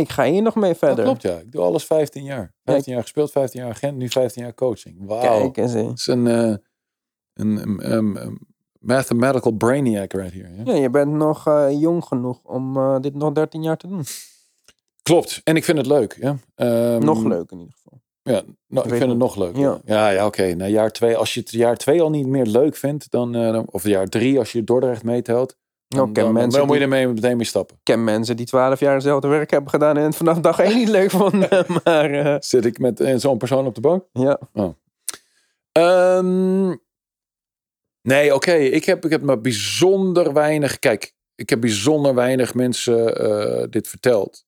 ik 0.00 0.08
ga 0.08 0.24
hier 0.24 0.42
nog 0.42 0.54
mee 0.54 0.74
verder. 0.74 0.96
Dat 0.96 1.04
klopt, 1.04 1.22
ja. 1.22 1.38
Ik 1.38 1.52
doe 1.52 1.62
alles 1.62 1.84
15 1.84 2.24
jaar. 2.24 2.54
15 2.64 2.92
jaar 2.92 3.02
gespeeld, 3.02 3.30
15 3.30 3.60
jaar 3.60 3.70
agent, 3.70 3.96
nu 3.96 4.08
15 4.08 4.42
jaar 4.42 4.54
coaching. 4.54 4.96
Wauw. 5.06 5.50
Kijk 5.50 5.56
eens 5.56 5.72
Het 5.72 5.98
is 5.98 6.06
een, 6.06 6.26
uh, 6.26 6.54
een, 7.34 7.92
een, 7.92 8.38
mathematical 8.78 9.52
brainiac 9.52 10.12
right 10.12 10.32
here. 10.32 10.48
Ja, 10.56 10.72
ja 10.72 10.80
je 10.80 10.90
bent 10.90 11.12
nog 11.12 11.48
uh, 11.48 11.80
jong 11.80 12.04
genoeg 12.04 12.40
om 12.42 12.76
uh, 12.76 13.00
dit 13.00 13.14
nog 13.14 13.32
13 13.32 13.62
jaar 13.62 13.76
te 13.76 13.88
doen. 13.88 14.04
Klopt. 15.02 15.40
En 15.44 15.56
ik 15.56 15.64
vind 15.64 15.78
het 15.78 15.86
leuk. 15.86 16.16
Ja. 16.20 16.36
Um, 16.94 17.04
nog 17.04 17.24
leuk 17.24 17.50
in 17.50 17.58
ieder 17.58 17.74
geval. 17.74 18.00
Ja, 18.22 18.42
nou, 18.66 18.88
ik 18.88 18.94
vind 18.94 19.08
het 19.10 19.18
nog 19.18 19.36
leuk. 19.36 19.56
Ja, 19.56 19.80
ja, 19.84 20.08
ja 20.08 20.26
oké. 20.26 20.40
Okay. 20.40 20.52
Na 20.52 20.66
jaar 20.66 20.90
twee, 20.90 21.16
als 21.16 21.34
je 21.34 21.40
het 21.40 21.50
jaar 21.50 21.76
twee 21.76 22.02
al 22.02 22.10
niet 22.10 22.26
meer 22.26 22.46
leuk 22.46 22.76
vindt, 22.76 23.10
dan, 23.10 23.36
uh, 23.36 23.62
of 23.66 23.84
jaar 23.84 24.08
drie, 24.08 24.38
als 24.38 24.52
je 24.52 24.64
Dordrecht 24.64 25.02
meetelt, 25.02 25.56
dan, 25.94 26.12
dan 26.12 26.66
moet 26.66 26.76
je 26.76 26.82
ermee 26.82 27.06
meteen 27.06 27.36
mee 27.36 27.46
stappen. 27.46 27.76
Ik 27.76 27.80
ken 27.82 28.04
mensen 28.04 28.36
die 28.36 28.46
twaalf 28.46 28.80
jaar 28.80 28.94
hetzelfde 28.94 29.28
werk 29.28 29.50
hebben 29.50 29.70
gedaan 29.70 29.96
en 29.96 30.02
het 30.02 30.16
vanaf 30.16 30.38
dag 30.38 30.58
één 30.58 30.76
niet 30.76 30.88
leuk 30.88 31.10
vonden. 31.10 31.48
maar, 31.84 32.10
uh... 32.10 32.36
Zit 32.40 32.64
ik 32.64 32.78
met 32.78 33.00
uh, 33.00 33.14
zo'n 33.16 33.38
persoon 33.38 33.66
op 33.66 33.74
de 33.74 33.80
bank? 33.80 34.04
Ja. 34.12 34.40
Oh. 34.52 34.74
Um, 35.72 36.80
nee, 38.02 38.34
oké. 38.34 38.34
Okay. 38.34 38.66
Ik, 38.66 38.84
heb, 38.84 39.04
ik 39.04 39.10
heb 39.10 39.22
maar 39.22 39.40
bijzonder 39.40 40.32
weinig. 40.32 40.78
Kijk, 40.78 41.14
ik 41.34 41.50
heb 41.50 41.60
bijzonder 41.60 42.14
weinig 42.14 42.54
mensen 42.54 43.70
dit 43.70 43.88
verteld. 43.88 44.44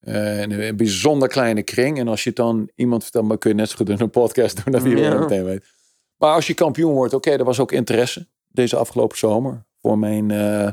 Uh, 0.00 0.40
een 0.40 0.76
bijzonder 0.76 1.28
kleine 1.28 1.62
kring. 1.62 1.98
En 1.98 2.08
als 2.08 2.24
je 2.24 2.32
dan 2.32 2.70
iemand 2.74 3.02
vertelt, 3.02 3.28
dan 3.28 3.38
kun 3.38 3.50
je 3.50 3.56
net 3.56 3.68
zo 3.68 3.76
goed 3.76 3.88
in 3.88 4.00
een 4.00 4.10
podcast 4.10 4.64
doen, 4.64 4.72
dat 4.72 4.84
iedereen 4.84 5.12
ja. 5.12 5.18
meteen 5.18 5.44
weet. 5.44 5.64
Maar 6.16 6.34
als 6.34 6.46
je 6.46 6.54
kampioen 6.54 6.92
wordt, 6.92 7.14
oké, 7.14 7.28
okay, 7.28 7.38
er 7.38 7.46
was 7.46 7.60
ook 7.60 7.72
interesse 7.72 8.28
deze 8.48 8.76
afgelopen 8.76 9.18
zomer 9.18 9.66
voor 9.88 9.98
mijn 9.98 10.30
uh, 10.30 10.70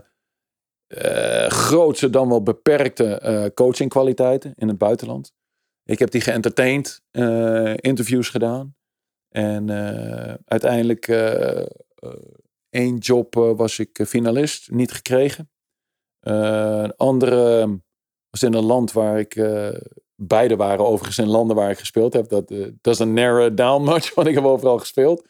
uh, 0.87 1.47
grootste 1.47 2.09
dan 2.09 2.29
wel 2.29 2.43
beperkte 2.43 3.51
coachingkwaliteiten 3.53 4.53
in 4.55 4.67
het 4.67 4.77
buitenland. 4.77 5.33
Ik 5.83 5.99
heb 5.99 6.11
die 6.11 6.21
geëntertained, 6.21 7.01
interviews 7.75 8.29
gedaan. 8.29 8.75
En 9.29 9.69
uiteindelijk 10.45 11.07
één 12.69 12.97
job 12.97 13.33
was 13.33 13.79
ik 13.79 14.03
finalist, 14.07 14.71
niet 14.71 14.91
gekregen. 14.91 15.51
een 16.19 16.95
andere 16.95 17.67
was 18.29 18.43
in 18.43 18.53
een 18.53 18.65
land 18.65 18.91
waar 18.91 19.19
ik. 19.19 19.35
Uh, 19.35 19.69
beide 20.15 20.55
waren 20.55 20.85
overigens 20.85 21.17
in 21.17 21.27
landen 21.27 21.55
waar 21.55 21.69
ik 21.69 21.77
gespeeld 21.77 22.13
heb. 22.13 22.29
Dat 22.29 22.51
uh, 22.51 22.67
doesn't 22.81 23.13
narrow 23.13 23.57
down 23.57 23.83
much, 23.83 24.13
want 24.15 24.27
ik 24.27 24.33
heb 24.33 24.43
overal 24.43 24.79
gespeeld. 24.79 25.27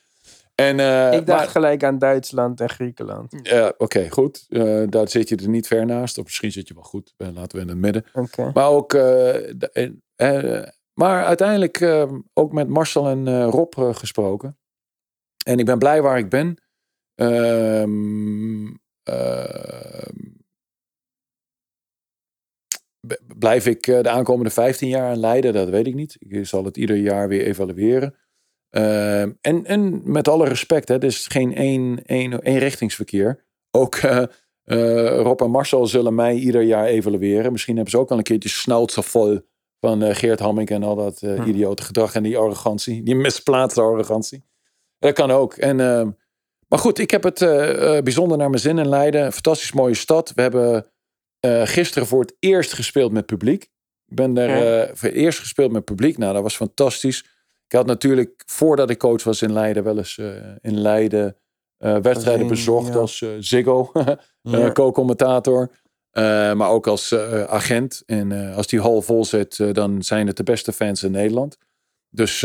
En, 0.56 0.80
uh, 0.80 1.14
ik 1.14 1.26
dacht 1.26 1.48
gelijk 1.48 1.84
aan 1.84 1.98
Duitsland 1.98 2.62
en 2.62 2.70
Griekenland. 2.70 3.40
Ja, 3.44 3.68
oké, 3.68 3.84
okay, 3.84 4.10
goed. 4.10 4.46
daar 4.92 5.10
zit 5.10 5.30
je 5.30 5.36
er 5.36 5.50
niet 5.50 5.68
ver 5.68 5.86
naast. 5.86 6.18
Of 6.18 6.24
misschien 6.24 6.52
zit 6.52 6.68
je 6.68 6.74
wel 6.74 6.84
goed. 6.84 7.14
laten 7.18 7.58
we 7.58 7.64
in 7.64 7.70
het 7.70 7.78
midden. 7.78 8.06
Okay. 8.14 8.52
Maar 8.54 8.70
ook. 8.70 8.94
maar 10.94 11.26
uiteindelijk 11.26 12.08
ook 12.34 12.52
met 12.52 12.68
Marcel 12.68 13.08
en 13.08 13.44
Rob 13.44 13.74
gesproken. 13.78 14.58
En 15.46 15.60
ik 15.60 15.66
ben 15.66 15.80
blij 15.80 16.02
waar 16.02 16.18
ik 16.18 16.30
ben. 16.30 16.58
Ehm, 17.16 18.74
ehm, 19.04 20.34
Blijf 23.38 23.66
ik 23.66 23.88
eh, 23.88 24.02
de 24.02 24.10
aankomende 24.10 24.50
15 24.50 24.90
jaar 24.90 25.10
aan 25.10 25.20
leiden? 25.20 25.54
Dat 25.54 25.70
weet 25.70 25.88
ik 25.88 25.96
niet. 25.96 26.16
Ik 26.20 26.46
zal 26.46 26.66
het 26.66 26.78
ieder 26.78 26.96
jaar 26.96 27.28
weer 27.28 27.46
evalueren. 27.46 28.16
Uh, 28.78 29.22
en, 29.22 29.66
en 29.66 30.02
met 30.04 30.28
alle 30.28 30.48
respect, 30.48 30.88
hè, 30.88 31.04
is 31.04 31.28
geen 31.28 31.56
één, 31.56 32.06
één, 32.06 32.42
één 32.42 32.58
richtingsverkeer. 32.58 33.44
Ook 33.72 33.96
uh, 33.96 34.24
uh, 34.66 35.20
Rob 35.20 35.42
en 35.42 35.50
Marcel 35.50 35.88
zullen 35.88 36.16
mij 36.16 36.36
ieder 36.36 36.62
jaar 36.62 36.86
evalueren. 36.86 37.52
Misschien 37.52 37.76
hebben 37.76 37.92
ze 37.92 38.00
ook 38.00 38.12
al 38.12 38.18
een 38.18 38.24
keertje 38.24 38.50
snauwtse 38.50 39.02
vol 39.02 39.40
van 39.80 40.16
Geert 40.16 40.40
Hamming 40.40 40.70
en 40.70 40.84
al 40.84 40.96
dat 40.96 41.22
uh, 41.22 41.48
idiote 41.48 41.84
gedrag 41.84 42.16
en 42.16 42.24
die 42.24 42.38
arrogantie. 42.38 43.04
Die 43.04 43.16
misplaatste 43.16 43.82
arrogantie. 43.82 44.44
Dat 45.00 45.14
kan 45.14 45.32
ook. 45.32 45.54
En, 45.54 45.80
ehm, 45.80 46.10
maar 46.68 46.80
goed, 46.80 47.00
ik 47.00 47.12
heb 47.12 47.24
het 47.24 47.40
bijzonder 48.04 48.38
naar 48.38 48.50
mijn 48.50 48.62
zin 48.62 48.78
in 48.78 48.90
Leiden. 48.90 49.34
Fantastisch 49.34 49.72
mooie 49.72 49.94
stad. 49.94 50.32
We 50.36 50.42
hebben 50.42 50.86
gisteren 51.64 52.08
voor 52.08 52.22
het 52.22 52.36
eerst 52.40 52.74
gespeeld 52.74 53.12
met 53.12 53.26
publiek. 53.26 53.64
Ik 54.08 54.16
ben 54.16 54.38
er 54.38 54.50
ja. 54.50 54.84
uh, 54.84 54.96
voor 54.96 55.10
het 55.10 55.18
eerst 55.18 55.40
gespeeld 55.40 55.72
met 55.72 55.86
publiek. 55.86 56.18
Nou, 56.18 56.34
dat 56.34 56.42
was 56.44 56.56
fantastisch. 56.56 57.35
Ik 57.68 57.72
had 57.72 57.86
natuurlijk, 57.86 58.44
voordat 58.46 58.90
ik 58.90 58.98
coach 58.98 59.24
was 59.24 59.42
in 59.42 59.54
Leiden, 59.54 59.84
wel 59.84 59.98
eens 59.98 60.18
uh, 60.18 60.36
in 60.62 60.80
Leiden 60.80 61.38
wedstrijden 61.78 62.48
bezocht 62.48 62.94
ja. 62.94 63.00
als 63.00 63.26
Ziggo, 63.40 63.92
ja. 64.42 64.72
co-commentator. 64.72 65.72
maar 66.56 66.70
ook 66.70 66.88
als 66.88 67.14
agent. 67.48 68.04
En 68.06 68.54
als 68.54 68.68
die 68.68 68.80
hal 68.80 69.02
vol 69.02 69.26
zit, 69.26 69.76
dan 69.76 70.04
zijn 70.04 70.28
het 70.28 70.38
de 70.38 70.44
beste 70.44 70.74
fans 70.74 71.04
in 71.04 71.12
Nederland. 71.12 71.58
Dus 72.10 72.40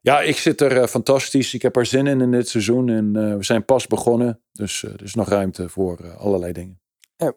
ja, 0.00 0.20
ik 0.20 0.36
zit 0.36 0.60
er 0.60 0.88
fantastisch. 0.88 1.54
Ik 1.54 1.62
heb 1.62 1.76
er 1.76 1.86
zin 1.86 2.06
in 2.06 2.20
in 2.20 2.30
dit 2.30 2.48
seizoen. 2.48 2.88
En 2.88 3.36
we 3.38 3.44
zijn 3.44 3.64
pas 3.64 3.86
begonnen. 3.86 4.42
Dus 4.52 4.82
er 4.82 5.02
is 5.02 5.14
nog 5.14 5.28
ruimte 5.28 5.68
voor 5.68 6.16
allerlei 6.16 6.52
dingen. 6.52 6.80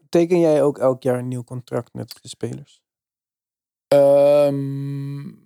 Teken 0.10 0.40
jij 0.40 0.64
ook 0.64 0.78
elk 0.78 1.04
jaar 1.04 1.20
een 1.20 1.28
nieuw 1.28 1.44
contract 1.44 1.94
met 1.94 2.18
de 2.22 2.28
spelers? 2.28 2.82
Um, 3.88 5.45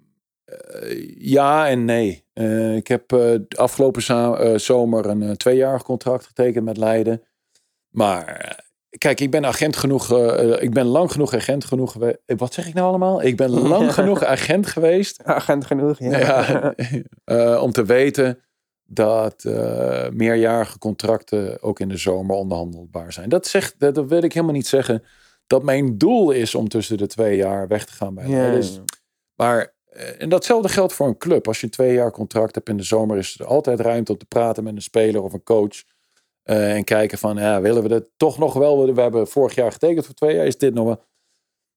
ja 1.18 1.68
en 1.68 1.86
nee. 1.86 2.26
Uh, 2.34 2.76
ik 2.76 2.88
heb 2.88 3.14
uh, 3.14 3.40
afgelopen 3.56 4.04
uh, 4.10 4.58
zomer 4.58 5.06
een 5.06 5.38
tweejarig 5.38 5.84
contract 5.84 6.26
getekend 6.26 6.66
met 6.66 6.78
Leiden. 6.78 7.24
Maar 7.90 8.58
kijk, 8.98 9.20
ik 9.20 9.32
ben 9.32 9.46
agent 9.46 9.76
genoeg. 9.76 10.12
ik 10.60 10.74
ben 10.74 10.86
lang 10.86 11.12
genoeg 11.12 11.34
agent 11.34 11.66
genoeg 11.66 11.92
geweest. 11.92 12.18
Wat 12.26 12.54
zeg 12.54 12.68
ik 12.68 12.74
nou 12.74 12.88
allemaal? 12.88 13.24
Ik 13.24 13.38
ben 13.38 13.50
lang 13.74 13.94
genoeg 13.94 14.24
agent 14.24 14.68
geweest. 14.68 15.24
Agent 15.24 15.66
genoeg, 15.66 16.00
ja. 16.00 16.18
ja 16.18 17.60
om 17.66 17.72
te 17.72 17.86
weten 17.86 18.40
dat 18.86 19.44
meerjarige 20.14 20.78
contracten 20.78 21.62
ook 21.62 21.80
in 21.80 21.90
de 21.90 21.98
zomer 21.98 22.36
onderhandelbaar 22.36 23.14
zijn. 23.14 23.30
Dat, 23.30 23.48
zegt, 23.48 23.80
dat, 23.80 24.08
wil 24.08 24.24
ik 24.24 24.34
helemaal 24.34 24.56
niet 24.56 24.68
zeggen 24.68 25.04
dat 25.48 25.64
mijn 25.64 25.98
doel 25.98 26.32
is 26.32 26.56
om 26.56 26.68
tussen 26.68 26.98
de 26.98 27.08
twee 27.08 27.38
jaar 27.38 27.68
weg 27.68 27.86
te 27.86 27.94
gaan 27.94 28.14
bij 28.14 28.28
ja, 28.28 28.52
dus, 28.52 28.82
Maar, 29.36 29.78
en 30.00 30.30
datzelfde 30.30 30.70
geldt 30.70 30.94
voor 30.94 31.08
een 31.08 31.18
club. 31.18 31.48
Als 31.48 31.60
je 31.60 31.66
een 31.66 31.72
twee 31.72 31.94
jaar 31.94 32.12
contract 32.12 32.56
hebt 32.56 32.70
in 32.70 32.78
de 32.78 32.84
zomer, 32.84 33.18
is 33.18 33.40
er 33.40 33.46
altijd 33.46 33.80
ruimte 33.80 34.12
om 34.12 34.18
te 34.18 34.26
praten 34.26 34.64
met 34.64 34.76
een 34.76 34.82
speler 34.82 35.24
of 35.24 35.34
een 35.34 35.44
coach. 35.44 35.84
Uh, 36.44 36.76
en 36.76 36.84
kijken 36.84 37.18
van, 37.18 37.38
ja, 37.38 37.62
willen 37.62 37.84
we 37.84 37.90
dat 37.90 38.10
toch 38.18 38.38
nog 38.38 38.54
wel? 38.54 38.94
We 38.94 39.02
hebben 39.02 39.28
vorig 39.28 39.56
jaar 39.56 39.72
getekend 39.72 40.06
voor 40.06 40.16
twee 40.16 40.36
jaar. 40.36 40.46
Is 40.46 40.58
dit 40.58 40.74
nog 40.74 40.86
wel? 40.86 41.04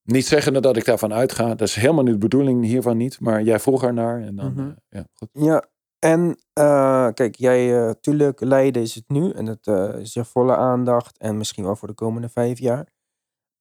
Niet 0.02 0.26
zeggende 0.26 0.60
dat 0.60 0.76
ik 0.76 0.84
daarvan 0.84 1.12
uitga. 1.12 1.48
Dat 1.48 1.68
is 1.68 1.74
helemaal 1.74 2.02
niet 2.04 2.12
de 2.12 2.18
bedoeling 2.18 2.64
hiervan 2.64 2.96
niet. 2.96 3.20
Maar 3.20 3.42
jij 3.42 3.60
vroeg 3.60 3.82
ernaar. 3.82 4.22
En 4.22 4.36
dan, 4.36 4.52
Mhm. 4.52 4.72
ja, 4.88 5.04
goed. 5.14 5.28
Ja, 5.32 5.64
en 5.98 6.38
uh, 6.58 7.08
kijk, 7.14 7.34
jij, 7.36 7.84
uh, 7.84 7.90
tuurlijk, 8.00 8.40
Leiden 8.40 8.82
is 8.82 8.94
het 8.94 9.08
nu 9.08 9.30
en 9.30 9.46
het 9.46 9.66
uh, 9.66 9.94
is 9.98 10.12
je 10.12 10.24
volle 10.24 10.56
aandacht 10.56 11.18
en 11.18 11.36
misschien 11.36 11.64
wel 11.64 11.76
voor 11.76 11.88
de 11.88 11.94
komende 11.94 12.28
vijf 12.28 12.58
jaar. 12.58 12.86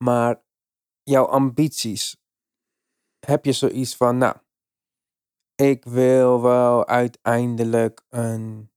Maar 0.04 0.42
jouw 1.04 1.26
ambities, 1.26 2.18
heb 3.26 3.46
je 3.46 3.52
zoiets 3.52 3.96
van, 3.96 4.18
nou, 4.18 4.36
ik 5.62 5.84
wil 5.84 6.42
wel 6.42 6.88
uiteindelijk 6.88 8.02
een 8.10 8.72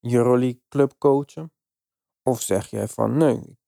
Euroleague 0.00 0.62
club 0.68 0.94
coachen. 0.98 1.52
Of 2.22 2.42
zeg 2.42 2.70
jij 2.70 2.88
van 2.88 3.16
nee, 3.16 3.58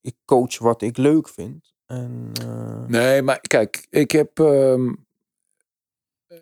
ik 0.00 0.16
coach 0.24 0.58
wat 0.58 0.82
ik 0.82 0.96
leuk 0.96 1.28
vind. 1.28 1.74
En, 1.86 2.30
eh, 2.40 2.84
Nee, 2.86 3.22
maar 3.22 3.40
kijk, 3.40 3.86
ik 3.90 4.10
heb 4.10 4.38
ehm, 4.38 4.94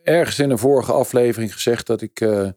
ergens 0.02 0.38
in 0.38 0.50
een 0.50 0.58
vorige 0.58 0.92
aflevering 0.92 1.52
gezegd 1.52 1.86
dat 1.86 2.00
ik, 2.00 2.20
eh, 2.20 2.50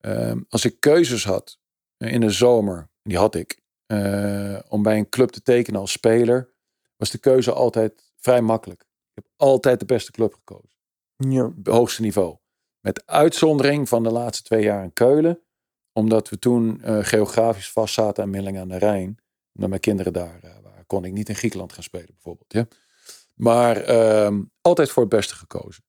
ehm, 0.00 0.42
als 0.48 0.64
ik 0.64 0.80
keuzes 0.80 1.24
had 1.24 1.58
eh, 1.96 2.12
in 2.12 2.20
de 2.20 2.30
zomer, 2.30 2.88
die 3.02 3.18
had 3.18 3.34
ik, 3.34 3.62
om 4.68 4.82
bij 4.82 4.98
een 4.98 5.08
club 5.08 5.30
te 5.30 5.42
tekenen 5.42 5.80
als 5.80 5.92
speler, 5.92 6.52
was 6.96 7.10
de 7.10 7.18
keuze 7.18 7.52
altijd 7.52 8.12
vrij 8.16 8.40
makkelijk. 8.40 8.80
Ik 8.80 9.14
heb 9.14 9.26
altijd 9.36 9.80
de 9.80 9.86
beste 9.86 10.10
club 10.10 10.34
gekozen, 10.34 10.73
hoogste 11.62 12.02
niveau. 12.02 12.36
Met 12.80 13.06
uitzondering 13.06 13.88
van 13.88 14.02
de 14.02 14.10
laatste 14.10 14.42
twee 14.42 14.62
jaar 14.62 14.84
in 14.84 14.92
Keulen, 14.92 15.40
omdat 15.92 16.28
we 16.28 16.38
toen 16.38 16.82
eh, 16.82 16.98
geografisch 17.02 17.70
vast 17.70 17.94
zaten 17.94 18.22
aan 18.22 18.30
Millingen 18.30 18.60
aan 18.60 18.68
de 18.68 18.78
Rijn. 18.78 19.18
Omdat 19.52 19.68
mijn 19.68 19.80
kinderen 19.80 20.12
daar 20.12 20.40
eh, 20.42 20.50
waren, 20.62 20.86
kon 20.86 21.04
ik 21.04 21.12
niet 21.12 21.28
in 21.28 21.34
Griekenland 21.34 21.72
gaan 21.72 21.82
spelen 21.82 22.06
bijvoorbeeld. 22.06 22.52
Ja? 22.52 22.66
Maar 23.34 23.76
ehm, 23.76 24.42
altijd 24.60 24.90
voor 24.90 25.02
het 25.02 25.12
beste 25.12 25.34
gekozen. 25.34 25.84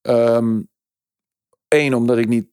Ehm 0.00 0.60
Eén, 1.68 1.94
omdat 1.94 2.18
ik 2.18 2.28
niet 2.28 2.48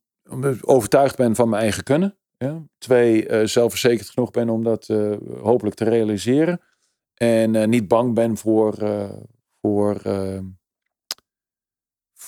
overtuigd 0.62 1.18
ben 1.18 1.36
van 1.36 1.50
mijn 1.50 1.62
eigen 1.62 1.84
kunnen. 1.84 2.18
Ja? 2.38 2.68
Twee, 2.78 3.28
eh, 3.28 3.46
zelfverzekerd 3.46 4.10
genoeg 4.10 4.32
ben 4.32 4.50
om 4.50 4.64
dat 4.64 4.88
hopelijk 5.42 5.76
te 5.76 5.84
realiseren. 5.84 6.62
En 7.14 7.70
niet 7.70 7.88
bang 7.88 8.14
ben 8.14 8.38
voor, 8.38 8.76
voor, 9.62 9.96
ehm, 9.96 10.46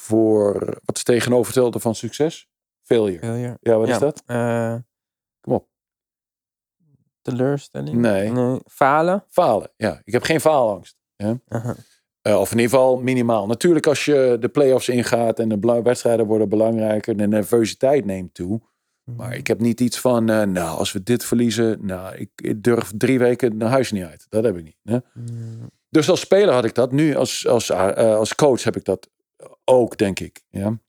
voor 0.10 0.53
wat 0.86 0.95
is 0.95 1.03
tegenovergestelde 1.03 1.80
van 1.80 1.95
succes? 1.95 2.48
Failure. 2.84 3.19
Failure. 3.19 3.57
Ja, 3.61 3.77
wat 3.77 3.88
Ja. 3.88 3.94
is 3.94 3.99
dat? 3.99 4.23
Eh, 4.26 4.76
Kom 5.41 5.53
op. 5.53 5.68
teleurstelling? 7.22 7.98
Nee. 7.98 8.60
Falen? 8.65 9.23
Falen. 9.27 9.72
Ja, 9.76 10.02
ik 10.03 10.14
heb 10.14 10.23
geen 10.23 10.40
faalangst. 10.41 10.98
Aha. 11.48 11.76
Eh, 12.22 12.40
of 12.40 12.52
in 12.52 12.57
ieder 12.57 12.72
geval 12.72 12.98
minimaal. 13.02 13.48
Natuurlijk 13.48 13.88
als 13.88 14.06
je 14.06 14.38
de 14.40 14.49
play-offs 14.49 14.90
ingaat 14.90 15.40
en 15.40 15.49
de 15.49 15.81
wedstrijden 15.84 16.26
worden 16.26 16.49
belangrijker, 16.49 17.18
de 17.18 17.27
nervositeit 17.27 18.06
neemt 18.06 18.34
toe. 18.34 18.61
Maar 19.03 19.36
ik 19.36 19.48
heb 19.48 19.60
niet 19.60 19.81
iets 19.81 19.99
van, 19.99 20.30
eh, 20.30 20.44
nou, 20.44 20.77
als 20.77 20.91
we 20.91 21.03
dit 21.03 21.26
verliezen, 21.26 21.86
nou, 21.86 22.15
ik, 22.15 22.30
ik 22.36 22.64
durf 22.64 22.91
drie 22.98 23.19
weken 23.19 23.57
naar 23.57 23.69
huis 23.69 23.91
niet 23.91 24.03
uit. 24.03 24.26
Dat 24.30 24.44
heb 24.44 24.57
ik 24.57 24.64
niet. 24.64 24.77
Hè? 24.84 24.98
Mm, 25.14 25.69
Dus 25.90 26.10
als 26.10 26.19
speler 26.19 26.53
had 26.53 26.65
ik 26.65 26.76
dat. 26.76 26.91
Nu 26.91 27.15
als, 27.15 27.48
als, 27.48 27.72
als 27.72 28.36
coach 28.36 28.64
heb 28.64 28.76
ik 28.76 28.84
dat 28.86 29.10
ook, 29.64 29.98
denk 29.98 30.20
ik. 30.20 30.41
Ja? 30.49 30.80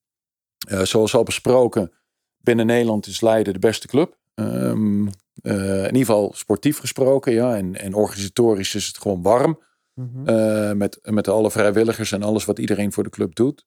Eh, 0.68 0.82
zoals 0.82 1.14
al 1.14 1.22
besproken, 1.22 1.92
binnen 2.38 2.66
Nederland 2.66 3.06
is 3.06 3.20
Leiden 3.20 3.52
de 3.52 3.58
beste 3.58 3.86
club. 3.86 4.18
Ehm, 4.34 5.06
eh, 5.42 5.78
in 5.78 5.84
ieder 5.84 5.98
geval 5.98 6.32
sportief 6.34 6.78
gesproken, 6.78 7.32
ja. 7.32 7.56
En, 7.56 7.76
en 7.76 7.94
organisatorisch 7.94 8.74
is 8.74 8.86
het 8.86 8.98
gewoon 8.98 9.22
warm. 9.22 9.62
mhm. 9.94 10.28
Eh, 10.28 10.72
met, 10.72 10.98
met 11.02 11.28
alle 11.28 11.50
vrijwilligers 11.50 12.12
en 12.12 12.22
alles 12.22 12.44
wat 12.44 12.58
iedereen 12.58 12.92
voor 12.92 13.02
de 13.02 13.10
club 13.10 13.34
doet. 13.34 13.66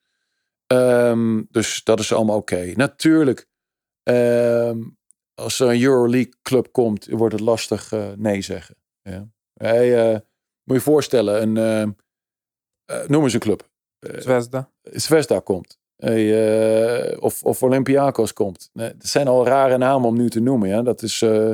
Ehm, 0.68 1.42
dus 1.50 1.84
dat 1.84 2.00
is 2.00 2.14
allemaal 2.14 2.38
oké. 2.38 2.72
Natuurlijk, 2.76 3.48
ehm, 4.04 4.80
als 5.34 5.60
er 5.60 5.70
een 5.70 5.82
Euroleague 5.82 6.34
club 6.42 6.72
komt, 6.72 7.08
wordt 7.10 7.34
het 7.34 7.44
lastig 7.44 7.92
nee 8.16 8.42
zeggen. 8.42 8.76
Ja. 9.02 9.28
Hey, 9.54 10.14
moet 10.64 10.78
je 10.78 10.84
voorstellen, 10.84 11.58
een, 11.58 11.96
noem 13.08 13.24
eens 13.24 13.34
een 13.34 13.40
club. 13.40 13.72
Zvezda. 14.18 14.70
Zvezda 14.82 15.40
komt. 15.40 15.78
Hey, 15.96 17.12
eh, 17.12 17.22
of, 17.22 17.44
of 17.44 17.64
Olympiakos 17.64 18.34
komt. 18.34 18.70
Nee, 18.74 18.94
dat 18.98 19.08
zijn 19.08 19.28
al 19.28 19.46
rare 19.46 19.78
namen 19.78 20.08
om 20.08 20.18
nu 20.18 20.30
te 20.30 20.40
noemen. 20.40 20.70
Ja? 20.70 20.82
Dat 20.82 21.02
is 21.02 21.22
eh, 21.22 21.52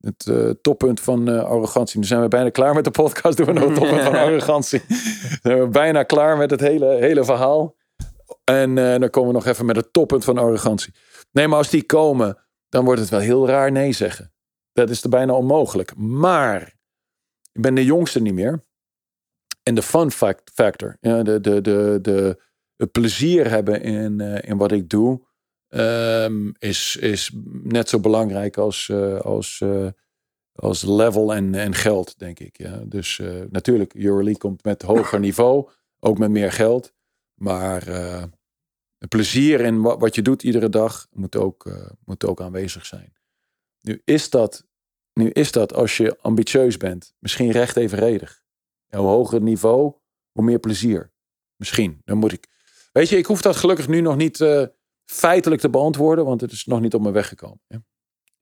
het 0.00 0.26
eh, 0.26 0.50
toppunt 0.62 1.00
van 1.00 1.28
eh, 1.28 1.44
arrogantie. 1.44 1.98
Nu 2.00 2.06
zijn 2.06 2.20
we 2.20 2.28
bijna 2.28 2.50
klaar 2.50 2.74
met 2.74 2.84
de 2.84 2.90
podcast. 2.90 3.36
Doen 3.36 3.46
we 3.46 3.52
nog 3.52 3.64
het 3.64 3.74
toppunt 3.74 4.02
van 4.02 4.14
arrogantie. 4.24 4.82
Dan 4.88 5.38
zijn 5.42 5.60
we 5.60 5.68
bijna 5.68 6.02
klaar 6.02 6.36
met 6.36 6.50
het 6.50 6.60
hele, 6.60 6.86
hele 6.86 7.24
verhaal. 7.24 7.76
En 8.44 8.78
eh, 8.78 9.00
dan 9.00 9.10
komen 9.10 9.28
we 9.28 9.34
nog 9.34 9.46
even 9.46 9.66
met 9.66 9.76
het 9.76 9.92
toppunt 9.92 10.24
van 10.24 10.38
arrogantie. 10.38 10.94
Nee, 11.32 11.48
maar 11.48 11.58
als 11.58 11.70
die 11.70 11.86
komen, 11.86 12.38
dan 12.68 12.84
wordt 12.84 13.00
het 13.00 13.10
wel 13.10 13.20
heel 13.20 13.46
raar 13.46 13.72
nee 13.72 13.92
zeggen. 13.92 14.32
Dat 14.72 14.90
is 14.90 15.02
er 15.02 15.08
bijna 15.08 15.32
onmogelijk. 15.32 15.96
Maar 15.96 16.62
ik 17.52 17.62
ben 17.62 17.74
de 17.74 17.84
jongste 17.84 18.20
niet 18.20 18.34
meer. 18.34 18.66
En 19.68 19.74
de 19.74 19.82
fun 19.82 20.10
fact 20.10 20.50
factor, 20.54 20.96
ja, 21.00 21.22
de, 21.22 21.40
de, 21.40 21.60
de, 21.60 21.98
de, 22.02 22.42
het 22.76 22.92
plezier 22.92 23.50
hebben 23.50 23.82
in, 23.82 24.20
eh, 24.20 24.50
in 24.50 24.56
wat 24.56 24.72
ik 24.72 24.88
doe, 24.88 25.26
ehm, 25.68 26.50
is, 26.58 26.96
is 26.96 27.30
net 27.62 27.88
zo 27.88 28.00
belangrijk 28.00 28.56
als, 28.56 28.88
eh, 28.88 29.20
als, 29.20 29.60
eh, 29.60 29.86
als 30.52 30.82
level 30.82 31.34
en, 31.34 31.54
en 31.54 31.74
geld, 31.74 32.18
denk 32.18 32.38
ik. 32.38 32.58
Ja. 32.58 32.82
Dus 32.84 33.18
eh, 33.18 33.40
natuurlijk, 33.50 33.94
Euroleague 33.94 34.38
komt 34.38 34.64
met 34.64 34.82
hoger 34.82 35.20
niveau, 35.20 35.68
ook 36.00 36.18
met 36.18 36.30
meer 36.30 36.52
geld. 36.52 36.92
Maar 37.34 37.86
het 38.98 39.08
plezier 39.08 39.60
in 39.60 39.80
wat, 39.80 40.00
wat 40.00 40.14
je 40.14 40.22
doet 40.22 40.42
iedere 40.42 40.68
dag 40.68 41.06
moet 41.12 41.36
ook, 41.36 41.88
moet 42.04 42.24
ook 42.24 42.40
aanwezig 42.40 42.86
zijn. 42.86 43.12
Nu 43.80 44.00
is, 44.04 44.30
dat, 44.30 44.66
nu 45.12 45.30
is 45.30 45.52
dat, 45.52 45.74
als 45.74 45.96
je 45.96 46.18
ambitieus 46.20 46.76
bent, 46.76 47.14
misschien 47.18 47.50
recht 47.50 47.76
evenredig. 47.76 48.46
Hoe 48.88 49.06
hoger 49.06 49.34
het 49.34 49.42
niveau, 49.42 49.94
hoe 50.32 50.44
meer 50.44 50.58
plezier. 50.58 51.12
Misschien, 51.56 52.02
dan 52.04 52.18
moet 52.18 52.32
ik. 52.32 52.46
Weet 52.92 53.08
je, 53.08 53.16
ik 53.16 53.26
hoef 53.26 53.42
dat 53.42 53.56
gelukkig 53.56 53.88
nu 53.88 54.00
nog 54.00 54.16
niet 54.16 54.40
eh, 54.40 54.64
feitelijk 55.04 55.60
te 55.60 55.70
beantwoorden, 55.70 56.24
want 56.24 56.40
het 56.40 56.52
is 56.52 56.64
nog 56.64 56.80
niet 56.80 56.94
op 56.94 57.00
me 57.00 57.10
weggekomen. 57.10 57.60
Ja. 57.66 57.82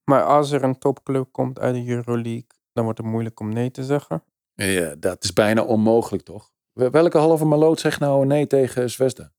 Maar 0.04 0.24
als 0.24 0.50
er 0.50 0.64
een 0.64 0.78
topclub 0.78 1.32
komt 1.32 1.58
uit 1.58 1.74
de 1.74 1.86
Euroleague, 1.86 2.46
dan 2.72 2.84
wordt 2.84 2.98
het 2.98 3.06
moeilijk 3.06 3.40
om 3.40 3.48
nee 3.48 3.70
te 3.70 3.84
zeggen. 3.84 4.24
Ja, 4.54 4.94
dat 4.94 5.24
is 5.24 5.32
bijna 5.32 5.62
onmogelijk, 5.62 6.24
toch? 6.24 6.50
Welke 6.72 7.18
halve 7.18 7.44
maloot 7.44 7.80
zegt 7.80 8.00
nou 8.00 8.26
nee 8.26 8.46
tegen 8.46 8.90
Zvezda? 8.90 9.32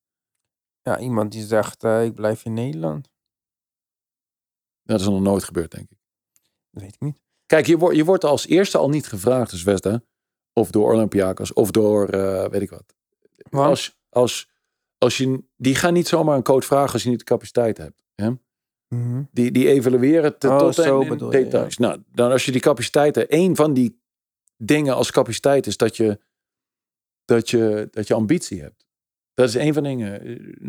Ja, 0.81 0.99
iemand 0.99 1.31
die 1.31 1.45
zegt, 1.45 1.83
eh, 1.83 2.05
ik 2.05 2.13
blijf 2.13 2.45
in 2.45 2.53
Nederland. 2.53 3.09
Dat 4.83 4.99
is 4.99 5.05
nog 5.05 5.21
nooit 5.21 5.43
gebeurd, 5.43 5.71
denk 5.71 5.89
ik. 5.89 5.97
Dat 6.71 6.81
weet 6.83 6.93
ik 6.93 7.01
niet. 7.01 7.17
Kijk, 7.45 7.65
je, 7.65 7.77
wordt 7.77 7.95
je 7.95 8.05
wordt 8.05 8.23
als 8.23 8.47
eerste 8.47 8.77
al 8.77 8.89
niet 8.89 9.07
gevraagd 9.07 9.51
Zvezda. 9.51 10.01
Of 10.57 10.71
door 10.71 10.93
Olympiakos. 10.93 11.53
Of 11.53 11.71
door, 11.71 12.09
eh, 12.09 12.49
weet 12.49 12.61
ik 12.61 12.69
wat. 12.69 12.95
Want? 13.49 13.69
Als, 13.69 13.97
als, 14.09 14.49
als 14.97 15.17
je, 15.17 15.43
die 15.55 15.75
gaan 15.75 15.93
niet 15.93 16.07
zomaar 16.07 16.35
een 16.35 16.43
coach 16.43 16.65
vragen 16.65 16.93
als 16.93 17.03
je 17.03 17.09
niet 17.09 17.19
de 17.19 17.25
capaciteit 17.25 17.77
hebt. 17.77 18.03
Hè? 18.15 18.29
Mhm. 18.87 19.23
Die, 19.31 19.51
die 19.51 19.67
evalueren 19.67 20.23
het 20.23 20.43
Oh, 20.43 20.57
tot 20.57 20.75
zo 20.75 20.99
in, 20.99 21.09
bedoel 21.09 21.29
details. 21.29 21.77
Nou, 21.77 22.03
dan 22.11 22.31
als 22.31 22.45
je 22.45 22.51
die 22.51 22.61
capaciteiten... 22.61 23.29
één 23.29 23.55
van 23.55 23.73
die 23.73 24.01
dingen 24.55 24.95
als 24.95 25.11
capaciteit 25.11 25.67
is 25.67 25.77
dat 25.77 25.97
je, 25.97 26.19
dat 27.25 27.49
je, 27.49 27.87
dat 27.91 28.07
je 28.07 28.13
ambitie 28.13 28.61
hebt. 28.61 28.85
Dat 29.33 29.47
is 29.47 29.55
één 29.55 29.73
van 29.73 29.83
de 29.83 29.89
dingen. 29.89 30.21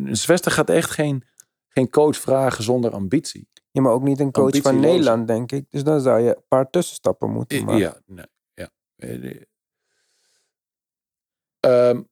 Een 0.09 0.17
Zvezda 0.17 0.51
gaat 0.51 0.71
echt 0.71 0.91
geen, 0.91 1.25
geen 1.69 1.91
coach 1.91 2.17
vragen 2.17 2.65
zonder 2.65 2.91
ambitie. 2.91 3.49
Ja, 3.71 3.83
maar 3.83 3.93
ook 3.93 4.03
niet 4.03 4.21
een 4.21 4.33
coach 4.33 4.57
van. 4.57 4.81
Nederland, 4.81 5.27
denk 5.27 5.53
ik. 5.53 5.71
Dus 5.71 5.85
dan 5.85 6.01
zou 6.01 6.21
je 6.21 6.37
een 6.37 6.45
paar 6.49 6.71
tussenstappen 6.71 7.31
moeten 7.31 7.65
maken. 7.65 7.81
Ja, 7.81 8.01
nee, 8.07 8.27
ja. 8.55 8.71
Eh, 11.61 11.89
ehm, 11.89 12.03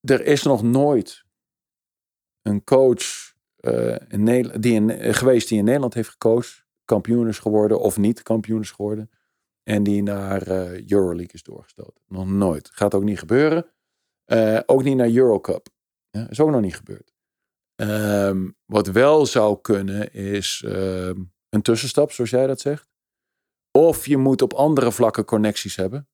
er 0.00 0.24
is 0.24 0.42
nog 0.42 0.62
nooit 0.62 1.24
een 2.42 2.64
coach 2.64 3.36
eh, 3.56 3.96
in 4.08 4.22
Nederland, 4.22 4.62
die 4.62 4.74
in, 4.74 4.90
eh, 4.90 5.14
geweest 5.14 5.48
die 5.48 5.58
in 5.58 5.64
Nederland 5.64 5.94
heeft 5.94 6.08
gecoacht, 6.08 6.66
kampioen 6.84 7.28
is 7.28 7.38
geworden 7.38 7.80
of 7.80 7.96
niet 7.96 8.22
kampioen 8.22 8.60
is 8.60 8.70
geworden, 8.70 9.10
en 9.62 9.82
die 9.82 10.02
naar 10.02 10.42
eh, 10.42 10.90
Euroleague 10.90 11.32
is 11.32 11.42
doorgestoten. 11.42 12.02
Nog 12.06 12.26
nooit. 12.26 12.70
Gaat 12.72 12.94
ook 12.94 13.02
niet 13.02 13.18
gebeuren. 13.18 13.66
Ook 14.66 14.82
niet 14.82 14.96
naar 14.96 15.10
Eurocup. 15.10 15.68
Ja, 16.10 16.28
is 16.28 16.40
ook 16.40 16.50
nog 16.50 16.60
niet 16.60 16.76
gebeurd. 16.76 17.14
Ehm, 17.74 18.50
wat 18.64 18.86
wel 18.86 19.26
zou 19.26 19.60
kunnen 19.60 20.12
is 20.12 20.62
ehm, 20.66 21.22
een 21.48 21.62
tussenstap, 21.62 22.12
zoals 22.12 22.30
jij 22.30 22.46
dat 22.46 22.60
zegt. 22.60 22.88
Of 23.70 24.06
je 24.06 24.16
moet 24.16 24.42
op 24.42 24.52
andere 24.52 24.92
vlakken 24.92 25.24
connecties 25.24 25.76
hebben. 25.76 26.08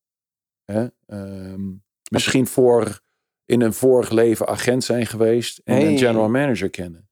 Hè? 0.64 0.86
Ehm, 1.06 1.62
misschien 2.10 2.46
voor 2.46 3.00
in 3.44 3.60
een 3.60 3.72
vorig 3.74 4.10
leven 4.10 4.46
agent 4.46 4.84
zijn 4.84 5.06
geweest 5.06 5.60
en 5.64 5.74
Hey. 5.74 5.86
een 5.86 5.98
general 5.98 6.28
manager 6.28 6.70
kennen. 6.70 7.08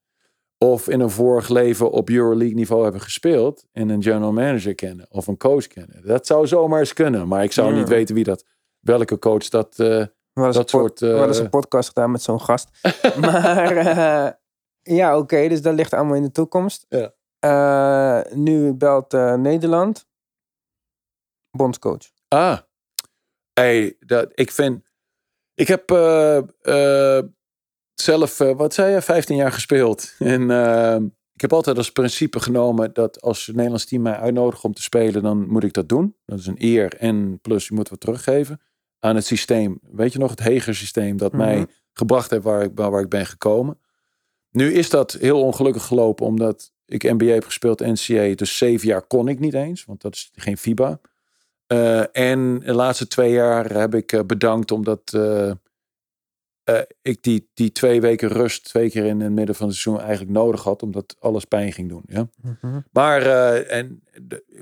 Of 0.59 0.89
in 0.89 1.01
een 1.01 1.11
vorig 1.11 1.49
leven 1.49 1.91
op 1.91 2.09
Euroleague 2.11 2.55
niveau 2.57 2.83
hebben 2.83 3.01
gespeeld 3.01 3.65
en 3.73 3.89
een 3.89 4.03
general 4.03 4.33
manager 4.33 4.75
kennen 4.75 5.07
of 5.11 5.27
een 5.27 5.37
coach 5.37 5.67
kennen. 5.67 6.07
Dat 6.07 6.27
zou 6.27 6.47
zomaar 6.47 6.79
eens 6.81 6.93
kunnen, 6.93 7.29
maar 7.29 7.43
ik 7.43 7.53
zou 7.53 7.73
Ja. 7.73 7.79
niet 7.79 7.89
weten 7.89 8.15
wie 8.15 8.25
dat, 8.25 8.45
welke 8.81 9.19
coach 9.19 9.49
dat. 9.49 9.79
eh, 9.79 9.87
Dat 10.33 10.47
een 10.57 10.61
pod- 10.61 10.71
soort, 10.71 11.01
we 11.01 11.07
hadden 11.13 11.37
eh, 11.37 11.43
een 11.43 11.51
podcast 11.51 11.89
gedaan 11.89 12.11
met 12.11 12.23
zo'n 12.23 12.41
gast. 12.41 12.69
maar 13.21 13.77
eh, 13.77 14.33
ja, 14.97 15.19
oké, 15.19 15.49
dus 15.49 15.63
dat 15.63 15.75
ligt 15.75 15.93
allemaal 15.95 16.15
in 16.15 16.23
de 16.23 16.31
toekomst. 16.33 16.87
Ja. 16.89 17.13
Eh, 17.39 18.33
nu 18.35 18.73
belt 18.73 19.15
eh, 19.15 19.35
Nederland. 19.35 20.07
Bondscoach. 21.57 22.11
Ah, 22.29 22.59
hey, 23.55 23.97
dat, 24.01 24.31
ik 24.35 24.51
vind. 24.51 24.85
Ik 25.55 25.69
heb. 25.69 25.91
eh, 25.91 26.37
eh, 27.19 27.25
zelf, 27.95 28.41
eh, 28.41 28.57
wat 28.57 28.75
zei 28.75 28.95
je, 28.95 29.03
15 29.03 29.37
jaar 29.37 29.53
gespeeld. 29.53 30.15
En 30.19 30.43
ik 31.35 31.41
heb 31.41 31.53
altijd 31.53 31.77
als 31.77 31.93
principe 31.93 32.41
genomen 32.41 32.93
dat 32.93 33.21
als 33.23 33.47
het 33.47 33.55
Nederlands 33.55 33.85
team 33.85 34.03
mij 34.03 34.17
uitnodigt 34.17 34.65
om 34.65 34.73
te 34.75 34.83
spelen, 34.83 35.23
dan 35.23 35.49
moet 35.49 35.65
ik 35.65 35.73
dat 35.73 35.89
doen. 35.89 36.17
Dat 36.27 36.39
is 36.39 36.47
een 36.47 36.57
eer 36.65 36.97
en 36.97 37.39
plus 37.41 37.69
je 37.69 37.75
moet 37.75 37.89
wat 37.89 38.01
teruggeven 38.01 38.61
aan 38.99 39.15
het 39.17 39.27
systeem. 39.27 39.79
Weet 39.91 40.13
je 40.13 40.19
nog, 40.19 40.31
het 40.31 40.39
Heger 40.43 40.75
systeem 40.75 41.17
dat 41.17 41.33
mij 41.33 41.57
Mhm. 41.57 41.67
gebracht 41.93 42.31
heeft 42.31 42.43
waar 42.43 42.63
ik, 42.63 42.71
waar 42.75 43.01
ik 43.01 43.09
ben 43.09 43.27
gekomen. 43.27 43.79
Nu 44.51 44.73
is 44.73 44.91
dat 44.91 45.13
heel 45.13 45.41
ongelukkig 45.43 45.85
gelopen 45.85 46.27
omdat 46.27 46.73
ik 46.87 47.03
NBA 47.03 47.25
heb 47.25 47.45
gespeeld, 47.45 47.81
NCA. 47.81 48.35
Dus 48.35 48.59
zeven 48.59 48.89
jaar 48.89 49.03
kon 49.07 49.29
ik 49.29 49.39
niet 49.39 49.55
eens, 49.55 49.85
want 49.85 50.01
dat 50.03 50.15
is 50.15 50.31
geen 50.35 50.57
FIBA. 50.59 51.01
Eh, 51.73 52.17
en 52.33 52.59
de 52.59 52.73
laatste 52.73 53.07
twee 53.07 53.33
jaar 53.33 53.73
heb 53.73 53.95
ik 53.95 54.13
eh, 54.13 54.21
bedankt 54.27 54.71
omdat 54.71 55.13
eh, 55.15 55.53
ik 57.03 57.23
die, 57.23 57.51
die 57.55 57.73
twee 57.73 58.01
weken 58.01 58.29
rust 58.29 58.65
twee 58.65 58.91
keer 58.91 59.05
in 59.05 59.21
het 59.21 59.33
midden 59.33 59.55
van 59.55 59.67
het 59.67 59.77
seizoen 59.77 60.05
eigenlijk 60.05 60.37
nodig 60.37 60.63
had. 60.63 60.83
Omdat 60.83 61.17
alles 61.19 61.45
pijn 61.45 61.73
ging 61.73 61.89
doen. 61.89 62.03
Ja? 62.07 62.29
Mhm. 62.43 62.81
Maar, 62.91 63.23
en, 63.63 64.03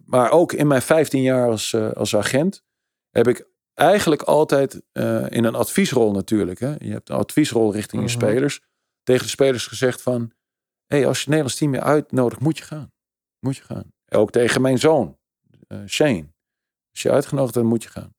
maar 0.04 0.30
ook 0.30 0.52
in 0.52 0.66
mijn 0.66 0.82
15 0.82 1.22
jaar 1.22 1.50
als, 1.50 1.74
als 1.74 2.16
agent 2.16 2.64
heb 3.10 3.28
ik 3.28 3.48
eigenlijk 3.74 4.22
altijd 4.22 4.82
in 5.28 5.44
een 5.44 5.54
adviesrol 5.54 6.12
natuurlijk. 6.12 6.58
Hè? 6.58 6.74
Je 6.78 6.92
hebt 6.92 7.08
een 7.08 7.16
adviesrol 7.16 7.72
richting 7.72 8.02
je 8.02 8.08
Mhm. 8.08 8.18
spelers. 8.18 8.60
Tegen 9.02 9.22
de 9.24 9.30
spelers 9.30 9.66
gezegd 9.66 10.02
van... 10.02 10.32
Hey, 10.86 11.06
als 11.06 11.16
je 11.16 11.20
het 11.20 11.28
Nederlands 11.28 11.56
team 11.58 11.70
weer 11.70 11.82
uitnodigt, 11.82 12.40
moet 12.40 12.58
je 12.58 12.64
gaan. 12.64 12.92
Moet 13.38 13.56
je 13.56 13.62
gaan. 13.62 13.92
Ook 14.08 14.30
tegen 14.30 14.60
mijn 14.60 14.78
zoon, 14.78 15.18
Shane. 15.86 16.26
Als 16.90 17.02
je 17.02 17.10
uitgenodigd 17.10 17.54
bent, 17.54 17.66
moet 17.66 17.82
je 17.82 17.88
gaan. 17.88 18.14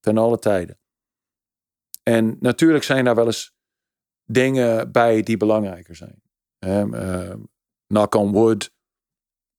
Ten 0.00 0.18
alle 0.18 0.38
tijden. 0.38 0.78
En 2.02 2.36
natuurlijk 2.40 2.84
zijn 2.84 3.04
daar 3.04 3.14
wel 3.14 3.26
eens 3.26 3.54
dingen 4.24 4.92
bij 4.92 5.22
die 5.22 5.36
belangrijker 5.36 5.96
zijn. 5.96 6.22
Ehm, 6.58 6.94
ehm, 6.94 7.38
knock 7.86 8.14
on 8.14 8.32
wood. 8.32 8.74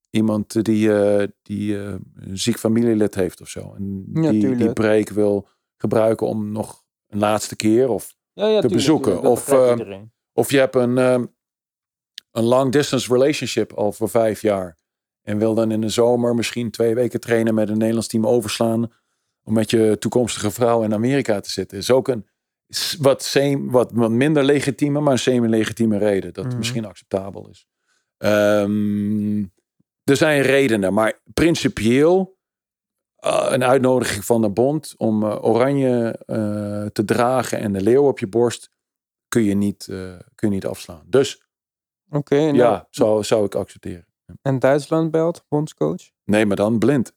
Iemand 0.10 0.66
die, 0.66 0.94
eh, 1.04 1.28
die 1.42 1.78
eh, 1.84 1.96
een 2.16 2.38
ziek 2.38 2.58
familielid 2.58 3.16
heeft 3.16 3.42
of 3.42 3.48
zo. 3.50 3.74
En 3.74 4.10
Ja, 4.14 4.22
die, 4.22 4.30
die 4.32 4.42
tuurlijk. 4.42 4.74
break 4.74 5.10
wil 5.10 5.50
gebruiken 5.78 6.28
om 6.28 6.52
nog 6.52 6.84
een 7.08 7.20
laatste 7.20 7.56
keer. 7.56 7.90
Of, 7.90 8.16
Ja, 8.34 8.44
ja, 8.44 8.50
tuurlijk, 8.52 8.74
bezoeken. 8.74 9.12
tuurlijk, 9.12 9.32
Of, 9.32 9.48
eh, 9.52 9.70
iedereen. 9.70 10.12
of 10.34 10.52
je 10.52 10.58
hebt 10.58 10.76
een, 10.76 10.98
ehm, 10.98 11.26
een 12.32 12.44
long 12.44 12.72
distance 12.72 13.14
relationship 13.14 13.74
al 13.74 13.92
voor 13.92 14.10
vijf 14.10 14.42
jaar. 14.42 14.78
En 15.28 15.38
wil 15.38 15.54
dan 15.54 15.72
in 15.72 15.82
de 15.82 15.90
zomer 15.90 16.36
misschien 16.36 16.72
twee 16.72 16.96
weken 16.96 17.20
trainen 17.20 17.54
met 17.54 17.70
een 17.70 17.78
Nederlands 17.78 18.08
team 18.08 18.28
overslaan. 18.28 18.92
Om 19.44 19.54
met 19.54 19.70
je 19.70 19.96
toekomstige 20.00 20.52
vrouw 20.52 20.84
in 20.84 20.94
Amerika 20.94 21.40
te 21.40 21.52
zitten. 21.52 21.78
Is 21.78 21.92
ook 21.92 22.08
een 22.08 22.26
wat, 23.00 23.34
wat, 23.60 23.92
wat 23.92 24.12
minder 24.12 24.44
legitieme, 24.44 25.00
maar 25.00 25.12
een 25.12 25.20
semi-legitieme 25.20 25.98
reden. 25.98 26.34
Dat 26.34 26.46
Mhm. 26.46 26.58
misschien 26.58 26.86
acceptabel 26.86 27.50
is. 27.50 27.68
Ehm, 28.18 29.40
er 30.04 30.16
zijn 30.16 30.42
redenen, 30.42 30.94
maar 30.94 31.22
principieel 31.34 32.36
eh, 33.18 33.48
een 33.50 33.64
uitnodiging 33.64 34.26
van 34.26 34.42
de 34.42 34.50
bond 34.50 34.94
om 34.98 35.24
eh, 35.24 35.44
oranje 35.44 36.24
eh, 36.26 36.86
te 36.86 37.06
dragen 37.06 37.60
en 37.60 37.74
de 37.74 37.82
leeuw 37.82 38.08
op 38.08 38.20
je 38.20 38.28
borst 38.28 38.70
kun 39.28 39.44
je 39.44 39.54
niet, 39.56 39.86
kun 40.36 40.50
je 40.50 40.56
niet 40.56 40.66
afslaan. 40.66 41.04
Dus 41.06 41.46
Oké, 42.10 42.36
en, 42.36 42.56
ja, 42.56 42.88
zou, 42.90 43.24
zou 43.24 43.46
ik 43.46 43.56
accepteren. 43.56 44.08
En 44.42 44.60
Duitsland 44.60 45.12
belt, 45.12 45.46
bondscoach? 45.48 46.10
Nee, 46.26 46.46
maar 46.46 46.56
dan 46.56 46.80
blind. 46.80 47.16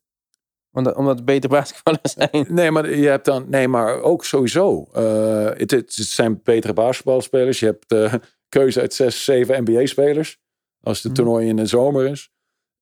Omdat, 0.73 0.97
omdat 0.97 1.17
het 1.17 1.25
beter 1.25 1.51
basketballers 1.59 2.13
zijn. 2.13 2.47
Nee, 2.55 2.71
maar 2.71 2.91
je 2.97 3.07
hebt 3.09 3.25
dan. 3.25 3.49
Nee, 3.51 3.69
maar 3.69 4.01
ook 4.01 4.25
sowieso. 4.25 4.85
eh, 4.93 5.45
het, 5.59 5.71
het 5.71 5.93
zijn 5.93 6.41
betere 6.43 6.73
basketbalspelers. 6.73 7.61
Je 7.61 7.67
hebt 7.67 7.93
eh, 7.93 8.15
keuze 8.49 8.81
uit 8.81 8.95
zes, 8.95 9.25
zeven 9.25 9.63
NBA-spelers. 9.63 10.39
Als 10.81 11.01
de 11.03 11.09
Mhm. 11.09 11.17
toernooi 11.17 11.49
in 11.49 11.57
de 11.57 11.67
zomer 11.67 12.07
is. 12.07 12.31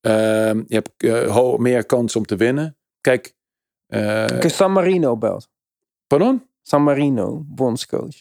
Ehm, 0.00 0.62
je 0.66 0.74
hebt 0.74 0.90
eh, 0.96 1.56
meer 1.56 1.86
kans 1.86 2.16
om 2.16 2.24
te 2.26 2.36
winnen. 2.36 2.76
Kijk. 3.00 3.36
San 4.50 4.72
Marino 4.72 5.16
belt. 5.16 5.48
pardon? 6.06 6.46
San 6.62 6.82
Marino, 6.82 7.42
bondscoach. 7.46 8.16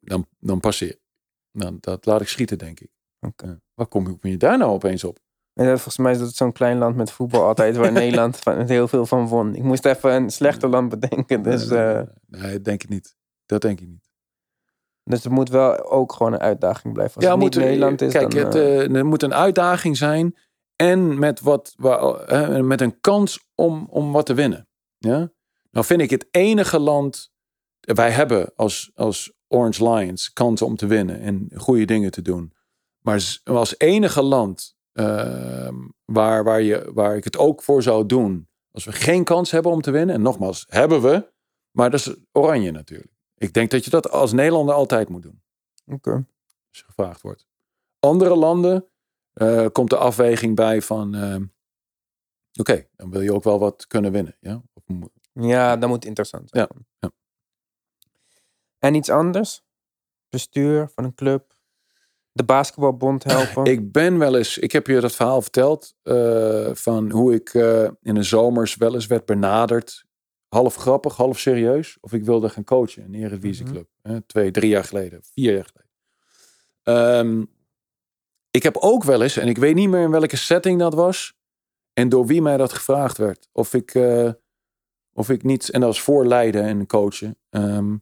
Dan, 0.00 0.26
dan 0.38 0.60
passeer. 0.60 0.98
Dan, 1.52 1.76
dat 1.80 2.06
laat 2.06 2.20
ik 2.20 2.28
schieten, 2.28 2.58
denk 2.58 2.80
ik. 2.80 2.90
Ja. 3.20 3.58
Waar 3.74 3.86
kom 3.86 4.08
je, 4.08 4.16
kom 4.18 4.30
je 4.30 4.36
daar 4.36 4.58
nou 4.58 4.70
opeens 4.70 5.04
op? 5.04 5.18
Volgens 5.54 5.96
mij 5.98 6.12
is 6.12 6.18
dat 6.18 6.34
zo'n 6.34 6.52
klein 6.52 6.78
land 6.78 6.96
met 6.96 7.10
voetbal 7.10 7.44
altijd, 7.44 7.76
waar 7.76 7.92
Nederland 8.02 8.36
van, 8.36 8.66
heel 8.66 8.88
veel 8.88 9.06
van 9.06 9.26
won. 9.26 9.54
Ik 9.54 9.62
moest 9.62 9.84
even 9.84 10.12
een 10.14 10.30
slechter 10.30 10.68
land 10.68 10.88
bedenken, 10.88 11.42
dus, 11.42 11.68
Nee, 11.68 11.78
eh, 11.78 12.02
nee, 12.26 12.60
denk 12.60 12.82
ik 12.82 12.88
niet. 12.88 13.16
Dat 13.46 13.60
denk 13.62 13.80
ik 13.80 13.88
niet. 13.88 14.10
dus 15.04 15.22
het 15.24 15.32
moet 15.32 15.48
wel 15.48 15.90
ook 15.90 16.12
gewoon 16.12 16.32
een 16.32 16.38
uitdaging 16.40 16.94
blijven. 16.94 17.16
Als 17.16 17.24
het 17.24 17.34
niet 17.38 17.54
moet, 17.54 17.64
Nederland 17.64 18.00
is, 18.02 18.12
kijk, 18.12 18.30
dan... 18.30 18.44
het, 18.44 18.54
eh, 18.54 18.84
eh, 18.84 18.94
er 18.94 19.06
moet 19.06 19.22
een 19.22 19.34
uitdaging 19.34 19.96
zijn. 19.96 20.36
En 20.76 21.18
met, 21.18 21.40
wat, 21.40 21.72
wa- 21.76 22.14
eh, 22.18 22.60
met 22.60 22.80
een 22.80 23.00
kans 23.00 23.48
om, 23.54 23.86
om 23.90 24.12
wat 24.12 24.26
te 24.26 24.34
winnen. 24.34 24.68
Ja? 24.98 25.30
Nou 25.70 25.86
vind 25.86 26.00
ik 26.00 26.10
het 26.10 26.26
enige 26.30 26.78
land. 26.78 27.30
Wij 27.80 28.10
hebben 28.10 28.52
als, 28.56 28.90
als 28.94 29.32
Orange 29.48 29.90
Lions 29.90 30.32
kansen 30.32 30.66
om 30.66 30.76
te 30.76 30.86
winnen 30.86 31.20
en 31.20 31.50
goede 31.54 31.84
dingen 31.84 32.10
te 32.10 32.22
doen. 32.22 32.54
Maar 33.06 33.40
als 33.44 33.78
enige 33.78 34.22
land 34.22 34.76
ehm, 34.92 35.74
waar, 36.04 36.44
waar, 36.44 36.62
je, 36.62 36.90
waar 36.94 37.16
ik 37.16 37.24
het 37.24 37.38
ook 37.38 37.62
voor 37.62 37.82
zou 37.82 38.06
doen. 38.06 38.48
Als 38.70 38.84
we 38.84 38.92
geen 38.92 39.24
kans 39.24 39.50
hebben 39.50 39.72
om 39.72 39.80
te 39.80 39.90
winnen. 39.90 40.14
En 40.14 40.22
nogmaals, 40.22 40.66
hebben 40.68 41.02
we. 41.02 41.32
Maar 41.70 41.90
dat 41.90 42.00
is 42.00 42.16
oranje 42.32 42.70
natuurlijk. 42.70 43.12
Ik 43.34 43.52
denk 43.52 43.70
dat 43.70 43.84
je 43.84 43.90
dat 43.90 44.10
als 44.10 44.32
Nederlander 44.32 44.74
altijd 44.74 45.08
moet 45.08 45.22
doen 45.22 45.42
Oké. 45.86 46.12
als 46.68 46.78
je 46.78 46.84
gevraagd 46.84 47.20
wordt. 47.20 47.46
Andere 47.98 48.36
landen 48.36 48.88
eh, 49.32 49.66
komt 49.72 49.90
de 49.90 49.96
afweging 49.96 50.56
bij 50.56 50.82
van, 50.82 51.14
ehm, 51.14 51.44
oké, 52.60 52.86
dan 52.96 53.10
wil 53.10 53.20
je 53.20 53.32
ook 53.32 53.44
wel 53.44 53.58
wat 53.58 53.86
kunnen 53.86 54.12
winnen. 54.12 54.36
Ja? 54.40 54.62
Ja, 55.32 55.76
dat 55.76 55.88
moet 55.88 56.04
interessant 56.04 56.48
zijn. 56.50 56.68
Ja, 56.70 56.80
ja. 56.98 57.10
En 58.78 58.94
iets 58.94 59.10
anders? 59.10 59.64
Bestuur 60.28 60.88
van 60.88 61.04
een 61.04 61.14
club? 61.14 61.55
De 62.36 62.44
basketbalbond 62.44 63.24
helpen? 63.24 63.64
Ik 63.64 63.92
ben 63.92 64.18
wel 64.18 64.36
eens, 64.36 64.58
ik 64.58 64.72
heb 64.72 64.86
je 64.86 65.00
dat 65.00 65.14
verhaal 65.14 65.42
verteld 65.42 65.94
eh, 66.02 66.70
van 66.72 67.10
hoe 67.10 67.34
ik 67.34 67.54
eh, 67.54 67.88
in 68.02 68.14
de 68.14 68.22
zomers 68.22 68.76
wel 68.76 68.94
eens 68.94 69.06
werd 69.06 69.24
benaderd. 69.24 70.04
Half 70.48 70.74
grappig, 70.74 71.16
half 71.16 71.38
serieus. 71.38 71.98
Of 72.00 72.12
ik 72.12 72.24
wilde 72.24 72.48
gaan 72.48 72.64
coachen 72.64 73.02
in 73.02 73.14
een 73.14 73.20
Eredivisieclub. 73.20 73.88
hè, 74.02 74.20
Twee, 74.20 74.50
drie 74.50 74.68
jaar 74.70 74.84
geleden, 74.84 75.20
vier 75.22 75.54
jaar 75.54 75.68
geleden. 75.72 75.90
Ehm, 76.82 77.44
ik 78.50 78.62
heb 78.62 78.76
ook 78.76 79.04
wel 79.04 79.22
eens, 79.22 79.36
en 79.36 79.48
ik 79.48 79.58
weet 79.58 79.74
niet 79.74 79.88
meer 79.88 80.02
in 80.02 80.10
welke 80.10 80.36
setting 80.36 80.78
dat 80.78 80.94
was. 80.94 81.34
En 81.92 82.08
door 82.08 82.26
wie 82.26 82.42
mij 82.42 82.56
dat 82.56 82.72
gevraagd 82.72 83.18
werd. 83.18 83.48
Of 83.52 83.74
ik, 83.74 83.94
eh, 83.94 84.30
of 85.12 85.30
ik 85.30 85.42
niet, 85.42 85.70
en 85.70 85.80
dat 85.80 85.88
was 85.88 86.00
voor 86.02 86.26
Leiden 86.26 86.62
en 86.62 86.86
coachen. 86.86 87.38
ehm, 87.50 87.96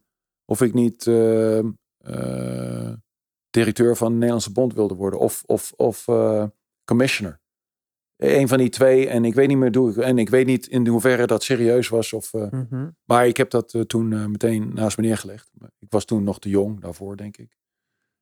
of 0.44 0.62
ik 0.62 0.74
niet 0.74 1.06
ehm, 1.06 1.70
eh, 1.98 2.92
directeur 3.54 3.96
van 3.96 4.08
de 4.08 4.14
Nederlandse 4.14 4.52
Bond 4.52 4.74
wilde 4.74 4.94
worden. 4.94 5.18
Of, 5.20 5.42
of, 5.46 5.72
of 5.76 6.08
eh, 6.08 6.44
commissioner. 6.84 7.40
Een 8.16 8.48
van 8.48 8.58
die 8.58 8.68
twee. 8.68 9.08
En 9.08 9.24
ik 9.24 9.34
weet 9.34 9.48
niet 9.48 9.56
meer 9.56 9.76
hoe 9.76 9.90
ik. 9.90 9.96
En 9.96 10.18
ik 10.18 10.28
weet 10.28 10.46
niet 10.46 10.66
in 10.66 10.86
hoeverre 10.86 11.26
dat 11.26 11.42
serieus 11.42 11.88
was. 11.88 12.12
Of, 12.12 12.34
eh, 12.34 12.50
Mhm. 12.50 12.88
maar 13.04 13.26
ik 13.26 13.36
heb 13.36 13.50
dat 13.50 13.74
eh, 13.74 13.80
toen 13.80 14.30
meteen 14.30 14.70
naast 14.74 14.96
me 14.96 15.06
neergelegd. 15.06 15.50
Ik 15.78 15.90
was 15.90 16.04
toen 16.04 16.24
nog 16.24 16.38
te 16.38 16.48
jong 16.48 16.80
daarvoor, 16.80 17.16
denk 17.16 17.36
ik. 17.36 17.56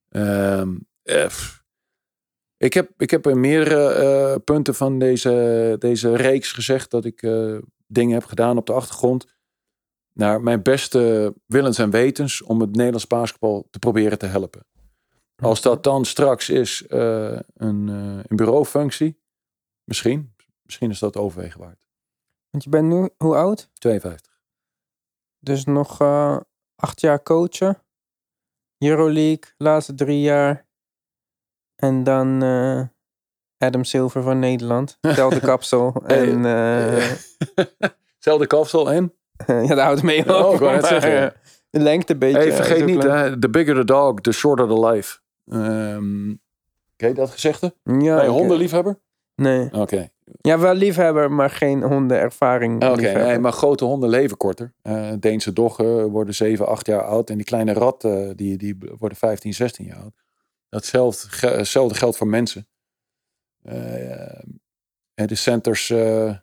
Ehm, 0.09 0.77
eh, 1.03 1.31
ik, 2.57 2.73
heb, 2.75 2.91
ik 2.97 3.11
heb 3.11 3.27
in 3.27 3.41
meerdere 3.41 4.41
punten 4.41 4.75
van 4.75 4.99
deze, 4.99 5.77
deze 5.79 6.17
reeks 6.17 6.53
gezegd 6.53 6.91
dat 6.91 7.05
ik 7.05 7.21
dingen 7.87 8.15
heb 8.15 8.25
gedaan 8.25 8.57
op 8.57 8.67
de 8.67 8.73
achtergrond. 8.73 9.27
Naar 10.13 10.43
mijn 10.43 10.63
beste 10.63 11.35
willens 11.47 11.79
en 11.79 11.91
wetens 11.91 12.43
om 12.43 12.61
het 12.61 12.71
Nederlands 12.71 13.07
basketbal 13.07 13.67
te 13.71 13.79
proberen 13.79 14.19
te 14.19 14.27
helpen. 14.27 14.67
Als 15.43 15.61
dat 15.61 15.83
dan 15.83 16.05
straks 16.05 16.49
is 16.49 16.87
eh, 16.87 17.39
een, 17.55 17.89
eh, 17.89 18.25
een 18.27 18.37
bureaufunctie, 18.37 19.21
misschien. 19.85 20.35
Misschien 20.63 20.91
is 20.91 20.99
dat 20.99 21.17
overwegen 21.17 21.61
waard. 21.61 21.87
Want 22.51 22.65
je 22.65 22.71
bent 22.71 22.89
nu, 22.89 23.09
hoe 23.17 23.37
oud? 23.37 23.71
52. 23.73 24.41
Dus 25.39 25.65
nog 25.65 26.01
eh, 26.01 26.37
acht 26.77 27.01
jaar 27.01 27.23
coachen. 27.23 27.83
Euroleague, 28.79 29.53
laatste 29.57 29.95
drie 29.95 30.21
jaar. 30.21 30.67
En 31.75 32.05
dan 32.05 32.43
Adam 33.59 33.85
Silver 33.85 34.23
van 34.23 34.39
Nederland. 34.39 34.97
Hetzelfde 35.01 35.41
kapsel. 35.41 36.03
En 36.07 36.45
Zelfde 38.19 38.47
kapsel 38.47 38.93
en? 38.93 39.15
ja, 39.67 39.75
daar 39.75 39.85
houdt 39.85 40.01
het 40.01 40.03
mee 40.03 40.21
op. 40.21 40.29
Oh, 40.29 40.61
maar, 40.61 40.81
De 41.71 41.81
lengte 41.81 42.13
een 42.13 42.19
beetje. 42.19 42.39
Hey, 42.39 42.53
vergeet 42.53 42.85
niet, 42.85 43.03
hè, 43.03 43.39
the 43.39 43.51
bigger 43.51 43.75
the 43.75 43.85
dog, 43.85 44.21
the 44.21 44.33
shorter 44.33 44.67
the 44.67 44.87
life. 44.87 45.21
Ehm 45.53 46.35
Ken 46.97 47.09
je 47.11 47.15
dat 47.15 47.31
gezegde? 47.31 47.75
Ja, 47.83 48.17
Bij 48.17 48.25
ik- 48.25 48.31
hondenliefhebber? 48.31 49.01
Nee. 49.35 49.73
Oké. 49.73 50.09
Ja, 50.41 50.59
wel 50.59 50.75
liefhebber, 50.75 51.33
maar 51.33 51.51
geen 51.51 51.83
hondenervaring. 51.83 52.85
Oké, 52.85 53.13
nee, 53.13 53.39
maar 53.39 53.53
grote 53.53 53.85
honden 53.85 54.09
leven 54.09 54.37
korter. 54.37 54.75
Eh 54.83 55.13
Deense 55.19 55.53
doggen 55.53 56.11
worden 56.11 56.35
7, 56.35 56.67
8 56.67 56.87
jaar 56.87 57.03
oud. 57.03 57.31
En 57.31 57.37
die 57.37 57.47
kleine 57.47 57.73
ratten, 57.73 58.37
die, 58.37 58.57
die 58.57 58.77
worden 58.99 59.19
15, 59.19 59.55
16 59.55 59.85
jaar 59.87 59.99
oud. 59.99 60.15
Datzelfde, 60.69 61.49
hetzelfde 61.49 61.95
geldt 61.95 62.17
voor 62.17 62.27
mensen. 62.27 62.67
Eh, 63.63 64.39
en 65.15 65.27
de 65.27 65.35
centers 65.35 65.91
eh, 65.91 66.37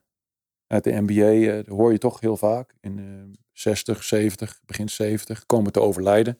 uit 0.67 0.83
de 0.83 1.01
NBA, 1.01 1.51
eh, 1.51 1.67
hoor 1.67 1.91
je 1.91 1.97
toch 1.97 2.19
heel 2.19 2.37
vaak. 2.37 2.73
In 2.79 2.99
eh 2.99 3.39
60, 3.51 4.03
70, 4.03 4.59
begin 4.65 4.89
70, 4.89 5.45
komen 5.45 5.71
te 5.71 5.81
overlijden. 5.81 6.39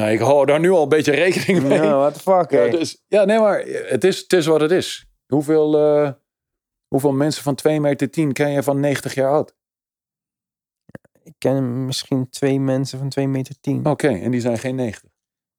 Nou, 0.00 0.12
ik 0.12 0.18
hou 0.20 0.46
daar 0.46 0.60
nu 0.60 0.70
al 0.70 0.82
een 0.82 0.88
beetje 0.88 1.12
rekening 1.12 1.62
mee. 1.62 1.78
Nou, 1.78 1.94
what 2.00 2.14
the 2.14 2.20
fuck, 2.20 2.50
Ja, 2.50 2.68
dus, 2.78 3.02
ja, 3.06 3.24
nee, 3.24 3.38
maar 3.38 3.60
het 3.66 4.04
is, 4.04 4.18
het 4.18 4.32
is 4.32 4.46
wat 4.46 4.60
het 4.60 4.70
is. 4.70 5.06
Hoeveel, 5.26 5.78
eh, 5.78 6.10
hoeveel 6.88 7.12
mensen 7.12 7.42
van 7.42 7.54
2 7.54 7.80
meter 7.80 8.10
10 8.10 8.32
ken 8.32 8.50
je 8.50 8.62
van 8.62 8.80
90 8.80 9.14
jaar 9.14 9.30
oud? 9.30 9.54
Ik 11.22 11.34
ken 11.38 11.86
misschien 11.86 12.28
twee 12.30 12.60
mensen 12.60 12.98
van 12.98 13.08
2 13.08 13.28
meter 13.28 13.54
10. 13.60 13.86
Oké, 13.86 14.08
en 14.08 14.30
die 14.30 14.40
zijn 14.40 14.58
geen 14.58 14.74
90. 14.74 15.10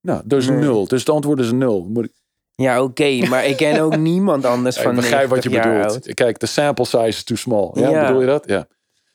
Nou, 0.02 0.22
dus 0.26 0.48
Nee. 0.48 0.58
nul. 0.58 0.88
Dus 0.88 1.00
het 1.00 1.10
antwoord 1.10 1.40
is 1.40 1.52
nul. 1.52 1.84
Moet 1.90 2.06
ik, 2.06 2.12
Ja, 2.56 2.84
oké, 2.84 3.28
maar 3.28 3.46
ik 3.46 3.58
ken 3.58 3.82
ook 3.82 3.98
niemand 4.12 4.46
anders 4.46 4.76
Ja, 4.76 4.82
van 4.82 4.92
ik 4.92 4.98
begrijp 4.98 5.30
wat 5.30 5.44
je 5.44 5.50
90 5.50 5.72
jaar 5.74 5.86
bedoelt. 5.88 6.06
oud. 6.08 6.14
Kijk, 6.16 6.40
de 6.40 6.46
sample 6.46 6.86
size 6.86 7.08
is 7.08 7.24
too 7.24 7.38
small. 7.38 7.70
Ja, 7.74 7.90
Ja. 7.90 8.06
bedoel 8.08 8.22
je 8.22 8.28
dat? 8.28 8.48
Ja. 8.48 8.68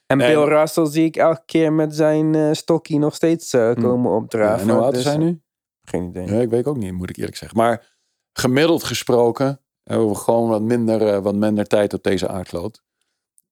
En 0.07 0.21
En- 0.21 0.27
Bill 0.27 0.45
Russell 0.45 0.87
zie 0.87 1.05
ik 1.05 1.17
elke 1.17 1.43
keer 1.47 1.73
met 1.73 1.95
zijn 1.95 2.35
eh 2.35 2.53
stokkie 2.53 2.99
nog 2.99 3.15
steeds 3.15 3.53
eh, 3.53 3.73
komen 3.75 4.11
Ja, 4.11 4.17
opdraven. 4.17 4.69
en 4.69 4.75
hoe 4.75 4.83
oud 4.83 4.91
dus, 4.95 5.01
is 5.01 5.07
hij 5.07 5.15
eh, 5.15 5.21
nu? 5.21 5.41
Geen 5.83 6.05
idee. 6.09 6.27
Ja, 6.27 6.41
ik 6.41 6.51
weet 6.51 6.67
ook 6.67 6.77
niet, 6.77 6.93
moet 6.93 7.11
ik 7.11 7.17
eerlijk 7.17 7.37
zeggen. 7.37 7.59
Maar 7.59 7.87
gemiddeld 8.33 8.85
gesproken 8.85 9.61
hebben 9.83 10.09
we 10.09 10.15
gewoon 10.15 10.49
wat 10.49 10.63
minder, 10.63 11.23
wat 11.23 11.35
minder 11.35 11.67
tijd 11.67 11.95
op 11.95 12.03
deze 12.03 12.29
aardkloot. 12.29 12.83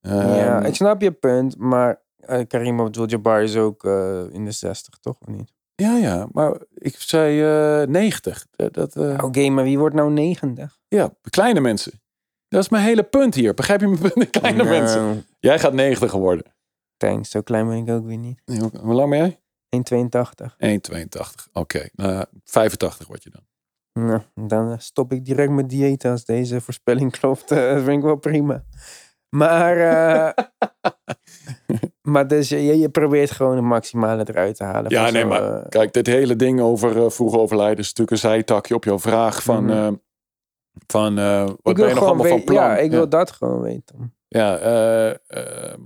ja, 0.00 0.56
Ehm, 0.58 0.64
ik 0.66 0.74
snap 0.74 1.00
je 1.00 1.12
punt, 1.12 1.58
maar 1.58 2.02
Karim 2.48 2.80
Abdul-Jabbar 2.80 3.42
is 3.42 3.56
ook 3.56 3.84
in 4.32 4.44
de 4.44 4.50
60, 4.50 4.98
toch? 4.98 5.16
Of 5.20 5.26
niet? 5.26 5.52
ja, 5.74 5.96
ja, 5.96 6.26
maar 6.32 6.56
ik 6.74 6.96
zei 6.98 7.42
eh 7.82 7.88
90. 7.88 8.46
Dat, 8.50 8.74
dat, 8.74 8.96
eh, 8.96 9.18
Oké, 9.24 9.48
maar 9.48 9.64
wie 9.64 9.78
wordt 9.78 9.94
nou 9.94 10.10
90? 10.12 10.78
Ja, 10.88 11.14
kleine 11.30 11.60
mensen. 11.60 12.02
Dat 12.54 12.62
is 12.62 12.68
mijn 12.68 12.84
hele 12.84 13.02
punt 13.02 13.34
hier. 13.34 13.54
Begrijp 13.54 13.80
je 13.80 13.86
mijn 13.88 14.12
punt? 14.12 14.30
Kleine 14.40 14.64
Nou, 14.64 14.78
mensen. 14.78 15.26
Jij 15.40 15.58
gaat 15.58 15.72
90 15.72 16.10
geworden. 16.10 16.44
Thanks, 16.96 17.30
zo 17.30 17.40
klein 17.40 17.66
ben 17.68 17.76
ik 17.76 17.88
ook 17.90 18.06
weer 18.06 18.16
niet. 18.16 18.40
Nee, 18.44 18.58
hoe, 18.80 18.94
lang 18.94 19.10
ben 19.10 19.18
jij? 19.18 19.38
1,82. 20.48 20.96
1,82. 20.96 21.48
Oké, 21.52 21.88
nou, 21.92 22.24
85 22.44 23.06
word 23.06 23.22
je 23.22 23.30
dan. 23.30 23.42
Nou, 24.06 24.20
dan 24.48 24.70
eh, 24.72 24.78
stop 24.78 25.12
ik 25.12 25.24
direct 25.24 25.50
met 25.50 25.68
diëten 25.68 26.10
als 26.10 26.24
deze 26.24 26.60
voorspelling 26.60 27.12
klopt. 27.18 27.50
eh, 27.50 27.58
dat 27.74 27.82
vind 27.82 27.96
ik 27.98 28.02
wel 28.02 28.16
prima. 28.16 28.64
Maar, 29.28 29.76
eh, 29.76 30.44
maar 32.12 32.28
dus 32.28 32.48
je, 32.48 32.78
je 32.78 32.88
probeert 32.88 33.30
gewoon 33.30 33.56
het 33.56 33.64
maximale 33.64 34.24
eruit 34.28 34.56
te 34.56 34.64
halen. 34.64 34.90
Ja, 34.90 35.10
nee, 35.10 35.22
zo, 35.22 35.28
maar 35.28 35.56
eh, 35.62 35.68
kijk, 35.68 35.92
dit 35.92 36.06
hele 36.06 36.36
ding 36.36 36.60
over 36.60 37.04
eh, 37.04 37.10
vroeg 37.10 37.34
overlijden 37.36 37.78
is 37.78 37.88
natuurlijk 37.88 38.10
een 38.10 38.30
zijtakje 38.30 38.74
op 38.74 38.84
jouw 38.84 38.98
vraag 38.98 39.42
van, 39.42 39.64
Mhm. 39.64 39.72
eh, 39.72 39.92
van 40.86 41.18
eh, 41.18 41.44
wat 41.44 41.58
ik 41.62 41.74
ben 41.74 41.88
je 41.88 41.94
nog 41.94 42.04
allemaal 42.04 42.26
van 42.26 42.44
plan? 42.44 42.56
Ja, 42.56 42.76
ik 42.76 42.90
ja, 42.90 42.96
wil 42.96 43.08
dat 43.08 43.30
gewoon 43.30 43.60
weten. 43.60 44.14
ja, 44.28 44.58
eh, 44.58 45.10
ehm, 45.26 45.80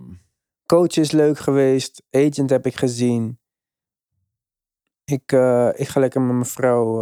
Coach 0.66 0.96
is 0.96 1.10
leuk 1.10 1.38
geweest. 1.38 2.02
Agent 2.10 2.50
heb 2.50 2.66
ik 2.66 2.76
gezien. 2.76 3.38
Ik, 5.04 5.32
eh, 5.32 5.68
ik 5.74 5.88
ga 5.88 6.00
lekker 6.00 6.20
met 6.20 6.34
mijn 6.34 6.46
vrouw 6.46 6.98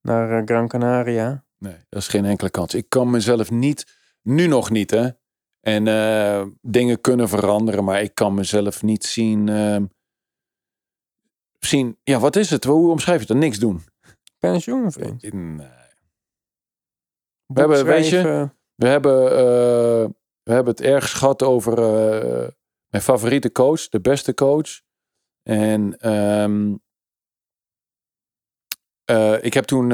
naar 0.00 0.42
Gran 0.44 0.68
Canaria. 0.68 1.44
nee, 1.58 1.76
dat 1.88 2.00
is 2.00 2.08
geen 2.08 2.24
enkele 2.24 2.50
kans. 2.50 2.74
Ik 2.74 2.88
kan 2.88 3.10
mezelf 3.10 3.50
niet, 3.50 3.98
nu 4.22 4.46
nog 4.46 4.70
niet 4.70 4.90
hè. 4.90 5.08
En 5.60 5.84
dingen 6.60 7.00
kunnen 7.00 7.28
veranderen, 7.28 7.84
maar 7.84 8.02
ik 8.02 8.14
kan 8.14 8.34
mezelf 8.34 8.82
niet 8.82 9.04
zien, 9.04 9.48
ehm, 9.48 9.84
zien, 11.58 11.98
ja, 12.04 12.18
wat 12.18 12.36
is 12.36 12.50
het? 12.50 12.64
Hoe 12.64 12.90
omschrijf 12.90 13.20
je 13.20 13.26
het? 13.32 13.42
Niks 13.42 13.58
doen. 13.58 13.82
Pensioen, 14.38 14.92
vriend. 14.92 15.32
Nee. 15.32 15.77
Boek 17.48 17.58
hebben, 17.58 17.84
weet 17.84 18.08
je. 18.08 18.50
We 18.74 18.86
hebben, 18.86 19.30
eh, 19.30 20.08
we 20.42 20.52
hebben 20.52 20.72
het 20.72 20.80
ergens 20.80 21.12
gehad 21.12 21.42
over 21.42 21.72
eh, 21.78 22.48
mijn 22.88 23.02
favoriete 23.02 23.52
coach, 23.52 23.88
de 23.88 24.00
beste 24.00 24.34
coach. 24.34 24.80
En 25.42 25.98
ehm, 26.00 26.74
eh, 29.04 29.44
ik 29.44 29.54
heb 29.54 29.64
toen 29.64 29.88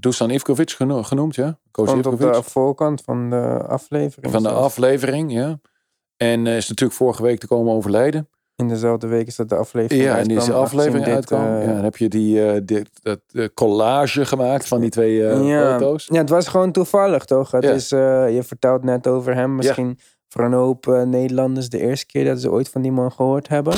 Dusan 0.00 0.30
Ivkovic 0.30 0.70
geno- 0.70 1.02
genoemd, 1.02 1.34
ja. 1.34 1.58
Coach 1.70 1.88
Stond 1.88 2.06
op 2.06 2.18
de 2.18 2.42
voorkant 2.42 3.02
van 3.02 3.30
de 3.30 3.64
aflevering. 3.66 4.32
Van 4.32 4.42
de 4.42 4.48
zelfs. 4.48 4.64
aflevering, 4.64 5.32
ja. 5.32 5.60
En 6.16 6.46
is 6.46 6.68
natuurlijk 6.68 6.98
vorige 6.98 7.22
week 7.22 7.38
te 7.40 7.46
komen 7.46 7.72
overlijden. 7.72 8.28
In 8.56 8.68
dezelfde 8.68 9.06
week 9.06 9.26
is 9.26 9.36
dat 9.36 9.48
de 9.48 9.54
aflevering 9.54 10.04
Ja, 10.04 10.18
en 10.18 10.28
die 10.28 10.36
is 10.36 10.44
de 10.44 10.52
aflevering 10.52 11.04
dit, 11.04 11.14
uitkwam. 11.14 11.44
eh, 11.60 11.66
ja, 11.66 11.72
dan 11.74 11.84
heb 11.84 11.96
je 11.96 12.08
die, 12.08 12.46
eh, 12.50 12.60
dit, 12.64 12.88
dat 13.02 13.20
eh, 13.32 13.44
collage 13.54 14.24
gemaakt 14.26 14.68
van 14.68 14.80
die 14.80 14.90
twee 14.90 15.14
ja. 15.14 15.78
foto's. 15.78 16.06
Ja, 16.12 16.18
het 16.18 16.28
was 16.28 16.48
gewoon 16.48 16.72
toevallig, 16.72 17.24
toch? 17.24 17.50
Het 17.50 17.64
Ja. 17.64 17.70
is, 17.70 17.88
je 17.88 18.40
vertelt 18.44 18.84
net 18.84 19.06
over 19.06 19.34
hem. 19.34 19.54
Misschien 19.54 19.98
voor 20.28 20.44
een 20.44 20.52
hoop 20.52 20.86
Nederlanders 21.06 21.68
de 21.68 21.80
eerste 21.80 22.06
keer 22.06 22.24
dat 22.24 22.40
ze 22.40 22.50
ooit 22.50 22.68
van 22.68 22.82
die 22.82 22.92
man 22.92 23.12
gehoord 23.12 23.48
hebben. 23.48 23.74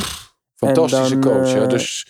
Fantastische 0.55 1.19
dan, 1.19 1.33
coach. 1.33 1.53
ja. 1.53 1.67
Dus 1.67 2.07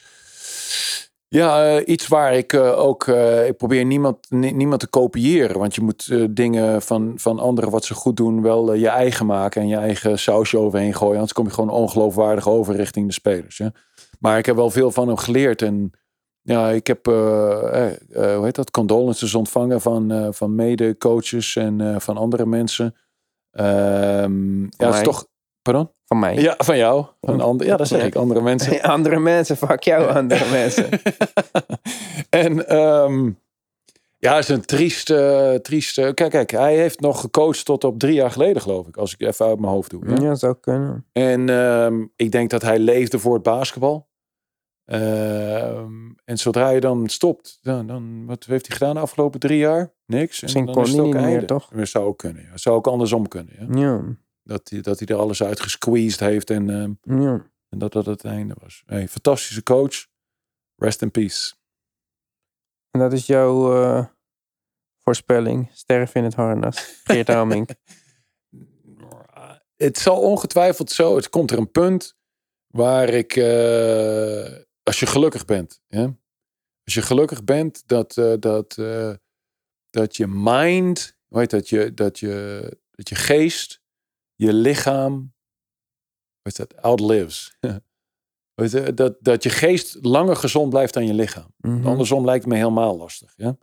ja, 1.28 1.76
eh, 1.76 1.88
iets 1.88 2.08
waar 2.08 2.34
ik 2.34 2.52
eh, 2.52 2.78
ook. 2.78 3.06
eh, 3.06 3.46
ik 3.46 3.56
probeer 3.56 3.84
niemand, 3.84 4.30
ni- 4.30 4.52
niemand 4.52 4.80
te 4.80 4.88
kopiëren. 4.88 5.58
Want 5.58 5.74
je 5.74 5.80
moet 5.80 6.16
dingen 6.36 6.82
van, 6.82 7.12
van 7.16 7.38
anderen 7.38 7.70
wat 7.70 7.84
ze 7.84 7.94
goed 7.94 8.16
doen, 8.16 8.42
wel 8.42 8.72
je 8.72 8.88
eigen 8.88 9.26
maken 9.26 9.60
en 9.62 9.68
je 9.68 9.76
eigen 9.76 10.18
sausje 10.18 10.58
overheen 10.58 10.94
gooien. 10.94 11.14
Anders 11.14 11.32
kom 11.32 11.44
je 11.44 11.52
gewoon 11.52 11.70
ongeloofwaardig 11.70 12.48
over 12.48 12.74
richting 12.76 13.06
de 13.06 13.12
spelers. 13.12 13.56
Ja. 13.56 13.72
Maar 14.20 14.38
ik 14.38 14.46
heb 14.46 14.56
wel 14.56 14.70
veel 14.70 14.90
van 14.90 15.06
hem 15.08 15.16
geleerd. 15.16 15.62
En 15.62 15.90
ja, 16.42 16.68
ik 16.70 16.86
heb, 16.86 17.06
hoe 17.06 18.40
heet 18.42 18.54
dat, 18.54 18.70
condolences 18.70 19.34
ontvangen 19.34 19.80
van, 19.80 20.34
van 20.34 20.54
mede-coaches 20.54 21.56
en 21.56 22.00
van 22.00 22.16
andere 22.16 22.46
mensen. 22.46 22.94
Ehm, 23.50 24.62
ja, 24.62 24.68
het 24.86 24.94
is 24.94 25.02
toch. 25.02 25.26
Pardon? 25.62 25.90
Van 26.08 26.18
mij. 26.18 26.34
Ja, 26.34 26.54
van 26.58 26.76
jou. 26.76 27.06
Van 27.20 27.40
ander, 27.40 27.66
ja, 27.66 27.76
dat 27.76 27.88
zeg 27.88 28.04
ik. 28.04 28.14
Andere 28.14 28.40
mensen. 28.40 28.82
andere 28.96 29.18
mensen, 29.18 29.56
fuck 29.56 29.82
jou, 29.82 30.10
andere 30.18 30.50
mensen. 30.50 30.88
en 32.30 32.68
ehm, 32.68 33.30
ja, 34.18 34.34
het 34.34 34.42
is 34.42 34.48
een 34.48 34.64
trieste, 34.64 35.58
trieste. 35.62 36.12
Kijk, 36.14 36.30
kijk, 36.30 36.50
hij 36.50 36.76
heeft 36.76 37.00
nog 37.00 37.20
gecoacht 37.20 37.64
tot 37.64 37.84
op 37.84 37.98
drie 37.98 38.14
jaar 38.14 38.30
geleden, 38.30 38.62
geloof 38.62 38.86
ik. 38.86 38.96
Als 38.96 39.12
ik 39.12 39.20
even 39.20 39.46
uit 39.46 39.58
mijn 39.58 39.72
hoofd 39.72 39.90
doe. 39.90 40.20
Ja, 40.20 40.34
zou 40.34 40.54
kunnen. 40.60 41.06
En 41.12 41.48
ehm, 41.48 42.04
ik 42.16 42.32
denk 42.32 42.50
dat 42.50 42.62
hij 42.62 42.78
leefde 42.78 43.18
voor 43.18 43.34
het 43.34 43.42
basketbal. 43.42 44.08
Ehm, 44.84 45.92
en 46.24 46.38
zodra 46.38 46.68
je 46.68 46.80
dan 46.80 47.08
stopt, 47.08 47.58
dan, 47.62 47.86
dan 47.86 48.26
wat 48.26 48.44
heeft 48.44 48.66
hij 48.66 48.76
gedaan 48.76 48.94
de 48.94 49.00
afgelopen 49.00 49.40
drie 49.40 49.58
jaar? 49.58 49.92
Niks. 50.06 50.36
En 50.36 50.42
Misschien 50.42 50.64
kon 50.64 50.84
hij 50.84 51.00
ook 51.00 51.14
niet 51.14 51.24
meer, 51.24 51.46
toch? 51.46 51.68
Dat 51.74 51.88
zou 51.88 52.06
ook 52.06 52.18
kunnen. 52.18 52.42
Ja. 52.42 52.50
Dat 52.50 52.60
zou 52.60 52.76
ook 52.76 52.86
andersom 52.86 53.28
kunnen. 53.28 53.54
Ja. 53.58 53.80
Ja, 53.80 54.02
Dat, 54.48 54.68
hij, 54.68 54.80
dat 54.80 54.98
hij 54.98 55.08
er 55.08 55.16
alles 55.16 55.42
uit 55.42 55.60
gesqueezed 55.60 56.20
heeft 56.20 56.50
en, 56.50 56.70
ehm, 56.70 57.20
ja. 57.22 57.50
en 57.68 57.78
dat 57.78 57.92
dat 57.92 58.06
het 58.06 58.24
einde 58.24 58.54
was. 58.60 58.82
Hey, 58.86 59.08
fantastische 59.08 59.62
coach. 59.62 60.06
Rest 60.76 61.02
in 61.02 61.10
peace. 61.10 61.54
En 62.90 63.00
dat 63.00 63.12
is 63.12 63.26
jouw 63.26 63.74
eh, 63.74 64.06
voorspelling. 64.98 65.70
Sterf 65.72 66.14
in 66.14 66.24
het 66.24 66.34
harnas. 66.34 67.00
Geert 67.04 67.28
Hamink. 67.28 67.70
Het 69.76 69.98
zal 69.98 70.20
ongetwijfeld 70.20 70.90
zo. 70.90 71.16
Het 71.16 71.28
komt 71.28 71.50
er 71.50 71.58
een 71.58 71.70
punt 71.70 72.16
waar 72.66 73.08
ik, 73.08 73.36
eh, 73.36 74.56
als 74.82 75.00
je 75.00 75.06
gelukkig 75.06 75.44
bent, 75.44 75.80
ja? 75.86 76.16
als 76.84 76.94
je 76.94 77.02
gelukkig 77.02 77.44
bent 77.44 77.82
dat, 77.88 78.16
eh, 78.16 78.32
dat, 78.38 78.74
dat 79.90 80.16
je 80.16 80.26
mind, 80.26 81.16
heet 81.28 81.50
dat, 81.50 81.68
je, 81.68 81.94
dat, 81.94 82.18
je, 82.18 82.62
dat 82.90 83.08
je 83.08 83.14
geest, 83.14 83.80
je 84.38 84.52
lichaam, 84.52 85.34
wat 86.42 86.52
is 86.52 86.54
dat, 86.54 86.76
outlives. 86.82 87.56
Dat, 88.94 89.16
dat 89.20 89.42
je 89.42 89.50
geest 89.50 89.98
langer 90.04 90.36
gezond 90.36 90.70
blijft 90.70 90.94
dan 90.94 91.06
je 91.06 91.14
lichaam. 91.14 91.54
Mhm. 91.56 91.86
Andersom 91.86 92.24
lijkt 92.24 92.46
me 92.46 92.54
helemaal 92.56 92.96
lastig. 92.96 93.32
Ja? 93.36 93.56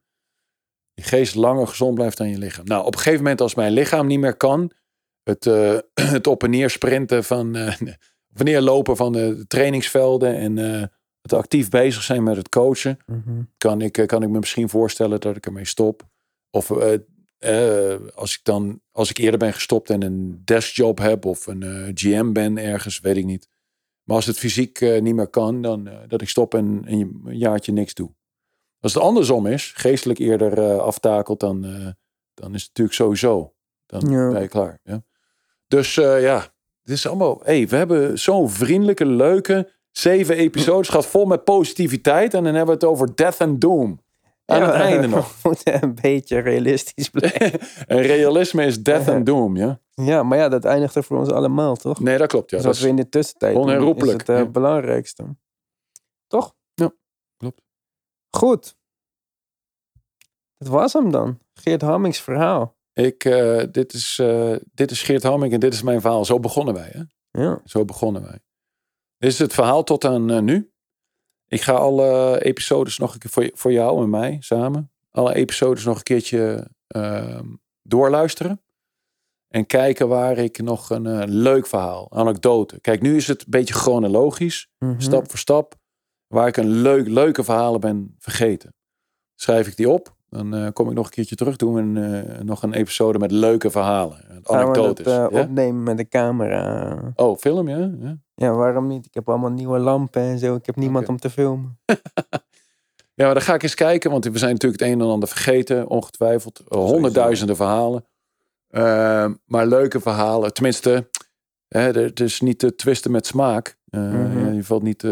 Je 0.93 1.01
geest 1.01 1.35
langer 1.35 1.67
gezond 1.67 1.93
blijft 1.95 2.17
dan 2.17 2.29
je 2.29 2.37
lichaam. 2.37 2.65
Nou, 2.65 2.85
op 2.85 2.93
een 2.93 2.99
gegeven 2.99 3.21
moment 3.23 3.41
als 3.41 3.55
mijn 3.55 3.71
lichaam 3.71 4.07
niet 4.07 4.19
meer 4.19 4.37
kan, 4.37 4.71
het, 5.23 5.45
eh, 5.45 5.77
het 6.13 6.27
op 6.27 6.43
en 6.43 6.49
neer 6.49 6.69
sprinten 6.69 7.23
van, 7.23 7.55
eh, 7.55 7.67
op 8.31 8.39
en 8.39 8.45
neer 8.45 8.61
lopen 8.61 8.95
van 8.95 9.11
de 9.11 9.45
trainingsvelden 9.47 10.35
en 10.35 10.57
eh, 10.57 10.87
het 11.21 11.33
actief 11.33 11.69
bezig 11.69 12.03
zijn 12.03 12.23
met 12.23 12.35
het 12.37 12.49
coachen, 12.49 12.97
Mhm. 13.05 13.41
kan 13.57 13.81
ik, 13.81 13.97
eh, 13.97 14.05
kan 14.05 14.23
ik 14.23 14.29
me 14.29 14.39
misschien 14.39 14.69
voorstellen 14.69 15.19
dat 15.19 15.35
ik 15.35 15.45
ermee 15.45 15.65
stop. 15.65 16.03
Of 16.49 16.71
eh, 17.37 17.95
als 18.15 18.33
ik 18.33 18.39
dan, 18.43 18.81
als 18.91 19.09
ik 19.09 19.17
eerder 19.17 19.39
ben 19.39 19.53
gestopt 19.53 19.89
en 19.89 20.01
een 20.03 20.41
deskjob 20.45 20.97
heb 20.97 21.25
of 21.25 21.47
een 21.47 21.63
eh, 21.63 21.91
GM 21.93 22.31
ben 22.31 22.57
ergens, 22.57 22.99
weet 22.99 23.17
ik 23.17 23.25
niet. 23.25 23.49
Maar 24.03 24.15
als 24.15 24.25
het 24.25 24.37
fysiek 24.37 24.81
eh, 24.81 25.01
niet 25.01 25.15
meer 25.15 25.27
kan, 25.27 25.61
dan 25.61 25.89
dat 26.07 26.21
ik 26.21 26.29
stop 26.29 26.53
en, 26.53 26.83
en 26.85 27.21
een 27.25 27.37
jaartje 27.37 27.71
niks 27.71 27.93
doe. 27.93 28.15
Als 28.79 28.93
het 28.93 29.03
andersom 29.03 29.47
is, 29.47 29.71
geestelijk 29.75 30.19
eerder 30.19 30.79
aftakelt, 30.79 31.39
dan, 31.39 31.61
dan 32.33 32.53
is 32.53 32.61
het 32.61 32.67
natuurlijk 32.67 32.95
sowieso 32.95 33.53
Dan 33.85 34.09
Ja. 34.09 34.31
ben 34.31 34.41
je 34.41 34.47
klaar. 34.47 34.79
Ja. 34.83 35.03
Dus 35.67 35.95
ja, 35.95 36.37
het 36.81 36.89
is 36.89 37.07
allemaal... 37.07 37.41
Hey, 37.43 37.67
we 37.67 37.75
hebben 37.75 38.19
zo'n 38.19 38.49
vriendelijke, 38.49 39.05
leuke 39.05 39.73
zeven 39.91 40.37
episodes 40.37 40.89
gehad 40.89 41.05
vol 41.05 41.25
met 41.25 41.43
positiviteit. 41.43 42.33
En 42.33 42.43
dan 42.43 42.55
hebben 42.55 42.79
we 42.79 42.85
het 42.85 42.91
over 42.93 43.15
death 43.15 43.41
and 43.41 43.61
doom. 43.61 44.04
Aan 44.51 44.59
Ja, 44.59 44.65
het 44.65 44.75
einde 44.75 45.07
nog. 45.07 45.27
We 45.41 45.49
moeten 45.49 45.83
een 45.83 45.95
beetje 46.01 46.39
realistisch 46.39 47.09
blijven. 47.09 47.59
En 47.87 48.01
realisme 48.01 48.65
is 48.65 48.83
death 48.83 49.07
and 49.07 49.25
doom, 49.25 49.57
ja? 49.57 49.79
ja, 49.93 50.23
maar 50.23 50.37
ja, 50.37 50.49
dat 50.49 50.65
eindigt 50.65 50.95
er 50.95 51.03
voor 51.03 51.17
ons 51.17 51.29
allemaal, 51.29 51.75
toch? 51.75 51.99
Nee, 51.99 52.17
dat 52.17 52.27
klopt. 52.27 52.51
Ja. 52.51 52.57
dus 52.57 52.65
Dat 52.65 52.79
we 52.79 52.87
in 52.87 52.95
de 52.95 53.09
tussentijd 53.09 53.53
doen, 53.53 53.63
is 53.63 53.67
onherroepelijk, 53.69 54.27
het 54.27 54.29
eh, 54.29 54.51
belangrijkste. 54.51 55.35
Toch? 56.27 56.55
Ja, 56.73 56.93
klopt. 57.37 57.61
Goed. 58.29 58.75
Dat 60.57 60.67
was 60.67 60.93
hem 60.93 61.11
dan. 61.11 61.39
Geert 61.53 61.81
Hammings 61.81 62.19
verhaal. 62.21 62.77
ik, 62.93 63.25
eh, 63.25 63.63
dit, 63.71 63.93
is, 63.93 64.19
eh, 64.19 64.55
dit 64.73 64.91
is 64.91 65.03
Geert 65.03 65.23
Hamming 65.23 65.53
en 65.53 65.59
dit 65.59 65.73
is 65.73 65.81
mijn 65.81 66.01
verhaal. 66.01 66.25
Zo 66.25 66.39
begonnen 66.39 66.73
wij, 66.73 66.89
hè? 66.91 67.01
Ja. 67.41 67.61
Zo 67.65 67.85
begonnen 67.85 68.21
wij. 68.21 68.39
Dit 69.17 69.31
is 69.31 69.39
het 69.39 69.53
verhaal 69.53 69.83
tot 69.83 70.05
aan 70.05 70.43
nu. 70.43 70.73
Ik 71.47 71.61
ga 71.61 71.73
alle 71.73 72.43
episodes 72.43 72.97
nog 72.97 73.13
een 73.13 73.19
keer 73.19 73.29
voor, 73.31 73.49
voor 73.53 73.71
jou 73.71 74.03
en 74.03 74.09
mij 74.09 74.37
samen. 74.39 74.91
Alle 75.11 75.33
episodes 75.35 75.83
nog 75.83 75.97
een 75.97 76.03
keertje 76.03 76.67
ehm, 76.87 77.45
doorluisteren. 77.81 78.59
En 79.47 79.65
kijken 79.65 80.07
waar 80.07 80.37
ik 80.37 80.61
nog 80.61 80.89
een 80.89 81.05
eh, 81.05 81.21
leuk 81.25 81.67
verhaal, 81.67 82.11
anekdote. 82.11 82.79
Kijk, 82.81 83.01
nu 83.01 83.15
is 83.15 83.27
het 83.27 83.39
een 83.41 83.49
beetje 83.49 83.73
chronologisch, 83.73 84.67
Mhm. 84.77 84.99
stap 84.99 85.29
voor 85.29 85.39
stap. 85.39 85.75
Waar 86.27 86.47
ik 86.47 86.57
een 86.57 86.69
leuk, 86.81 87.07
leuke 87.07 87.43
verhalen 87.43 87.79
ben 87.79 88.15
vergeten. 88.19 88.73
Schrijf 89.35 89.67
ik 89.67 89.75
die 89.75 89.89
op. 89.89 90.14
Dan 90.35 90.53
eh, 90.53 90.67
kom 90.73 90.87
ik 90.89 90.93
nog 90.93 91.05
een 91.05 91.11
keertje 91.11 91.35
terug. 91.35 91.55
Doen 91.55 91.75
een, 91.75 92.25
eh, 92.25 92.41
nog 92.41 92.63
een 92.63 92.73
episode 92.73 93.19
met 93.19 93.31
leuke 93.31 93.69
verhalen. 93.71 94.17
Gaan 94.17 94.35
we 94.37 94.41
dat 94.43 94.53
Anekdotes. 94.55 95.05
eh, 95.05 95.13
ja? 95.31 95.41
opnemen 95.41 95.83
met 95.83 95.97
de 95.97 96.07
camera? 96.07 96.97
Oh, 97.15 97.37
film, 97.37 97.69
ja? 97.69 97.91
ja. 97.99 98.17
Ja, 98.35 98.51
waarom 98.53 98.87
niet? 98.87 99.05
Ik 99.05 99.13
heb 99.13 99.29
allemaal 99.29 99.49
nieuwe 99.51 99.79
lampen 99.79 100.21
en 100.21 100.39
zo. 100.39 100.55
Ik 100.55 100.65
heb 100.65 100.75
niemand 100.75 101.07
om 101.07 101.17
te 101.19 101.29
filmen. 101.29 101.77
Ja, 103.13 103.25
maar 103.25 103.33
dan 103.33 103.43
ga 103.43 103.53
ik 103.53 103.63
eens 103.63 103.75
kijken, 103.75 104.11
want 104.11 104.25
we 104.25 104.37
zijn 104.37 104.51
natuurlijk 104.51 104.81
het 104.81 104.91
een 104.91 105.01
en 105.01 105.07
ander 105.07 105.29
vergeten, 105.29 105.87
ongetwijfeld. 105.87 106.61
Honderdduizenden 106.67 107.55
verhalen. 107.55 108.05
Uh, 108.71 109.27
maar 109.45 109.67
leuke 109.67 109.99
verhalen. 109.99 110.53
Tenminste, 110.53 111.09
hè, 111.67 111.79
het 111.81 112.19
is 112.19 112.41
niet 112.41 112.59
te 112.59 112.75
twisten 112.75 113.11
met 113.11 113.25
smaak. 113.25 113.77
Uh, 113.89 114.01
Mhm. 114.01 114.39
ja, 114.45 114.51
je 114.51 114.63
valt 114.63 114.83
niet. 114.83 115.03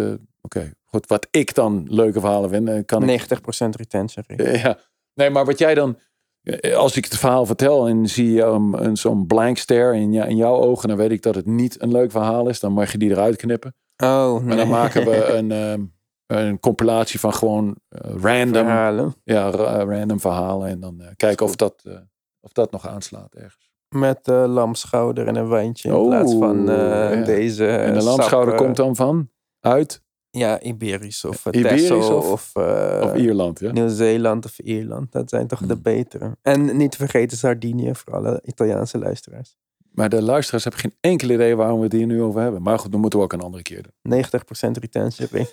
Oké, 0.41 0.73
goed. 0.85 1.07
Wat 1.07 1.27
ik 1.31 1.53
dan 1.53 1.85
leuke 1.89 2.19
verhalen 2.19 2.49
vind, 2.49 2.85
kan 2.85 3.09
ik. 3.09 3.21
90% 3.21 3.75
retention 3.75 4.25
Ja. 4.63 4.77
Nee, 5.13 5.29
maar 5.29 5.45
wat 5.45 5.59
jij 5.59 5.73
dan. 5.75 5.97
eh, 6.43 6.75
Als 6.75 6.97
ik 6.97 7.03
het 7.05 7.17
verhaal 7.17 7.45
vertel 7.45 7.87
en 7.87 8.07
zie 8.07 8.31
je 8.31 8.43
um, 8.43 8.73
een, 8.73 8.97
zo'n 8.97 9.27
blank 9.27 9.57
stare 9.57 9.95
in, 9.97 10.13
in 10.13 10.35
jouw 10.35 10.55
ogen, 10.55 10.87
dan 10.87 10.97
weet 10.97 11.11
ik 11.11 11.21
dat 11.21 11.35
het 11.35 11.45
niet 11.45 11.81
een 11.81 11.91
leuk 11.91 12.11
verhaal 12.11 12.49
is. 12.49 12.59
Dan 12.59 12.71
mag 12.73 12.91
je 12.91 12.97
die 12.97 13.09
eruit 13.09 13.35
knippen. 13.35 13.75
Oh, 14.03 14.35
En 14.41 14.45
nee. 14.45 14.57
dan 14.57 14.67
maken 14.69 15.05
we 15.05 15.25
een, 15.37 15.51
um, 15.51 15.93
een 16.27 16.59
compilatie 16.59 17.19
van 17.19 17.33
gewoon 17.33 17.75
eh, 17.87 18.11
random 18.21 18.63
verhalen. 18.65 19.15
ja, 19.23 19.49
ra- 19.49 19.83
random 19.83 20.19
verhalen. 20.19 20.67
En 20.67 20.79
dan 20.79 21.01
eh, 21.01 21.07
kijken 21.15 21.45
of 21.45 21.55
dat, 21.55 21.81
eh, 21.83 21.93
of 22.39 22.51
dat 22.51 22.71
nog 22.71 22.87
aanslaat 22.87 23.33
ergens. 23.35 23.71
Met 23.89 24.27
lamschouder 24.27 25.27
en 25.27 25.35
een 25.35 25.47
wijntje 25.49 25.89
in 25.89 25.95
Oh, 25.95 26.07
plaats 26.07 26.33
van 26.33 26.69
eh, 26.69 27.13
ja. 27.19 27.23
deze. 27.23 27.67
en 27.67 27.93
de 27.93 28.03
lamschouder 28.03 28.53
eh, 28.53 28.59
komt 28.59 28.75
dan 28.75 28.95
van? 28.95 29.29
Uit? 29.59 30.02
Ja, 30.37 30.61
Iberisch 30.61 31.25
of 31.25 31.45
uh, 31.45 31.59
Iberisch 31.59 31.87
Texel 31.87 32.15
of- 32.17 32.31
of, 32.31 32.49
eh, 32.53 32.99
of 33.03 33.15
Ierland, 33.15 33.59
ja? 33.59 33.71
Nieuw-Zeeland 33.71 34.45
of 34.45 34.59
Ierland. 34.59 35.11
Dat 35.11 35.29
zijn 35.29 35.47
toch 35.47 35.59
de 35.59 35.73
Hmm. 35.73 35.81
betere. 35.81 36.37
En 36.41 36.77
niet 36.77 36.91
te 36.91 36.97
vergeten 36.97 37.37
Sardinië 37.37 37.95
voor 37.95 38.13
alle 38.13 38.41
Italiaanse 38.45 38.97
luisteraars. 38.97 39.55
Maar 39.91 40.09
de 40.09 40.21
luisteraars 40.21 40.63
hebben 40.63 40.81
geen 40.81 40.93
enkel 40.99 41.29
idee 41.29 41.55
waarom 41.55 41.77
we 41.77 41.83
het 41.83 41.93
hier 41.93 42.05
nu 42.05 42.21
over 42.21 42.41
hebben. 42.41 42.61
Maar 42.61 42.79
goed, 42.79 42.91
dat 42.91 42.99
moeten 43.01 43.19
we 43.19 43.25
ook 43.25 43.33
een 43.33 43.41
andere 43.41 43.63
keer 43.63 43.81
doen. 43.83 43.91
90% 44.01 44.77
retention 44.77 45.27
rate. 45.31 45.51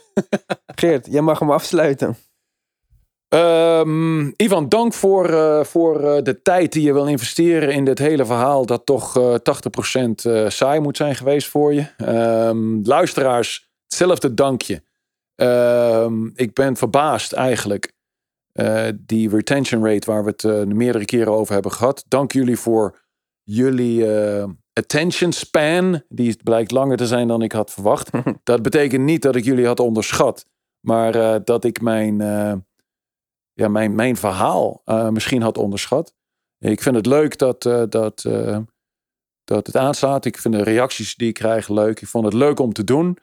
Geert, 0.66 1.06
jij 1.10 1.20
mag 1.20 1.38
hem 1.38 1.50
afsluiten. 1.50 2.16
Ehm, 3.28 4.26
Ivan, 4.36 4.68
dank 4.68 4.92
voor, 4.94 5.28
eh, 5.32 5.64
voor 5.64 6.00
de 6.24 6.42
tijd 6.42 6.72
die 6.72 6.82
je 6.82 6.92
wil 6.92 7.06
investeren 7.06 7.72
in 7.74 7.84
dit 7.84 7.98
hele 7.98 8.24
verhaal. 8.26 8.66
Dat 8.66 8.86
toch 8.86 9.16
eh 9.16 9.34
80% 9.34 10.24
eh, 10.24 10.48
saai 10.48 10.80
moet 10.80 10.96
zijn 10.96 11.14
geweest 11.16 11.48
voor 11.48 11.74
je. 11.74 11.86
Ehm, 11.96 12.80
luisteraars, 12.82 13.69
hetzelfde 13.90 14.34
dankje. 14.34 14.82
Ehm, 15.34 16.26
ik 16.34 16.54
ben 16.54 16.76
verbaasd 16.76 17.32
eigenlijk. 17.32 17.92
eh, 18.52 18.88
die 18.96 19.28
retention 19.28 19.84
rate 19.86 20.10
waar 20.10 20.24
we 20.24 20.30
het 20.30 20.44
eh, 20.44 20.62
meerdere 20.64 21.04
keren 21.04 21.32
over 21.32 21.52
hebben 21.52 21.72
gehad. 21.72 22.04
Dank 22.08 22.32
jullie 22.32 22.58
voor 22.58 22.98
jullie 23.42 24.14
eh, 24.14 24.48
attention 24.72 25.32
span. 25.32 26.02
Die 26.08 26.36
blijkt 26.42 26.70
langer 26.70 26.96
te 26.96 27.06
zijn 27.06 27.28
dan 27.28 27.42
ik 27.42 27.52
had 27.52 27.70
verwacht. 27.70 28.10
dat 28.42 28.62
betekent 28.62 29.04
niet 29.04 29.22
dat 29.22 29.36
ik 29.36 29.44
jullie 29.44 29.66
had 29.66 29.80
onderschat. 29.80 30.46
Maar 30.80 31.44
dat 31.44 31.64
ik 31.64 31.80
mijn... 31.80 32.16
ja, 33.52 33.68
mijn, 33.68 33.94
mijn 33.94 34.16
verhaal 34.16 34.82
misschien 35.10 35.42
had 35.42 35.58
onderschat. 35.58 36.14
Ik 36.58 36.82
vind 36.82 36.96
het 36.96 37.06
leuk 37.06 37.38
dat, 37.38 37.62
dat, 37.88 38.28
dat 39.44 39.66
het 39.66 39.76
aanslaat. 39.76 40.24
Ik 40.24 40.38
vind 40.38 40.54
de 40.54 40.62
reacties 40.62 41.14
die 41.14 41.28
ik 41.28 41.34
krijg 41.34 41.68
leuk. 41.68 42.00
Ik 42.00 42.08
vond 42.08 42.24
het 42.24 42.34
leuk 42.34 42.60
om 42.60 42.72
te 42.72 42.84
doen. 42.84 43.18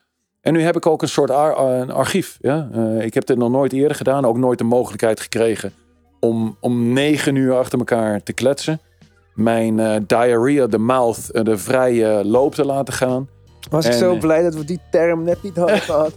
En 0.47 0.53
nu 0.53 0.61
heb 0.61 0.75
ik 0.75 0.85
ook 0.85 1.01
een 1.01 1.07
soort 1.09 1.31
ar- 1.31 1.59
een 1.59 1.91
archief. 1.91 2.37
Ja? 2.41 2.69
Eh, 2.73 3.05
ik 3.05 3.13
heb 3.13 3.25
dit 3.25 3.37
nog 3.37 3.49
nooit 3.51 3.73
eerder 3.73 3.95
gedaan. 3.97 4.25
Ook 4.25 4.37
nooit 4.37 4.57
de 4.57 4.63
mogelijkheid 4.63 5.19
gekregen 5.19 5.71
om, 6.19 6.57
om 6.59 6.93
negen 6.93 7.35
uur 7.35 7.57
achter 7.57 7.79
elkaar 7.79 8.23
te 8.23 8.33
kletsen. 8.33 8.79
Mijn 9.33 9.79
eh 9.79 9.95
diarrhea, 10.07 10.67
de 10.67 10.77
mouth, 10.77 11.31
eh, 11.31 11.43
de 11.43 11.57
vrije 11.57 12.25
loop 12.25 12.55
te 12.55 12.65
laten 12.65 12.93
gaan. 12.93 13.29
Was 13.69 13.85
ik 13.85 13.93
zo 13.93 14.13
eh, 14.13 14.19
blij 14.19 14.41
dat 14.43 14.55
we 14.55 14.65
die 14.65 14.79
term 14.91 15.23
net 15.23 15.43
niet 15.43 15.55
hadden 15.57 15.79
gehad. 15.91 16.11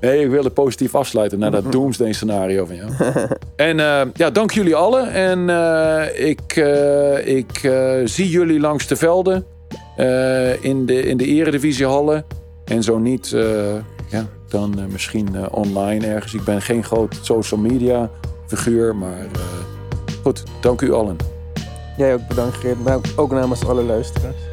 Nee, 0.00 0.20
ik 0.24 0.30
wil 0.30 0.44
het 0.44 0.54
positief 0.54 0.94
afsluiten 0.94 1.38
naar 1.38 1.50
dat 1.50 1.72
doomsday 1.72 2.12
scenario 2.12 2.64
van 2.64 2.76
jou. 2.76 2.90
en 3.56 3.80
eh, 3.80 4.00
ja, 4.14 4.30
dank 4.30 4.50
jullie 4.50 4.74
allen. 4.76 5.12
En 5.12 5.50
eh, 5.50 6.28
ik, 6.28 6.52
eh, 6.56 7.36
ik 7.36 7.60
eh, 7.62 7.94
zie 8.04 8.28
jullie 8.28 8.60
langs 8.60 8.86
de 8.86 8.96
velden. 8.96 9.44
eh, 9.96 10.64
in, 10.64 10.86
de, 10.86 11.02
in 11.02 11.16
de 11.16 11.24
eredivisiehallen. 11.26 12.24
En 12.66 12.82
zo 12.82 12.98
niet, 12.98 13.32
eh, 13.32 13.74
ja, 14.08 14.26
dan 14.48 14.78
eh, 14.78 14.84
misschien 14.86 15.34
eh, 15.34 15.46
online 15.50 16.06
ergens. 16.06 16.34
Ik 16.34 16.44
ben 16.44 16.62
geen 16.62 16.84
groot 16.84 17.18
social 17.22 17.60
media 17.60 18.10
figuur. 18.46 18.96
Maar 18.96 19.26
goed, 20.22 20.42
dank 20.60 20.80
u 20.80 20.92
allen. 20.92 21.16
Jij 21.96 22.14
ook 22.14 22.28
bedankt 22.28 22.82
maar 22.82 22.98
ook 23.16 23.30
namens 23.30 23.66
alle 23.66 23.82
luisteraars. 23.82 24.45